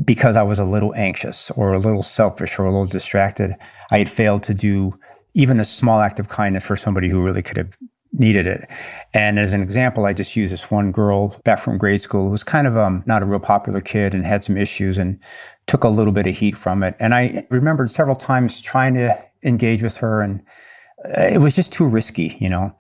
because 0.04 0.36
I 0.36 0.44
was 0.44 0.60
a 0.60 0.66
little 0.66 0.94
anxious 0.96 1.52
or 1.52 1.74
a 1.74 1.80
little 1.80 2.04
selfish 2.04 2.60
or 2.60 2.64
a 2.64 2.72
little 2.72 2.86
distracted, 2.86 3.54
I 3.92 4.00
had 4.00 4.10
failed 4.10 4.44
to 4.44 4.54
do 4.54 5.00
even 5.34 5.60
a 5.60 5.66
small 5.66 6.02
act 6.02 6.20
of 6.20 6.28
kindness 6.28 6.66
for 6.66 6.76
somebody 6.76 7.10
who 7.10 7.24
really 7.24 7.42
could 7.42 7.58
have 7.58 7.76
needed 8.12 8.48
it. 8.48 8.68
And 9.14 9.38
as 9.38 9.54
an 9.54 9.62
example, 9.62 10.06
I 10.06 10.14
just 10.14 10.36
used 10.36 10.52
this 10.52 10.72
one 10.72 10.92
girl 10.92 11.40
back 11.44 11.60
from 11.60 11.78
grade 11.78 12.02
school 12.02 12.26
who 12.26 12.32
was 12.32 12.44
kind 12.44 12.68
of 12.68 12.76
um, 12.76 13.04
not 13.06 13.22
a 13.22 13.26
real 13.26 13.40
popular 13.40 13.82
kid 13.82 14.14
and 14.14 14.26
had 14.26 14.44
some 14.44 14.58
issues 14.58 14.98
and 14.98 15.20
took 15.68 15.84
a 15.84 15.90
little 15.90 16.14
bit 16.14 16.28
of 16.28 16.36
heat 16.36 16.58
from 16.58 16.82
it. 16.84 16.96
And 17.00 17.14
I 17.14 17.46
remembered 17.50 17.92
several 17.92 18.16
times 18.16 18.62
trying 18.62 18.96
to 18.96 19.16
engage 19.44 19.84
with 19.84 19.98
her 19.98 20.22
and 20.22 20.42
uh, 21.06 21.22
it 21.22 21.38
was 21.38 21.56
just 21.56 21.72
too 21.72 21.88
risky, 21.88 22.36
you 22.40 22.50
know. 22.50 22.76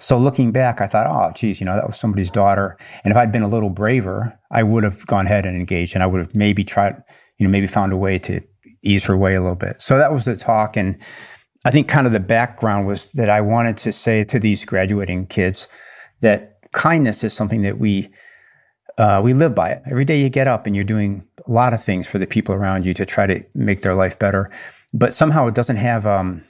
So 0.00 0.18
looking 0.18 0.52
back, 0.52 0.80
I 0.80 0.86
thought, 0.86 1.06
oh, 1.06 1.32
geez, 1.34 1.60
you 1.60 1.66
know, 1.66 1.74
that 1.74 1.86
was 1.86 1.98
somebody's 1.98 2.30
daughter. 2.30 2.76
And 3.04 3.10
if 3.10 3.16
I'd 3.16 3.32
been 3.32 3.42
a 3.42 3.48
little 3.48 3.70
braver, 3.70 4.38
I 4.50 4.62
would 4.62 4.84
have 4.84 5.06
gone 5.06 5.26
ahead 5.26 5.46
and 5.46 5.56
engaged 5.56 5.94
and 5.94 6.02
I 6.02 6.06
would 6.06 6.20
have 6.20 6.34
maybe 6.34 6.64
tried, 6.64 7.02
you 7.38 7.46
know, 7.46 7.50
maybe 7.50 7.66
found 7.66 7.92
a 7.92 7.96
way 7.96 8.18
to 8.20 8.40
ease 8.82 9.06
her 9.06 9.16
way 9.16 9.34
a 9.34 9.40
little 9.40 9.56
bit. 9.56 9.82
So 9.82 9.98
that 9.98 10.12
was 10.12 10.24
the 10.24 10.36
talk. 10.36 10.76
And 10.76 11.00
I 11.64 11.70
think 11.70 11.88
kind 11.88 12.06
of 12.06 12.12
the 12.12 12.20
background 12.20 12.86
was 12.86 13.12
that 13.12 13.28
I 13.28 13.40
wanted 13.40 13.76
to 13.78 13.92
say 13.92 14.24
to 14.24 14.38
these 14.38 14.64
graduating 14.64 15.26
kids 15.26 15.68
that 16.20 16.58
kindness 16.72 17.24
is 17.24 17.32
something 17.32 17.62
that 17.62 17.78
we 17.78 18.10
uh, 18.98 19.20
we 19.22 19.32
live 19.32 19.54
by 19.54 19.70
it. 19.70 19.82
Every 19.88 20.04
day 20.04 20.20
you 20.20 20.28
get 20.28 20.48
up 20.48 20.66
and 20.66 20.74
you're 20.74 20.84
doing 20.84 21.24
a 21.46 21.52
lot 21.52 21.72
of 21.72 21.80
things 21.80 22.08
for 22.08 22.18
the 22.18 22.26
people 22.26 22.52
around 22.52 22.84
you 22.84 22.92
to 22.94 23.06
try 23.06 23.28
to 23.28 23.44
make 23.54 23.82
their 23.82 23.94
life 23.94 24.18
better, 24.18 24.50
but 24.92 25.14
somehow 25.14 25.46
it 25.46 25.54
doesn't 25.54 25.76
have 25.76 26.04
um, 26.04 26.42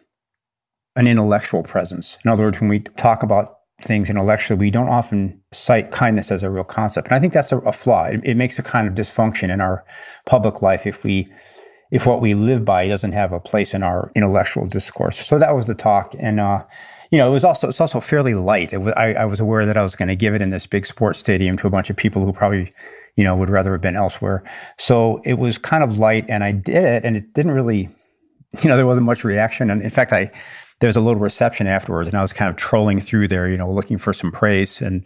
an 0.99 1.07
intellectual 1.07 1.63
presence. 1.63 2.19
In 2.25 2.31
other 2.31 2.45
words, 2.45 2.61
when 2.61 2.69
we 2.69 2.81
talk 2.81 3.23
about 3.23 3.47
things 3.81 4.11
intellectually, 4.11 4.59
we 4.59 4.71
don't 4.71 4.89
often 4.89 5.41
cite 5.53 5.91
kindness 5.91 6.31
as 6.31 6.43
a 6.43 6.51
real 6.51 6.65
concept, 6.65 7.09
and 7.09 7.17
I 7.17 7.21
think 7.21 7.33
that's 7.33 7.53
a, 7.53 7.59
a 7.59 7.73
flaw. 7.73 8.05
It, 8.05 8.21
it 8.25 8.37
makes 8.37 8.59
a 8.59 8.63
kind 8.63 8.87
of 8.89 8.95
dysfunction 8.95 9.49
in 9.51 9.61
our 9.61 9.85
public 10.27 10.61
life 10.61 10.87
if 10.87 11.05
we 11.05 11.33
if 11.91 12.07
what 12.07 12.21
we 12.21 12.35
live 12.35 12.65
by 12.65 12.87
doesn't 12.87 13.13
have 13.13 13.33
a 13.33 13.41
place 13.41 13.73
in 13.73 13.83
our 13.83 14.13
intellectual 14.15 14.67
discourse. 14.67 15.27
So 15.27 15.39
that 15.39 15.55
was 15.55 15.67
the 15.67 15.75
talk. 15.75 16.15
And, 16.19 16.39
uh, 16.39 16.65
you 17.11 17.19
know, 17.19 17.31
it 17.31 17.33
was 17.33 17.45
also, 17.45 17.69
it's 17.69 17.81
also 17.81 18.01
fairly 18.01 18.35
light. 18.35 18.79
Was, 18.79 18.93
I, 18.95 19.15
I 19.15 19.25
was 19.25 19.41
aware 19.41 19.65
that 19.65 19.77
I 19.77 19.83
was 19.83 19.97
going 19.97 20.09
to 20.09 20.17
give 20.17 20.35
it 20.35 20.43
in 20.43 20.51
this 20.51 20.67
big 20.67 20.85
sports 20.85 21.19
stadium 21.19 21.57
to 21.57 21.67
a 21.67 21.71
bunch 21.71 21.89
of 21.89 21.97
people 21.97 22.25
who 22.25 22.33
probably, 22.33 22.73
you 23.17 23.25
know, 23.25 23.35
would 23.37 23.49
rather 23.49 23.73
have 23.73 23.81
been 23.81 23.97
elsewhere. 23.97 24.45
So 24.77 25.23
it 25.25 25.39
was 25.39 25.57
kind 25.57 25.83
of 25.83 25.99
light 25.99 26.27
and 26.29 26.45
I 26.45 26.53
did 26.53 26.85
it 26.85 27.05
and 27.07 27.17
it 27.17 27.33
didn't 27.33 27.53
really, 27.53 27.89
you 28.63 28.69
know, 28.69 28.77
there 28.77 28.87
wasn't 28.87 29.07
much 29.07 29.25
reaction. 29.25 29.71
And 29.71 29.81
in 29.81 29.91
fact, 29.91 30.13
I, 30.13 30.31
there 30.81 30.89
was 30.89 30.97
a 30.97 31.01
little 31.01 31.21
reception 31.21 31.67
afterwards 31.67 32.09
and 32.09 32.17
I 32.17 32.23
was 32.23 32.33
kind 32.33 32.49
of 32.49 32.57
trolling 32.57 33.01
through 33.01 33.29
there, 33.29 33.49
you 33.49 33.57
know, 33.57 33.71
looking 33.71 33.99
for 33.99 34.13
some 34.13 34.31
praise 34.31 34.81
and 34.81 35.05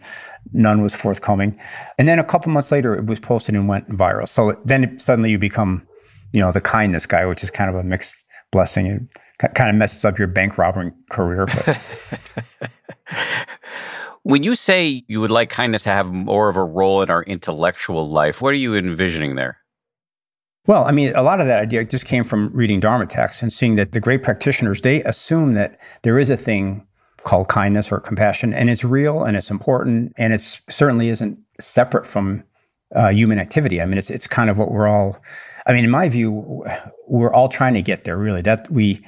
none 0.51 0.81
was 0.81 0.95
forthcoming. 0.95 1.59
And 1.97 2.07
then 2.07 2.19
a 2.19 2.23
couple 2.23 2.51
months 2.51 2.71
later, 2.71 2.95
it 2.95 3.05
was 3.05 3.19
posted 3.19 3.55
and 3.55 3.67
went 3.67 3.89
viral. 3.89 4.27
So 4.27 4.59
then 4.65 4.99
suddenly 4.99 5.31
you 5.31 5.39
become, 5.39 5.87
you 6.31 6.41
know, 6.41 6.51
the 6.51 6.61
kindness 6.61 7.05
guy, 7.05 7.25
which 7.25 7.43
is 7.43 7.49
kind 7.49 7.69
of 7.69 7.75
a 7.75 7.83
mixed 7.83 8.15
blessing. 8.51 9.09
It 9.41 9.55
kind 9.55 9.69
of 9.69 9.75
messes 9.75 10.05
up 10.05 10.19
your 10.19 10.27
bank 10.27 10.57
robbing 10.57 10.93
career. 11.09 11.47
when 14.23 14.43
you 14.43 14.55
say 14.55 15.03
you 15.07 15.21
would 15.21 15.31
like 15.31 15.49
kindness 15.49 15.83
to 15.83 15.89
have 15.89 16.11
more 16.11 16.49
of 16.49 16.55
a 16.55 16.63
role 16.63 17.01
in 17.01 17.09
our 17.09 17.23
intellectual 17.23 18.09
life, 18.09 18.41
what 18.41 18.53
are 18.53 18.57
you 18.57 18.75
envisioning 18.75 19.35
there? 19.35 19.57
Well, 20.65 20.85
I 20.85 20.91
mean, 20.91 21.13
a 21.15 21.23
lot 21.23 21.41
of 21.41 21.47
that 21.47 21.59
idea 21.59 21.83
just 21.83 22.05
came 22.05 22.23
from 22.23 22.49
reading 22.53 22.79
Dharma 22.79 23.05
texts 23.05 23.41
and 23.41 23.51
seeing 23.51 23.75
that 23.75 23.91
the 23.91 23.99
great 23.99 24.23
practitioners, 24.23 24.81
they 24.81 25.03
assume 25.03 25.55
that 25.55 25.77
there 26.03 26.17
is 26.17 26.29
a 26.29 26.37
thing 26.37 26.87
called 27.23 27.49
kindness 27.49 27.91
or 27.91 27.99
compassion, 27.99 28.53
and 28.53 28.69
it's 28.69 28.83
real 28.83 29.23
and 29.23 29.35
it's 29.35 29.51
important, 29.51 30.13
and 30.17 30.33
it 30.33 30.41
certainly 30.41 31.09
isn't 31.09 31.37
separate 31.59 32.07
from 32.07 32.43
uh, 32.95 33.09
human 33.09 33.39
activity. 33.39 33.81
I 33.81 33.85
mean, 33.85 33.97
it's 33.97 34.09
it's 34.09 34.27
kind 34.27 34.49
of 34.49 34.57
what 34.57 34.71
we're 34.71 34.87
all 34.87 35.19
I 35.65 35.73
mean, 35.73 35.83
in 35.83 35.89
my 35.89 36.09
view, 36.09 36.65
we're 37.07 37.33
all 37.33 37.47
trying 37.47 37.73
to 37.73 37.81
get 37.81 38.03
there. 38.03 38.17
Really, 38.17 38.41
that 38.41 38.69
we. 38.69 39.05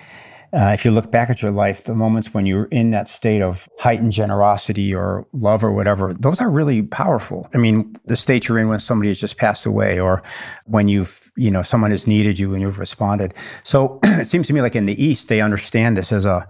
Uh, 0.56 0.72
if 0.72 0.86
you 0.86 0.91
look 0.91 1.12
back 1.12 1.30
at 1.30 1.41
your 1.41 1.51
life, 1.51 1.84
the 1.84 1.93
moments 1.93 2.34
when 2.34 2.45
you're 2.45 2.66
in 2.66 2.91
that 2.91 3.10
state 3.10 3.41
of 3.41 3.68
heightened 3.78 4.14
generosity 4.14 4.95
or 4.95 5.28
love 5.34 5.66
or 5.66 5.74
whatever, 5.74 6.14
those 6.14 6.39
are 6.39 6.49
really 6.49 6.82
powerful. 6.82 7.49
I 7.53 7.58
mean, 7.58 7.97
the 8.06 8.16
state 8.16 8.47
you're 8.47 8.58
in 8.58 8.70
when 8.70 8.80
somebody 8.80 9.10
has 9.10 9.20
just 9.20 9.38
passed 9.38 9.66
away 9.66 9.99
or 9.99 10.24
when 10.64 10.88
you've, 10.88 11.30
you 11.36 11.51
know, 11.51 11.62
someone 11.62 11.91
has 11.91 12.08
needed 12.08 12.39
you 12.39 12.53
and 12.53 12.62
you've 12.62 12.80
responded. 12.80 13.34
So 13.64 13.99
it 14.03 14.28
seems 14.28 14.47
to 14.47 14.53
me 14.53 14.62
like 14.62 14.78
in 14.78 14.86
the 14.86 15.03
East, 15.03 15.28
they 15.28 15.41
understand 15.41 15.97
this 15.97 16.14
as 16.14 16.26
a. 16.26 16.47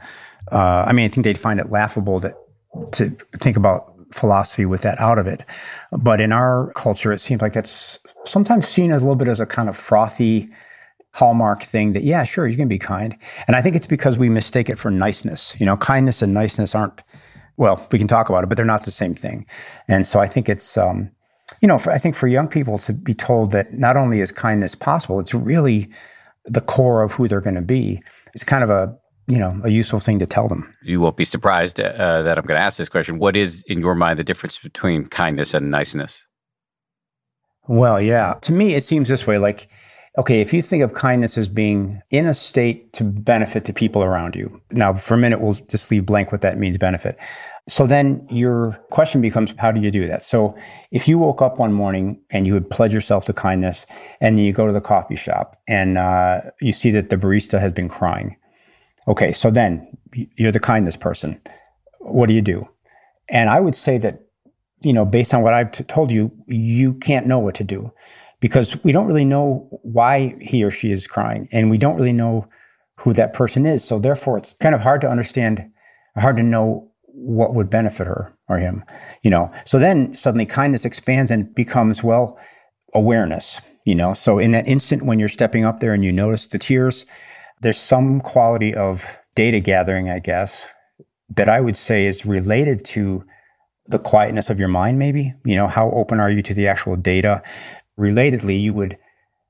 Uh, 0.51 0.85
I 0.87 0.93
mean, 0.93 1.05
I 1.05 1.07
think 1.07 1.23
they'd 1.23 1.39
find 1.39 1.59
it 1.59 1.71
laughable 1.71 2.19
that 2.19 2.35
to 2.91 3.09
think 3.37 3.57
about 3.57 3.91
philosophy 4.11 4.67
with 4.67 4.81
that 4.81 4.99
out 4.99 5.17
of 5.17 5.25
it. 5.25 5.43
But 5.91 6.21
in 6.21 6.31
our 6.31 6.71
culture, 6.73 7.11
it 7.11 7.19
seems 7.19 7.41
like 7.41 7.53
that's 7.53 7.97
sometimes 8.25 8.67
seen 8.67 8.91
as 8.91 9.01
a 9.01 9.05
little 9.05 9.17
bit 9.17 9.27
as 9.27 9.39
a 9.39 9.47
kind 9.47 9.67
of 9.67 9.75
frothy 9.75 10.51
hallmark 11.15 11.63
thing 11.63 11.93
that, 11.93 12.03
yeah, 12.03 12.23
sure, 12.23 12.45
you 12.45 12.57
can 12.57 12.67
be 12.67 12.77
kind. 12.77 13.15
And 13.47 13.55
I 13.55 13.61
think 13.61 13.75
it's 13.75 13.87
because 13.87 14.17
we 14.17 14.29
mistake 14.29 14.69
it 14.69 14.77
for 14.77 14.91
niceness. 14.91 15.55
You 15.59 15.65
know, 15.65 15.77
kindness 15.77 16.21
and 16.21 16.33
niceness 16.33 16.75
aren't, 16.75 17.01
well, 17.57 17.87
we 17.91 17.97
can 17.97 18.07
talk 18.07 18.29
about 18.29 18.43
it, 18.43 18.47
but 18.47 18.57
they're 18.57 18.65
not 18.65 18.83
the 18.83 18.91
same 18.91 19.15
thing. 19.15 19.45
And 19.87 20.05
so 20.05 20.19
I 20.19 20.27
think 20.27 20.49
it's, 20.49 20.77
um, 20.77 21.09
you 21.61 21.67
know, 21.67 21.79
for, 21.79 21.91
I 21.91 21.97
think 21.97 22.15
for 22.15 22.27
young 22.27 22.49
people 22.49 22.77
to 22.79 22.93
be 22.93 23.13
told 23.13 23.51
that 23.51 23.73
not 23.73 23.95
only 23.95 24.19
is 24.19 24.31
kindness 24.31 24.75
possible, 24.75 25.19
it's 25.19 25.33
really 25.33 25.89
the 26.43 26.61
core 26.61 27.01
of 27.01 27.13
who 27.13 27.27
they're 27.27 27.41
going 27.41 27.55
to 27.55 27.61
be. 27.61 28.01
It's 28.33 28.43
kind 28.43 28.63
of 28.63 28.69
a 28.69 28.95
you 29.27 29.39
know, 29.39 29.59
a 29.63 29.69
useful 29.69 29.99
thing 29.99 30.19
to 30.19 30.27
tell 30.27 30.47
them. 30.47 30.71
You 30.83 30.99
won't 31.01 31.17
be 31.17 31.25
surprised 31.25 31.79
uh, 31.79 32.21
that 32.21 32.37
I'm 32.37 32.43
going 32.43 32.59
to 32.59 32.63
ask 32.63 32.77
this 32.77 32.89
question. 32.89 33.17
What 33.17 33.35
is, 33.35 33.63
in 33.67 33.79
your 33.79 33.95
mind, 33.95 34.19
the 34.19 34.23
difference 34.23 34.59
between 34.59 35.05
kindness 35.05 35.53
and 35.53 35.71
niceness? 35.71 36.23
Well, 37.67 37.99
yeah. 37.99 38.35
To 38.41 38.51
me, 38.51 38.75
it 38.75 38.83
seems 38.83 39.09
this 39.09 39.25
way 39.25 39.39
like, 39.39 39.67
okay, 40.17 40.41
if 40.41 40.53
you 40.53 40.61
think 40.61 40.83
of 40.83 40.93
kindness 40.93 41.37
as 41.37 41.49
being 41.49 42.01
in 42.11 42.25
a 42.25 42.33
state 42.33 42.93
to 42.93 43.03
benefit 43.03 43.65
the 43.65 43.73
people 43.73 44.03
around 44.03 44.35
you. 44.35 44.61
Now, 44.71 44.93
for 44.93 45.15
a 45.15 45.17
minute, 45.17 45.41
we'll 45.41 45.53
just 45.53 45.91
leave 45.91 46.05
blank 46.05 46.31
what 46.31 46.41
that 46.41 46.57
means 46.57 46.77
benefit. 46.77 47.17
So 47.67 47.87
then 47.87 48.25
your 48.29 48.79
question 48.91 49.21
becomes, 49.21 49.53
how 49.57 49.71
do 49.71 49.81
you 49.81 49.89
do 49.89 50.07
that? 50.07 50.23
So 50.23 50.55
if 50.91 51.07
you 51.07 51.17
woke 51.17 51.41
up 51.41 51.57
one 51.57 51.73
morning 51.73 52.21
and 52.31 52.45
you 52.45 52.53
would 52.53 52.69
pledge 52.69 52.93
yourself 52.93 53.25
to 53.25 53.33
kindness 53.33 53.87
and 54.21 54.37
then 54.37 54.45
you 54.45 54.53
go 54.53 54.67
to 54.67 54.73
the 54.73 54.81
coffee 54.81 55.15
shop 55.15 55.59
and 55.67 55.97
uh, 55.97 56.41
you 56.61 56.71
see 56.71 56.91
that 56.91 57.09
the 57.09 57.17
barista 57.17 57.59
has 57.59 57.71
been 57.71 57.89
crying 57.89 58.37
Okay, 59.07 59.31
so 59.33 59.51
then 59.51 59.87
you're 60.35 60.51
the 60.51 60.59
kindness 60.59 60.97
person. 60.97 61.39
What 61.99 62.27
do 62.27 62.33
you 62.33 62.41
do? 62.41 62.67
And 63.29 63.49
I 63.49 63.59
would 63.59 63.75
say 63.75 63.97
that, 63.99 64.21
you 64.81 64.93
know, 64.93 65.05
based 65.05 65.33
on 65.33 65.41
what 65.41 65.53
I've 65.53 65.71
t- 65.71 65.83
told 65.83 66.11
you, 66.11 66.31
you 66.47 66.95
can't 66.95 67.27
know 67.27 67.39
what 67.39 67.55
to 67.55 67.63
do 67.63 67.91
because 68.45 68.77
we 68.83 68.91
don't 68.91 69.07
really 69.07 69.25
know 69.25 69.67
why 69.81 70.35
he 70.39 70.63
or 70.63 70.69
she 70.69 70.91
is 70.91 71.07
crying 71.07 71.47
and 71.51 71.71
we 71.71 71.79
don't 71.79 71.95
really 71.95 72.13
know 72.13 72.47
who 72.99 73.11
that 73.11 73.33
person 73.33 73.65
is. 73.65 73.83
So 73.83 73.97
therefore, 73.97 74.37
it's 74.37 74.53
kind 74.53 74.75
of 74.75 74.81
hard 74.81 75.01
to 75.01 75.09
understand, 75.09 75.67
hard 76.15 76.37
to 76.37 76.43
know 76.43 76.91
what 77.07 77.55
would 77.55 77.71
benefit 77.71 78.05
her 78.05 78.37
or 78.47 78.59
him, 78.59 78.83
you 79.23 79.31
know. 79.31 79.51
So 79.65 79.79
then 79.79 80.13
suddenly 80.13 80.45
kindness 80.45 80.85
expands 80.85 81.31
and 81.31 81.55
becomes, 81.55 82.03
well, 82.03 82.37
awareness, 82.93 83.61
you 83.83 83.95
know. 83.95 84.13
So 84.13 84.37
in 84.37 84.51
that 84.51 84.67
instant 84.67 85.07
when 85.07 85.17
you're 85.17 85.27
stepping 85.27 85.65
up 85.65 85.79
there 85.79 85.95
and 85.95 86.05
you 86.05 86.11
notice 86.11 86.45
the 86.45 86.59
tears, 86.59 87.07
there's 87.61 87.79
some 87.79 88.21
quality 88.21 88.75
of 88.75 89.17
data 89.33 89.59
gathering, 89.59 90.11
I 90.11 90.19
guess, 90.19 90.67
that 91.35 91.49
I 91.49 91.61
would 91.61 91.75
say 91.75 92.05
is 92.05 92.27
related 92.27 92.85
to 92.85 93.25
the 93.87 93.97
quietness 93.97 94.51
of 94.51 94.59
your 94.59 94.67
mind, 94.67 94.99
maybe. 94.99 95.33
You 95.43 95.55
know, 95.55 95.67
how 95.67 95.89
open 95.89 96.19
are 96.19 96.29
you 96.29 96.43
to 96.43 96.53
the 96.53 96.67
actual 96.67 96.95
data? 96.95 97.41
Relatedly, 97.99 98.59
you 98.59 98.73
would 98.73 98.97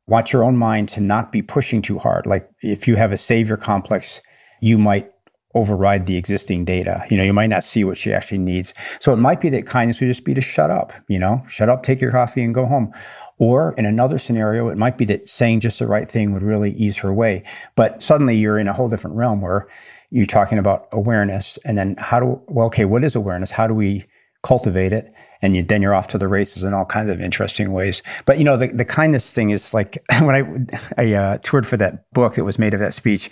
want 0.07 0.33
your 0.33 0.43
own 0.43 0.57
mind 0.57 0.89
to 0.89 1.01
not 1.01 1.31
be 1.31 1.41
pushing 1.41 1.81
too 1.81 1.97
hard. 1.97 2.25
Like 2.25 2.49
if 2.61 2.87
you 2.87 2.95
have 2.95 3.11
a 3.11 3.17
savior 3.17 3.57
complex, 3.57 4.21
you 4.61 4.77
might 4.77 5.11
override 5.55 6.05
the 6.05 6.17
existing 6.17 6.65
data. 6.65 7.03
You 7.09 7.17
know, 7.17 7.23
you 7.23 7.33
might 7.33 7.47
not 7.47 7.63
see 7.63 7.85
what 7.85 7.97
she 7.97 8.13
actually 8.13 8.39
needs. 8.39 8.73
So 8.99 9.13
it 9.13 9.17
might 9.17 9.39
be 9.39 9.49
that 9.49 9.65
kindness 9.65 10.01
would 10.01 10.07
just 10.07 10.25
be 10.25 10.33
to 10.33 10.41
shut 10.41 10.69
up, 10.69 10.91
you 11.07 11.17
know, 11.17 11.43
shut 11.49 11.69
up, 11.69 11.81
take 11.81 12.01
your 12.01 12.11
coffee 12.11 12.43
and 12.43 12.53
go 12.53 12.65
home. 12.65 12.91
Or 13.39 13.73
in 13.77 13.85
another 13.85 14.17
scenario, 14.17 14.67
it 14.67 14.77
might 14.77 14.97
be 14.97 15.05
that 15.05 15.29
saying 15.29 15.61
just 15.61 15.79
the 15.79 15.87
right 15.87 16.09
thing 16.09 16.33
would 16.33 16.43
really 16.43 16.71
ease 16.71 16.97
her 16.97 17.13
way. 17.13 17.43
But 17.75 18.01
suddenly 18.03 18.35
you're 18.35 18.59
in 18.59 18.67
a 18.67 18.73
whole 18.73 18.89
different 18.89 19.15
realm 19.15 19.41
where 19.41 19.67
you're 20.11 20.25
talking 20.25 20.57
about 20.57 20.87
awareness 20.91 21.57
and 21.63 21.77
then 21.77 21.95
how 21.99 22.19
do, 22.19 22.41
well, 22.47 22.67
okay, 22.67 22.85
what 22.85 23.05
is 23.05 23.15
awareness? 23.15 23.51
How 23.51 23.65
do 23.65 23.73
we 23.73 24.03
cultivate 24.43 24.91
it? 24.91 25.11
And 25.45 25.55
you, 25.55 25.63
then 25.63 25.81
you're 25.81 25.93
off 25.93 26.07
to 26.07 26.17
the 26.17 26.27
races 26.27 26.63
in 26.63 26.73
all 26.73 26.85
kinds 26.85 27.11
of 27.11 27.21
interesting 27.21 27.71
ways. 27.71 28.01
But 28.25 28.39
you 28.39 28.43
know, 28.43 28.57
the, 28.57 28.67
the 28.67 28.85
kindness 28.85 29.31
thing 29.31 29.51
is 29.51 29.73
like 29.73 30.03
when 30.21 30.35
I, 30.35 31.01
I 31.01 31.13
uh, 31.13 31.37
toured 31.43 31.67
for 31.67 31.77
that 31.77 32.11
book 32.13 32.33
that 32.35 32.43
was 32.43 32.57
made 32.57 32.73
of 32.73 32.79
that 32.79 32.95
speech, 32.95 33.29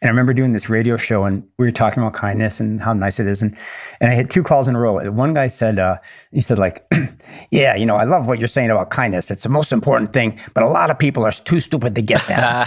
And 0.00 0.08
I 0.08 0.10
remember 0.10 0.32
doing 0.32 0.52
this 0.52 0.70
radio 0.70 0.96
show 0.96 1.24
and 1.24 1.42
we 1.58 1.66
were 1.66 1.72
talking 1.72 2.00
about 2.00 2.12
kindness 2.14 2.60
and 2.60 2.80
how 2.80 2.92
nice 2.92 3.18
it 3.18 3.26
is. 3.26 3.42
And, 3.42 3.56
and 4.00 4.10
I 4.10 4.14
had 4.14 4.30
two 4.30 4.44
calls 4.44 4.68
in 4.68 4.76
a 4.76 4.78
row. 4.78 5.10
One 5.10 5.34
guy 5.34 5.48
said, 5.48 5.80
uh, 5.80 5.96
he 6.30 6.40
said 6.40 6.58
like, 6.58 6.86
yeah, 7.50 7.74
you 7.74 7.84
know, 7.84 7.96
I 7.96 8.04
love 8.04 8.28
what 8.28 8.38
you're 8.38 8.46
saying 8.46 8.70
about 8.70 8.90
kindness. 8.90 9.30
It's 9.30 9.42
the 9.42 9.48
most 9.48 9.72
important 9.72 10.12
thing, 10.12 10.38
but 10.54 10.62
a 10.62 10.68
lot 10.68 10.90
of 10.90 10.98
people 10.98 11.24
are 11.24 11.32
too 11.32 11.58
stupid 11.58 11.96
to 11.96 12.02
get 12.02 12.24
that. 12.28 12.66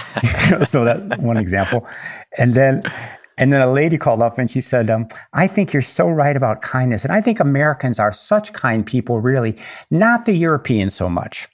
so 0.68 0.84
that 0.84 1.20
one 1.22 1.38
example. 1.38 1.88
And 2.38 2.54
then, 2.54 2.82
and 3.38 3.52
then 3.52 3.62
a 3.62 3.72
lady 3.72 3.98
called 3.98 4.22
up 4.22 4.38
and 4.38 4.50
she 4.50 4.62
said, 4.62 4.90
um, 4.90 5.08
I 5.34 5.48
think 5.48 5.74
you're 5.74 5.82
so 5.82 6.10
right 6.10 6.36
about 6.36 6.62
kindness. 6.62 7.04
And 7.04 7.14
I 7.14 7.22
think 7.22 7.40
Americans 7.40 8.00
are 8.00 8.12
such 8.12 8.54
kind 8.54 8.86
people, 8.86 9.20
really, 9.20 9.58
not 9.90 10.26
the 10.26 10.34
Europeans 10.34 10.94
so 10.94 11.10
much. 11.10 11.48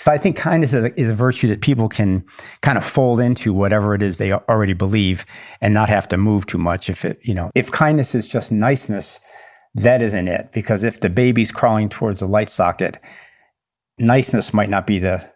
So 0.00 0.10
I 0.10 0.18
think 0.18 0.36
kindness 0.36 0.72
is 0.72 0.84
a, 0.84 1.00
is 1.00 1.10
a, 1.10 1.14
virtue 1.14 1.46
that 1.48 1.60
people 1.60 1.88
can 1.88 2.24
kind 2.62 2.78
of 2.78 2.84
fold 2.84 3.20
into 3.20 3.52
whatever 3.52 3.94
it 3.94 4.00
is 4.00 4.16
they 4.16 4.32
already 4.32 4.72
believe 4.72 5.26
and 5.60 5.74
not 5.74 5.90
have 5.90 6.08
to 6.08 6.16
move 6.16 6.46
too 6.46 6.58
much. 6.58 6.88
If 6.88 7.04
it, 7.04 7.18
you 7.22 7.34
know, 7.34 7.50
if 7.54 7.70
kindness 7.70 8.14
is 8.14 8.28
just 8.28 8.50
niceness, 8.50 9.20
that 9.74 10.00
isn't 10.00 10.28
it. 10.28 10.52
Because 10.52 10.84
if 10.84 11.00
the 11.00 11.10
baby's 11.10 11.52
crawling 11.52 11.88
towards 11.88 12.22
a 12.22 12.26
light 12.26 12.48
socket, 12.48 12.98
niceness 13.98 14.54
might 14.54 14.70
not 14.70 14.86
be 14.86 14.98
the 14.98 15.30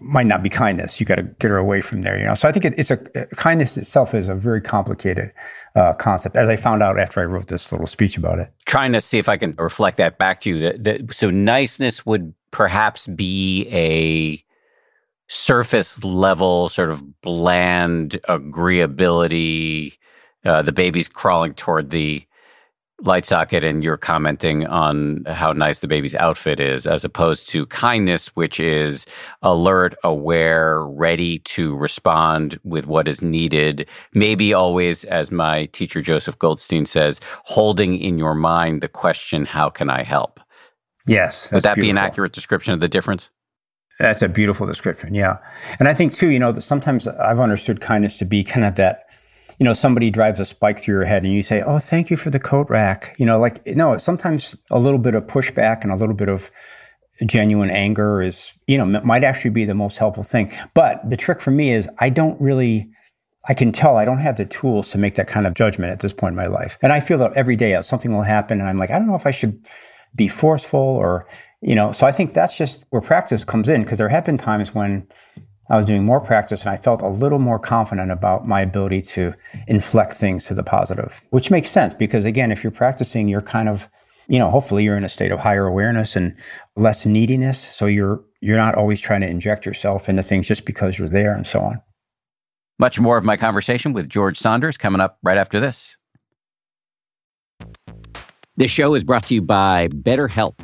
might 0.00 0.26
not 0.26 0.42
be 0.42 0.48
kindness. 0.48 1.00
You 1.00 1.06
got 1.06 1.16
to 1.16 1.22
get 1.22 1.50
her 1.50 1.56
away 1.56 1.80
from 1.80 2.02
there, 2.02 2.18
you 2.18 2.26
know. 2.26 2.34
So 2.34 2.48
I 2.48 2.52
think 2.52 2.64
it, 2.64 2.74
it's 2.76 2.90
a 2.90 2.98
kindness 3.36 3.76
itself 3.76 4.14
is 4.14 4.28
a 4.28 4.34
very 4.34 4.60
complicated 4.60 5.32
uh, 5.74 5.94
concept, 5.94 6.36
as 6.36 6.48
I 6.48 6.56
found 6.56 6.82
out 6.82 6.98
after 6.98 7.20
I 7.20 7.24
wrote 7.24 7.48
this 7.48 7.72
little 7.72 7.86
speech 7.86 8.18
about 8.18 8.38
it. 8.38 8.52
Trying 8.66 8.92
to 8.92 9.00
see 9.00 9.18
if 9.18 9.28
I 9.28 9.36
can 9.36 9.54
reflect 9.58 9.96
that 9.96 10.18
back 10.18 10.40
to 10.42 10.50
you. 10.50 10.60
That, 10.60 10.84
that 10.84 11.14
so 11.14 11.30
niceness 11.30 12.04
would 12.04 12.34
perhaps 12.50 13.06
be 13.06 13.66
a 13.70 14.42
surface 15.28 16.04
level, 16.04 16.68
sort 16.68 16.90
of 16.90 17.22
bland 17.22 18.20
agreeability. 18.28 19.96
Uh, 20.44 20.62
the 20.62 20.72
baby's 20.72 21.08
crawling 21.08 21.54
toward 21.54 21.90
the 21.90 22.24
light 23.02 23.26
socket 23.26 23.62
and 23.62 23.84
you're 23.84 23.96
commenting 23.96 24.66
on 24.66 25.22
how 25.26 25.52
nice 25.52 25.80
the 25.80 25.88
baby's 25.88 26.14
outfit 26.14 26.58
is, 26.58 26.86
as 26.86 27.04
opposed 27.04 27.48
to 27.50 27.66
kindness, 27.66 28.28
which 28.28 28.58
is 28.58 29.04
alert, 29.42 29.94
aware, 30.02 30.82
ready 30.82 31.40
to 31.40 31.76
respond 31.76 32.58
with 32.64 32.86
what 32.86 33.06
is 33.06 33.20
needed. 33.20 33.86
Maybe 34.14 34.54
always, 34.54 35.04
as 35.04 35.30
my 35.30 35.66
teacher 35.66 36.00
Joseph 36.00 36.38
Goldstein 36.38 36.86
says, 36.86 37.20
holding 37.44 37.98
in 37.98 38.18
your 38.18 38.34
mind 38.34 38.80
the 38.82 38.88
question, 38.88 39.44
how 39.44 39.68
can 39.68 39.90
I 39.90 40.02
help? 40.02 40.40
Yes. 41.06 41.52
Would 41.52 41.62
that 41.62 41.74
beautiful. 41.74 41.86
be 41.86 41.90
an 41.90 41.98
accurate 41.98 42.32
description 42.32 42.72
of 42.72 42.80
the 42.80 42.88
difference? 42.88 43.30
That's 43.98 44.22
a 44.22 44.28
beautiful 44.28 44.66
description. 44.66 45.14
Yeah. 45.14 45.36
And 45.78 45.88
I 45.88 45.94
think 45.94 46.12
too, 46.14 46.28
you 46.28 46.38
know, 46.38 46.52
that 46.52 46.62
sometimes 46.62 47.08
I've 47.08 47.40
understood 47.40 47.80
kindness 47.80 48.18
to 48.18 48.24
be 48.24 48.44
kind 48.44 48.66
of 48.66 48.74
that 48.74 49.05
you 49.58 49.64
know, 49.64 49.72
somebody 49.72 50.10
drives 50.10 50.40
a 50.40 50.44
spike 50.44 50.78
through 50.78 50.94
your 50.94 51.04
head 51.04 51.24
and 51.24 51.32
you 51.32 51.42
say, 51.42 51.62
Oh, 51.62 51.78
thank 51.78 52.10
you 52.10 52.16
for 52.16 52.30
the 52.30 52.40
coat 52.40 52.68
rack. 52.68 53.14
You 53.18 53.26
know, 53.26 53.38
like, 53.38 53.66
no, 53.66 53.96
sometimes 53.96 54.56
a 54.70 54.78
little 54.78 54.98
bit 54.98 55.14
of 55.14 55.24
pushback 55.26 55.82
and 55.82 55.92
a 55.92 55.96
little 55.96 56.14
bit 56.14 56.28
of 56.28 56.50
genuine 57.24 57.70
anger 57.70 58.20
is, 58.20 58.56
you 58.66 58.76
know, 58.76 58.84
might 59.02 59.24
actually 59.24 59.50
be 59.50 59.64
the 59.64 59.74
most 59.74 59.96
helpful 59.96 60.22
thing. 60.22 60.52
But 60.74 61.08
the 61.08 61.16
trick 61.16 61.40
for 61.40 61.50
me 61.50 61.72
is 61.72 61.88
I 61.98 62.10
don't 62.10 62.38
really, 62.40 62.90
I 63.48 63.54
can 63.54 63.72
tell 63.72 63.96
I 63.96 64.04
don't 64.04 64.18
have 64.18 64.36
the 64.36 64.44
tools 64.44 64.88
to 64.88 64.98
make 64.98 65.14
that 65.14 65.28
kind 65.28 65.46
of 65.46 65.54
judgment 65.54 65.92
at 65.92 66.00
this 66.00 66.12
point 66.12 66.32
in 66.32 66.36
my 66.36 66.46
life. 66.46 66.76
And 66.82 66.92
I 66.92 67.00
feel 67.00 67.18
that 67.18 67.32
every 67.32 67.56
day 67.56 67.80
something 67.80 68.12
will 68.12 68.22
happen 68.22 68.60
and 68.60 68.68
I'm 68.68 68.78
like, 68.78 68.90
I 68.90 68.98
don't 68.98 69.08
know 69.08 69.14
if 69.14 69.26
I 69.26 69.30
should 69.30 69.64
be 70.14 70.28
forceful 70.28 70.80
or, 70.80 71.26
you 71.62 71.74
know, 71.74 71.92
so 71.92 72.06
I 72.06 72.12
think 72.12 72.32
that's 72.32 72.56
just 72.56 72.86
where 72.90 73.02
practice 73.02 73.44
comes 73.44 73.68
in 73.68 73.82
because 73.82 73.98
there 73.98 74.08
have 74.08 74.24
been 74.24 74.38
times 74.38 74.74
when 74.74 75.06
I 75.68 75.76
was 75.76 75.84
doing 75.84 76.04
more 76.04 76.20
practice 76.20 76.62
and 76.62 76.70
I 76.70 76.76
felt 76.76 77.02
a 77.02 77.08
little 77.08 77.38
more 77.38 77.58
confident 77.58 78.12
about 78.12 78.46
my 78.46 78.60
ability 78.60 79.02
to 79.02 79.34
inflect 79.66 80.12
things 80.12 80.46
to 80.46 80.54
the 80.54 80.62
positive, 80.62 81.22
which 81.30 81.50
makes 81.50 81.70
sense 81.70 81.92
because 81.92 82.24
again, 82.24 82.52
if 82.52 82.62
you're 82.62 82.70
practicing, 82.70 83.26
you're 83.26 83.42
kind 83.42 83.68
of, 83.68 83.88
you 84.28 84.38
know, 84.38 84.48
hopefully 84.48 84.84
you're 84.84 84.96
in 84.96 85.04
a 85.04 85.08
state 85.08 85.32
of 85.32 85.40
higher 85.40 85.66
awareness 85.66 86.14
and 86.14 86.36
less 86.76 87.04
neediness. 87.04 87.58
So 87.58 87.86
you're, 87.86 88.22
you're 88.40 88.56
not 88.56 88.76
always 88.76 89.00
trying 89.00 89.22
to 89.22 89.28
inject 89.28 89.66
yourself 89.66 90.08
into 90.08 90.22
things 90.22 90.46
just 90.46 90.64
because 90.64 90.98
you're 90.98 91.08
there 91.08 91.34
and 91.34 91.46
so 91.46 91.60
on. 91.60 91.82
Much 92.78 93.00
more 93.00 93.16
of 93.16 93.24
my 93.24 93.36
conversation 93.36 93.92
with 93.92 94.08
George 94.08 94.38
Saunders 94.38 94.76
coming 94.76 95.00
up 95.00 95.18
right 95.22 95.38
after 95.38 95.58
this. 95.58 95.96
This 98.56 98.70
show 98.70 98.94
is 98.94 99.02
brought 99.02 99.26
to 99.26 99.34
you 99.34 99.42
by 99.42 99.88
BetterHelp. 99.88 100.54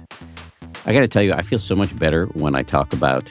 I 0.86 0.92
got 0.92 1.00
to 1.00 1.09
tell 1.09 1.22
you, 1.22 1.32
I 1.32 1.42
feel 1.42 1.59
so 1.59 1.74
much 1.74 1.96
better 1.98 2.26
when 2.26 2.55
I 2.55 2.62
talk 2.62 2.92
about 2.92 3.30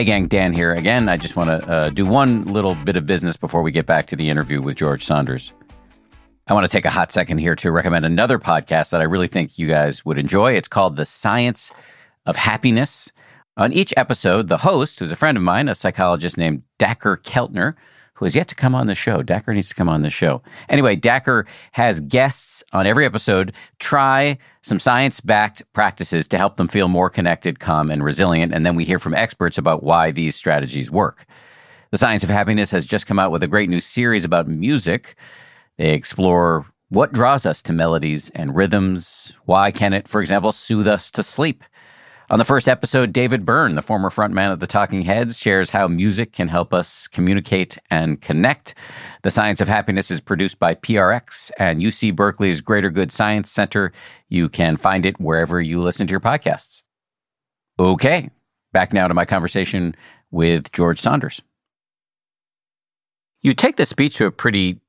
Hey, 0.00 0.04
gang, 0.04 0.28
Dan 0.28 0.54
here 0.54 0.72
again. 0.72 1.10
I 1.10 1.18
just 1.18 1.36
want 1.36 1.50
to 1.50 1.68
uh, 1.68 1.90
do 1.90 2.06
one 2.06 2.46
little 2.46 2.74
bit 2.74 2.96
of 2.96 3.04
business 3.04 3.36
before 3.36 3.60
we 3.60 3.70
get 3.70 3.84
back 3.84 4.06
to 4.06 4.16
the 4.16 4.30
interview 4.30 4.62
with 4.62 4.78
George 4.78 5.04
Saunders. 5.04 5.52
I 6.46 6.54
want 6.54 6.64
to 6.64 6.74
take 6.74 6.86
a 6.86 6.90
hot 6.90 7.12
second 7.12 7.36
here 7.36 7.54
to 7.56 7.70
recommend 7.70 8.06
another 8.06 8.38
podcast 8.38 8.92
that 8.92 9.02
I 9.02 9.04
really 9.04 9.28
think 9.28 9.58
you 9.58 9.66
guys 9.66 10.02
would 10.06 10.16
enjoy. 10.16 10.52
It's 10.54 10.68
called 10.68 10.96
The 10.96 11.04
Science 11.04 11.70
of 12.24 12.36
Happiness. 12.36 13.12
On 13.58 13.74
each 13.74 13.92
episode, 13.94 14.48
the 14.48 14.56
host, 14.56 15.00
who's 15.00 15.10
a 15.10 15.16
friend 15.16 15.36
of 15.36 15.42
mine, 15.44 15.68
a 15.68 15.74
psychologist 15.74 16.38
named 16.38 16.62
Dacher 16.78 17.18
Keltner, 17.18 17.74
who 18.20 18.26
has 18.26 18.36
yet 18.36 18.46
to 18.48 18.54
come 18.54 18.74
on 18.74 18.86
the 18.86 18.94
show. 18.94 19.22
Dacher 19.22 19.54
needs 19.54 19.70
to 19.70 19.74
come 19.74 19.88
on 19.88 20.02
the 20.02 20.10
show. 20.10 20.42
Anyway, 20.68 20.94
Dacher 20.94 21.46
has 21.72 22.00
guests 22.00 22.62
on 22.74 22.86
every 22.86 23.06
episode 23.06 23.54
try 23.78 24.36
some 24.60 24.78
science 24.78 25.22
backed 25.22 25.62
practices 25.72 26.28
to 26.28 26.36
help 26.36 26.58
them 26.58 26.68
feel 26.68 26.86
more 26.86 27.08
connected, 27.08 27.60
calm, 27.60 27.90
and 27.90 28.04
resilient. 28.04 28.52
And 28.52 28.66
then 28.66 28.76
we 28.76 28.84
hear 28.84 28.98
from 28.98 29.14
experts 29.14 29.56
about 29.56 29.82
why 29.82 30.10
these 30.10 30.36
strategies 30.36 30.90
work. 30.90 31.24
The 31.92 31.96
Science 31.96 32.22
of 32.22 32.28
Happiness 32.28 32.70
has 32.72 32.84
just 32.84 33.06
come 33.06 33.18
out 33.18 33.32
with 33.32 33.42
a 33.42 33.48
great 33.48 33.70
new 33.70 33.80
series 33.80 34.26
about 34.26 34.46
music. 34.46 35.16
They 35.78 35.94
explore 35.94 36.66
what 36.90 37.14
draws 37.14 37.46
us 37.46 37.62
to 37.62 37.72
melodies 37.72 38.28
and 38.34 38.54
rhythms. 38.54 39.32
Why 39.46 39.70
can 39.70 39.94
it, 39.94 40.06
for 40.06 40.20
example, 40.20 40.52
soothe 40.52 40.86
us 40.86 41.10
to 41.12 41.22
sleep? 41.22 41.64
On 42.30 42.38
the 42.38 42.44
first 42.44 42.68
episode, 42.68 43.12
David 43.12 43.44
Byrne, 43.44 43.74
the 43.74 43.82
former 43.82 44.08
frontman 44.08 44.52
of 44.52 44.60
the 44.60 44.66
Talking 44.68 45.02
Heads, 45.02 45.36
shares 45.36 45.70
how 45.70 45.88
music 45.88 46.32
can 46.32 46.46
help 46.46 46.72
us 46.72 47.08
communicate 47.08 47.76
and 47.90 48.20
connect. 48.20 48.76
The 49.24 49.32
Science 49.32 49.60
of 49.60 49.66
Happiness 49.66 50.12
is 50.12 50.20
produced 50.20 50.60
by 50.60 50.76
PRX 50.76 51.50
and 51.58 51.82
UC 51.82 52.14
Berkeley's 52.14 52.60
Greater 52.60 52.88
Good 52.88 53.10
Science 53.10 53.50
Center. 53.50 53.90
You 54.28 54.48
can 54.48 54.76
find 54.76 55.04
it 55.04 55.20
wherever 55.20 55.60
you 55.60 55.82
listen 55.82 56.06
to 56.06 56.12
your 56.12 56.20
podcasts. 56.20 56.84
Okay, 57.80 58.30
back 58.72 58.92
now 58.92 59.08
to 59.08 59.14
my 59.14 59.24
conversation 59.24 59.96
with 60.30 60.70
George 60.70 61.00
Saunders. 61.00 61.42
You 63.42 63.54
take 63.54 63.76
the 63.76 63.86
speech 63.86 64.18
to 64.18 64.26
a 64.26 64.30
pretty 64.30 64.80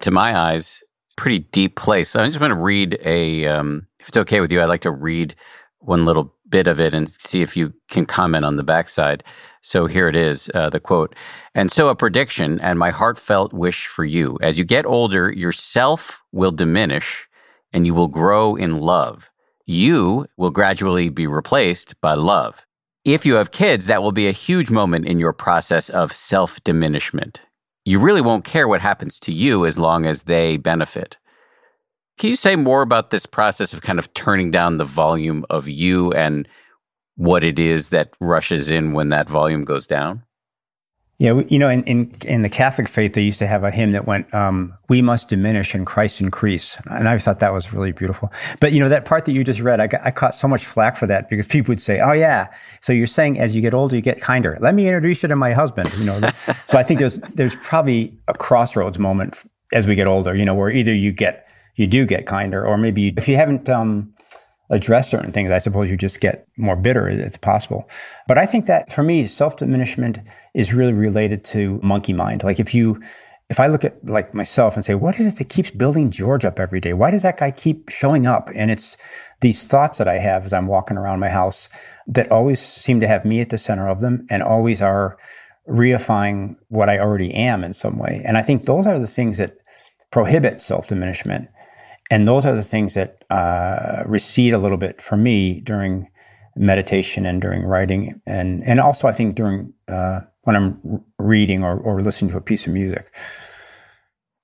to 0.00 0.10
my 0.10 0.36
eyes, 0.36 0.82
pretty 1.16 1.38
deep 1.38 1.76
place. 1.76 2.16
I'm 2.16 2.26
just 2.26 2.40
going 2.40 2.48
to 2.48 2.56
read 2.56 2.98
a, 3.04 3.46
um, 3.46 3.86
if 4.00 4.08
it's 4.08 4.16
okay 4.16 4.40
with 4.40 4.50
you, 4.50 4.60
I'd 4.60 4.64
like 4.64 4.80
to 4.80 4.90
read 4.90 5.36
one 5.80 6.04
little 6.04 6.34
bit 6.50 6.66
of 6.66 6.80
it 6.80 6.94
and 6.94 7.08
see 7.08 7.42
if 7.42 7.56
you 7.56 7.72
can 7.88 8.06
comment 8.06 8.44
on 8.44 8.56
the 8.56 8.62
backside. 8.62 9.24
So 9.62 9.86
here 9.86 10.08
it 10.08 10.16
is, 10.16 10.50
uh, 10.54 10.70
the 10.70 10.80
quote. 10.80 11.14
And 11.54 11.70
so 11.70 11.88
a 11.88 11.94
prediction 11.94 12.60
and 12.60 12.78
my 12.78 12.90
heartfelt 12.90 13.52
wish 13.52 13.86
for 13.86 14.04
you. 14.04 14.38
As 14.40 14.58
you 14.58 14.64
get 14.64 14.86
older, 14.86 15.30
yourself 15.30 16.22
will 16.32 16.52
diminish 16.52 17.28
and 17.72 17.86
you 17.86 17.94
will 17.94 18.08
grow 18.08 18.56
in 18.56 18.78
love. 18.78 19.30
You 19.66 20.26
will 20.36 20.50
gradually 20.50 21.08
be 21.08 21.26
replaced 21.26 22.00
by 22.00 22.14
love. 22.14 22.66
If 23.04 23.24
you 23.24 23.34
have 23.34 23.52
kids, 23.52 23.86
that 23.86 24.02
will 24.02 24.12
be 24.12 24.28
a 24.28 24.32
huge 24.32 24.70
moment 24.70 25.06
in 25.06 25.18
your 25.18 25.32
process 25.32 25.88
of 25.90 26.12
self 26.12 26.62
diminishment 26.64 27.40
you 27.84 27.98
really 27.98 28.20
won't 28.20 28.44
care 28.44 28.68
what 28.68 28.80
happens 28.80 29.18
to 29.20 29.32
you 29.32 29.64
as 29.66 29.78
long 29.78 30.06
as 30.06 30.24
they 30.24 30.56
benefit. 30.56 31.16
Can 32.20 32.28
you 32.28 32.36
say 32.36 32.54
more 32.54 32.82
about 32.82 33.08
this 33.08 33.24
process 33.24 33.72
of 33.72 33.80
kind 33.80 33.98
of 33.98 34.12
turning 34.12 34.50
down 34.50 34.76
the 34.76 34.84
volume 34.84 35.46
of 35.48 35.66
you 35.66 36.12
and 36.12 36.46
what 37.16 37.42
it 37.42 37.58
is 37.58 37.88
that 37.88 38.14
rushes 38.20 38.68
in 38.68 38.92
when 38.92 39.08
that 39.08 39.26
volume 39.26 39.64
goes 39.64 39.86
down? 39.86 40.22
Yeah, 41.18 41.40
you 41.48 41.58
know, 41.58 41.70
in, 41.70 41.82
in, 41.84 42.14
in 42.26 42.42
the 42.42 42.50
Catholic 42.50 42.88
faith, 42.88 43.14
they 43.14 43.22
used 43.22 43.38
to 43.38 43.46
have 43.46 43.64
a 43.64 43.70
hymn 43.70 43.92
that 43.92 44.06
went, 44.06 44.34
um, 44.34 44.74
"We 44.90 45.00
must 45.00 45.30
diminish 45.30 45.74
and 45.74 45.86
Christ 45.86 46.20
increase," 46.20 46.78
and 46.90 47.08
I 47.08 47.16
thought 47.16 47.40
that 47.40 47.54
was 47.54 47.72
really 47.72 47.92
beautiful. 47.92 48.30
But 48.60 48.72
you 48.72 48.80
know, 48.80 48.90
that 48.90 49.06
part 49.06 49.24
that 49.24 49.32
you 49.32 49.42
just 49.42 49.60
read, 49.62 49.80
I, 49.80 49.86
got, 49.86 50.02
I 50.04 50.10
caught 50.10 50.34
so 50.34 50.46
much 50.46 50.66
flack 50.66 50.98
for 50.98 51.06
that 51.06 51.30
because 51.30 51.46
people 51.46 51.72
would 51.72 51.80
say, 51.80 52.00
"Oh 52.00 52.12
yeah, 52.12 52.48
so 52.82 52.92
you're 52.92 53.06
saying 53.06 53.38
as 53.38 53.56
you 53.56 53.62
get 53.62 53.72
older, 53.72 53.96
you 53.96 54.02
get 54.02 54.20
kinder." 54.20 54.58
Let 54.60 54.74
me 54.74 54.86
introduce 54.86 55.22
you 55.22 55.30
to 55.30 55.36
my 55.36 55.54
husband. 55.54 55.90
You 55.94 56.04
know, 56.04 56.20
so 56.66 56.76
I 56.76 56.82
think 56.82 57.00
there's 57.00 57.18
there's 57.34 57.56
probably 57.56 58.18
a 58.28 58.34
crossroads 58.34 58.98
moment 58.98 59.42
as 59.72 59.86
we 59.86 59.94
get 59.94 60.06
older. 60.06 60.34
You 60.34 60.44
know, 60.44 60.54
where 60.54 60.70
either 60.70 60.92
you 60.92 61.12
get 61.12 61.49
you 61.80 61.86
do 61.86 62.04
get 62.04 62.26
kinder, 62.26 62.64
or 62.64 62.76
maybe 62.76 63.14
if 63.16 63.26
you 63.26 63.36
haven't 63.36 63.66
um, 63.70 64.12
address 64.68 65.10
certain 65.10 65.32
things, 65.32 65.50
I 65.50 65.58
suppose 65.58 65.90
you 65.90 65.96
just 65.96 66.20
get 66.20 66.46
more 66.58 66.76
bitter. 66.76 67.08
It's 67.08 67.38
possible. 67.38 67.88
But 68.28 68.36
I 68.36 68.44
think 68.44 68.66
that 68.66 68.92
for 68.92 69.02
me, 69.02 69.24
self 69.24 69.56
diminishment 69.56 70.18
is 70.52 70.74
really 70.74 70.92
related 70.92 71.42
to 71.44 71.80
monkey 71.82 72.12
mind. 72.12 72.44
Like 72.44 72.60
if 72.60 72.74
you, 72.74 73.00
if 73.48 73.58
I 73.58 73.66
look 73.66 73.82
at 73.82 74.04
like 74.04 74.34
myself 74.34 74.76
and 74.76 74.84
say, 74.84 74.94
what 74.94 75.18
is 75.18 75.32
it 75.32 75.38
that 75.38 75.48
keeps 75.48 75.70
building 75.70 76.10
George 76.10 76.44
up 76.44 76.60
every 76.60 76.80
day? 76.80 76.92
Why 76.92 77.10
does 77.10 77.22
that 77.22 77.38
guy 77.38 77.50
keep 77.50 77.88
showing 77.88 78.26
up? 78.26 78.50
And 78.54 78.70
it's 78.70 78.98
these 79.40 79.66
thoughts 79.66 79.96
that 79.96 80.06
I 80.06 80.18
have 80.18 80.44
as 80.44 80.52
I'm 80.52 80.66
walking 80.66 80.98
around 80.98 81.18
my 81.20 81.30
house 81.30 81.70
that 82.08 82.30
always 82.30 82.60
seem 82.60 83.00
to 83.00 83.08
have 83.08 83.24
me 83.24 83.40
at 83.40 83.48
the 83.48 83.56
center 83.56 83.88
of 83.88 84.02
them 84.02 84.26
and 84.28 84.42
always 84.42 84.82
are 84.82 85.16
reifying 85.66 86.56
what 86.68 86.90
I 86.90 86.98
already 86.98 87.32
am 87.32 87.64
in 87.64 87.72
some 87.72 87.96
way. 87.96 88.22
And 88.26 88.36
I 88.36 88.42
think 88.42 88.64
those 88.64 88.86
are 88.86 88.98
the 88.98 89.06
things 89.06 89.38
that 89.38 89.56
prohibit 90.10 90.60
self 90.60 90.88
diminishment. 90.88 91.48
And 92.10 92.26
those 92.26 92.44
are 92.44 92.54
the 92.54 92.62
things 92.62 92.94
that 92.94 93.24
uh, 93.30 94.02
recede 94.04 94.52
a 94.52 94.58
little 94.58 94.76
bit 94.76 95.00
for 95.00 95.16
me 95.16 95.60
during 95.60 96.08
meditation 96.56 97.24
and 97.24 97.40
during 97.40 97.62
writing, 97.62 98.20
and 98.26 98.62
and 98.66 98.80
also 98.80 99.06
I 99.06 99.12
think 99.12 99.36
during 99.36 99.72
uh, 99.88 100.20
when 100.44 100.56
I'm 100.56 101.04
reading 101.18 101.62
or, 101.62 101.78
or 101.78 102.02
listening 102.02 102.30
to 102.32 102.36
a 102.36 102.42
piece 102.42 102.66
of 102.66 102.72
music. 102.72 103.14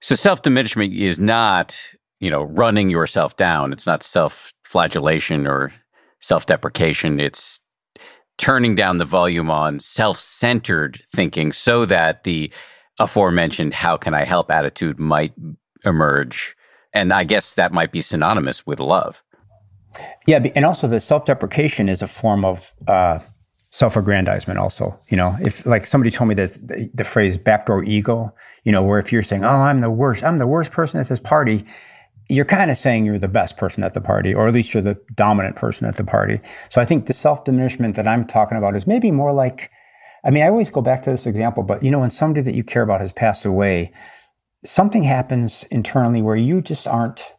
So 0.00 0.14
self 0.14 0.42
diminishment 0.42 0.94
is 0.94 1.18
not 1.18 1.76
you 2.20 2.30
know 2.30 2.44
running 2.44 2.90
yourself 2.90 3.36
down. 3.36 3.72
It's 3.72 3.86
not 3.86 4.02
self 4.02 4.52
flagellation 4.64 5.46
or 5.46 5.72
self 6.20 6.46
deprecation. 6.46 7.20
It's 7.20 7.60
turning 8.38 8.74
down 8.74 8.98
the 8.98 9.04
volume 9.04 9.50
on 9.50 9.80
self 9.80 10.18
centered 10.18 11.02
thinking 11.12 11.52
so 11.52 11.84
that 11.86 12.24
the 12.24 12.52
aforementioned 12.98 13.74
"how 13.74 13.96
can 13.96 14.14
I 14.14 14.24
help" 14.24 14.50
attitude 14.50 15.00
might 15.00 15.34
emerge 15.84 16.55
and 16.96 17.12
I 17.12 17.24
guess 17.24 17.54
that 17.54 17.72
might 17.72 17.92
be 17.92 18.00
synonymous 18.00 18.66
with 18.66 18.80
love. 18.80 19.22
Yeah, 20.26 20.38
and 20.54 20.64
also 20.64 20.88
the 20.88 21.00
self-deprecation 21.00 21.88
is 21.88 22.02
a 22.02 22.06
form 22.06 22.44
of 22.44 22.72
uh, 22.88 23.20
self-aggrandizement. 23.70 24.58
Also, 24.58 24.98
you 25.08 25.16
know, 25.16 25.36
if 25.40 25.64
like 25.66 25.86
somebody 25.86 26.10
told 26.10 26.28
me 26.28 26.34
that 26.34 26.52
the, 26.62 26.90
the 26.94 27.04
phrase 27.04 27.36
"backdoor 27.36 27.84
ego," 27.84 28.34
you 28.64 28.72
know, 28.72 28.82
where 28.82 28.98
if 28.98 29.12
you're 29.12 29.22
saying, 29.22 29.44
"Oh, 29.44 29.62
I'm 29.68 29.80
the 29.80 29.90
worst, 29.90 30.24
I'm 30.24 30.38
the 30.38 30.46
worst 30.46 30.72
person 30.72 31.00
at 31.00 31.08
this 31.08 31.20
party," 31.20 31.64
you're 32.28 32.44
kind 32.44 32.70
of 32.70 32.76
saying 32.76 33.04
you're 33.04 33.18
the 33.18 33.28
best 33.28 33.56
person 33.56 33.84
at 33.84 33.94
the 33.94 34.00
party, 34.00 34.34
or 34.34 34.48
at 34.48 34.54
least 34.54 34.74
you're 34.74 34.82
the 34.82 34.98
dominant 35.14 35.56
person 35.56 35.86
at 35.86 35.96
the 35.96 36.04
party. 36.04 36.40
So 36.70 36.80
I 36.80 36.84
think 36.84 37.06
the 37.06 37.12
self-diminishment 37.12 37.94
that 37.96 38.08
I'm 38.08 38.26
talking 38.26 38.58
about 38.58 38.74
is 38.74 38.86
maybe 38.86 39.12
more 39.12 39.32
like, 39.32 39.70
I 40.24 40.30
mean, 40.30 40.42
I 40.42 40.48
always 40.48 40.68
go 40.68 40.82
back 40.82 41.02
to 41.04 41.10
this 41.10 41.26
example, 41.26 41.62
but 41.62 41.82
you 41.84 41.90
know, 41.90 42.00
when 42.00 42.10
somebody 42.10 42.42
that 42.42 42.54
you 42.54 42.64
care 42.64 42.82
about 42.82 43.00
has 43.00 43.12
passed 43.12 43.46
away, 43.46 43.92
something 44.66 45.02
happens 45.02 45.64
internally 45.64 46.22
where 46.22 46.36
you 46.36 46.60
just 46.60 46.86
aren't 46.86 47.32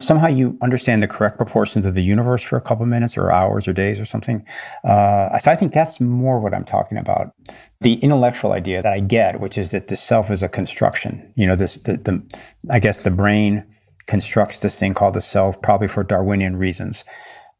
somehow 0.00 0.28
you 0.28 0.56
understand 0.62 1.02
the 1.02 1.08
correct 1.08 1.36
proportions 1.36 1.84
of 1.84 1.94
the 1.94 2.02
universe 2.02 2.42
for 2.42 2.56
a 2.56 2.60
couple 2.60 2.86
minutes 2.86 3.18
or 3.18 3.32
hours 3.32 3.66
or 3.66 3.72
days 3.72 3.98
or 3.98 4.04
something. 4.04 4.46
Uh, 4.84 5.36
so 5.38 5.50
I 5.50 5.56
think 5.56 5.72
that's 5.72 6.00
more 6.00 6.38
what 6.38 6.54
I'm 6.54 6.64
talking 6.64 6.98
about. 6.98 7.32
The 7.80 7.94
intellectual 7.94 8.52
idea 8.52 8.80
that 8.80 8.92
I 8.92 9.00
get, 9.00 9.40
which 9.40 9.58
is 9.58 9.72
that 9.72 9.88
the 9.88 9.96
self 9.96 10.30
is 10.30 10.42
a 10.42 10.48
construction. 10.48 11.32
You 11.36 11.48
know, 11.48 11.56
this 11.56 11.76
the, 11.78 11.96
the 11.96 12.40
I 12.70 12.78
guess 12.78 13.02
the 13.02 13.10
brain 13.10 13.66
constructs 14.06 14.60
this 14.60 14.78
thing 14.78 14.94
called 14.94 15.14
the 15.14 15.20
self, 15.20 15.60
probably 15.62 15.88
for 15.88 16.04
Darwinian 16.04 16.56
reasons. 16.56 17.04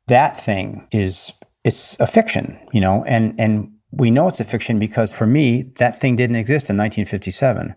That 0.06 0.36
thing 0.36 0.86
is 0.92 1.32
it's 1.64 1.98
a 1.98 2.06
fiction, 2.06 2.58
you 2.72 2.80
know, 2.80 3.04
and 3.04 3.38
and 3.38 3.72
we 3.90 4.12
know 4.12 4.28
it's 4.28 4.40
a 4.40 4.44
fiction 4.44 4.78
because 4.78 5.12
for 5.12 5.26
me 5.26 5.62
that 5.78 5.98
thing 6.00 6.14
didn't 6.14 6.36
exist 6.36 6.70
in 6.70 6.76
1957 6.76 7.74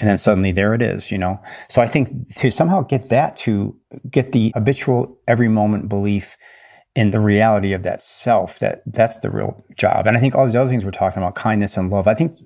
and 0.00 0.08
then 0.08 0.18
suddenly 0.18 0.52
there 0.52 0.74
it 0.74 0.82
is, 0.82 1.10
you 1.12 1.18
know. 1.18 1.40
So 1.68 1.82
I 1.82 1.86
think 1.86 2.08
to 2.36 2.50
somehow 2.50 2.82
get 2.82 3.08
that 3.10 3.36
to 3.38 3.76
get 4.10 4.32
the 4.32 4.52
habitual 4.54 5.18
every 5.28 5.48
moment 5.48 5.88
belief 5.88 6.36
in 6.94 7.10
the 7.10 7.20
reality 7.20 7.72
of 7.72 7.82
that 7.84 8.02
self, 8.02 8.58
that 8.58 8.82
that's 8.86 9.18
the 9.18 9.30
real 9.30 9.64
job. 9.76 10.06
And 10.06 10.16
I 10.16 10.20
think 10.20 10.34
all 10.34 10.44
these 10.44 10.56
other 10.56 10.68
things 10.68 10.84
we're 10.84 10.90
talking 10.90 11.22
about, 11.22 11.34
kindness 11.34 11.76
and 11.76 11.90
love, 11.90 12.06
I 12.06 12.14
think 12.14 12.38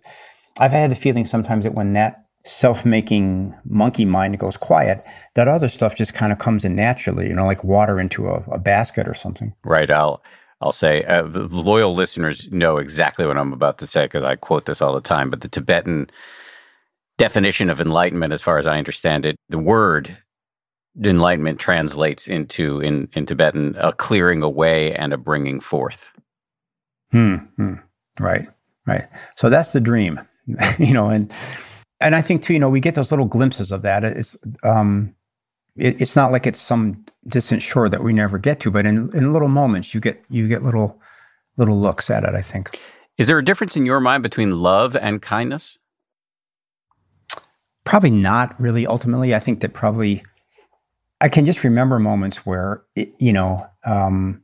I've 0.61 0.73
had 0.73 0.91
the 0.91 0.95
feeling 0.95 1.27
sometimes 1.27 1.65
that 1.65 1.75
when 1.75 1.95
that 1.95 2.25
self-making 2.45 3.55
monkey 3.65 4.05
mind 4.05 4.39
goes 4.39 4.57
quiet, 4.57 5.05
that 5.35 5.49
other 5.49 5.69
stuff 5.69 5.97
just 5.97 6.15
kind 6.15 6.33
of 6.33 6.39
comes 6.39 6.65
in 6.65 6.77
naturally, 6.77 7.27
you 7.27 7.35
know, 7.35 7.45
like 7.45 7.65
water 7.65 7.99
into 7.99 8.29
a, 8.29 8.45
a 8.53 8.59
basket 8.59 9.09
or 9.09 9.15
something. 9.15 9.53
Right. 9.65 9.91
I'll 9.91 10.23
I'll 10.61 10.73
say 10.73 11.03
uh, 11.05 11.25
loyal 11.25 11.95
listeners 11.95 12.51
know 12.51 12.79
exactly 12.79 13.27
what 13.27 13.37
I'm 13.37 13.53
about 13.53 13.79
to 13.79 13.87
say 13.87 14.05
because 14.05 14.25
I 14.25 14.37
quote 14.37 14.65
this 14.67 14.81
all 14.81 14.95
the 14.95 15.01
time. 15.01 15.29
But 15.29 15.41
the 15.41 15.49
Tibetan 15.49 16.09
definition 17.19 17.71
of 17.71 17.81
enlightenment, 17.81 18.33
as 18.33 18.43
far 18.43 18.59
as 18.59 18.67
I 18.67 18.79
understand 18.79 19.27
it, 19.27 19.37
the 19.49 19.59
word 19.59 20.17
enlightenment 21.03 21.61
translates 21.61 22.27
into 22.27 22.81
in, 22.81 23.09
in 23.13 23.27
Tibetan 23.27 23.77
a 23.79 23.93
clearing 23.93 24.43
away 24.43 24.95
and 24.95 25.13
a 25.13 25.19
bringing 25.19 25.61
forth. 25.61 26.11
Hmm, 27.13 27.37
hmm. 27.57 27.75
Right. 28.19 28.47
Right. 28.87 29.05
So 29.37 29.49
that's 29.51 29.73
the 29.73 29.81
dream, 29.81 30.21
you 30.79 30.93
know, 30.93 31.09
and 31.09 31.33
and 32.01 32.15
I 32.15 32.21
think 32.21 32.43
too, 32.43 32.53
you 32.53 32.59
know, 32.59 32.69
we 32.69 32.81
get 32.81 32.95
those 32.95 33.11
little 33.11 33.27
glimpses 33.27 33.73
of 33.73 33.83
that. 33.83 34.05
It's 34.05 34.37
um, 34.63 35.15
it, 35.77 36.01
it's 36.01 36.15
not 36.15 36.31
like 36.31 36.47
it's 36.47 36.61
some 36.61 37.05
distant 37.27 37.63
shore 37.63 37.89
that 37.89 38.03
we 38.03 38.13
never 38.13 38.39
get 38.39 38.61
to, 38.61 38.71
but 38.71 38.87
in 38.87 39.11
in 39.15 39.33
little 39.33 39.49
moments, 39.49 39.95
you 39.95 40.01
get 40.01 40.23
you 40.29 40.47
get 40.49 40.63
little 40.63 41.01
little 41.57 41.81
looks 41.81 42.11
at 42.11 42.23
it. 42.25 42.35
I 42.35 42.43
think. 42.43 42.81
Is 43.19 43.29
there 43.29 43.39
a 43.39 43.45
difference 43.45 43.77
in 43.77 43.87
your 43.87 44.01
mind 44.01 44.23
between 44.23 44.61
love 44.61 44.95
and 44.95 45.23
kindness? 45.23 45.79
Probably 47.87 48.11
not 48.11 48.59
really. 48.61 48.85
Ultimately, 48.85 49.35
I 49.35 49.39
think 49.39 49.61
that 49.61 49.73
probably 49.73 50.25
I 51.21 51.29
can 51.29 51.47
just 51.47 51.63
remember 51.63 51.99
moments 52.01 52.45
where 52.45 52.83
it, 52.97 53.15
you 53.21 53.33
know 53.33 53.65
um, 53.87 54.43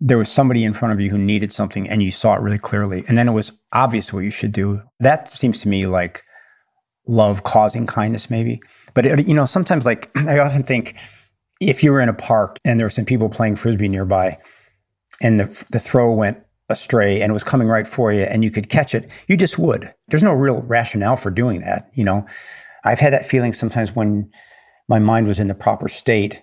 there 0.00 0.16
was 0.16 0.30
somebody 0.30 0.62
in 0.62 0.72
front 0.72 0.94
of 0.94 1.00
you 1.00 1.10
who 1.10 1.18
needed 1.18 1.52
something, 1.52 1.88
and 1.90 2.00
you 2.00 2.12
saw 2.12 2.34
it 2.34 2.40
really 2.40 2.58
clearly, 2.58 3.02
and 3.08 3.18
then 3.18 3.28
it 3.28 3.32
was 3.32 3.52
obvious 3.72 4.12
what 4.12 4.20
you 4.20 4.30
should 4.30 4.52
do. 4.52 4.80
That 5.00 5.28
seems 5.28 5.60
to 5.62 5.68
me 5.68 5.86
like 5.86 6.22
love 7.08 7.42
causing 7.42 7.88
kindness, 7.88 8.30
maybe. 8.30 8.62
But 8.94 9.04
it, 9.04 9.26
you 9.26 9.34
know, 9.34 9.46
sometimes 9.46 9.84
like 9.84 10.08
I 10.16 10.38
often 10.38 10.62
think 10.62 10.96
if 11.60 11.82
you 11.82 11.90
were 11.90 12.00
in 12.00 12.08
a 12.08 12.14
park 12.14 12.60
and 12.64 12.78
there 12.78 12.86
were 12.86 12.90
some 12.90 13.04
people 13.04 13.28
playing 13.28 13.56
frisbee 13.56 13.88
nearby, 13.88 14.38
and 15.20 15.40
the 15.40 15.66
the 15.72 15.80
throw 15.80 16.12
went 16.12 16.38
astray 16.68 17.20
and 17.22 17.30
it 17.30 17.32
was 17.32 17.44
coming 17.44 17.68
right 17.68 17.86
for 17.86 18.12
you 18.12 18.22
and 18.22 18.44
you 18.44 18.50
could 18.50 18.68
catch 18.68 18.94
it, 18.94 19.10
you 19.26 19.36
just 19.36 19.58
would. 19.58 19.92
There's 20.08 20.22
no 20.22 20.32
real 20.32 20.62
rationale 20.62 21.16
for 21.16 21.30
doing 21.30 21.60
that. 21.62 21.90
You 21.94 22.04
know, 22.04 22.26
I've 22.84 23.00
had 23.00 23.12
that 23.12 23.26
feeling 23.26 23.52
sometimes 23.52 23.94
when 23.94 24.30
my 24.88 24.98
mind 24.98 25.26
was 25.26 25.40
in 25.40 25.48
the 25.48 25.54
proper 25.54 25.88
state 25.88 26.42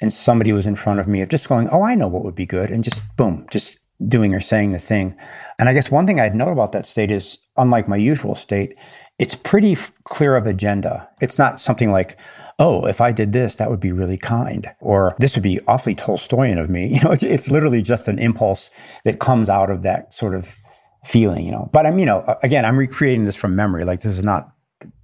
and 0.00 0.12
somebody 0.12 0.52
was 0.52 0.66
in 0.66 0.76
front 0.76 1.00
of 1.00 1.08
me 1.08 1.22
of 1.22 1.28
just 1.28 1.48
going, 1.48 1.68
Oh, 1.70 1.82
I 1.82 1.94
know 1.94 2.08
what 2.08 2.24
would 2.24 2.34
be 2.34 2.46
good. 2.46 2.70
And 2.70 2.84
just 2.84 3.02
boom, 3.16 3.46
just 3.50 3.78
doing 4.06 4.34
or 4.34 4.40
saying 4.40 4.72
the 4.72 4.78
thing. 4.78 5.16
And 5.58 5.68
I 5.68 5.72
guess 5.72 5.90
one 5.90 6.06
thing 6.06 6.20
I'd 6.20 6.34
note 6.34 6.52
about 6.52 6.72
that 6.72 6.86
state 6.86 7.10
is 7.10 7.38
unlike 7.56 7.88
my 7.88 7.96
usual 7.96 8.34
state, 8.34 8.78
it's 9.18 9.36
pretty 9.36 9.72
f- 9.72 9.92
clear 10.04 10.36
of 10.36 10.46
agenda. 10.46 11.08
It's 11.22 11.38
not 11.38 11.58
something 11.58 11.90
like, 11.90 12.18
oh, 12.58 12.86
if 12.86 13.00
I 13.00 13.12
did 13.12 13.32
this, 13.32 13.56
that 13.56 13.68
would 13.70 13.80
be 13.80 13.92
really 13.92 14.16
kind, 14.16 14.70
or 14.80 15.14
this 15.18 15.36
would 15.36 15.42
be 15.42 15.60
awfully 15.66 15.94
Tolstoyan 15.94 16.58
of 16.58 16.70
me. 16.70 16.86
You 16.96 17.02
know, 17.02 17.12
it's, 17.12 17.22
it's 17.22 17.50
literally 17.50 17.82
just 17.82 18.08
an 18.08 18.18
impulse 18.18 18.70
that 19.04 19.20
comes 19.20 19.50
out 19.50 19.70
of 19.70 19.82
that 19.82 20.14
sort 20.14 20.34
of 20.34 20.56
feeling, 21.04 21.44
you 21.44 21.52
know. 21.52 21.68
But 21.72 21.86
I'm, 21.86 21.98
you 21.98 22.06
know, 22.06 22.24
again, 22.42 22.64
I'm 22.64 22.78
recreating 22.78 23.26
this 23.26 23.36
from 23.36 23.54
memory. 23.54 23.84
Like 23.84 24.00
this 24.00 24.16
is 24.16 24.24
not 24.24 24.50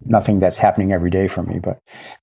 nothing 0.06 0.38
that's 0.38 0.58
happening 0.58 0.92
every 0.92 1.10
day 1.10 1.28
for 1.28 1.42
me. 1.42 1.58
But 1.58 1.78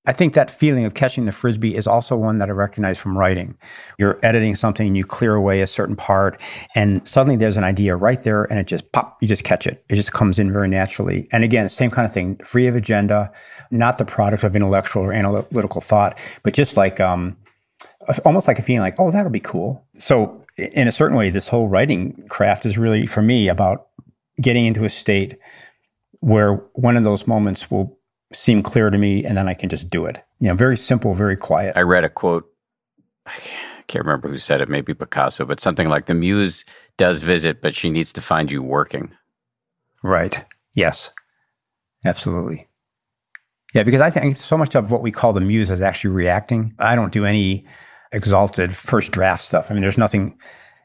I 0.06 0.14
think 0.14 0.34
that 0.34 0.52
feeling 0.52 0.86
of 0.86 0.94
catching 0.94 1.26
the 1.26 1.32
frisbee 1.32 1.76
is 1.76 1.88
also 1.88 2.16
one 2.16 2.40
that 2.40 2.50
I 2.50 2.54
recognize 2.54 2.98
from 2.98 3.18
writing. 3.18 3.58
You're 3.98 4.20
editing 4.24 4.56
something, 4.56 4.96
you 4.96 5.06
clear 5.06 5.36
away 5.36 5.62
a 5.62 5.68
certain 5.68 5.96
part, 5.96 6.42
and 6.76 7.08
suddenly 7.08 7.36
there's 7.36 7.58
an 7.58 7.64
idea 7.64 7.96
right 7.96 8.20
there, 8.24 8.44
and 8.44 8.60
it 8.60 8.68
just 8.68 8.92
pop, 8.92 9.18
you 9.22 9.28
just 9.28 9.44
catch 9.44 9.68
it. 9.68 9.84
It 9.90 9.96
just 9.96 10.14
comes 10.14 10.40
in 10.40 10.52
very 10.52 10.68
naturally. 10.68 11.28
And 11.32 11.44
again, 11.44 11.70
same 11.70 11.92
kind 11.92 12.06
of 12.06 12.14
thing, 12.14 12.38
free 12.38 12.68
of 12.68 12.76
agenda, 12.76 13.32
not 13.72 13.98
the 13.98 14.06
product 14.06 14.44
of 14.44 14.56
intellectual 14.56 15.04
or 15.04 15.14
analytical 15.14 15.82
thought, 15.82 16.20
but 16.44 16.54
just 16.54 16.78
like 16.78 17.00
um, 17.00 17.38
almost 18.26 18.48
like 18.48 18.60
a 18.60 18.62
feeling 18.62 18.82
like, 18.82 18.96
oh, 19.00 19.12
that'll 19.12 19.32
be 19.32 19.40
cool. 19.40 19.86
So 19.96 20.44
in 20.58 20.88
a 20.88 20.92
certain 20.92 21.18
way, 21.18 21.30
this 21.30 21.48
whole 21.48 21.68
writing 21.68 22.28
craft 22.30 22.66
is 22.66 22.78
really 22.78 23.06
for 23.06 23.22
me 23.22 23.48
about 23.48 23.88
getting 24.42 24.66
into 24.66 24.86
a 24.86 24.90
state 24.90 25.38
where 26.22 26.55
one 26.74 26.97
of 26.97 27.03
those 27.03 27.28
moments 27.28 27.70
will 27.72 27.97
seem 28.32 28.61
clear 28.61 28.89
to 28.89 28.97
me 28.97 29.26
and 29.26 29.38
then 29.38 29.47
I 29.47 29.53
can 29.53 29.70
just 29.70 29.89
do 29.89 30.05
it. 30.05 30.17
You 30.39 30.49
know, 30.49 30.55
very 30.55 30.78
simple, 30.78 31.13
very 31.13 31.38
quiet. 31.38 31.76
I 31.76 31.82
read 31.82 32.03
a 32.03 32.09
quote. 32.09 32.45
I 33.26 33.34
can't 33.88 34.05
remember 34.05 34.30
who 34.30 34.38
said 34.38 34.61
it, 34.61 34.70
maybe 34.70 34.93
Picasso, 34.93 35.45
but 35.45 35.59
something 35.59 35.89
like 35.89 36.05
the 36.05 36.13
muse 36.13 36.65
does 36.97 37.24
visit, 37.24 37.61
but 37.61 37.74
she 37.74 37.89
needs 37.89 38.13
to 38.13 38.22
find 38.22 38.51
you 38.51 38.61
working. 38.61 39.11
Right. 40.03 40.45
Yes. 40.76 41.11
Absolutely. 42.05 42.67
Yeah, 43.74 43.84
because 43.84 44.01
I 44.01 44.09
think 44.09 44.38
so 44.38 44.57
much 44.57 44.76
of 44.76 44.91
what 44.91 45.01
we 45.01 45.11
call 45.11 45.34
the 45.34 45.41
muse 45.41 45.70
is 45.70 45.82
actually 45.82 46.11
reacting. 46.11 46.74
I 46.80 46.95
don't 46.95 47.13
do 47.13 47.26
any 47.26 47.67
exalted 48.11 48.76
first 48.76 49.11
draft 49.11 49.43
stuff. 49.43 49.70
I 49.70 49.74
mean, 49.74 49.82
there's 49.82 49.97
nothing 49.97 50.39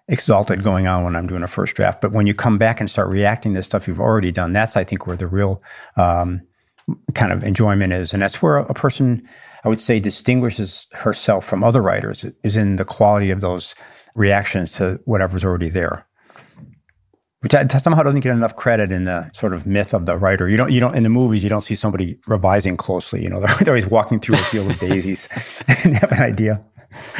exalted 0.08 0.62
going 0.62 0.86
on 0.86 1.04
when 1.04 1.16
I'm 1.16 1.26
doing 1.26 1.42
a 1.42 1.48
first 1.48 1.74
draft. 1.76 2.00
But 2.00 2.12
when 2.12 2.26
you 2.26 2.34
come 2.34 2.58
back 2.58 2.80
and 2.80 2.90
start 2.90 3.08
reacting 3.08 3.54
to 3.54 3.62
stuff 3.62 3.88
you've 3.88 4.00
already 4.00 4.32
done, 4.32 4.52
that's 4.52 4.76
I 4.76 4.84
think 4.84 5.06
where 5.06 5.16
the 5.16 5.26
real 5.26 5.62
um, 5.96 6.42
kind 7.14 7.32
of 7.32 7.42
enjoyment 7.42 7.92
is, 7.92 8.12
and 8.12 8.22
that's 8.22 8.42
where 8.42 8.58
a 8.58 8.74
person 8.74 9.26
I 9.64 9.68
would 9.68 9.80
say 9.80 9.98
distinguishes 9.98 10.86
herself 10.92 11.46
from 11.46 11.64
other 11.64 11.80
writers 11.80 12.26
is 12.42 12.56
in 12.56 12.76
the 12.76 12.84
quality 12.84 13.30
of 13.30 13.40
those 13.40 13.74
reactions 14.14 14.74
to 14.74 15.00
whatever's 15.04 15.44
already 15.44 15.70
there. 15.70 16.06
Which 17.40 17.52
somehow 17.52 18.02
doesn't 18.02 18.20
get 18.20 18.32
enough 18.32 18.56
credit 18.56 18.90
in 18.90 19.04
the 19.04 19.30
sort 19.32 19.52
of 19.52 19.66
myth 19.66 19.92
of 19.92 20.06
the 20.06 20.16
writer. 20.16 20.48
You 20.48 20.56
don't, 20.56 20.72
you 20.72 20.80
don't, 20.80 20.94
in 20.94 21.02
the 21.02 21.10
movies, 21.10 21.42
you 21.42 21.50
don't 21.50 21.64
see 21.64 21.74
somebody 21.74 22.18
revising 22.26 22.78
closely. 22.78 23.22
You 23.22 23.28
know, 23.28 23.40
they're, 23.40 23.54
they're 23.60 23.74
always 23.74 23.86
walking 23.86 24.18
through 24.18 24.36
a 24.36 24.42
field 24.44 24.70
of 24.70 24.78
daisies 24.78 25.28
and 25.84 25.94
have 25.94 26.12
an 26.12 26.22
idea. 26.22 26.64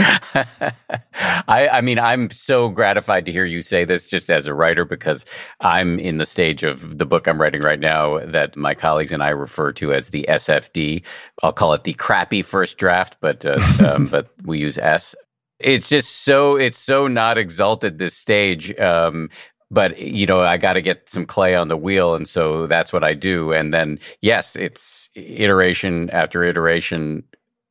I, 1.47 1.68
I, 1.72 1.81
mean, 1.81 1.99
I'm 1.99 2.31
so 2.31 2.68
gratified 2.68 3.27
to 3.27 3.33
hear 3.33 3.45
you 3.45 3.62
say 3.62 3.85
this 3.85 4.07
just 4.07 4.31
as 4.31 4.47
a 4.47 4.55
writer 4.55 4.85
because 4.85 5.25
I'm 5.61 5.99
in 5.99 6.18
the 6.18 6.27
stage 6.27 6.62
of 6.62 6.99
the 6.99 7.07
book 7.07 7.27
I'm 7.27 7.41
writing 7.41 7.62
right 7.62 7.81
now 7.81 8.18
that 8.20 8.57
my 8.57 8.75
colleagues 8.75 9.12
and 9.12 9.22
I 9.22 9.31
refer 9.31 9.72
to 9.72 9.93
as 9.93 10.11
the 10.11 10.27
SFD. 10.29 11.03
I'll 11.43 11.53
call 11.53 11.72
it 11.72 11.85
the 11.85 11.95
crappy 11.95 12.43
first 12.43 12.79
draft, 12.79 13.16
but 13.20 13.45
uh, 13.45 13.59
um, 13.87 14.07
but 14.11 14.31
we 14.45 14.59
use 14.59 14.79
S. 14.79 15.14
It's 15.61 15.89
just 15.89 16.25
so 16.25 16.57
it's 16.57 16.79
so 16.79 17.07
not 17.07 17.39
exalted 17.39 17.99
this 17.99 18.16
stage. 18.16 18.79
Um, 18.79 19.31
but 19.70 19.99
you 19.99 20.27
know 20.27 20.41
i 20.41 20.57
got 20.57 20.75
to 20.75 20.83
get 20.83 21.09
some 21.09 21.25
clay 21.27 21.55
on 21.55 21.68
the 21.68 21.77
wheel 21.77 22.14
and 22.14 22.29
so 22.29 22.66
that's 22.66 22.93
what 22.93 23.03
i 23.03 23.14
do 23.14 23.53
and 23.53 23.72
then 23.72 23.99
yes 24.20 24.57
it's 24.57 25.09
iteration 25.14 26.11
after 26.11 26.45
iteration 26.45 27.25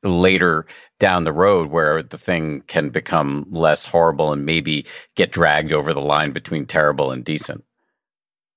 later 0.03 0.65
down 0.99 1.23
the 1.23 1.33
road 1.33 1.69
where 1.69 2.03
the 2.03 2.17
thing 2.17 2.61
can 2.67 2.89
become 2.89 3.45
less 3.49 3.85
horrible 3.85 4.31
and 4.31 4.45
maybe 4.45 4.85
get 5.15 5.31
dragged 5.31 5.73
over 5.73 5.93
the 5.93 6.01
line 6.01 6.31
between 6.31 6.65
terrible 6.65 7.11
and 7.11 7.25
decent. 7.25 7.63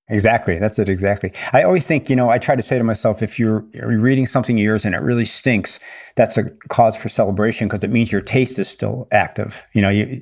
Exactly. 0.09 0.57
That's 0.57 0.79
it. 0.79 0.87
Exactly. 0.87 1.33
I 1.51 1.63
always 1.63 1.85
think, 1.85 2.09
you 2.09 2.15
know, 2.15 2.29
I 2.29 2.37
try 2.37 2.55
to 2.55 2.61
say 2.61 2.77
to 2.77 2.83
myself, 2.83 3.21
if 3.21 3.37
you're 3.37 3.65
reading 3.83 4.25
something 4.25 4.57
of 4.57 4.63
yours 4.63 4.85
and 4.85 4.95
it 4.95 4.99
really 4.99 5.25
stinks, 5.25 5.79
that's 6.15 6.37
a 6.37 6.45
cause 6.69 6.95
for 6.95 7.09
celebration 7.09 7.67
because 7.67 7.83
it 7.83 7.89
means 7.89 8.11
your 8.11 8.21
taste 8.21 8.57
is 8.57 8.69
still 8.69 9.07
active. 9.11 9.65
You 9.73 9.81
know, 9.81 9.89
you, 9.89 10.21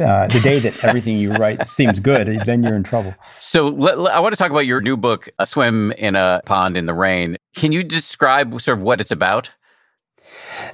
uh, 0.00 0.28
the 0.28 0.38
day 0.40 0.60
that 0.60 0.84
everything 0.84 1.18
you 1.18 1.32
write 1.32 1.66
seems 1.66 1.98
good, 1.98 2.28
then 2.46 2.62
you're 2.62 2.76
in 2.76 2.84
trouble. 2.84 3.12
So 3.38 3.68
let, 3.68 3.98
let, 3.98 4.14
I 4.14 4.20
want 4.20 4.34
to 4.34 4.36
talk 4.36 4.52
about 4.52 4.66
your 4.66 4.80
new 4.80 4.96
book, 4.96 5.28
A 5.40 5.46
Swim 5.46 5.90
in 5.92 6.14
a 6.14 6.40
Pond 6.46 6.76
in 6.76 6.86
the 6.86 6.94
Rain. 6.94 7.36
Can 7.56 7.72
you 7.72 7.82
describe 7.82 8.60
sort 8.60 8.78
of 8.78 8.84
what 8.84 9.00
it's 9.00 9.10
about? 9.10 9.50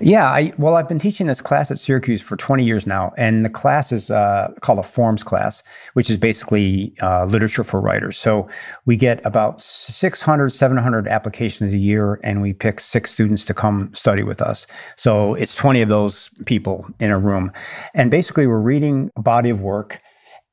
Yeah, 0.01 0.29
I, 0.29 0.53
well, 0.59 0.77
I've 0.77 0.89
been 0.89 0.99
teaching 0.99 1.27
this 1.27 1.41
class 1.41 1.71
at 1.71 1.79
Syracuse 1.79 2.23
for 2.23 2.37
20 2.37 2.65
years 2.65 2.87
now, 2.87 3.13
and 3.17 3.45
the 3.45 3.51
class 3.51 3.93
is 3.93 4.11
uh, 4.11 4.53
called 4.61 4.79
a 4.79 4.83
forms 4.83 5.23
class, 5.23 5.63
which 5.95 6.11
is 6.11 6.17
basically 6.17 6.93
uh, 7.03 7.25
literature 7.27 7.65
for 7.65 7.81
writers. 7.81 8.17
So 8.17 8.49
we 8.87 8.97
get 8.97 9.25
about 9.25 9.61
600, 9.61 10.51
700 10.51 11.09
applications 11.09 11.73
a 11.73 11.77
year, 11.77 12.21
and 12.23 12.43
we 12.43 12.53
pick 12.53 12.81
six 12.81 13.13
students 13.13 13.45
to 13.47 13.55
come 13.55 13.93
study 13.95 14.23
with 14.23 14.43
us. 14.43 14.67
So 14.97 15.35
it's 15.35 15.55
20 15.55 15.83
of 15.83 15.89
those 15.89 16.31
people 16.47 16.87
in 17.01 17.11
a 17.11 17.19
room. 17.19 17.53
And 17.95 18.11
basically, 18.11 18.47
we're 18.47 18.59
reading 18.59 19.11
a 19.17 19.23
body 19.23 19.51
of 19.51 19.61
work. 19.61 20.01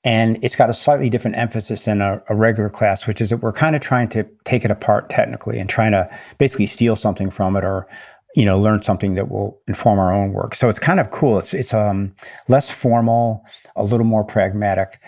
And 0.03 0.43
it's 0.43 0.55
got 0.55 0.68
a 0.68 0.74
slightly 0.74 1.12
different 1.12 1.38
emphasis 1.38 1.86
than 1.86 2.01
a, 2.01 2.24
a, 2.28 2.36
regular 2.36 2.72
class, 2.72 3.05
which 3.05 3.22
is 3.22 3.30
that 3.30 3.38
we're 3.38 3.53
kind 3.53 3.76
of 3.76 3.84
trying 3.84 4.09
to 4.09 4.28
take 4.45 4.66
it 4.66 4.72
apart 4.72 5.12
technically 5.12 5.59
and 5.59 5.70
trying 5.70 5.91
to 5.91 6.09
basically 6.39 6.66
steal 6.66 6.95
something 6.95 7.30
from 7.30 7.55
it 7.55 7.64
or 7.64 7.88
you 8.36 8.46
know, 8.46 8.60
learn 8.60 8.82
something 8.82 9.16
that 9.16 9.30
will 9.30 9.60
inform 9.68 10.00
our 10.00 10.14
own 10.14 10.32
work. 10.32 10.56
So 10.56 10.70
it's 10.70 10.80
kind 10.80 11.00
of 11.00 11.10
cool. 11.10 11.38
It's 11.38 11.54
it's 11.54 11.74
um, 11.74 12.14
less 12.48 12.70
formal, 12.70 13.46
a 13.76 13.84
little 13.84 14.06
more 14.06 14.24
pragmatic. 14.24 15.00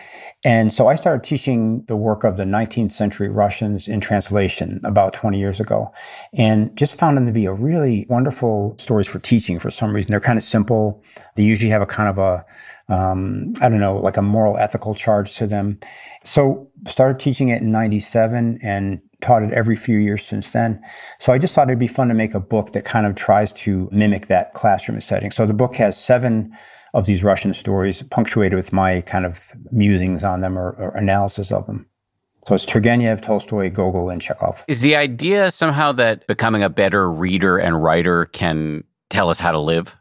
And 0.44 0.74
so 0.74 0.88
I 0.88 0.96
started 0.96 1.24
teaching 1.24 1.86
the 1.88 1.96
work 1.96 2.24
of 2.26 2.36
the 2.36 2.44
19th 2.44 2.92
century 2.92 3.30
Russians 3.30 3.88
in 3.88 4.02
translation 4.02 4.82
about 4.84 5.14
20 5.14 5.40
years 5.40 5.60
ago, 5.60 5.92
and 6.34 6.76
just 6.78 7.00
found 7.00 7.16
them 7.16 7.26
to 7.26 7.32
be 7.32 7.46
a 7.46 7.54
really 7.54 8.06
wonderful 8.10 8.76
stories 8.78 9.08
for 9.08 9.20
teaching. 9.20 9.58
For 9.58 9.72
some 9.72 9.94
reason, 9.96 10.12
they're 10.12 10.20
kind 10.20 10.38
of 10.38 10.44
simple. 10.44 11.02
They 11.36 11.44
usually 11.44 11.72
have 11.72 11.82
a 11.82 11.88
kind 11.88 12.10
of 12.10 12.18
a 12.18 12.46
um, 12.90 13.54
I 13.62 13.70
don't 13.70 13.80
know, 13.80 13.98
like 13.98 14.18
a 14.18 14.22
moral 14.22 14.58
ethical 14.58 14.94
charge 14.94 15.36
to 15.36 15.48
them. 15.48 15.80
So 16.24 16.70
started 16.88 17.20
teaching 17.20 17.50
it 17.50 17.62
in 17.62 17.72
97 17.72 18.60
and 18.62 19.02
taught 19.24 19.42
it 19.42 19.54
every 19.54 19.76
few 19.76 19.98
years 19.98 20.24
since 20.24 20.52
then. 20.52 20.80
So 21.20 21.34
I 21.34 21.38
just 21.38 21.56
thought 21.56 21.70
it'd 21.70 21.80
be 21.80 21.88
fun 21.88 22.10
to 22.10 22.14
make 22.14 22.34
a 22.34 22.40
book 22.40 22.74
that 22.74 22.84
kind 22.84 23.08
of 23.08 23.16
tries 23.16 23.54
to 23.54 23.90
mimic 23.92 24.28
that 24.28 24.54
classroom 24.54 25.00
setting. 25.02 25.32
So 25.32 25.46
the 25.46 25.54
book 25.54 25.76
has 25.78 25.98
seven 25.98 26.56
of 26.94 27.06
these 27.06 27.24
Russian 27.24 27.54
stories, 27.54 28.04
punctuated 28.04 28.56
with 28.56 28.72
my 28.72 29.02
kind 29.02 29.26
of 29.26 29.42
musings 29.72 30.24
on 30.24 30.42
them 30.42 30.60
or, 30.60 30.72
or 30.74 30.96
analysis 30.96 31.52
of 31.52 31.66
them. 31.66 31.88
So 32.46 32.54
it's 32.56 32.66
Turgenev, 32.66 33.22
Tolstoy, 33.22 33.72
Gogol, 33.72 34.10
and 34.10 34.22
Chekhov. 34.22 34.66
Is 34.68 34.82
the 34.82 34.98
idea 34.98 35.50
somehow 35.50 35.94
that 35.94 36.28
becoming 36.28 36.62
a 36.62 36.70
better 36.70 37.10
reader 37.10 37.58
and 37.58 37.82
writer 37.82 38.26
can 38.26 38.84
tell 39.10 39.30
us 39.30 39.40
how 39.40 39.52
to 39.52 39.60
live? 39.60 39.96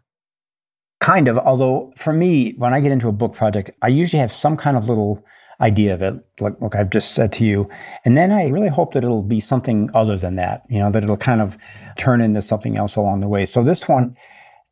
Kind 1.00 1.28
of, 1.28 1.38
although 1.38 1.92
for 1.96 2.12
me, 2.12 2.54
when 2.58 2.74
I 2.74 2.80
get 2.80 2.90
into 2.90 3.08
a 3.08 3.12
book 3.12 3.34
project, 3.34 3.70
I 3.80 3.88
usually 3.88 4.20
have 4.20 4.32
some 4.32 4.56
kind 4.56 4.76
of 4.76 4.88
little 4.88 5.24
idea 5.62 5.94
of 5.94 6.02
it, 6.02 6.14
like, 6.40 6.60
like 6.60 6.74
I've 6.74 6.90
just 6.90 7.14
said 7.14 7.32
to 7.34 7.44
you. 7.44 7.70
And 8.04 8.16
then 8.16 8.32
I 8.32 8.48
really 8.48 8.68
hope 8.68 8.92
that 8.92 9.04
it'll 9.04 9.22
be 9.22 9.40
something 9.40 9.88
other 9.94 10.16
than 10.16 10.36
that, 10.36 10.64
you 10.68 10.78
know, 10.78 10.90
that 10.90 11.04
it'll 11.04 11.16
kind 11.16 11.40
of 11.40 11.56
turn 11.96 12.20
into 12.20 12.42
something 12.42 12.76
else 12.76 12.96
along 12.96 13.20
the 13.20 13.28
way. 13.28 13.46
So 13.46 13.62
this 13.62 13.88
one, 13.88 14.16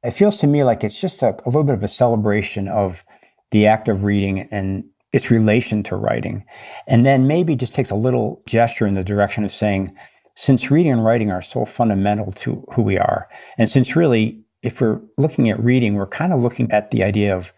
it 0.03 0.11
feels 0.11 0.39
to 0.39 0.47
me 0.47 0.65
like 0.65 0.83
it's 0.83 1.01
just 1.01 1.23
a, 1.23 1.37
a 1.45 1.47
little 1.47 1.65
bit 1.65 1.77
of 1.77 1.83
a 1.83 1.89
celebration 1.89 2.69
of 2.69 3.05
the 3.51 3.67
act 3.67 3.89
of 3.89 4.05
reading 4.05 4.49
and 4.51 4.85
its 5.13 5.31
relation 5.31 5.83
to 5.85 5.97
writing. 5.97 6.45
And 6.87 7.07
then 7.07 7.27
maybe 7.27 7.57
just 7.57 7.75
takes 7.75 7.91
a 7.91 7.97
little 7.97 8.43
gesture 8.47 8.87
in 8.87 8.95
the 8.95 9.05
direction 9.05 9.45
of 9.45 9.51
saying, 9.51 9.95
since 10.37 10.71
reading 10.71 10.93
and 10.93 11.05
writing 11.05 11.31
are 11.31 11.43
so 11.43 11.65
fundamental 11.65 12.33
to 12.33 12.65
who 12.75 12.83
we 12.83 12.97
are, 12.97 13.29
and 13.59 13.69
since 13.69 13.97
really, 13.97 14.43
if 14.63 14.81
we're 14.81 15.01
looking 15.19 15.51
at 15.51 15.63
reading, 15.63 15.95
we're 15.95 16.07
kind 16.07 16.33
of 16.33 16.41
looking 16.41 16.71
at 16.71 16.91
the 16.91 17.03
idea 17.03 17.37
of 17.37 17.53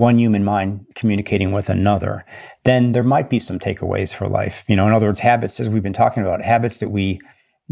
one 0.00 0.18
human 0.18 0.42
mind 0.42 0.86
communicating 0.94 1.52
with 1.52 1.68
another, 1.68 2.24
then 2.64 2.92
there 2.92 3.02
might 3.02 3.28
be 3.28 3.38
some 3.38 3.58
takeaways 3.58 4.14
for 4.14 4.26
life. 4.28 4.64
You 4.66 4.74
know, 4.74 4.86
in 4.86 4.94
other 4.94 5.06
words, 5.06 5.20
habits, 5.20 5.60
as 5.60 5.68
we've 5.68 5.82
been 5.82 5.92
talking 5.92 6.22
about, 6.22 6.40
habits 6.40 6.78
that 6.78 6.88
we 6.88 7.20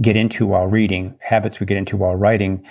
get 0.02 0.14
into 0.14 0.46
while 0.46 0.66
reading, 0.66 1.16
habits 1.22 1.58
we 1.58 1.64
get 1.64 1.78
into 1.78 1.96
while 1.96 2.14
writing, 2.14 2.62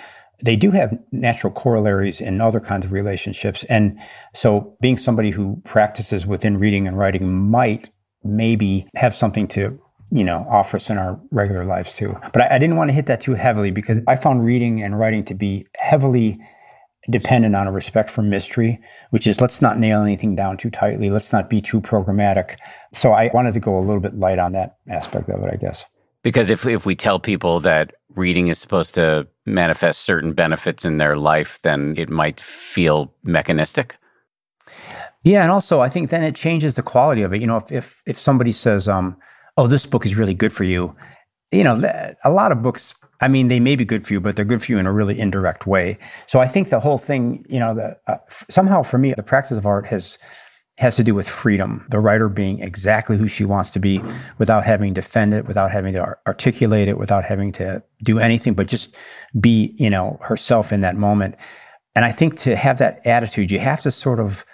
they 0.44 0.54
do 0.54 0.70
have 0.70 0.96
natural 1.10 1.52
corollaries 1.52 2.20
in 2.20 2.40
other 2.40 2.60
kinds 2.60 2.86
of 2.86 2.92
relationships. 2.92 3.64
And 3.64 4.00
so 4.32 4.76
being 4.80 4.96
somebody 4.96 5.30
who 5.30 5.60
practices 5.64 6.24
within 6.24 6.58
reading 6.58 6.86
and 6.86 6.96
writing 6.96 7.50
might 7.50 7.90
maybe 8.22 8.86
have 8.94 9.12
something 9.12 9.48
to 9.48 9.80
you 10.10 10.24
know, 10.24 10.46
offer 10.48 10.76
us 10.76 10.88
in 10.88 10.96
our 10.96 11.20
regular 11.30 11.66
lives 11.66 11.94
too. 11.94 12.16
But 12.32 12.42
I, 12.42 12.54
I 12.54 12.58
didn't 12.58 12.76
want 12.76 12.88
to 12.88 12.94
hit 12.94 13.06
that 13.06 13.20
too 13.20 13.34
heavily 13.34 13.70
because 13.70 14.00
I 14.06 14.16
found 14.16 14.42
reading 14.42 14.82
and 14.82 14.98
writing 14.98 15.22
to 15.26 15.34
be 15.34 15.66
heavily 15.76 16.38
dependent 17.10 17.54
on 17.54 17.66
a 17.66 17.72
respect 17.72 18.10
for 18.10 18.22
mystery, 18.22 18.80
which 19.10 19.26
is 19.26 19.40
let's 19.40 19.62
not 19.62 19.78
nail 19.78 20.02
anything 20.02 20.34
down 20.34 20.56
too 20.56 20.70
tightly. 20.70 21.10
Let's 21.10 21.32
not 21.32 21.48
be 21.48 21.60
too 21.60 21.80
programmatic. 21.80 22.56
So 22.92 23.12
I 23.12 23.30
wanted 23.32 23.54
to 23.54 23.60
go 23.60 23.78
a 23.78 23.80
little 23.80 24.00
bit 24.00 24.14
light 24.14 24.38
on 24.38 24.52
that 24.52 24.76
aspect 24.90 25.28
of 25.28 25.42
it, 25.42 25.50
I 25.52 25.56
guess. 25.56 25.84
Because 26.22 26.50
if, 26.50 26.66
if 26.66 26.84
we 26.84 26.94
tell 26.94 27.20
people 27.20 27.60
that 27.60 27.94
reading 28.14 28.48
is 28.48 28.58
supposed 28.58 28.94
to 28.94 29.26
manifest 29.46 30.02
certain 30.02 30.32
benefits 30.32 30.84
in 30.84 30.98
their 30.98 31.16
life, 31.16 31.60
then 31.62 31.94
it 31.96 32.10
might 32.10 32.40
feel 32.40 33.14
mechanistic. 33.24 33.96
Yeah, 35.24 35.42
and 35.42 35.52
also 35.52 35.80
I 35.80 35.88
think 35.88 36.10
then 36.10 36.22
it 36.22 36.34
changes 36.34 36.74
the 36.74 36.82
quality 36.82 37.22
of 37.22 37.32
it. 37.32 37.40
You 37.40 37.46
know, 37.46 37.56
if 37.56 37.72
if, 37.72 38.02
if 38.06 38.18
somebody 38.18 38.52
says, 38.52 38.88
um, 38.88 39.16
"Oh, 39.56 39.66
this 39.66 39.86
book 39.86 40.06
is 40.06 40.16
really 40.16 40.34
good 40.34 40.52
for 40.52 40.64
you," 40.64 40.96
you 41.50 41.64
know, 41.64 41.80
a 42.24 42.30
lot 42.30 42.52
of 42.52 42.62
books, 42.62 42.94
I 43.20 43.28
mean, 43.28 43.48
they 43.48 43.60
may 43.60 43.76
be 43.76 43.84
good 43.84 44.06
for 44.06 44.12
you, 44.12 44.20
but 44.20 44.36
they're 44.36 44.44
good 44.44 44.62
for 44.62 44.72
you 44.72 44.78
in 44.78 44.86
a 44.86 44.92
really 44.92 45.18
indirect 45.18 45.66
way. 45.66 45.98
So 46.26 46.40
I 46.40 46.46
think 46.46 46.68
the 46.68 46.80
whole 46.80 46.98
thing, 46.98 47.44
you 47.48 47.58
know, 47.58 47.74
the, 47.74 47.96
uh, 48.06 48.18
somehow 48.28 48.82
for 48.82 48.98
me, 48.98 49.12
the 49.14 49.22
practice 49.22 49.58
of 49.58 49.66
art 49.66 49.86
has 49.86 50.18
has 50.78 50.94
to 50.94 51.02
do 51.02 51.12
with 51.12 51.28
freedom. 51.28 51.84
The 51.90 51.98
writer 51.98 52.28
being 52.28 52.60
exactly 52.60 53.16
who 53.16 53.26
she 53.26 53.44
wants 53.44 53.72
to 53.72 53.80
be 53.80 54.00
without 54.38 54.64
having 54.64 54.94
to 54.94 55.00
defend 55.00 55.34
it, 55.34 55.44
without 55.44 55.72
having 55.72 55.92
to 55.94 56.16
articulate 56.24 56.86
it, 56.86 56.96
without 56.96 57.24
having 57.24 57.50
to 57.52 57.82
do 58.04 58.20
anything, 58.20 58.54
but 58.54 58.68
just 58.68 58.96
be, 59.38 59.74
you 59.76 59.90
know, 59.90 60.18
herself 60.22 60.72
in 60.72 60.82
that 60.82 60.94
moment. 60.94 61.34
And 61.96 62.04
I 62.04 62.12
think 62.12 62.36
to 62.38 62.54
have 62.54 62.78
that 62.78 63.04
attitude, 63.04 63.50
you 63.50 63.58
have 63.58 63.80
to 63.80 63.90
sort 63.90 64.20
of 64.20 64.44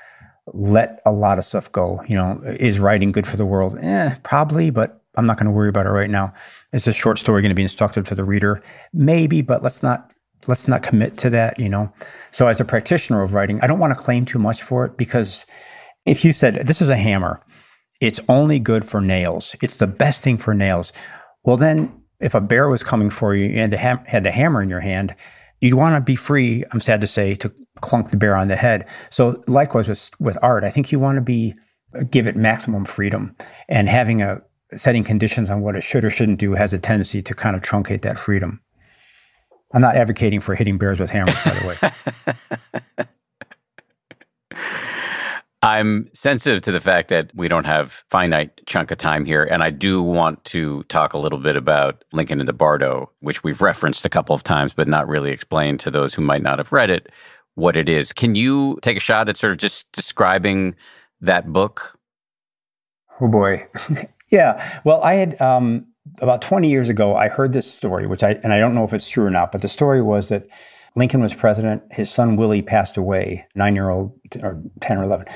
let 0.47 1.01
a 1.05 1.13
lot 1.13 1.37
of 1.37 1.45
stuff 1.45 1.71
go. 1.71 2.03
You 2.07 2.17
know, 2.17 2.41
is 2.43 2.79
writing 2.79 3.13
good 3.13 3.27
for 3.27 3.37
the 3.37 3.45
world? 3.45 3.77
Eh, 3.79 4.15
probably, 4.23 4.71
but 4.71 5.04
I'm 5.17 5.27
not 5.27 5.37
going 5.37 5.47
to 5.47 5.53
worry 5.53 5.69
about 5.69 5.87
it 5.87 5.91
right 5.91 6.11
now. 6.11 6.33
Is 6.73 6.85
this 6.85 6.97
short 6.97 7.19
story 7.19 7.43
going 7.43 7.51
to 7.51 7.55
be 7.55 7.63
instructive 7.63 8.05
to 8.05 8.15
the 8.15 8.25
reader? 8.25 8.63
Maybe, 8.93 9.43
but 9.43 9.63
let's 9.63 9.83
not 9.83 10.13
let's 10.47 10.69
not 10.69 10.83
commit 10.83 11.17
to 11.19 11.31
that, 11.31 11.59
you 11.59 11.69
know. 11.69 11.93
So 12.31 12.47
as 12.49 12.61
a 12.61 12.65
practitioner 12.65 13.23
of 13.23 13.35
writing, 13.35 13.61
I 13.61 13.67
don't 13.67 13.79
want 13.79 13.97
to 13.97 14.03
claim 14.03 14.25
too 14.25 14.39
much 14.39 14.63
for 14.63 14.85
it 14.85 14.97
because 14.97 15.47
if 16.07 16.25
you 16.25 16.33
said 16.33 16.67
this 16.67 16.83
is 16.83 16.89
a 16.89 16.97
hammer, 16.97 17.41
it's 18.01 18.21
only 18.29 18.59
good 18.59 18.85
for 18.85 19.01
nails. 19.01 19.57
It's 19.63 19.79
the 19.79 19.87
best 19.87 20.23
thing 20.23 20.39
for 20.39 20.55
nails. 20.55 20.93
Well, 21.45 21.57
then 21.57 22.03
if 22.21 22.35
a 22.35 22.41
bear 22.41 22.69
was 22.69 22.83
coming 22.83 23.11
for 23.11 23.35
you 23.35 23.47
and 23.59 23.73
had 23.73 24.23
the 24.23 24.31
hammer 24.31 24.63
in 24.63 24.69
your 24.69 24.81
hand, 24.81 25.15
you'd 25.61 25.75
want 25.75 25.95
to 25.95 26.01
be 26.01 26.17
free, 26.17 26.65
I'm 26.73 26.81
sad 26.81 27.01
to 27.01 27.07
say, 27.07 27.35
to 27.37 27.53
clunk 27.81 28.11
the 28.11 28.17
bear 28.17 28.37
on 28.37 28.49
the 28.49 28.57
head. 28.57 28.89
So 29.11 29.43
likewise 29.47 29.89
with, 29.89 30.11
with 30.19 30.39
art, 30.43 30.65
I 30.65 30.71
think 30.71 30.93
you 30.93 30.99
want 30.99 31.17
to 31.17 31.23
be, 31.23 31.55
give 32.11 32.27
it 32.27 32.37
maximum 32.37 32.85
freedom 32.85 33.37
and 33.69 33.89
having 33.89 34.23
a, 34.23 34.43
setting 34.77 35.05
conditions 35.05 35.51
on 35.51 35.61
what 35.61 35.77
it 35.77 35.83
should 35.83 36.05
or 36.05 36.11
shouldn't 36.11 36.39
do 36.39 36.55
has 36.55 36.73
a 36.73 36.79
tendency 36.79 37.23
to 37.23 37.35
kind 37.35 37.57
of 37.57 37.63
truncate 37.63 38.03
that 38.03 38.19
freedom. 38.19 38.61
I'm 39.73 39.81
not 39.81 39.97
advocating 39.97 40.41
for 40.41 40.55
hitting 40.55 40.79
bears 40.79 41.01
with 41.01 41.11
hammers, 41.11 41.35
by 41.45 41.51
the 41.51 41.95
way. 42.97 43.05
I'm 45.63 46.11
sensitive 46.13 46.61
to 46.63 46.73
the 46.73 46.81
fact 46.81 47.09
that 47.09 47.35
we 47.35 47.49
don't 47.49 47.65
have 47.65 48.05
finite 48.11 48.61
chunk 48.67 48.91
of 48.91 48.99
time 48.99 49.25
here, 49.25 49.45
and 49.45 49.63
I 49.63 49.71
do 49.71 50.03
want 50.03 50.45
to 50.45 50.83
talk 50.85 51.15
a 51.15 51.19
little 51.19 51.39
bit 51.39 51.57
about 51.57 52.05
Lincoln 52.13 52.39
in 52.39 52.45
the 52.45 52.53
Bardo, 52.53 53.11
which 53.21 53.43
we've 53.43 53.63
referenced 53.63 54.05
a 54.05 54.11
couple 54.11 54.35
of 54.35 54.43
times, 54.43 54.75
but 54.75 54.87
not 54.87 55.09
really 55.09 55.31
explained 55.31 55.81
to 55.81 55.91
those 55.91 56.13
who 56.13 56.21
might 56.21 56.43
not 56.43 56.59
have 56.59 56.71
read 56.71 56.91
it 56.91 57.11
what 57.55 57.77
it 57.77 57.89
is. 57.89 58.13
Can 58.13 58.35
you 58.35 58.79
take 58.83 58.99
a 58.99 59.01
shot 59.01 59.31
at 59.31 59.39
sort 59.39 59.53
of 59.53 59.59
just 59.59 59.91
describing 59.93 60.77
that 61.23 61.51
book? 61.51 61.99
Oh 63.21 63.29
boy, 63.29 63.67
yeah. 64.35 64.81
Well, 64.85 65.01
I 65.03 65.15
had 65.15 65.41
um, 65.41 65.87
about 66.21 66.43
20 66.43 66.69
years 66.69 66.89
ago, 66.89 67.15
I 67.15 67.29
heard 67.29 67.53
this 67.53 67.73
story, 67.73 68.07
which 68.07 68.23
I 68.23 68.33
and 68.43 68.53
I 68.53 68.59
don't 68.59 68.75
know 68.75 68.85
if 68.85 68.93
it's 68.93 69.09
true 69.09 69.25
or 69.25 69.31
not, 69.31 69.53
but 69.53 69.63
the 69.63 69.69
story 69.69 70.03
was 70.03 70.29
that 70.29 70.49
Lincoln 70.97 71.21
was 71.21 71.35
president. 71.35 71.83
His 71.91 72.11
son 72.11 72.37
Willie 72.37 72.63
passed 72.63 72.97
away, 72.97 73.47
nine 73.55 73.75
year 73.75 73.91
old 73.91 74.19
or 74.43 74.63
10 74.81 74.99
or 74.99 75.05
11. 75.05 75.27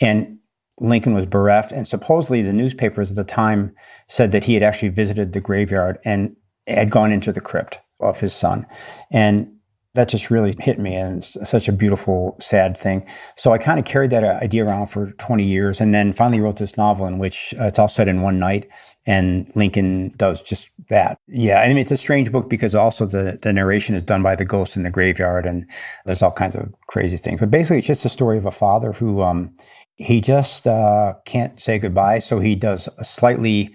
And 0.00 0.38
Lincoln 0.80 1.14
was 1.14 1.26
bereft. 1.26 1.72
And 1.72 1.86
supposedly 1.86 2.42
the 2.42 2.52
newspapers 2.52 3.10
at 3.10 3.16
the 3.16 3.24
time 3.24 3.74
said 4.08 4.30
that 4.32 4.44
he 4.44 4.54
had 4.54 4.62
actually 4.62 4.90
visited 4.90 5.32
the 5.32 5.40
graveyard 5.40 5.98
and 6.04 6.36
had 6.66 6.90
gone 6.90 7.12
into 7.12 7.32
the 7.32 7.40
crypt 7.40 7.78
of 8.00 8.20
his 8.20 8.34
son. 8.34 8.66
And 9.10 9.55
that 9.96 10.08
just 10.08 10.30
really 10.30 10.54
hit 10.60 10.78
me 10.78 10.94
and 10.94 11.18
it's 11.18 11.36
such 11.48 11.68
a 11.68 11.72
beautiful, 11.72 12.36
sad 12.40 12.76
thing. 12.76 13.04
So 13.36 13.52
I 13.52 13.58
kind 13.58 13.78
of 13.78 13.84
carried 13.84 14.10
that 14.10 14.24
idea 14.42 14.64
around 14.64 14.86
for 14.86 15.10
20 15.12 15.42
years 15.42 15.80
and 15.80 15.92
then 15.92 16.12
finally 16.12 16.40
wrote 16.40 16.56
this 16.56 16.76
novel 16.76 17.06
in 17.06 17.18
which 17.18 17.52
uh, 17.60 17.64
it's 17.64 17.78
all 17.78 17.88
set 17.88 18.08
in 18.08 18.22
one 18.22 18.38
night 18.38 18.68
and 19.06 19.48
Lincoln 19.54 20.12
does 20.16 20.42
just 20.42 20.68
that. 20.88 21.18
Yeah, 21.28 21.60
I 21.60 21.68
mean 21.68 21.78
it's 21.78 21.92
a 21.92 21.96
strange 21.96 22.32
book 22.32 22.50
because 22.50 22.74
also 22.74 23.06
the 23.06 23.38
the 23.40 23.52
narration 23.52 23.94
is 23.94 24.02
done 24.02 24.22
by 24.22 24.34
the 24.34 24.44
ghost 24.44 24.76
in 24.76 24.82
the 24.82 24.90
graveyard, 24.90 25.46
and 25.46 25.68
there's 26.04 26.22
all 26.22 26.32
kinds 26.32 26.56
of 26.56 26.74
crazy 26.88 27.16
things. 27.16 27.40
But 27.40 27.50
basically, 27.50 27.78
it's 27.78 27.86
just 27.86 28.02
the 28.02 28.08
story 28.08 28.36
of 28.36 28.46
a 28.46 28.50
father 28.50 28.92
who 28.92 29.22
um, 29.22 29.54
he 29.94 30.20
just 30.20 30.66
uh, 30.66 31.14
can't 31.24 31.60
say 31.60 31.78
goodbye, 31.78 32.18
so 32.18 32.40
he 32.40 32.56
does 32.56 32.88
a 32.98 33.04
slightly 33.04 33.74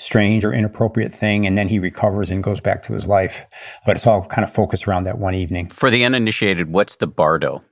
strange 0.00 0.44
or 0.44 0.52
inappropriate 0.52 1.14
thing, 1.14 1.46
and 1.46 1.56
then 1.56 1.68
he 1.68 1.78
recovers 1.78 2.30
and 2.30 2.42
goes 2.42 2.60
back 2.60 2.82
to 2.84 2.94
his 2.94 3.06
life. 3.06 3.46
But 3.86 3.96
it's 3.96 4.06
all 4.06 4.24
kind 4.24 4.44
of 4.44 4.52
focused 4.52 4.88
around 4.88 5.04
that 5.04 5.18
one 5.18 5.34
evening. 5.34 5.68
For 5.68 5.90
the 5.90 6.04
uninitiated, 6.04 6.72
what's 6.72 6.96
the 6.96 7.06
bardo? 7.06 7.62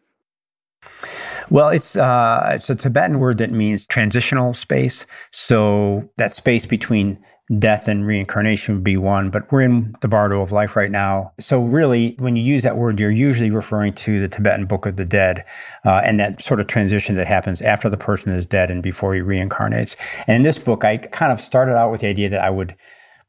Well, 1.51 1.71
it's 1.71 1.97
uh, 1.97 2.51
it's 2.53 2.69
a 2.69 2.75
Tibetan 2.75 3.21
word 3.21 3.39
that 3.39 3.51
means 3.51 3.87
transitional 3.87 4.53
space. 4.53 5.07
So 5.31 6.09
that 6.19 6.35
space 6.35 6.67
between 6.67 7.19
death 7.57 7.89
and 7.89 8.07
reincarnation 8.07 8.75
would 8.75 8.85
be 8.85 8.97
one, 8.97 9.31
but 9.31 9.51
we're 9.51 9.63
in 9.63 9.95
the 10.01 10.09
bardo 10.09 10.43
of 10.43 10.53
life 10.53 10.77
right 10.77 10.91
now. 10.91 11.33
So 11.41 11.63
really, 11.63 12.15
when 12.19 12.37
you 12.37 12.43
use 12.43 12.63
that 12.63 12.77
word, 12.77 13.01
you're 13.01 13.11
usually 13.11 13.51
referring 13.51 13.95
to 13.95 14.21
the 14.21 14.29
Tibetan 14.29 14.67
Book 14.67 14.85
of 14.85 14.97
the 14.97 15.07
Dead 15.07 15.45
uh, 15.85 16.03
and 16.05 16.21
that 16.21 16.43
sort 16.43 16.61
of 16.61 16.67
transition 16.67 17.17
that 17.17 17.27
happens 17.27 17.63
after 17.63 17.89
the 17.89 17.97
person 17.97 18.33
is 18.33 18.45
dead 18.45 18.71
and 18.71 18.83
before 18.83 19.15
he 19.15 19.21
reincarnates. 19.21 19.97
And 20.27 20.37
in 20.37 20.43
this 20.43 20.59
book, 20.59 20.85
I 20.85 20.99
kind 20.99 21.33
of 21.33 21.41
started 21.41 21.77
out 21.77 21.91
with 21.91 22.03
the 22.03 22.09
idea 22.09 22.29
that 22.29 22.43
I 22.43 22.51
would 22.51 22.77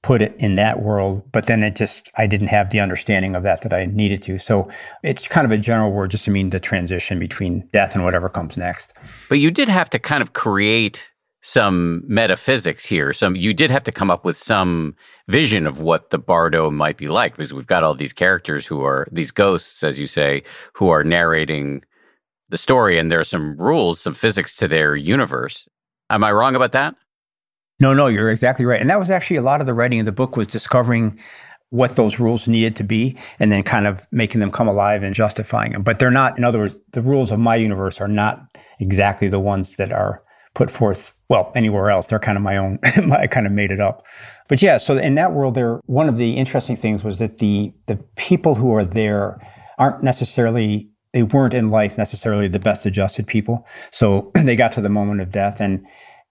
put 0.02 0.22
it 0.22 0.36
in 0.38 0.56
that 0.56 0.82
world. 0.82 1.24
But 1.32 1.46
then 1.46 1.64
it 1.64 1.76
just, 1.76 2.10
I 2.16 2.28
didn't 2.28 2.48
have 2.48 2.70
the 2.72 2.80
understanding 2.80 3.36
of 3.36 3.44
that 3.44 3.64
that 3.64 3.74
I 3.74 3.86
needed 3.86 4.22
to. 4.24 4.38
So 4.38 4.70
it's 5.04 5.28
kind 5.28 5.46
of 5.46 5.52
a 5.52 5.58
general 5.58 5.92
word 5.92 6.12
just 6.12 6.26
to 6.26 6.32
mean 6.32 6.50
the 6.50 6.60
transition 6.60 7.20
between 7.20 7.68
death 7.74 7.96
and 7.96 8.04
whatever 8.04 8.30
comes 8.30 8.58
next. 8.58 8.94
But 9.28 9.40
you 9.40 9.52
did 9.52 9.70
have 9.70 9.90
to 9.92 10.00
kind 10.00 10.22
of 10.22 10.34
create 10.34 11.10
some 11.42 12.04
metaphysics 12.06 12.86
here. 12.86 13.14
Some 13.14 13.36
you 13.36 13.54
did 13.54 13.72
have 13.72 13.84
to 13.84 13.92
come 13.92 14.12
up 14.12 14.26
with 14.26 14.36
some 14.36 14.96
vision 15.28 15.66
of 15.68 15.80
what 15.80 16.10
the 16.10 16.18
bardo 16.18 16.70
might 16.70 16.98
be 16.98 17.08
like 17.08 17.38
because 17.38 17.54
we've 17.54 17.68
got 17.68 17.84
all 17.84 17.96
these 17.96 18.14
characters 18.14 18.68
who 18.68 18.84
are 18.84 19.08
these 19.12 19.32
ghosts, 19.32 19.84
as 19.84 19.98
you 19.98 20.08
say, 20.08 20.44
who 20.74 20.90
are 20.90 21.04
narrating 21.04 21.84
the 22.50 22.58
story, 22.58 22.98
and 22.98 23.12
there 23.12 23.20
are 23.20 23.24
some 23.26 23.56
rules, 23.58 24.02
some 24.02 24.14
physics 24.14 24.56
to 24.58 24.68
their 24.68 24.96
universe. 24.96 25.68
Am 26.10 26.24
I 26.24 26.32
wrong 26.32 26.56
about 26.56 26.72
that? 26.72 26.96
No, 27.80 27.94
no, 27.94 28.08
you're 28.08 28.32
exactly 28.32 28.66
right. 28.66 28.82
And 28.82 28.90
that 28.90 29.00
was 29.00 29.10
actually 29.10 29.38
a 29.38 29.42
lot 29.42 29.62
of 29.62 29.68
the 29.68 29.74
writing 29.74 30.00
of 30.00 30.06
the 30.06 30.12
book 30.12 30.36
was 30.36 30.48
discovering 30.48 31.20
what 31.70 31.92
those 31.92 32.20
rules 32.20 32.48
needed 32.48 32.76
to 32.76 32.84
be 32.84 33.16
and 33.40 33.52
then 33.52 33.62
kind 33.62 33.86
of 33.86 34.08
making 34.12 34.42
them 34.42 34.52
come 34.52 34.68
alive 34.68 35.04
and 35.04 35.14
justifying 35.14 35.72
them. 35.72 35.84
But 35.84 36.00
they're 36.00 36.12
not, 36.12 36.38
in 36.38 36.44
other 36.44 36.60
words, 36.60 36.82
the 36.92 37.02
rules 37.02 37.32
of 37.32 37.40
my 37.40 37.56
universe 37.56 38.02
are 38.02 38.08
not 38.08 38.42
exactly 38.80 39.28
the 39.28 39.40
ones 39.40 39.76
that 39.76 39.94
are 39.94 40.24
put 40.54 40.70
forth, 40.70 41.14
well, 41.30 41.52
anywhere 41.56 41.90
else. 41.90 42.08
They're 42.08 42.20
kind 42.20 42.38
of 42.38 42.44
my 42.44 42.58
own, 42.58 42.80
I 43.12 43.28
kind 43.28 43.46
of 43.46 43.52
made 43.52 43.72
it 43.72 43.80
up. 43.80 44.06
But 44.48 44.62
yeah, 44.62 44.78
so 44.78 44.98
in 44.98 45.16
that 45.16 45.34
world 45.34 45.54
there, 45.54 45.80
one 45.86 46.10
of 46.10 46.18
the 46.18 46.34
interesting 46.34 46.76
things 46.76 47.04
was 47.04 47.20
that 47.20 47.38
the, 47.38 47.74
the 47.86 47.98
people 48.16 48.56
who 48.56 48.74
are 48.74 48.86
there 48.86 49.40
aren't 49.78 50.04
necessarily, 50.04 50.90
they 51.14 51.24
weren't 51.24 51.54
in 51.54 51.70
life 51.70 51.98
necessarily 51.98 52.48
the 52.48 52.60
best 52.60 52.86
adjusted 52.86 53.28
people. 53.28 53.66
So 53.92 54.32
they 54.44 54.56
got 54.56 54.72
to 54.74 54.82
the 54.82 54.90
moment 54.90 55.22
of 55.22 55.32
death 55.32 55.62
and 55.62 55.86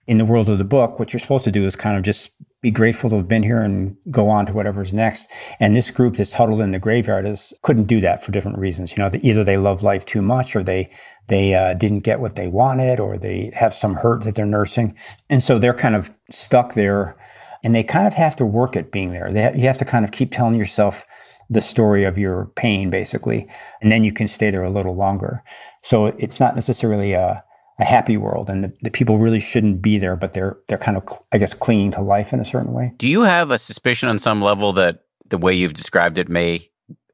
in 0.09 0.16
the 0.16 0.25
world 0.25 0.49
of 0.49 0.57
the 0.57 0.64
book, 0.64 0.99
what 0.99 1.12
you're 1.12 1.21
supposed 1.21 1.45
to 1.45 1.53
do 1.53 1.66
is 1.66 1.77
kind 1.77 1.97
of 1.97 2.03
just 2.03 2.31
be 2.61 2.71
grateful 2.71 3.11
to 3.11 3.16
have 3.16 3.29
been 3.29 3.43
here 3.43 3.61
and 3.61 3.95
go 4.11 4.29
on 4.29 4.47
to 4.47 4.53
whatever's 4.53 4.93
next. 4.93 5.31
And 5.61 5.77
this 5.77 5.91
group 5.91 6.16
that's 6.16 6.33
huddled 6.33 6.61
in 6.61 6.73
the 6.73 6.79
graveyard 6.79 7.27
is 7.27 7.53
couldn't 7.62 7.85
do 7.85 8.01
that 8.01 8.25
for 8.25 8.33
different 8.33 8.59
reasons. 8.59 8.97
You 8.97 9.03
know, 9.03 9.11
either 9.23 9.45
they 9.45 9.59
love 9.59 9.83
life 9.83 10.05
too 10.05 10.23
much, 10.23 10.57
or 10.57 10.62
they 10.62 10.91
they 11.29 11.55
uh, 11.55 11.74
didn't 11.74 12.01
get 12.01 12.20
what 12.20 12.35
they 12.35 12.49
wanted, 12.49 13.01
or 13.01 13.16
they 13.16 13.51
have 13.55 13.72
some 13.72 13.95
hurt 13.95 14.24
that 14.24 14.35
they're 14.35 14.47
nursing, 14.47 14.97
and 15.31 15.43
so 15.43 15.59
they're 15.59 15.74
kind 15.74 15.95
of 15.95 16.11
stuck 16.31 16.74
there. 16.74 17.16
And 17.64 17.74
they 17.74 17.83
kind 17.83 18.07
of 18.07 18.14
have 18.14 18.37
to 18.37 18.47
work 18.47 18.76
at 18.76 18.93
being 18.93 19.11
there. 19.11 19.33
They, 19.33 19.53
you 19.57 19.66
have 19.66 19.79
to 19.79 19.85
kind 19.85 20.05
of 20.05 20.12
keep 20.12 20.31
telling 20.31 20.55
yourself 20.55 21.05
the 21.51 21.61
story 21.61 22.05
of 22.05 22.16
your 22.16 22.47
pain, 22.55 22.89
basically, 22.89 23.49
and 23.83 23.91
then 23.91 24.05
you 24.05 24.12
can 24.12 24.29
stay 24.29 24.51
there 24.51 24.62
a 24.62 24.70
little 24.70 24.95
longer. 24.95 25.43
So 25.83 26.07
it's 26.07 26.39
not 26.39 26.55
necessarily 26.55 27.14
a 27.14 27.43
a 27.79 27.85
happy 27.85 28.16
world 28.16 28.51
and 28.51 28.64
the, 28.64 28.72
the, 28.83 28.91
people 28.91 29.18
really 29.18 29.41
shouldn't 29.41 29.81
be 29.81 29.99
there 29.99 30.16
but 30.16 30.33
they're 30.33 30.59
they're 30.66 30.79
kind 30.79 30.97
of 30.97 31.05
i 31.33 31.39
guess 31.39 31.55
clinging 31.55 31.91
to 31.93 32.01
life 32.01 32.33
in 32.33 32.41
a 32.41 32.45
certain 32.45 32.72
way 32.72 32.93
do 32.97 33.09
you 33.09 33.22
have 33.22 33.51
a 33.51 33.59
suspicion 33.59 34.09
on 34.09 34.18
some 34.18 34.43
level 34.43 34.72
that 34.72 35.05
the 35.29 35.39
way 35.39 35.55
you've 35.55 35.74
described 35.74 36.18
it 36.18 36.29
may 36.29 36.61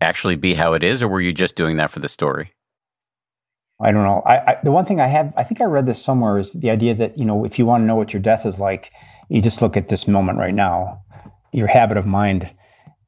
actually 0.00 0.36
be 0.36 0.54
how 0.54 0.72
it 0.72 0.82
is 0.82 1.02
or 1.02 1.08
were 1.08 1.20
you 1.20 1.32
just 1.32 1.56
doing 1.56 1.76
that 1.76 1.90
for 1.90 2.00
the 2.00 2.08
story 2.08 2.52
i 3.80 3.92
don't 3.92 4.04
know 4.04 4.22
I, 4.26 4.52
I 4.52 4.58
the 4.62 4.72
one 4.72 4.84
thing 4.84 5.00
i 5.00 5.06
have 5.06 5.32
i 5.36 5.42
think 5.42 5.60
i 5.60 5.64
read 5.64 5.86
this 5.86 6.02
somewhere 6.02 6.38
is 6.38 6.52
the 6.52 6.70
idea 6.70 6.94
that 6.94 7.18
you 7.18 7.24
know 7.24 7.44
if 7.44 7.58
you 7.58 7.66
want 7.66 7.82
to 7.82 7.86
know 7.86 7.96
what 7.96 8.12
your 8.12 8.22
death 8.22 8.46
is 8.46 8.60
like 8.60 8.90
you 9.28 9.40
just 9.40 9.62
look 9.62 9.76
at 9.76 9.88
this 9.88 10.06
moment 10.06 10.38
right 10.38 10.54
now 10.54 11.02
your 11.52 11.68
habit 11.68 11.96
of 11.96 12.06
mind 12.06 12.50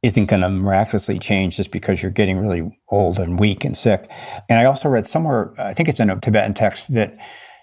isn't 0.02 0.26
going 0.26 0.42
to 0.42 0.48
miraculously 0.48 1.18
change 1.18 1.56
just 1.56 1.72
because 1.72 2.02
you're 2.02 2.12
getting 2.12 2.38
really 2.38 2.80
old 2.88 3.18
and 3.18 3.40
weak 3.40 3.64
and 3.64 3.76
sick. 3.76 4.08
And 4.48 4.58
I 4.58 4.64
also 4.64 4.88
read 4.88 5.06
somewhere, 5.06 5.52
I 5.58 5.74
think 5.74 5.88
it's 5.88 5.98
in 5.98 6.10
a 6.10 6.20
Tibetan 6.20 6.54
text, 6.54 6.94
that 6.94 7.16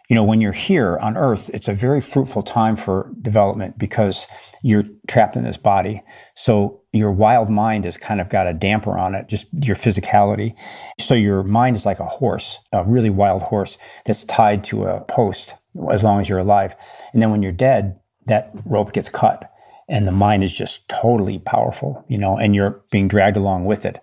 you 0.09 0.15
know, 0.15 0.23
when 0.23 0.41
you're 0.41 0.51
here 0.51 0.97
on 0.97 1.15
earth, 1.17 1.49
it's 1.53 1.67
a 1.67 1.73
very 1.73 2.01
fruitful 2.01 2.43
time 2.43 2.75
for 2.75 3.11
development 3.21 3.77
because 3.77 4.27
you're 4.61 4.83
trapped 5.07 5.35
in 5.35 5.43
this 5.43 5.57
body. 5.57 6.01
So 6.35 6.81
your 6.91 7.11
wild 7.11 7.49
mind 7.49 7.85
has 7.85 7.97
kind 7.97 8.19
of 8.19 8.29
got 8.29 8.47
a 8.47 8.53
damper 8.53 8.97
on 8.97 9.15
it, 9.15 9.29
just 9.29 9.47
your 9.51 9.75
physicality. 9.75 10.55
So 10.99 11.15
your 11.15 11.43
mind 11.43 11.75
is 11.75 11.85
like 11.85 11.99
a 11.99 12.05
horse, 12.05 12.59
a 12.71 12.83
really 12.83 13.09
wild 13.09 13.43
horse 13.43 13.77
that's 14.05 14.23
tied 14.25 14.63
to 14.65 14.85
a 14.85 15.01
post 15.01 15.55
as 15.89 16.03
long 16.03 16.19
as 16.19 16.29
you're 16.29 16.39
alive. 16.39 16.75
And 17.13 17.21
then 17.21 17.31
when 17.31 17.41
you're 17.41 17.51
dead, 17.51 17.99
that 18.27 18.51
rope 18.65 18.93
gets 18.93 19.09
cut 19.09 19.49
and 19.89 20.07
the 20.07 20.11
mind 20.11 20.43
is 20.43 20.55
just 20.55 20.87
totally 20.87 21.39
powerful, 21.39 22.05
you 22.07 22.17
know, 22.17 22.37
and 22.37 22.55
you're 22.55 22.83
being 22.91 23.07
dragged 23.07 23.37
along 23.37 23.65
with 23.65 23.85
it. 23.85 23.99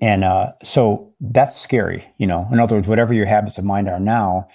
And 0.00 0.24
uh, 0.24 0.52
so 0.62 1.12
that's 1.20 1.56
scary, 1.56 2.12
you 2.18 2.26
know. 2.26 2.48
In 2.52 2.58
other 2.58 2.76
words, 2.76 2.88
whatever 2.88 3.12
your 3.14 3.26
habits 3.26 3.58
of 3.58 3.64
mind 3.64 3.88
are 3.88 4.00
now, 4.00 4.48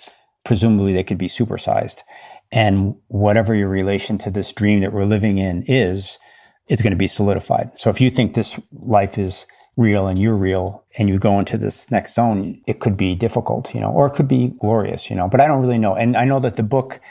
presumably 0.45 0.93
they 0.93 1.03
could 1.03 1.17
be 1.17 1.27
supersized. 1.27 2.03
And 2.51 2.95
whatever 3.07 3.53
your 3.53 3.67
relation 3.67 4.17
to 4.19 4.31
this 4.31 4.53
dream 4.53 4.79
that 4.81 4.93
we're 4.93 5.05
living 5.05 5.37
in 5.37 5.63
is, 5.67 6.17
is 6.69 6.81
going 6.81 6.91
to 6.91 6.97
be 6.97 7.07
solidified. 7.07 7.71
So 7.75 7.89
if 7.89 7.99
you 7.99 8.09
think 8.09 8.33
this 8.33 8.59
life 8.71 9.17
is 9.17 9.45
real 9.77 10.07
and 10.07 10.17
you're 10.17 10.37
real 10.37 10.85
and 10.97 11.09
you 11.09 11.19
go 11.19 11.37
into 11.39 11.57
this 11.57 11.89
next 11.91 12.15
zone, 12.15 12.61
it 12.65 12.79
could 12.79 12.95
be 12.95 13.15
difficult, 13.15 13.73
you 13.73 13.81
know, 13.81 13.91
or 13.91 14.07
it 14.07 14.13
could 14.13 14.27
be 14.27 14.53
glorious, 14.59 15.09
you 15.09 15.15
know, 15.15 15.27
but 15.27 15.41
I 15.41 15.47
don't 15.47 15.61
really 15.61 15.77
know. 15.77 15.95
And 15.95 16.15
I 16.15 16.23
know 16.25 16.39
that 16.39 16.55
the 16.55 16.63
book 16.63 17.01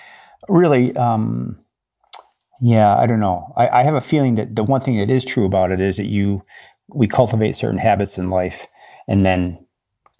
really, 0.48 0.96
um, 0.96 1.58
yeah, 2.60 2.96
I 2.96 3.06
don't 3.06 3.20
know. 3.20 3.52
I, 3.56 3.68
I, 3.68 3.82
have 3.82 3.94
a 3.94 4.00
feeling 4.00 4.36
that 4.36 4.56
the 4.56 4.62
one 4.62 4.80
thing 4.80 4.96
that 4.98 5.10
is 5.10 5.24
true 5.24 5.44
about 5.44 5.70
it 5.70 5.80
is 5.80 5.96
that 5.96 6.06
you, 6.06 6.44
we 6.88 7.06
cultivate 7.06 7.56
certain 7.56 7.78
habits 7.78 8.16
in 8.16 8.30
life, 8.30 8.66
and 9.08 9.26
then 9.26 9.63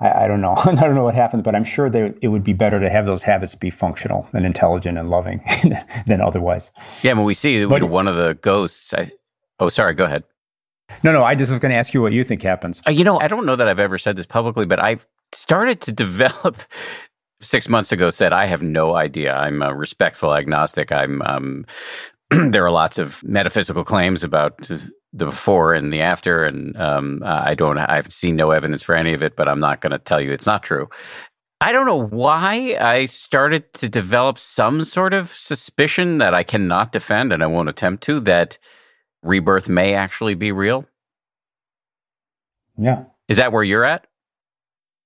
I, 0.05 0.25
I 0.25 0.29
don't 0.29 0.41
know. 0.41 0.55
I 0.65 0.75
don't 0.75 0.95
know 0.95 1.05
what 1.05 1.15
happens, 1.15 1.43
but 1.43 1.55
I'm 1.55 1.65
sure 1.65 1.91
that 1.91 2.17
it 2.21 2.29
would 2.29 2.45
be 2.45 2.53
better 2.53 2.79
to 2.79 2.91
have 2.91 3.07
those 3.07 3.23
habits 3.23 3.55
be 3.55 3.71
functional 3.71 4.29
and 4.33 4.45
intelligent 4.45 4.99
and 4.99 5.11
loving 5.11 5.43
than 6.07 6.21
otherwise. 6.21 6.71
Yeah, 7.03 7.15
when 7.15 7.25
we 7.25 7.35
see 7.35 7.65
but, 7.65 7.85
one 7.85 8.07
of 8.07 8.17
the 8.17 8.35
ghosts. 8.35 8.93
I, 8.95 9.11
oh, 9.59 9.69
sorry. 9.69 9.95
Go 9.95 10.05
ahead. 10.05 10.25
No, 11.03 11.13
no. 11.13 11.25
I 11.25 11.35
just 11.35 11.51
was 11.51 11.59
going 11.59 11.71
to 11.71 11.77
ask 11.77 11.95
you 11.95 12.03
what 12.03 12.13
you 12.13 12.23
think 12.25 12.43
happens. 12.43 12.83
Uh, 12.87 12.91
you 12.91 13.05
know, 13.05 13.19
I 13.21 13.29
don't 13.29 13.47
know 13.47 13.57
that 13.57 13.69
I've 13.69 13.81
ever 13.81 13.99
said 13.99 14.17
this 14.17 14.27
publicly, 14.27 14.67
but 14.67 14.79
I've 14.79 15.07
started 15.33 15.81
to 15.83 15.93
develop 16.05 16.59
six 17.41 17.69
months 17.69 17.93
ago 17.93 18.11
said 18.11 18.33
I 18.33 18.47
have 18.47 18.63
no 18.63 18.95
idea. 18.95 19.35
I'm 19.35 19.63
a 19.63 19.75
respectful 19.75 20.35
agnostic. 20.35 20.93
I'm 20.93 21.21
um, 21.23 21.67
there 22.51 22.65
are 22.65 22.71
lots 22.71 22.99
of 22.99 23.23
metaphysical 23.25 23.85
claims 23.85 24.25
about 24.25 24.59
the 25.15 25.27
before 25.27 25.73
and 25.73 25.93
the 25.93 26.01
after, 26.01 26.45
and 26.45 26.77
um, 26.77 27.23
I 27.25 27.55
don't. 27.55 27.79
I've 27.79 28.13
seen 28.13 28.37
no 28.37 28.51
evidence 28.51 28.83
for 28.83 28.95
any 28.95 29.15
of 29.15 29.23
it, 29.23 29.37
but 29.37 29.49
I'm 29.49 29.61
not 29.61 29.81
going 29.81 29.93
to 29.93 29.99
tell 29.99 30.21
you 30.21 30.33
it's 30.33 30.47
not 30.47 30.63
true. 30.63 30.89
I 31.61 31.73
don't 31.73 31.87
know 31.87 32.03
why 32.09 32.77
I 32.79 33.07
started 33.07 33.73
to 33.75 33.89
develop 33.89 34.39
some 34.39 34.83
sort 34.83 35.15
of 35.15 35.29
suspicion 35.31 36.19
that 36.19 36.35
I 36.35 36.43
cannot 36.43 36.93
defend 36.93 37.33
and 37.33 37.43
I 37.43 37.47
won't 37.47 37.71
attempt 37.71 38.03
to 38.05 38.21
that 38.21 38.59
rebirth 39.23 39.69
may 39.69 39.95
actually 39.95 40.35
be 40.35 40.53
real. 40.53 40.85
Yeah. 42.77 43.05
Is 43.29 43.39
that 43.39 43.53
where 43.53 43.63
you're 43.63 43.85
at? 43.85 44.07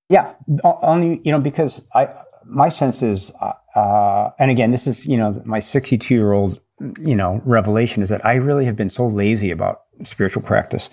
Yeah. 0.09 0.33
Only, 0.63 1.21
you 1.23 1.31
know, 1.31 1.39
because 1.39 1.83
I, 1.93 2.09
my 2.43 2.67
sense 2.67 3.01
is, 3.03 3.31
uh, 3.41 3.53
uh 3.75 4.31
and 4.39 4.51
again, 4.51 4.71
this 4.71 4.87
is, 4.87 5.05
you 5.05 5.17
know, 5.17 5.41
my 5.45 5.59
62 5.59 6.13
year 6.13 6.33
old 6.33 6.59
you 6.99 7.15
know, 7.15 7.41
revelation 7.45 8.03
is 8.03 8.09
that 8.09 8.25
I 8.25 8.35
really 8.35 8.65
have 8.65 8.75
been 8.75 8.89
so 8.89 9.07
lazy 9.07 9.51
about 9.51 9.81
spiritual 10.03 10.43
practice. 10.43 10.89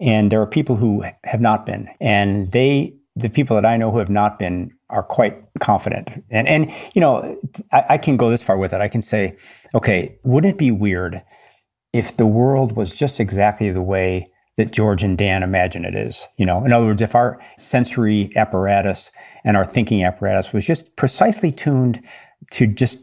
And 0.00 0.30
there 0.30 0.40
are 0.40 0.46
people 0.46 0.76
who 0.76 1.04
have 1.24 1.40
not 1.40 1.66
been. 1.66 1.88
And 2.00 2.52
they, 2.52 2.94
the 3.16 3.30
people 3.30 3.56
that 3.56 3.64
I 3.64 3.76
know 3.76 3.90
who 3.90 3.98
have 3.98 4.10
not 4.10 4.38
been 4.38 4.72
are 4.90 5.02
quite 5.02 5.36
confident. 5.60 6.08
And, 6.30 6.48
and, 6.48 6.72
you 6.94 7.00
know, 7.00 7.36
I, 7.72 7.84
I 7.90 7.98
can 7.98 8.16
go 8.16 8.30
this 8.30 8.42
far 8.42 8.56
with 8.56 8.72
it. 8.72 8.80
I 8.80 8.88
can 8.88 9.02
say, 9.02 9.36
okay, 9.74 10.18
wouldn't 10.24 10.54
it 10.54 10.58
be 10.58 10.70
weird 10.70 11.22
if 11.92 12.16
the 12.16 12.26
world 12.26 12.72
was 12.72 12.94
just 12.94 13.20
exactly 13.20 13.70
the 13.70 13.82
way 13.82 14.30
that 14.58 14.72
George 14.72 15.04
and 15.04 15.16
Dan 15.16 15.44
imagine 15.44 15.84
it 15.84 15.94
is. 15.94 16.26
You 16.36 16.44
know, 16.44 16.64
in 16.64 16.72
other 16.72 16.86
words, 16.86 17.00
if 17.00 17.14
our 17.14 17.40
sensory 17.56 18.30
apparatus 18.36 19.12
and 19.44 19.56
our 19.56 19.64
thinking 19.64 20.02
apparatus 20.02 20.52
was 20.52 20.66
just 20.66 20.96
precisely 20.96 21.52
tuned 21.52 22.02
to 22.50 22.66
just 22.66 22.98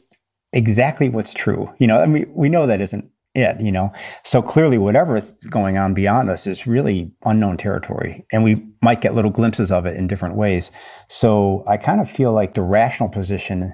exactly 0.56 1.10
what's 1.10 1.34
true. 1.34 1.74
You 1.78 1.88
know, 1.88 2.00
I 2.00 2.06
mean, 2.06 2.32
we 2.34 2.50
know 2.50 2.66
that 2.66 2.82
isn't 2.82 3.10
it, 3.36 3.60
you 3.60 3.72
know. 3.72 3.92
So 4.24 4.42
clearly, 4.42 4.78
whatever 4.78 5.18
is 5.18 5.34
going 5.50 5.78
on 5.78 5.94
beyond 5.94 6.30
us 6.30 6.48
is 6.48 6.66
really 6.66 7.12
unknown 7.26 7.58
territory. 7.58 8.26
And 8.32 8.44
we 8.44 8.66
might 8.82 9.02
get 9.02 9.14
little 9.14 9.32
glimpses 9.32 9.72
of 9.72 9.86
it 9.86 9.98
in 9.98 10.08
different 10.08 10.36
ways. 10.36 10.72
So 11.10 11.64
I 11.68 11.78
kind 11.78 12.02
of 12.02 12.10
feel 12.10 12.32
like 12.32 12.54
the 12.54 12.62
rational 12.62 13.10
position 13.10 13.74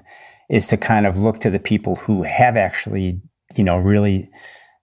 is 0.50 0.66
to 0.68 0.76
kind 0.76 1.06
of 1.06 1.18
look 1.18 1.38
to 1.40 1.50
the 1.50 1.60
people 1.60 1.96
who 1.96 2.24
have 2.24 2.56
actually, 2.56 3.22
you 3.56 3.64
know, 3.64 3.78
really 3.78 4.28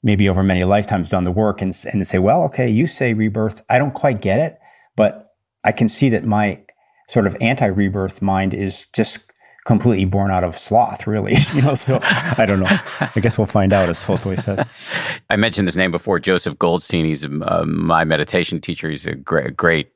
maybe 0.02 0.30
over 0.30 0.44
many 0.44 0.64
lifetimes 0.64 1.10
done 1.10 1.26
the 1.26 1.32
work 1.32 1.62
and, 1.62 1.76
and 1.92 2.08
say, 2.08 2.18
well, 2.18 2.44
okay, 2.44 2.70
you 2.70 2.88
say 2.88 3.14
rebirth. 3.14 3.62
I 3.70 3.78
don't 3.78 3.94
quite 3.94 4.22
get 4.22 4.40
it, 4.40 4.58
but 4.96 5.34
I 5.64 5.74
can 5.74 5.90
see 5.90 6.10
that 6.10 6.24
my 6.24 6.64
sort 7.10 7.28
of 7.28 7.36
anti 7.42 7.66
rebirth 7.66 8.22
mind 8.22 8.54
is 8.54 8.88
just 8.96 9.29
completely 9.66 10.06
born 10.06 10.32
out 10.32 10.44
of 10.44 10.56
sloth, 10.56 11.08
really. 11.08 11.36
you 11.54 11.62
know, 11.62 11.76
so 11.76 12.00
I 12.02 12.46
don't 12.48 12.60
know. 12.60 12.80
I 13.16 13.20
guess 13.20 13.38
we'll 13.38 13.48
find 13.48 13.74
out, 13.74 13.90
as 13.90 14.04
Tolstoy 14.04 14.36
says. 14.36 14.66
I 15.30 15.36
mentioned 15.36 15.68
this 15.68 15.76
name 15.76 15.92
before, 15.92 16.20
Joseph 16.20 16.58
Goldstein. 16.58 17.06
He's 17.06 17.26
uh, 17.26 17.64
my 17.66 18.04
meditation 18.04 18.62
teacher. 18.62 18.90
He's 18.90 19.08
a 19.08 19.16
great, 19.16 19.56
great, 19.56 19.92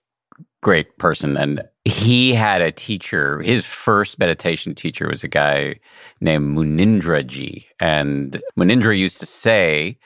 great 0.61 0.97
person, 0.97 1.37
and 1.37 1.63
he 1.85 2.33
had 2.33 2.61
a 2.61 2.71
teacher. 2.71 3.41
His 3.41 3.65
first 3.65 4.19
meditation 4.19 4.75
teacher 4.75 5.09
was 5.09 5.23
a 5.23 5.27
guy 5.27 5.75
named 6.21 6.55
Munindraji, 6.55 7.65
and 7.79 8.41
Munindra 8.57 8.97
used 8.97 9.19
to 9.19 9.25
say, 9.25 9.97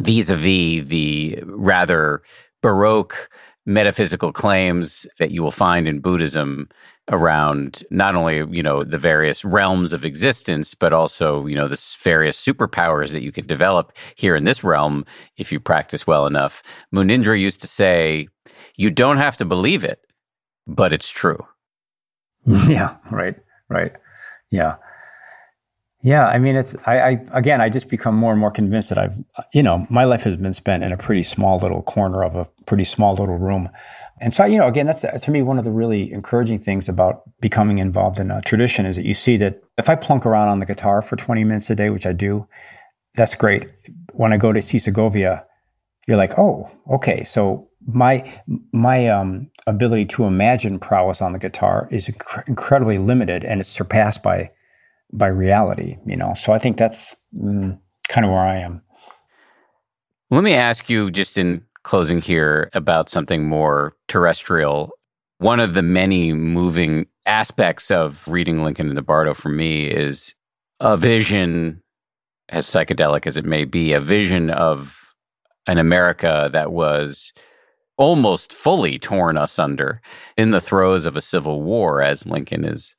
vis-a-vis 0.00 0.88
the 0.88 1.42
rather 1.44 2.22
baroque 2.62 3.30
metaphysical 3.66 4.32
claims 4.32 5.06
that 5.18 5.30
you 5.30 5.42
will 5.42 5.50
find 5.50 5.86
in 5.86 6.00
Buddhism 6.00 6.68
around 7.10 7.82
not 7.90 8.14
only 8.14 8.44
you 8.54 8.62
know 8.62 8.84
the 8.84 8.98
various 8.98 9.44
realms 9.44 9.92
of 9.92 10.04
existence 10.04 10.74
but 10.74 10.92
also 10.92 11.46
you 11.46 11.54
know 11.54 11.68
the 11.68 11.96
various 12.02 12.42
superpowers 12.42 13.12
that 13.12 13.22
you 13.22 13.32
can 13.32 13.46
develop 13.46 13.96
here 14.14 14.36
in 14.36 14.44
this 14.44 14.62
realm 14.62 15.04
if 15.36 15.50
you 15.52 15.60
practice 15.60 16.06
well 16.06 16.26
enough. 16.26 16.62
Munindra 16.94 17.38
used 17.38 17.60
to 17.60 17.66
say 17.66 18.28
you 18.76 18.90
don't 18.90 19.18
have 19.18 19.36
to 19.36 19.44
believe 19.44 19.84
it 19.84 20.00
but 20.66 20.92
it's 20.92 21.10
true. 21.10 21.38
Yeah 22.68 22.96
right 23.10 23.36
right. 23.68 23.92
Yeah. 24.50 24.76
Yeah 26.02 26.26
i 26.28 26.38
mean 26.38 26.56
it's 26.56 26.76
I, 26.86 27.00
I 27.00 27.20
again 27.32 27.60
i 27.60 27.68
just 27.68 27.88
become 27.88 28.14
more 28.14 28.30
and 28.30 28.40
more 28.40 28.52
convinced 28.52 28.90
that 28.90 28.98
i've 28.98 29.18
you 29.52 29.62
know 29.62 29.86
my 29.90 30.04
life 30.04 30.22
has 30.22 30.36
been 30.36 30.54
spent 30.54 30.84
in 30.84 30.92
a 30.92 30.96
pretty 30.96 31.24
small 31.24 31.58
little 31.58 31.82
corner 31.82 32.22
of 32.22 32.36
a 32.36 32.46
pretty 32.66 32.84
small 32.84 33.14
little 33.14 33.36
room 33.38 33.68
and 34.20 34.34
so, 34.34 34.44
you 34.44 34.58
know, 34.58 34.68
again, 34.68 34.86
that's 34.86 35.02
to 35.02 35.30
me 35.30 35.42
one 35.42 35.58
of 35.58 35.64
the 35.64 35.70
really 35.70 36.12
encouraging 36.12 36.58
things 36.58 36.88
about 36.88 37.22
becoming 37.40 37.78
involved 37.78 38.18
in 38.18 38.30
a 38.30 38.40
tradition 38.42 38.86
is 38.86 38.96
that 38.96 39.04
you 39.04 39.14
see 39.14 39.36
that 39.38 39.62
if 39.76 39.88
I 39.88 39.94
plunk 39.94 40.26
around 40.26 40.48
on 40.48 40.58
the 40.58 40.66
guitar 40.66 41.02
for 41.02 41.16
20 41.16 41.44
minutes 41.44 41.70
a 41.70 41.74
day, 41.74 41.90
which 41.90 42.06
I 42.06 42.12
do, 42.12 42.46
that's 43.14 43.34
great. 43.34 43.68
When 44.12 44.32
I 44.32 44.36
go 44.36 44.52
to 44.52 44.62
see 44.62 44.78
Segovia, 44.78 45.46
you're 46.06 46.16
like, 46.16 46.38
oh, 46.38 46.70
okay. 46.90 47.22
So 47.24 47.68
my 47.86 48.24
my 48.72 49.08
um, 49.08 49.50
ability 49.66 50.06
to 50.06 50.24
imagine 50.24 50.78
prowess 50.78 51.22
on 51.22 51.32
the 51.32 51.38
guitar 51.38 51.88
is 51.90 52.08
inc- 52.08 52.48
incredibly 52.48 52.98
limited, 52.98 53.44
and 53.44 53.60
it's 53.60 53.68
surpassed 53.68 54.22
by 54.22 54.50
by 55.12 55.28
reality. 55.28 55.96
You 56.06 56.16
know, 56.16 56.34
so 56.34 56.52
I 56.52 56.58
think 56.58 56.76
that's 56.76 57.14
mm, 57.34 57.78
kind 58.08 58.24
of 58.24 58.32
where 58.32 58.40
I 58.40 58.56
am. 58.56 58.82
Let 60.30 60.44
me 60.44 60.54
ask 60.54 60.90
you, 60.90 61.10
just 61.10 61.38
in 61.38 61.64
closing 61.88 62.20
here 62.20 62.68
about 62.74 63.08
something 63.08 63.48
more 63.48 63.96
terrestrial. 64.08 64.90
One 65.38 65.58
of 65.58 65.72
the 65.72 65.80
many 65.80 66.34
moving 66.34 67.06
aspects 67.24 67.90
of 67.90 68.28
reading 68.28 68.62
Lincoln 68.62 68.90
and 68.90 69.06
Bardo 69.06 69.32
for 69.32 69.48
me 69.48 69.86
is 69.86 70.34
a 70.80 70.98
vision, 70.98 71.82
as 72.50 72.66
psychedelic 72.66 73.26
as 73.26 73.38
it 73.38 73.46
may 73.46 73.64
be, 73.64 73.94
a 73.94 74.02
vision 74.02 74.50
of 74.50 75.14
an 75.66 75.78
America 75.78 76.50
that 76.52 76.72
was 76.72 77.32
almost 77.96 78.52
fully 78.52 78.98
torn 78.98 79.38
asunder 79.38 80.02
in 80.36 80.50
the 80.50 80.60
throes 80.60 81.06
of 81.06 81.16
a 81.16 81.22
civil 81.22 81.62
war 81.62 82.02
as 82.02 82.26
Lincoln 82.26 82.66
is 82.66 82.96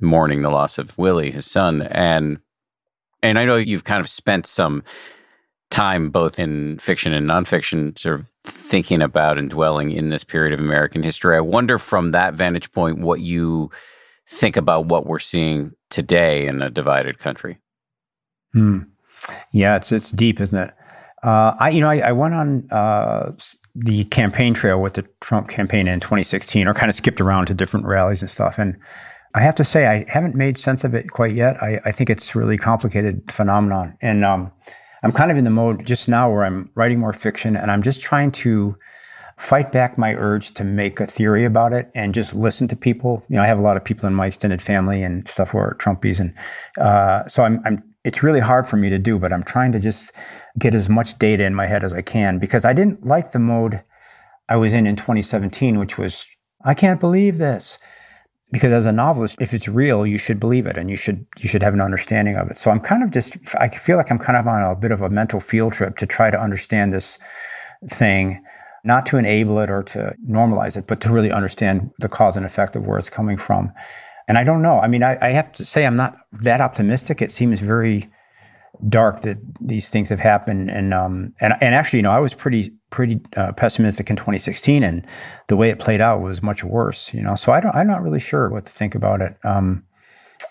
mourning 0.00 0.40
the 0.40 0.48
loss 0.48 0.78
of 0.78 0.96
Willie, 0.96 1.30
his 1.30 1.44
son. 1.44 1.82
And 1.82 2.38
and 3.22 3.38
I 3.38 3.44
know 3.44 3.56
you've 3.56 3.84
kind 3.84 4.00
of 4.00 4.08
spent 4.08 4.46
some 4.46 4.82
time, 5.72 6.10
both 6.10 6.38
in 6.38 6.78
fiction 6.78 7.12
and 7.12 7.28
nonfiction, 7.28 7.98
sort 7.98 8.20
of 8.20 8.28
thinking 8.44 9.02
about 9.02 9.38
and 9.38 9.50
dwelling 9.50 9.90
in 9.90 10.10
this 10.10 10.22
period 10.22 10.52
of 10.52 10.60
American 10.60 11.02
history. 11.02 11.36
I 11.36 11.40
wonder 11.40 11.78
from 11.78 12.12
that 12.12 12.34
vantage 12.34 12.70
point 12.72 13.00
what 13.00 13.20
you 13.20 13.70
think 14.28 14.56
about 14.56 14.86
what 14.86 15.06
we're 15.06 15.18
seeing 15.18 15.72
today 15.90 16.46
in 16.46 16.62
a 16.62 16.70
divided 16.70 17.18
country. 17.18 17.58
Hmm. 18.52 18.80
Yeah, 19.52 19.76
it's 19.76 19.92
it's 19.92 20.10
deep, 20.10 20.40
isn't 20.40 20.56
it? 20.56 20.74
Uh, 21.22 21.54
I 21.58 21.70
you 21.70 21.80
know 21.80 21.88
I, 21.88 21.98
I 21.98 22.12
went 22.12 22.34
on 22.34 22.68
uh, 22.70 23.32
the 23.74 24.04
campaign 24.04 24.54
trail 24.54 24.80
with 24.80 24.94
the 24.94 25.06
Trump 25.20 25.48
campaign 25.48 25.88
in 25.88 26.00
2016, 26.00 26.66
or 26.66 26.74
kind 26.74 26.90
of 26.90 26.94
skipped 26.94 27.20
around 27.20 27.46
to 27.46 27.54
different 27.54 27.86
rallies 27.86 28.20
and 28.20 28.30
stuff, 28.30 28.58
and 28.58 28.76
I 29.34 29.40
have 29.40 29.54
to 29.56 29.64
say 29.64 29.86
I 29.86 30.04
haven't 30.08 30.34
made 30.34 30.58
sense 30.58 30.84
of 30.84 30.94
it 30.94 31.10
quite 31.10 31.32
yet. 31.32 31.56
I, 31.62 31.80
I 31.86 31.92
think 31.92 32.10
it's 32.10 32.34
really 32.34 32.58
complicated 32.58 33.30
phenomenon, 33.30 33.96
and 34.02 34.24
um, 34.24 34.52
I'm 35.02 35.12
kind 35.12 35.30
of 35.30 35.36
in 35.36 35.44
the 35.44 35.50
mode 35.50 35.84
just 35.86 36.08
now 36.08 36.30
where 36.30 36.44
I'm 36.44 36.70
writing 36.74 36.98
more 36.98 37.12
fiction 37.12 37.56
and 37.56 37.70
I'm 37.70 37.82
just 37.82 38.00
trying 38.00 38.30
to 38.32 38.76
fight 39.36 39.72
back 39.72 39.98
my 39.98 40.14
urge 40.14 40.52
to 40.54 40.64
make 40.64 41.00
a 41.00 41.06
theory 41.06 41.44
about 41.44 41.72
it 41.72 41.90
and 41.94 42.14
just 42.14 42.34
listen 42.34 42.68
to 42.68 42.76
people. 42.76 43.24
You 43.28 43.36
know, 43.36 43.42
I 43.42 43.46
have 43.46 43.58
a 43.58 43.62
lot 43.62 43.76
of 43.76 43.84
people 43.84 44.06
in 44.06 44.14
my 44.14 44.26
extended 44.26 44.62
family 44.62 45.02
and 45.02 45.26
stuff 45.28 45.50
who 45.50 45.58
are 45.58 45.76
Trumpies, 45.80 46.20
and 46.20 46.34
uh, 46.78 47.26
so 47.26 47.42
I'm 47.42 47.60
I'm 47.64 47.82
it's 48.04 48.22
really 48.22 48.40
hard 48.40 48.66
for 48.66 48.76
me 48.76 48.90
to 48.90 48.98
do, 48.98 49.18
but 49.18 49.32
I'm 49.32 49.42
trying 49.42 49.72
to 49.72 49.78
just 49.78 50.12
get 50.58 50.74
as 50.74 50.88
much 50.88 51.18
data 51.18 51.44
in 51.44 51.54
my 51.54 51.66
head 51.66 51.84
as 51.84 51.92
I 51.92 52.02
can 52.02 52.38
because 52.38 52.64
I 52.64 52.72
didn't 52.72 53.04
like 53.06 53.32
the 53.32 53.38
mode 53.38 53.82
I 54.48 54.56
was 54.56 54.72
in 54.72 54.86
in 54.86 54.96
2017, 54.96 55.78
which 55.78 55.98
was, 55.98 56.26
I 56.64 56.74
can't 56.74 57.00
believe 57.00 57.38
this. 57.38 57.78
Because 58.52 58.70
as 58.72 58.86
a 58.86 58.92
novelist, 58.92 59.36
if 59.40 59.54
it's 59.54 59.66
real, 59.66 60.06
you 60.06 60.18
should 60.18 60.38
believe 60.38 60.66
it 60.66 60.76
and 60.76 60.90
you 60.90 60.96
should 60.96 61.26
you 61.38 61.48
should 61.48 61.62
have 61.62 61.72
an 61.72 61.80
understanding 61.80 62.36
of 62.36 62.50
it. 62.50 62.58
So 62.58 62.70
I'm 62.70 62.80
kind 62.80 63.02
of 63.02 63.10
just 63.10 63.38
I 63.56 63.68
feel 63.68 63.96
like 63.96 64.10
I'm 64.10 64.18
kind 64.18 64.36
of 64.36 64.46
on 64.46 64.62
a 64.62 64.76
bit 64.76 64.92
of 64.92 65.00
a 65.00 65.08
mental 65.08 65.40
field 65.40 65.72
trip 65.72 65.96
to 65.96 66.06
try 66.06 66.30
to 66.30 66.38
understand 66.38 66.92
this 66.92 67.18
thing, 67.88 68.44
not 68.84 69.06
to 69.06 69.16
enable 69.16 69.58
it 69.58 69.70
or 69.70 69.82
to 69.84 70.14
normalize 70.28 70.76
it, 70.76 70.86
but 70.86 71.00
to 71.00 71.12
really 71.12 71.32
understand 71.32 71.90
the 71.98 72.08
cause 72.08 72.36
and 72.36 72.44
effect 72.44 72.76
of 72.76 72.86
where 72.86 72.98
it's 72.98 73.10
coming 73.10 73.38
from. 73.38 73.72
And 74.28 74.36
I 74.36 74.44
don't 74.44 74.62
know. 74.62 74.78
I 74.80 74.86
mean, 74.86 75.02
I, 75.02 75.18
I 75.20 75.30
have 75.30 75.50
to 75.52 75.64
say 75.64 75.86
I'm 75.86 75.96
not 75.96 76.16
that 76.32 76.60
optimistic. 76.60 77.22
It 77.22 77.32
seems 77.32 77.60
very 77.60 78.10
dark 78.88 79.20
that 79.20 79.38
these 79.60 79.90
things 79.90 80.08
have 80.08 80.20
happened. 80.20 80.70
And 80.70 80.92
um, 80.94 81.34
and 81.40 81.54
and 81.60 81.74
actually, 81.74 82.00
you 82.00 82.02
know, 82.04 82.12
I 82.12 82.20
was 82.20 82.34
pretty 82.34 82.74
pretty 82.90 83.20
uh, 83.36 83.52
pessimistic 83.52 84.10
in 84.10 84.16
2016, 84.16 84.82
and 84.82 85.06
the 85.48 85.56
way 85.56 85.70
it 85.70 85.78
played 85.78 86.00
out 86.00 86.20
was 86.20 86.42
much 86.42 86.64
worse. 86.64 87.12
You 87.14 87.22
know, 87.22 87.34
so 87.34 87.52
I 87.52 87.60
don't 87.60 87.74
I'm 87.74 87.86
not 87.86 88.02
really 88.02 88.20
sure 88.20 88.48
what 88.48 88.66
to 88.66 88.72
think 88.72 88.94
about 88.94 89.20
it. 89.20 89.36
Um, 89.44 89.84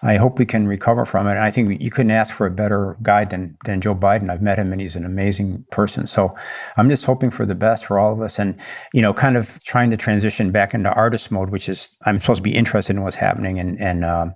I 0.03 0.15
hope 0.15 0.39
we 0.39 0.45
can 0.45 0.67
recover 0.67 1.05
from 1.05 1.28
it. 1.28 1.32
And 1.32 1.39
I 1.39 1.51
think 1.51 1.80
you 1.80 1.91
couldn't 1.91 2.11
ask 2.11 2.34
for 2.34 2.47
a 2.47 2.51
better 2.51 2.97
guide 3.01 3.30
than 3.30 3.57
than 3.65 3.82
Joe 3.82 3.95
Biden. 3.95 4.32
I've 4.32 4.41
met 4.41 4.57
him, 4.57 4.72
and 4.72 4.82
he's 4.82 4.95
an 4.95 5.05
amazing 5.05 5.65
person. 5.72 6.07
So 6.07 6.36
I'm 6.78 6.89
just 6.89 7.05
hoping 7.05 7.30
for 7.30 7.45
the 7.45 7.55
best 7.55 7.86
for 7.86 7.99
all 7.99 8.13
of 8.13 8.22
us, 8.22 8.39
and 8.39 8.59
you 8.93 9.01
know, 9.01 9.13
kind 9.13 9.38
of 9.38 9.61
trying 9.63 9.91
to 9.91 9.97
transition 9.97 10.51
back 10.51 10.74
into 10.74 10.91
artist 10.93 11.32
mode, 11.32 11.49
which 11.49 11.69
is 11.69 11.97
I'm 12.05 12.19
supposed 12.19 12.38
to 12.38 12.43
be 12.43 12.55
interested 12.55 12.95
in 12.95 13.03
what's 13.03 13.17
happening 13.17 13.59
and 13.59 13.80
and 13.80 14.03
um, 14.03 14.36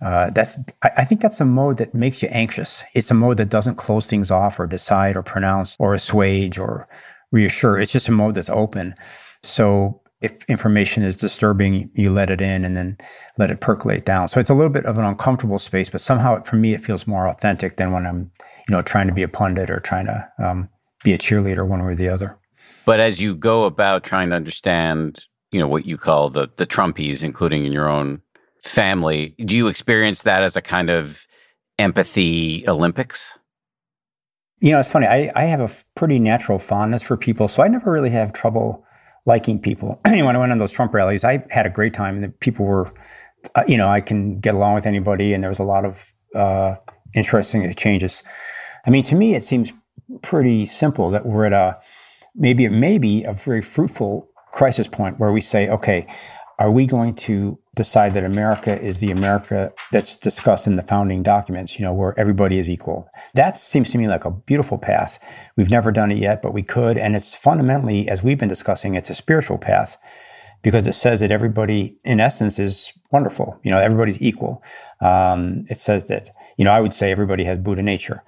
uh, 0.00 0.30
that's 0.30 0.58
I, 0.82 0.90
I, 0.98 1.04
think 1.04 1.20
that's 1.20 1.40
a 1.40 1.44
mode 1.44 1.78
that 1.78 1.94
makes 1.94 2.22
you 2.22 2.28
anxious. 2.30 2.84
It's 2.94 3.10
a 3.10 3.14
mode 3.14 3.36
that 3.38 3.48
doesn't 3.48 3.76
close 3.76 4.06
things 4.06 4.30
off 4.30 4.60
or 4.60 4.66
decide 4.66 5.16
or 5.16 5.22
pronounce 5.22 5.76
or 5.80 5.92
assuage 5.92 6.58
or 6.58 6.88
reassure. 7.32 7.78
It's 7.78 7.92
just 7.92 8.08
a 8.08 8.12
mode 8.12 8.36
that's 8.36 8.50
open. 8.50 8.94
So 9.42 10.00
if 10.20 10.44
information 10.44 11.02
is 11.02 11.16
disturbing, 11.16 11.90
you 11.94 12.10
let 12.10 12.30
it 12.30 12.40
in 12.40 12.64
and 12.64 12.76
then 12.76 12.96
let 13.38 13.50
it 13.50 13.60
percolate 13.60 14.04
down. 14.04 14.28
So 14.28 14.38
it's 14.40 14.50
a 14.50 14.54
little 14.54 14.72
bit 14.72 14.86
of 14.86 14.98
an 14.98 15.04
uncomfortable 15.04 15.58
space, 15.58 15.90
but 15.90 16.00
somehow 16.00 16.42
for 16.42 16.56
me 16.56 16.74
it 16.74 16.80
feels 16.80 17.06
more 17.06 17.28
authentic 17.28 17.76
than 17.76 17.92
when 17.92 18.06
I'm 18.06 18.30
you 18.68 18.74
know 18.74 18.82
trying 18.82 19.08
to 19.08 19.14
be 19.14 19.22
a 19.22 19.28
pundit 19.28 19.68
or 19.68 19.80
trying 19.80 20.06
to 20.06 20.28
um, 20.38 20.68
be 21.02 21.12
a 21.12 21.18
cheerleader 21.18 21.66
one 21.66 21.84
way 21.84 21.92
or 21.92 21.96
the 21.96 22.08
other. 22.08 22.38
But 22.84 23.00
as 23.00 23.20
you 23.20 23.34
go 23.34 23.64
about 23.64 24.04
trying 24.04 24.30
to 24.30 24.36
understand, 24.36 25.24
you 25.50 25.60
know, 25.60 25.68
what 25.68 25.86
you 25.86 25.98
call 25.98 26.30
the 26.30 26.48
the 26.56 26.66
Trumpies, 26.66 27.24
including 27.24 27.64
in 27.64 27.72
your 27.72 27.88
own 27.88 28.22
family. 28.62 29.34
Do 29.44 29.56
you 29.56 29.68
experience 29.68 30.22
that 30.22 30.42
as 30.42 30.56
a 30.56 30.62
kind 30.62 30.90
of 30.90 31.26
empathy 31.78 32.64
Olympics? 32.68 33.38
You 34.60 34.72
know, 34.72 34.80
it's 34.80 34.90
funny. 34.90 35.06
I, 35.06 35.30
I 35.36 35.44
have 35.44 35.60
a 35.60 35.70
pretty 35.94 36.18
natural 36.18 36.58
fondness 36.58 37.02
for 37.02 37.16
people, 37.16 37.46
so 37.48 37.62
I 37.62 37.68
never 37.68 37.92
really 37.92 38.10
have 38.10 38.32
trouble 38.32 38.84
liking 39.26 39.60
people. 39.60 40.00
when 40.06 40.34
I 40.34 40.38
went 40.38 40.52
on 40.52 40.58
those 40.58 40.72
Trump 40.72 40.92
rallies, 40.92 41.24
I 41.24 41.44
had 41.50 41.66
a 41.66 41.70
great 41.70 41.94
time. 41.94 42.16
And 42.16 42.24
the 42.24 42.28
people 42.28 42.66
were, 42.66 42.92
uh, 43.54 43.62
you 43.68 43.76
know, 43.76 43.88
I 43.88 44.00
can 44.00 44.40
get 44.40 44.54
along 44.54 44.74
with 44.74 44.86
anybody, 44.86 45.32
and 45.32 45.42
there 45.42 45.50
was 45.50 45.60
a 45.60 45.64
lot 45.64 45.84
of 45.84 46.12
uh, 46.34 46.74
interesting 47.14 47.62
exchanges. 47.62 48.24
I 48.84 48.90
mean, 48.90 49.04
to 49.04 49.14
me, 49.14 49.34
it 49.34 49.42
seems 49.42 49.72
pretty 50.22 50.66
simple 50.66 51.10
that 51.10 51.26
we're 51.26 51.44
at 51.44 51.52
a 51.52 51.78
maybe 52.34 52.64
it 52.64 52.70
may 52.70 52.98
be 52.98 53.24
a 53.24 53.32
very 53.32 53.60
fruitful 53.60 54.28
crisis 54.52 54.88
point 54.88 55.18
where 55.18 55.32
we 55.32 55.40
say, 55.40 55.68
okay, 55.68 56.06
are 56.58 56.70
we 56.70 56.86
going 56.86 57.14
to 57.14 57.58
decide 57.76 58.14
that 58.14 58.24
America 58.24 58.80
is 58.80 58.98
the 58.98 59.12
America 59.12 59.72
that's 59.92 60.16
discussed 60.16 60.66
in 60.66 60.74
the 60.74 60.82
founding 60.82 61.22
documents, 61.22 61.78
you 61.78 61.84
know, 61.84 61.92
where 61.92 62.18
everybody 62.18 62.58
is 62.58 62.68
equal? 62.68 63.08
That 63.34 63.56
seems 63.56 63.92
to 63.92 63.98
me 63.98 64.08
like 64.08 64.24
a 64.24 64.30
beautiful 64.32 64.76
path. 64.76 65.24
We've 65.56 65.70
never 65.70 65.92
done 65.92 66.10
it 66.10 66.18
yet, 66.18 66.42
but 66.42 66.52
we 66.52 66.64
could. 66.64 66.98
And 66.98 67.14
it's 67.14 67.34
fundamentally, 67.34 68.08
as 68.08 68.24
we've 68.24 68.38
been 68.38 68.48
discussing, 68.48 68.94
it's 68.94 69.10
a 69.10 69.14
spiritual 69.14 69.58
path 69.58 69.96
because 70.62 70.88
it 70.88 70.94
says 70.94 71.20
that 71.20 71.30
everybody, 71.30 71.96
in 72.02 72.18
essence, 72.18 72.58
is 72.58 72.92
wonderful. 73.12 73.60
You 73.62 73.70
know, 73.70 73.78
everybody's 73.78 74.20
equal. 74.20 74.62
Um, 75.00 75.64
it 75.68 75.78
says 75.78 76.08
that, 76.08 76.30
you 76.56 76.64
know, 76.64 76.72
I 76.72 76.80
would 76.80 76.92
say 76.92 77.12
everybody 77.12 77.44
has 77.44 77.60
Buddha 77.60 77.82
nature. 77.82 78.24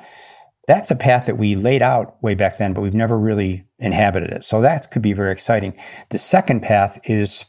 That's 0.69 0.93
a 0.93 0.97
path 0.97 1.27
that 1.27 1.37
we 1.37 1.57
laid 1.57 1.83
out 1.83 2.23
way 2.23 2.37
back 2.37 2.59
then, 2.59 2.75
but 2.75 2.83
we've 2.83 2.95
never 2.95 3.19
really 3.19 3.65
inhabited 3.81 4.31
it. 4.31 4.45
So 4.45 4.61
that 4.61 4.93
could 4.93 5.03
be 5.03 5.15
very 5.15 5.33
exciting. 5.33 5.77
The 6.11 6.19
second 6.19 6.61
path 6.61 7.01
is 7.11 7.45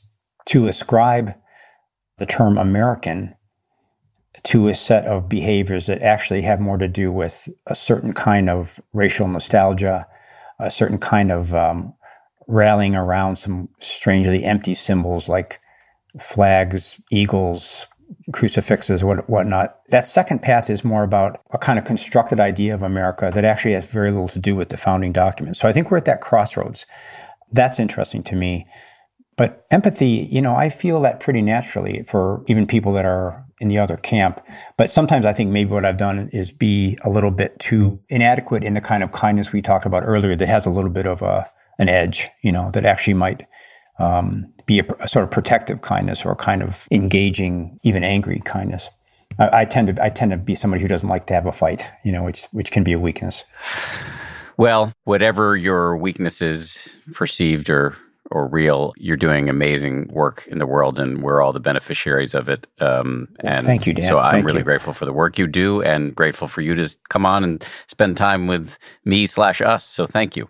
to 0.46 0.68
ascribe 0.68 1.34
the 2.18 2.26
term 2.26 2.58
American 2.58 3.36
to 4.44 4.68
a 4.68 4.76
set 4.76 5.06
of 5.06 5.28
behaviors 5.28 5.88
that 5.88 6.02
actually 6.02 6.42
have 6.42 6.60
more 6.60 6.78
to 6.78 6.88
do 6.88 7.12
with 7.12 7.50
a 7.68 7.76
certain 7.76 8.14
kind 8.14 8.50
of 8.50 8.80
racial 8.94 9.28
nostalgia, 9.28 10.08
a 10.60 10.72
certain 10.72 10.98
kind 10.98 11.32
of 11.32 11.54
um, 11.54 11.94
rallying 12.48 12.96
around 12.96 13.36
some 13.38 13.70
strangely 13.80 14.44
empty 14.44 14.74
symbols 14.74 15.28
like 15.28 15.60
flags, 16.20 17.00
eagles, 17.12 17.88
crucifixes, 18.34 19.04
what 19.04 19.30
whatnot. 19.30 19.80
That 19.90 20.08
second 20.08 20.42
path 20.42 20.70
is 20.70 20.84
more 20.84 21.04
about 21.04 21.42
a 21.52 21.58
kind 21.58 21.80
of 21.80 21.86
constructed 21.86 22.40
idea 22.40 22.74
of 22.74 22.82
America 22.82 23.32
that 23.34 23.46
actually 23.46 23.74
has 23.74 23.86
very 23.86 24.12
little 24.12 24.28
to 24.30 24.40
do 24.40 24.56
with 24.56 24.70
the 24.70 24.78
founding 24.78 25.12
documents. 25.12 25.60
So 25.60 25.68
I 25.68 25.74
think 25.74 25.92
we're 25.92 25.98
at 25.98 26.06
that 26.06 26.22
crossroads. 26.22 26.86
That's 27.52 27.80
interesting 27.80 28.24
to 28.24 28.36
me. 28.36 28.68
But 29.42 29.66
empathy, 29.72 30.28
you 30.30 30.40
know, 30.40 30.56
I 30.56 30.70
feel 30.70 31.02
that 31.02 31.20
pretty 31.20 31.42
naturally 31.42 32.04
for 32.04 32.44
even 32.46 32.68
people 32.68 32.94
that 32.94 33.06
are 33.06 33.44
in 33.60 33.70
the 33.70 33.80
other 33.80 33.98
camp. 33.98 34.40
But 34.78 34.92
sometimes 34.92 35.26
I 35.26 35.34
think 35.34 35.50
maybe 35.50 35.72
what 35.72 35.84
I've 35.84 35.98
done 35.98 36.30
is 36.32 36.52
be 36.52 36.96
a 37.04 37.10
little 37.10 37.32
bit 37.32 37.58
too 37.58 38.00
inadequate 38.10 38.64
in 38.64 38.76
the 38.76 38.82
kind 38.82 39.02
of 39.02 39.12
kindness 39.14 39.52
we 39.52 39.64
talked 39.64 39.88
about 39.88 40.04
earlier 40.06 40.36
that 40.36 40.48
has 40.48 40.68
a 40.68 40.70
little 40.70 40.92
bit 40.92 41.08
of 41.08 41.24
a 41.24 41.50
an 41.80 41.90
edge, 41.90 42.30
you 42.44 42.52
know, 42.52 42.70
that 42.70 42.86
actually 42.86 43.16
might 43.16 43.48
um, 43.98 44.54
be 44.68 44.78
a, 44.78 44.84
a, 45.00 45.08
sort 45.08 45.24
of 45.24 45.32
protective 45.32 45.82
kindness 45.82 46.24
or 46.24 46.34
a 46.34 46.36
kind 46.36 46.62
of 46.62 46.88
engaging, 46.92 47.80
even 47.82 48.04
angry 48.04 48.44
kindness. 48.46 48.92
I, 49.40 49.62
I 49.62 49.66
tend 49.66 49.96
to 49.96 50.04
I 50.04 50.10
tend 50.10 50.30
to 50.34 50.38
be 50.38 50.54
somebody 50.54 50.84
who 50.84 50.88
doesn't 50.88 51.10
like 51.10 51.26
to 51.26 51.34
have 51.34 51.48
a 51.48 51.52
fight, 51.52 51.92
you 52.06 52.12
know, 52.12 52.22
which 52.22 52.46
which 52.52 52.70
can 52.70 52.84
be 52.84 52.94
a 52.94 53.00
weakness. 53.00 53.44
Well, 54.56 54.94
whatever 55.06 55.58
your 55.58 55.98
weaknesses 55.98 56.96
perceived 57.16 57.72
or 57.72 57.98
or 58.32 58.48
real, 58.48 58.94
you're 58.98 59.18
doing 59.18 59.50
amazing 59.50 60.08
work 60.08 60.48
in 60.48 60.60
the 60.60 60.66
world, 60.66 61.00
and 61.00 61.22
we're 61.22 61.42
all 61.42 61.54
the 61.54 61.60
beneficiaries 61.60 62.34
of 62.34 62.50
it. 62.50 62.68
Um, 62.80 63.28
and 63.42 63.66
thank 63.66 63.86
you, 63.86 63.94
Dan. 63.94 64.08
So 64.08 64.20
I'm 64.20 64.32
thank 64.32 64.46
really 64.46 64.60
you. 64.60 64.66
grateful 64.66 64.94
for 64.94 65.06
the 65.06 65.14
work 65.14 65.38
you 65.38 65.48
do, 65.48 65.82
and 65.82 66.16
grateful 66.16 66.48
for 66.48 66.62
you 66.62 66.76
to 66.76 66.90
come 67.10 67.26
on 67.26 67.44
and 67.44 67.66
spend 67.88 68.18
time 68.18 68.48
with 68.48 68.78
me 69.06 69.28
slash 69.28 69.62
us. 69.62 69.86
So 69.86 70.08
thank 70.08 70.36
you. 70.36 70.50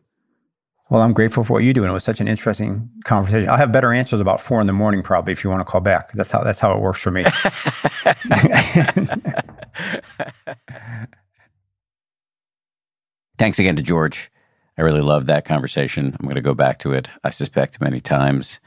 Well, 0.89 1.01
I'm 1.01 1.13
grateful 1.13 1.45
for 1.45 1.53
what 1.53 1.63
you 1.63 1.73
do, 1.73 1.83
and 1.83 1.89
it 1.89 1.93
was 1.93 2.03
such 2.03 2.19
an 2.19 2.27
interesting 2.27 2.89
conversation. 3.05 3.49
I'll 3.49 3.57
have 3.57 3.71
better 3.71 3.93
answers 3.93 4.19
about 4.19 4.41
four 4.41 4.59
in 4.59 4.67
the 4.67 4.73
morning, 4.73 5.01
probably, 5.01 5.31
if 5.31 5.43
you 5.43 5.49
want 5.49 5.61
to 5.61 5.65
call 5.65 5.81
back. 5.81 6.11
That's 6.11 6.31
how 6.31 6.43
that's 6.43 6.59
how 6.59 6.75
it 6.75 6.81
works 6.81 6.99
for 6.99 7.11
me. 7.11 7.23
Thanks 13.37 13.57
again 13.57 13.75
to 13.75 13.81
George. 13.81 14.30
I 14.81 14.83
really 14.83 15.01
loved 15.01 15.27
that 15.27 15.45
conversation. 15.45 16.07
I'm 16.07 16.25
going 16.25 16.33
to 16.37 16.41
go 16.41 16.55
back 16.55 16.79
to 16.79 16.91
it, 16.91 17.07
I 17.23 17.29
suspect, 17.29 17.79
many 17.79 18.01
times. 18.01 18.59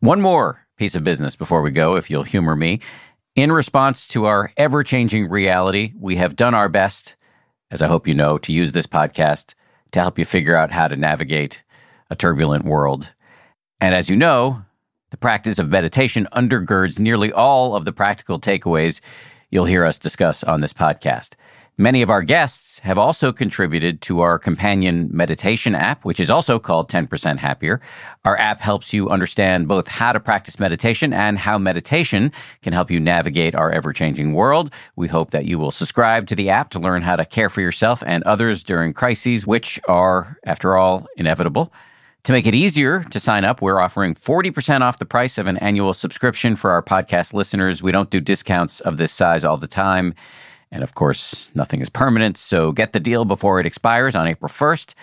One 0.00 0.20
more 0.20 0.66
piece 0.76 0.96
of 0.96 1.04
business 1.04 1.36
before 1.36 1.62
we 1.62 1.70
go, 1.70 1.94
if 1.94 2.10
you'll 2.10 2.24
humor 2.24 2.56
me. 2.56 2.80
In 3.36 3.52
response 3.52 4.08
to 4.08 4.24
our 4.24 4.50
ever 4.56 4.82
changing 4.82 5.28
reality, 5.28 5.92
we 6.00 6.16
have 6.16 6.34
done 6.34 6.52
our 6.52 6.68
best, 6.68 7.14
as 7.70 7.80
I 7.80 7.86
hope 7.86 8.08
you 8.08 8.14
know, 8.14 8.38
to 8.38 8.52
use 8.52 8.72
this 8.72 8.88
podcast 8.88 9.54
to 9.92 10.00
help 10.00 10.18
you 10.18 10.24
figure 10.24 10.56
out 10.56 10.72
how 10.72 10.88
to 10.88 10.96
navigate 10.96 11.62
a 12.10 12.16
turbulent 12.16 12.64
world. 12.64 13.14
And 13.80 13.94
as 13.94 14.10
you 14.10 14.16
know, 14.16 14.64
the 15.10 15.16
practice 15.16 15.60
of 15.60 15.68
meditation 15.68 16.26
undergirds 16.32 16.98
nearly 16.98 17.30
all 17.30 17.76
of 17.76 17.84
the 17.84 17.92
practical 17.92 18.40
takeaways 18.40 19.00
you'll 19.52 19.64
hear 19.64 19.84
us 19.84 19.96
discuss 19.96 20.42
on 20.42 20.60
this 20.60 20.72
podcast. 20.72 21.34
Many 21.78 22.00
of 22.00 22.08
our 22.08 22.22
guests 22.22 22.78
have 22.78 22.98
also 22.98 23.34
contributed 23.34 24.00
to 24.02 24.20
our 24.20 24.38
companion 24.38 25.10
meditation 25.12 25.74
app, 25.74 26.06
which 26.06 26.20
is 26.20 26.30
also 26.30 26.58
called 26.58 26.88
10% 26.88 27.36
Happier. 27.36 27.82
Our 28.24 28.34
app 28.38 28.60
helps 28.60 28.94
you 28.94 29.10
understand 29.10 29.68
both 29.68 29.86
how 29.86 30.12
to 30.12 30.18
practice 30.18 30.58
meditation 30.58 31.12
and 31.12 31.38
how 31.38 31.58
meditation 31.58 32.32
can 32.62 32.72
help 32.72 32.90
you 32.90 32.98
navigate 32.98 33.54
our 33.54 33.70
ever 33.70 33.92
changing 33.92 34.32
world. 34.32 34.72
We 34.96 35.08
hope 35.08 35.32
that 35.32 35.44
you 35.44 35.58
will 35.58 35.70
subscribe 35.70 36.26
to 36.28 36.34
the 36.34 36.48
app 36.48 36.70
to 36.70 36.78
learn 36.78 37.02
how 37.02 37.16
to 37.16 37.26
care 37.26 37.50
for 37.50 37.60
yourself 37.60 38.02
and 38.06 38.22
others 38.22 38.64
during 38.64 38.94
crises, 38.94 39.46
which 39.46 39.78
are, 39.86 40.38
after 40.46 40.78
all, 40.78 41.06
inevitable. 41.18 41.74
To 42.24 42.32
make 42.32 42.46
it 42.46 42.54
easier 42.54 43.04
to 43.04 43.20
sign 43.20 43.44
up, 43.44 43.60
we're 43.60 43.80
offering 43.80 44.14
40% 44.14 44.80
off 44.80 44.98
the 44.98 45.04
price 45.04 45.36
of 45.36 45.46
an 45.46 45.58
annual 45.58 45.92
subscription 45.92 46.56
for 46.56 46.70
our 46.70 46.82
podcast 46.82 47.34
listeners. 47.34 47.82
We 47.82 47.92
don't 47.92 48.08
do 48.08 48.18
discounts 48.18 48.80
of 48.80 48.96
this 48.96 49.12
size 49.12 49.44
all 49.44 49.58
the 49.58 49.68
time. 49.68 50.14
And 50.72 50.82
of 50.82 50.94
course, 50.94 51.50
nothing 51.54 51.80
is 51.80 51.88
permanent, 51.88 52.36
so 52.36 52.72
get 52.72 52.92
the 52.92 53.00
deal 53.00 53.24
before 53.24 53.60
it 53.60 53.66
expires 53.66 54.14
on 54.14 54.26
April 54.26 54.48
1st 54.48 54.94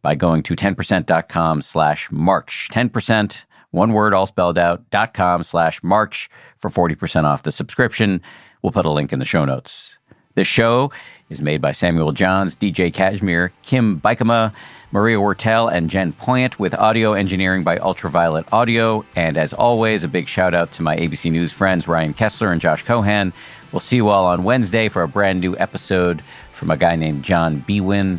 by 0.00 0.14
going 0.14 0.42
to 0.44 0.54
10%.com 0.54 1.62
slash 1.62 2.10
March. 2.12 2.68
10%, 2.72 3.42
one 3.70 3.92
word 3.92 4.14
all 4.14 4.26
spelled 4.26 4.58
out, 4.58 4.88
dot 4.90 5.14
com 5.14 5.42
slash 5.42 5.82
March 5.82 6.30
for 6.56 6.70
40% 6.70 7.24
off 7.24 7.42
the 7.42 7.52
subscription. 7.52 8.22
We'll 8.62 8.72
put 8.72 8.86
a 8.86 8.90
link 8.90 9.12
in 9.12 9.18
the 9.18 9.24
show 9.24 9.44
notes. 9.44 9.98
The 10.34 10.44
show 10.44 10.92
is 11.30 11.42
made 11.42 11.60
by 11.60 11.72
Samuel 11.72 12.12
Johns, 12.12 12.56
DJ 12.56 12.92
Cashmere, 12.92 13.52
Kim 13.62 14.00
Bikama, 14.00 14.52
Maria 14.92 15.18
Wortel, 15.18 15.70
and 15.70 15.90
Jen 15.90 16.12
Poyant, 16.12 16.58
with 16.58 16.74
audio 16.74 17.12
engineering 17.12 17.64
by 17.64 17.76
Ultraviolet 17.78 18.50
Audio. 18.52 19.04
And 19.16 19.36
as 19.36 19.52
always, 19.52 20.04
a 20.04 20.08
big 20.08 20.28
shout 20.28 20.54
out 20.54 20.70
to 20.72 20.82
my 20.82 20.96
ABC 20.96 21.30
News 21.30 21.52
friends, 21.52 21.88
Ryan 21.88 22.14
Kessler 22.14 22.52
and 22.52 22.60
Josh 22.60 22.84
Cohan. 22.84 23.32
We'll 23.72 23.80
see 23.80 23.96
you 23.96 24.08
all 24.08 24.24
on 24.24 24.44
Wednesday 24.44 24.88
for 24.88 25.02
a 25.02 25.08
brand 25.08 25.40
new 25.40 25.54
episode 25.58 26.22
from 26.52 26.70
a 26.70 26.76
guy 26.76 26.96
named 26.96 27.22
John 27.22 27.60
Biewen, 27.68 28.18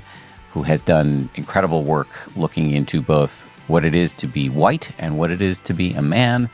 who 0.54 0.62
has 0.62 0.80
done 0.80 1.28
incredible 1.34 1.84
work 1.84 2.08
looking 2.38 2.72
into 2.72 3.02
both 3.02 3.42
what 3.68 3.84
it 3.84 3.96
is 3.96 4.14
to 4.14 4.28
be 4.28 4.48
white 4.48 4.92
and 5.00 5.18
what 5.18 5.32
it 5.32 5.42
is 5.42 5.58
to 5.62 5.74
be 5.74 5.94
a 5.94 6.04
man 6.04 6.52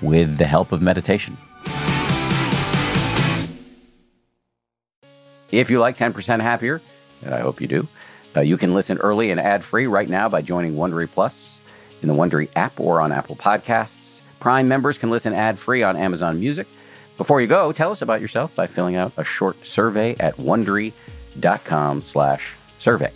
with 0.00 0.38
the 0.38 0.46
help 0.46 0.70
of 0.70 0.80
meditation. 0.80 1.36
If 5.50 5.68
you 5.68 5.80
like 5.80 5.98
10% 5.98 6.40
Happier, 6.40 6.80
and 7.22 7.34
I 7.34 7.40
hope 7.40 7.60
you 7.60 7.66
do, 7.66 7.88
uh, 8.36 8.40
you 8.40 8.56
can 8.56 8.72
listen 8.72 8.98
early 8.98 9.32
and 9.32 9.40
ad 9.40 9.64
free 9.64 9.88
right 9.88 10.08
now 10.08 10.28
by 10.28 10.42
joining 10.42 10.76
Wondery 10.76 11.10
Plus 11.10 11.60
in 12.02 12.08
the 12.08 12.14
Wondery 12.14 12.48
app 12.54 12.78
or 12.78 13.00
on 13.00 13.10
Apple 13.10 13.34
Podcasts. 13.34 14.22
Prime 14.38 14.68
members 14.68 14.96
can 14.96 15.10
listen 15.10 15.34
ad 15.34 15.58
free 15.58 15.82
on 15.82 15.96
Amazon 15.96 16.38
Music. 16.38 16.68
Before 17.16 17.40
you 17.40 17.46
go, 17.46 17.72
tell 17.72 17.90
us 17.90 18.02
about 18.02 18.20
yourself 18.20 18.54
by 18.54 18.66
filling 18.66 18.96
out 18.96 19.12
a 19.16 19.24
short 19.24 19.66
survey 19.66 20.14
at 20.20 20.36
wondery.com/survey. 20.36 23.12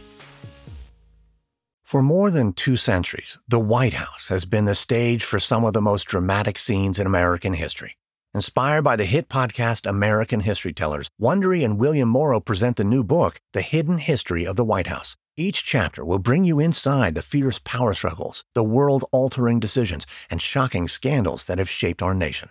For 1.84 2.02
more 2.02 2.30
than 2.32 2.52
two 2.52 2.76
centuries, 2.76 3.38
the 3.46 3.60
White 3.60 3.94
House 3.94 4.26
has 4.26 4.44
been 4.44 4.64
the 4.64 4.74
stage 4.74 5.22
for 5.22 5.38
some 5.38 5.64
of 5.64 5.72
the 5.72 5.80
most 5.80 6.04
dramatic 6.04 6.58
scenes 6.58 6.98
in 6.98 7.06
American 7.06 7.54
history. 7.54 7.96
Inspired 8.34 8.82
by 8.82 8.96
the 8.96 9.04
hit 9.04 9.28
podcast 9.28 9.88
American 9.88 10.40
History 10.40 10.72
Tellers, 10.72 11.08
Wondery 11.18 11.64
and 11.64 11.78
William 11.78 12.08
Morrow 12.08 12.40
present 12.40 12.76
the 12.76 12.84
new 12.84 13.04
book, 13.04 13.40
The 13.52 13.62
Hidden 13.62 13.98
History 13.98 14.44
of 14.44 14.56
the 14.56 14.64
White 14.64 14.88
House. 14.88 15.16
Each 15.36 15.64
chapter 15.64 16.04
will 16.04 16.18
bring 16.18 16.44
you 16.44 16.58
inside 16.58 17.14
the 17.14 17.22
fierce 17.22 17.60
power 17.62 17.94
struggles, 17.94 18.42
the 18.54 18.64
world 18.64 19.04
altering 19.12 19.60
decisions, 19.60 20.06
and 20.28 20.42
shocking 20.42 20.88
scandals 20.88 21.44
that 21.44 21.58
have 21.58 21.70
shaped 21.70 22.02
our 22.02 22.14
nation. 22.14 22.50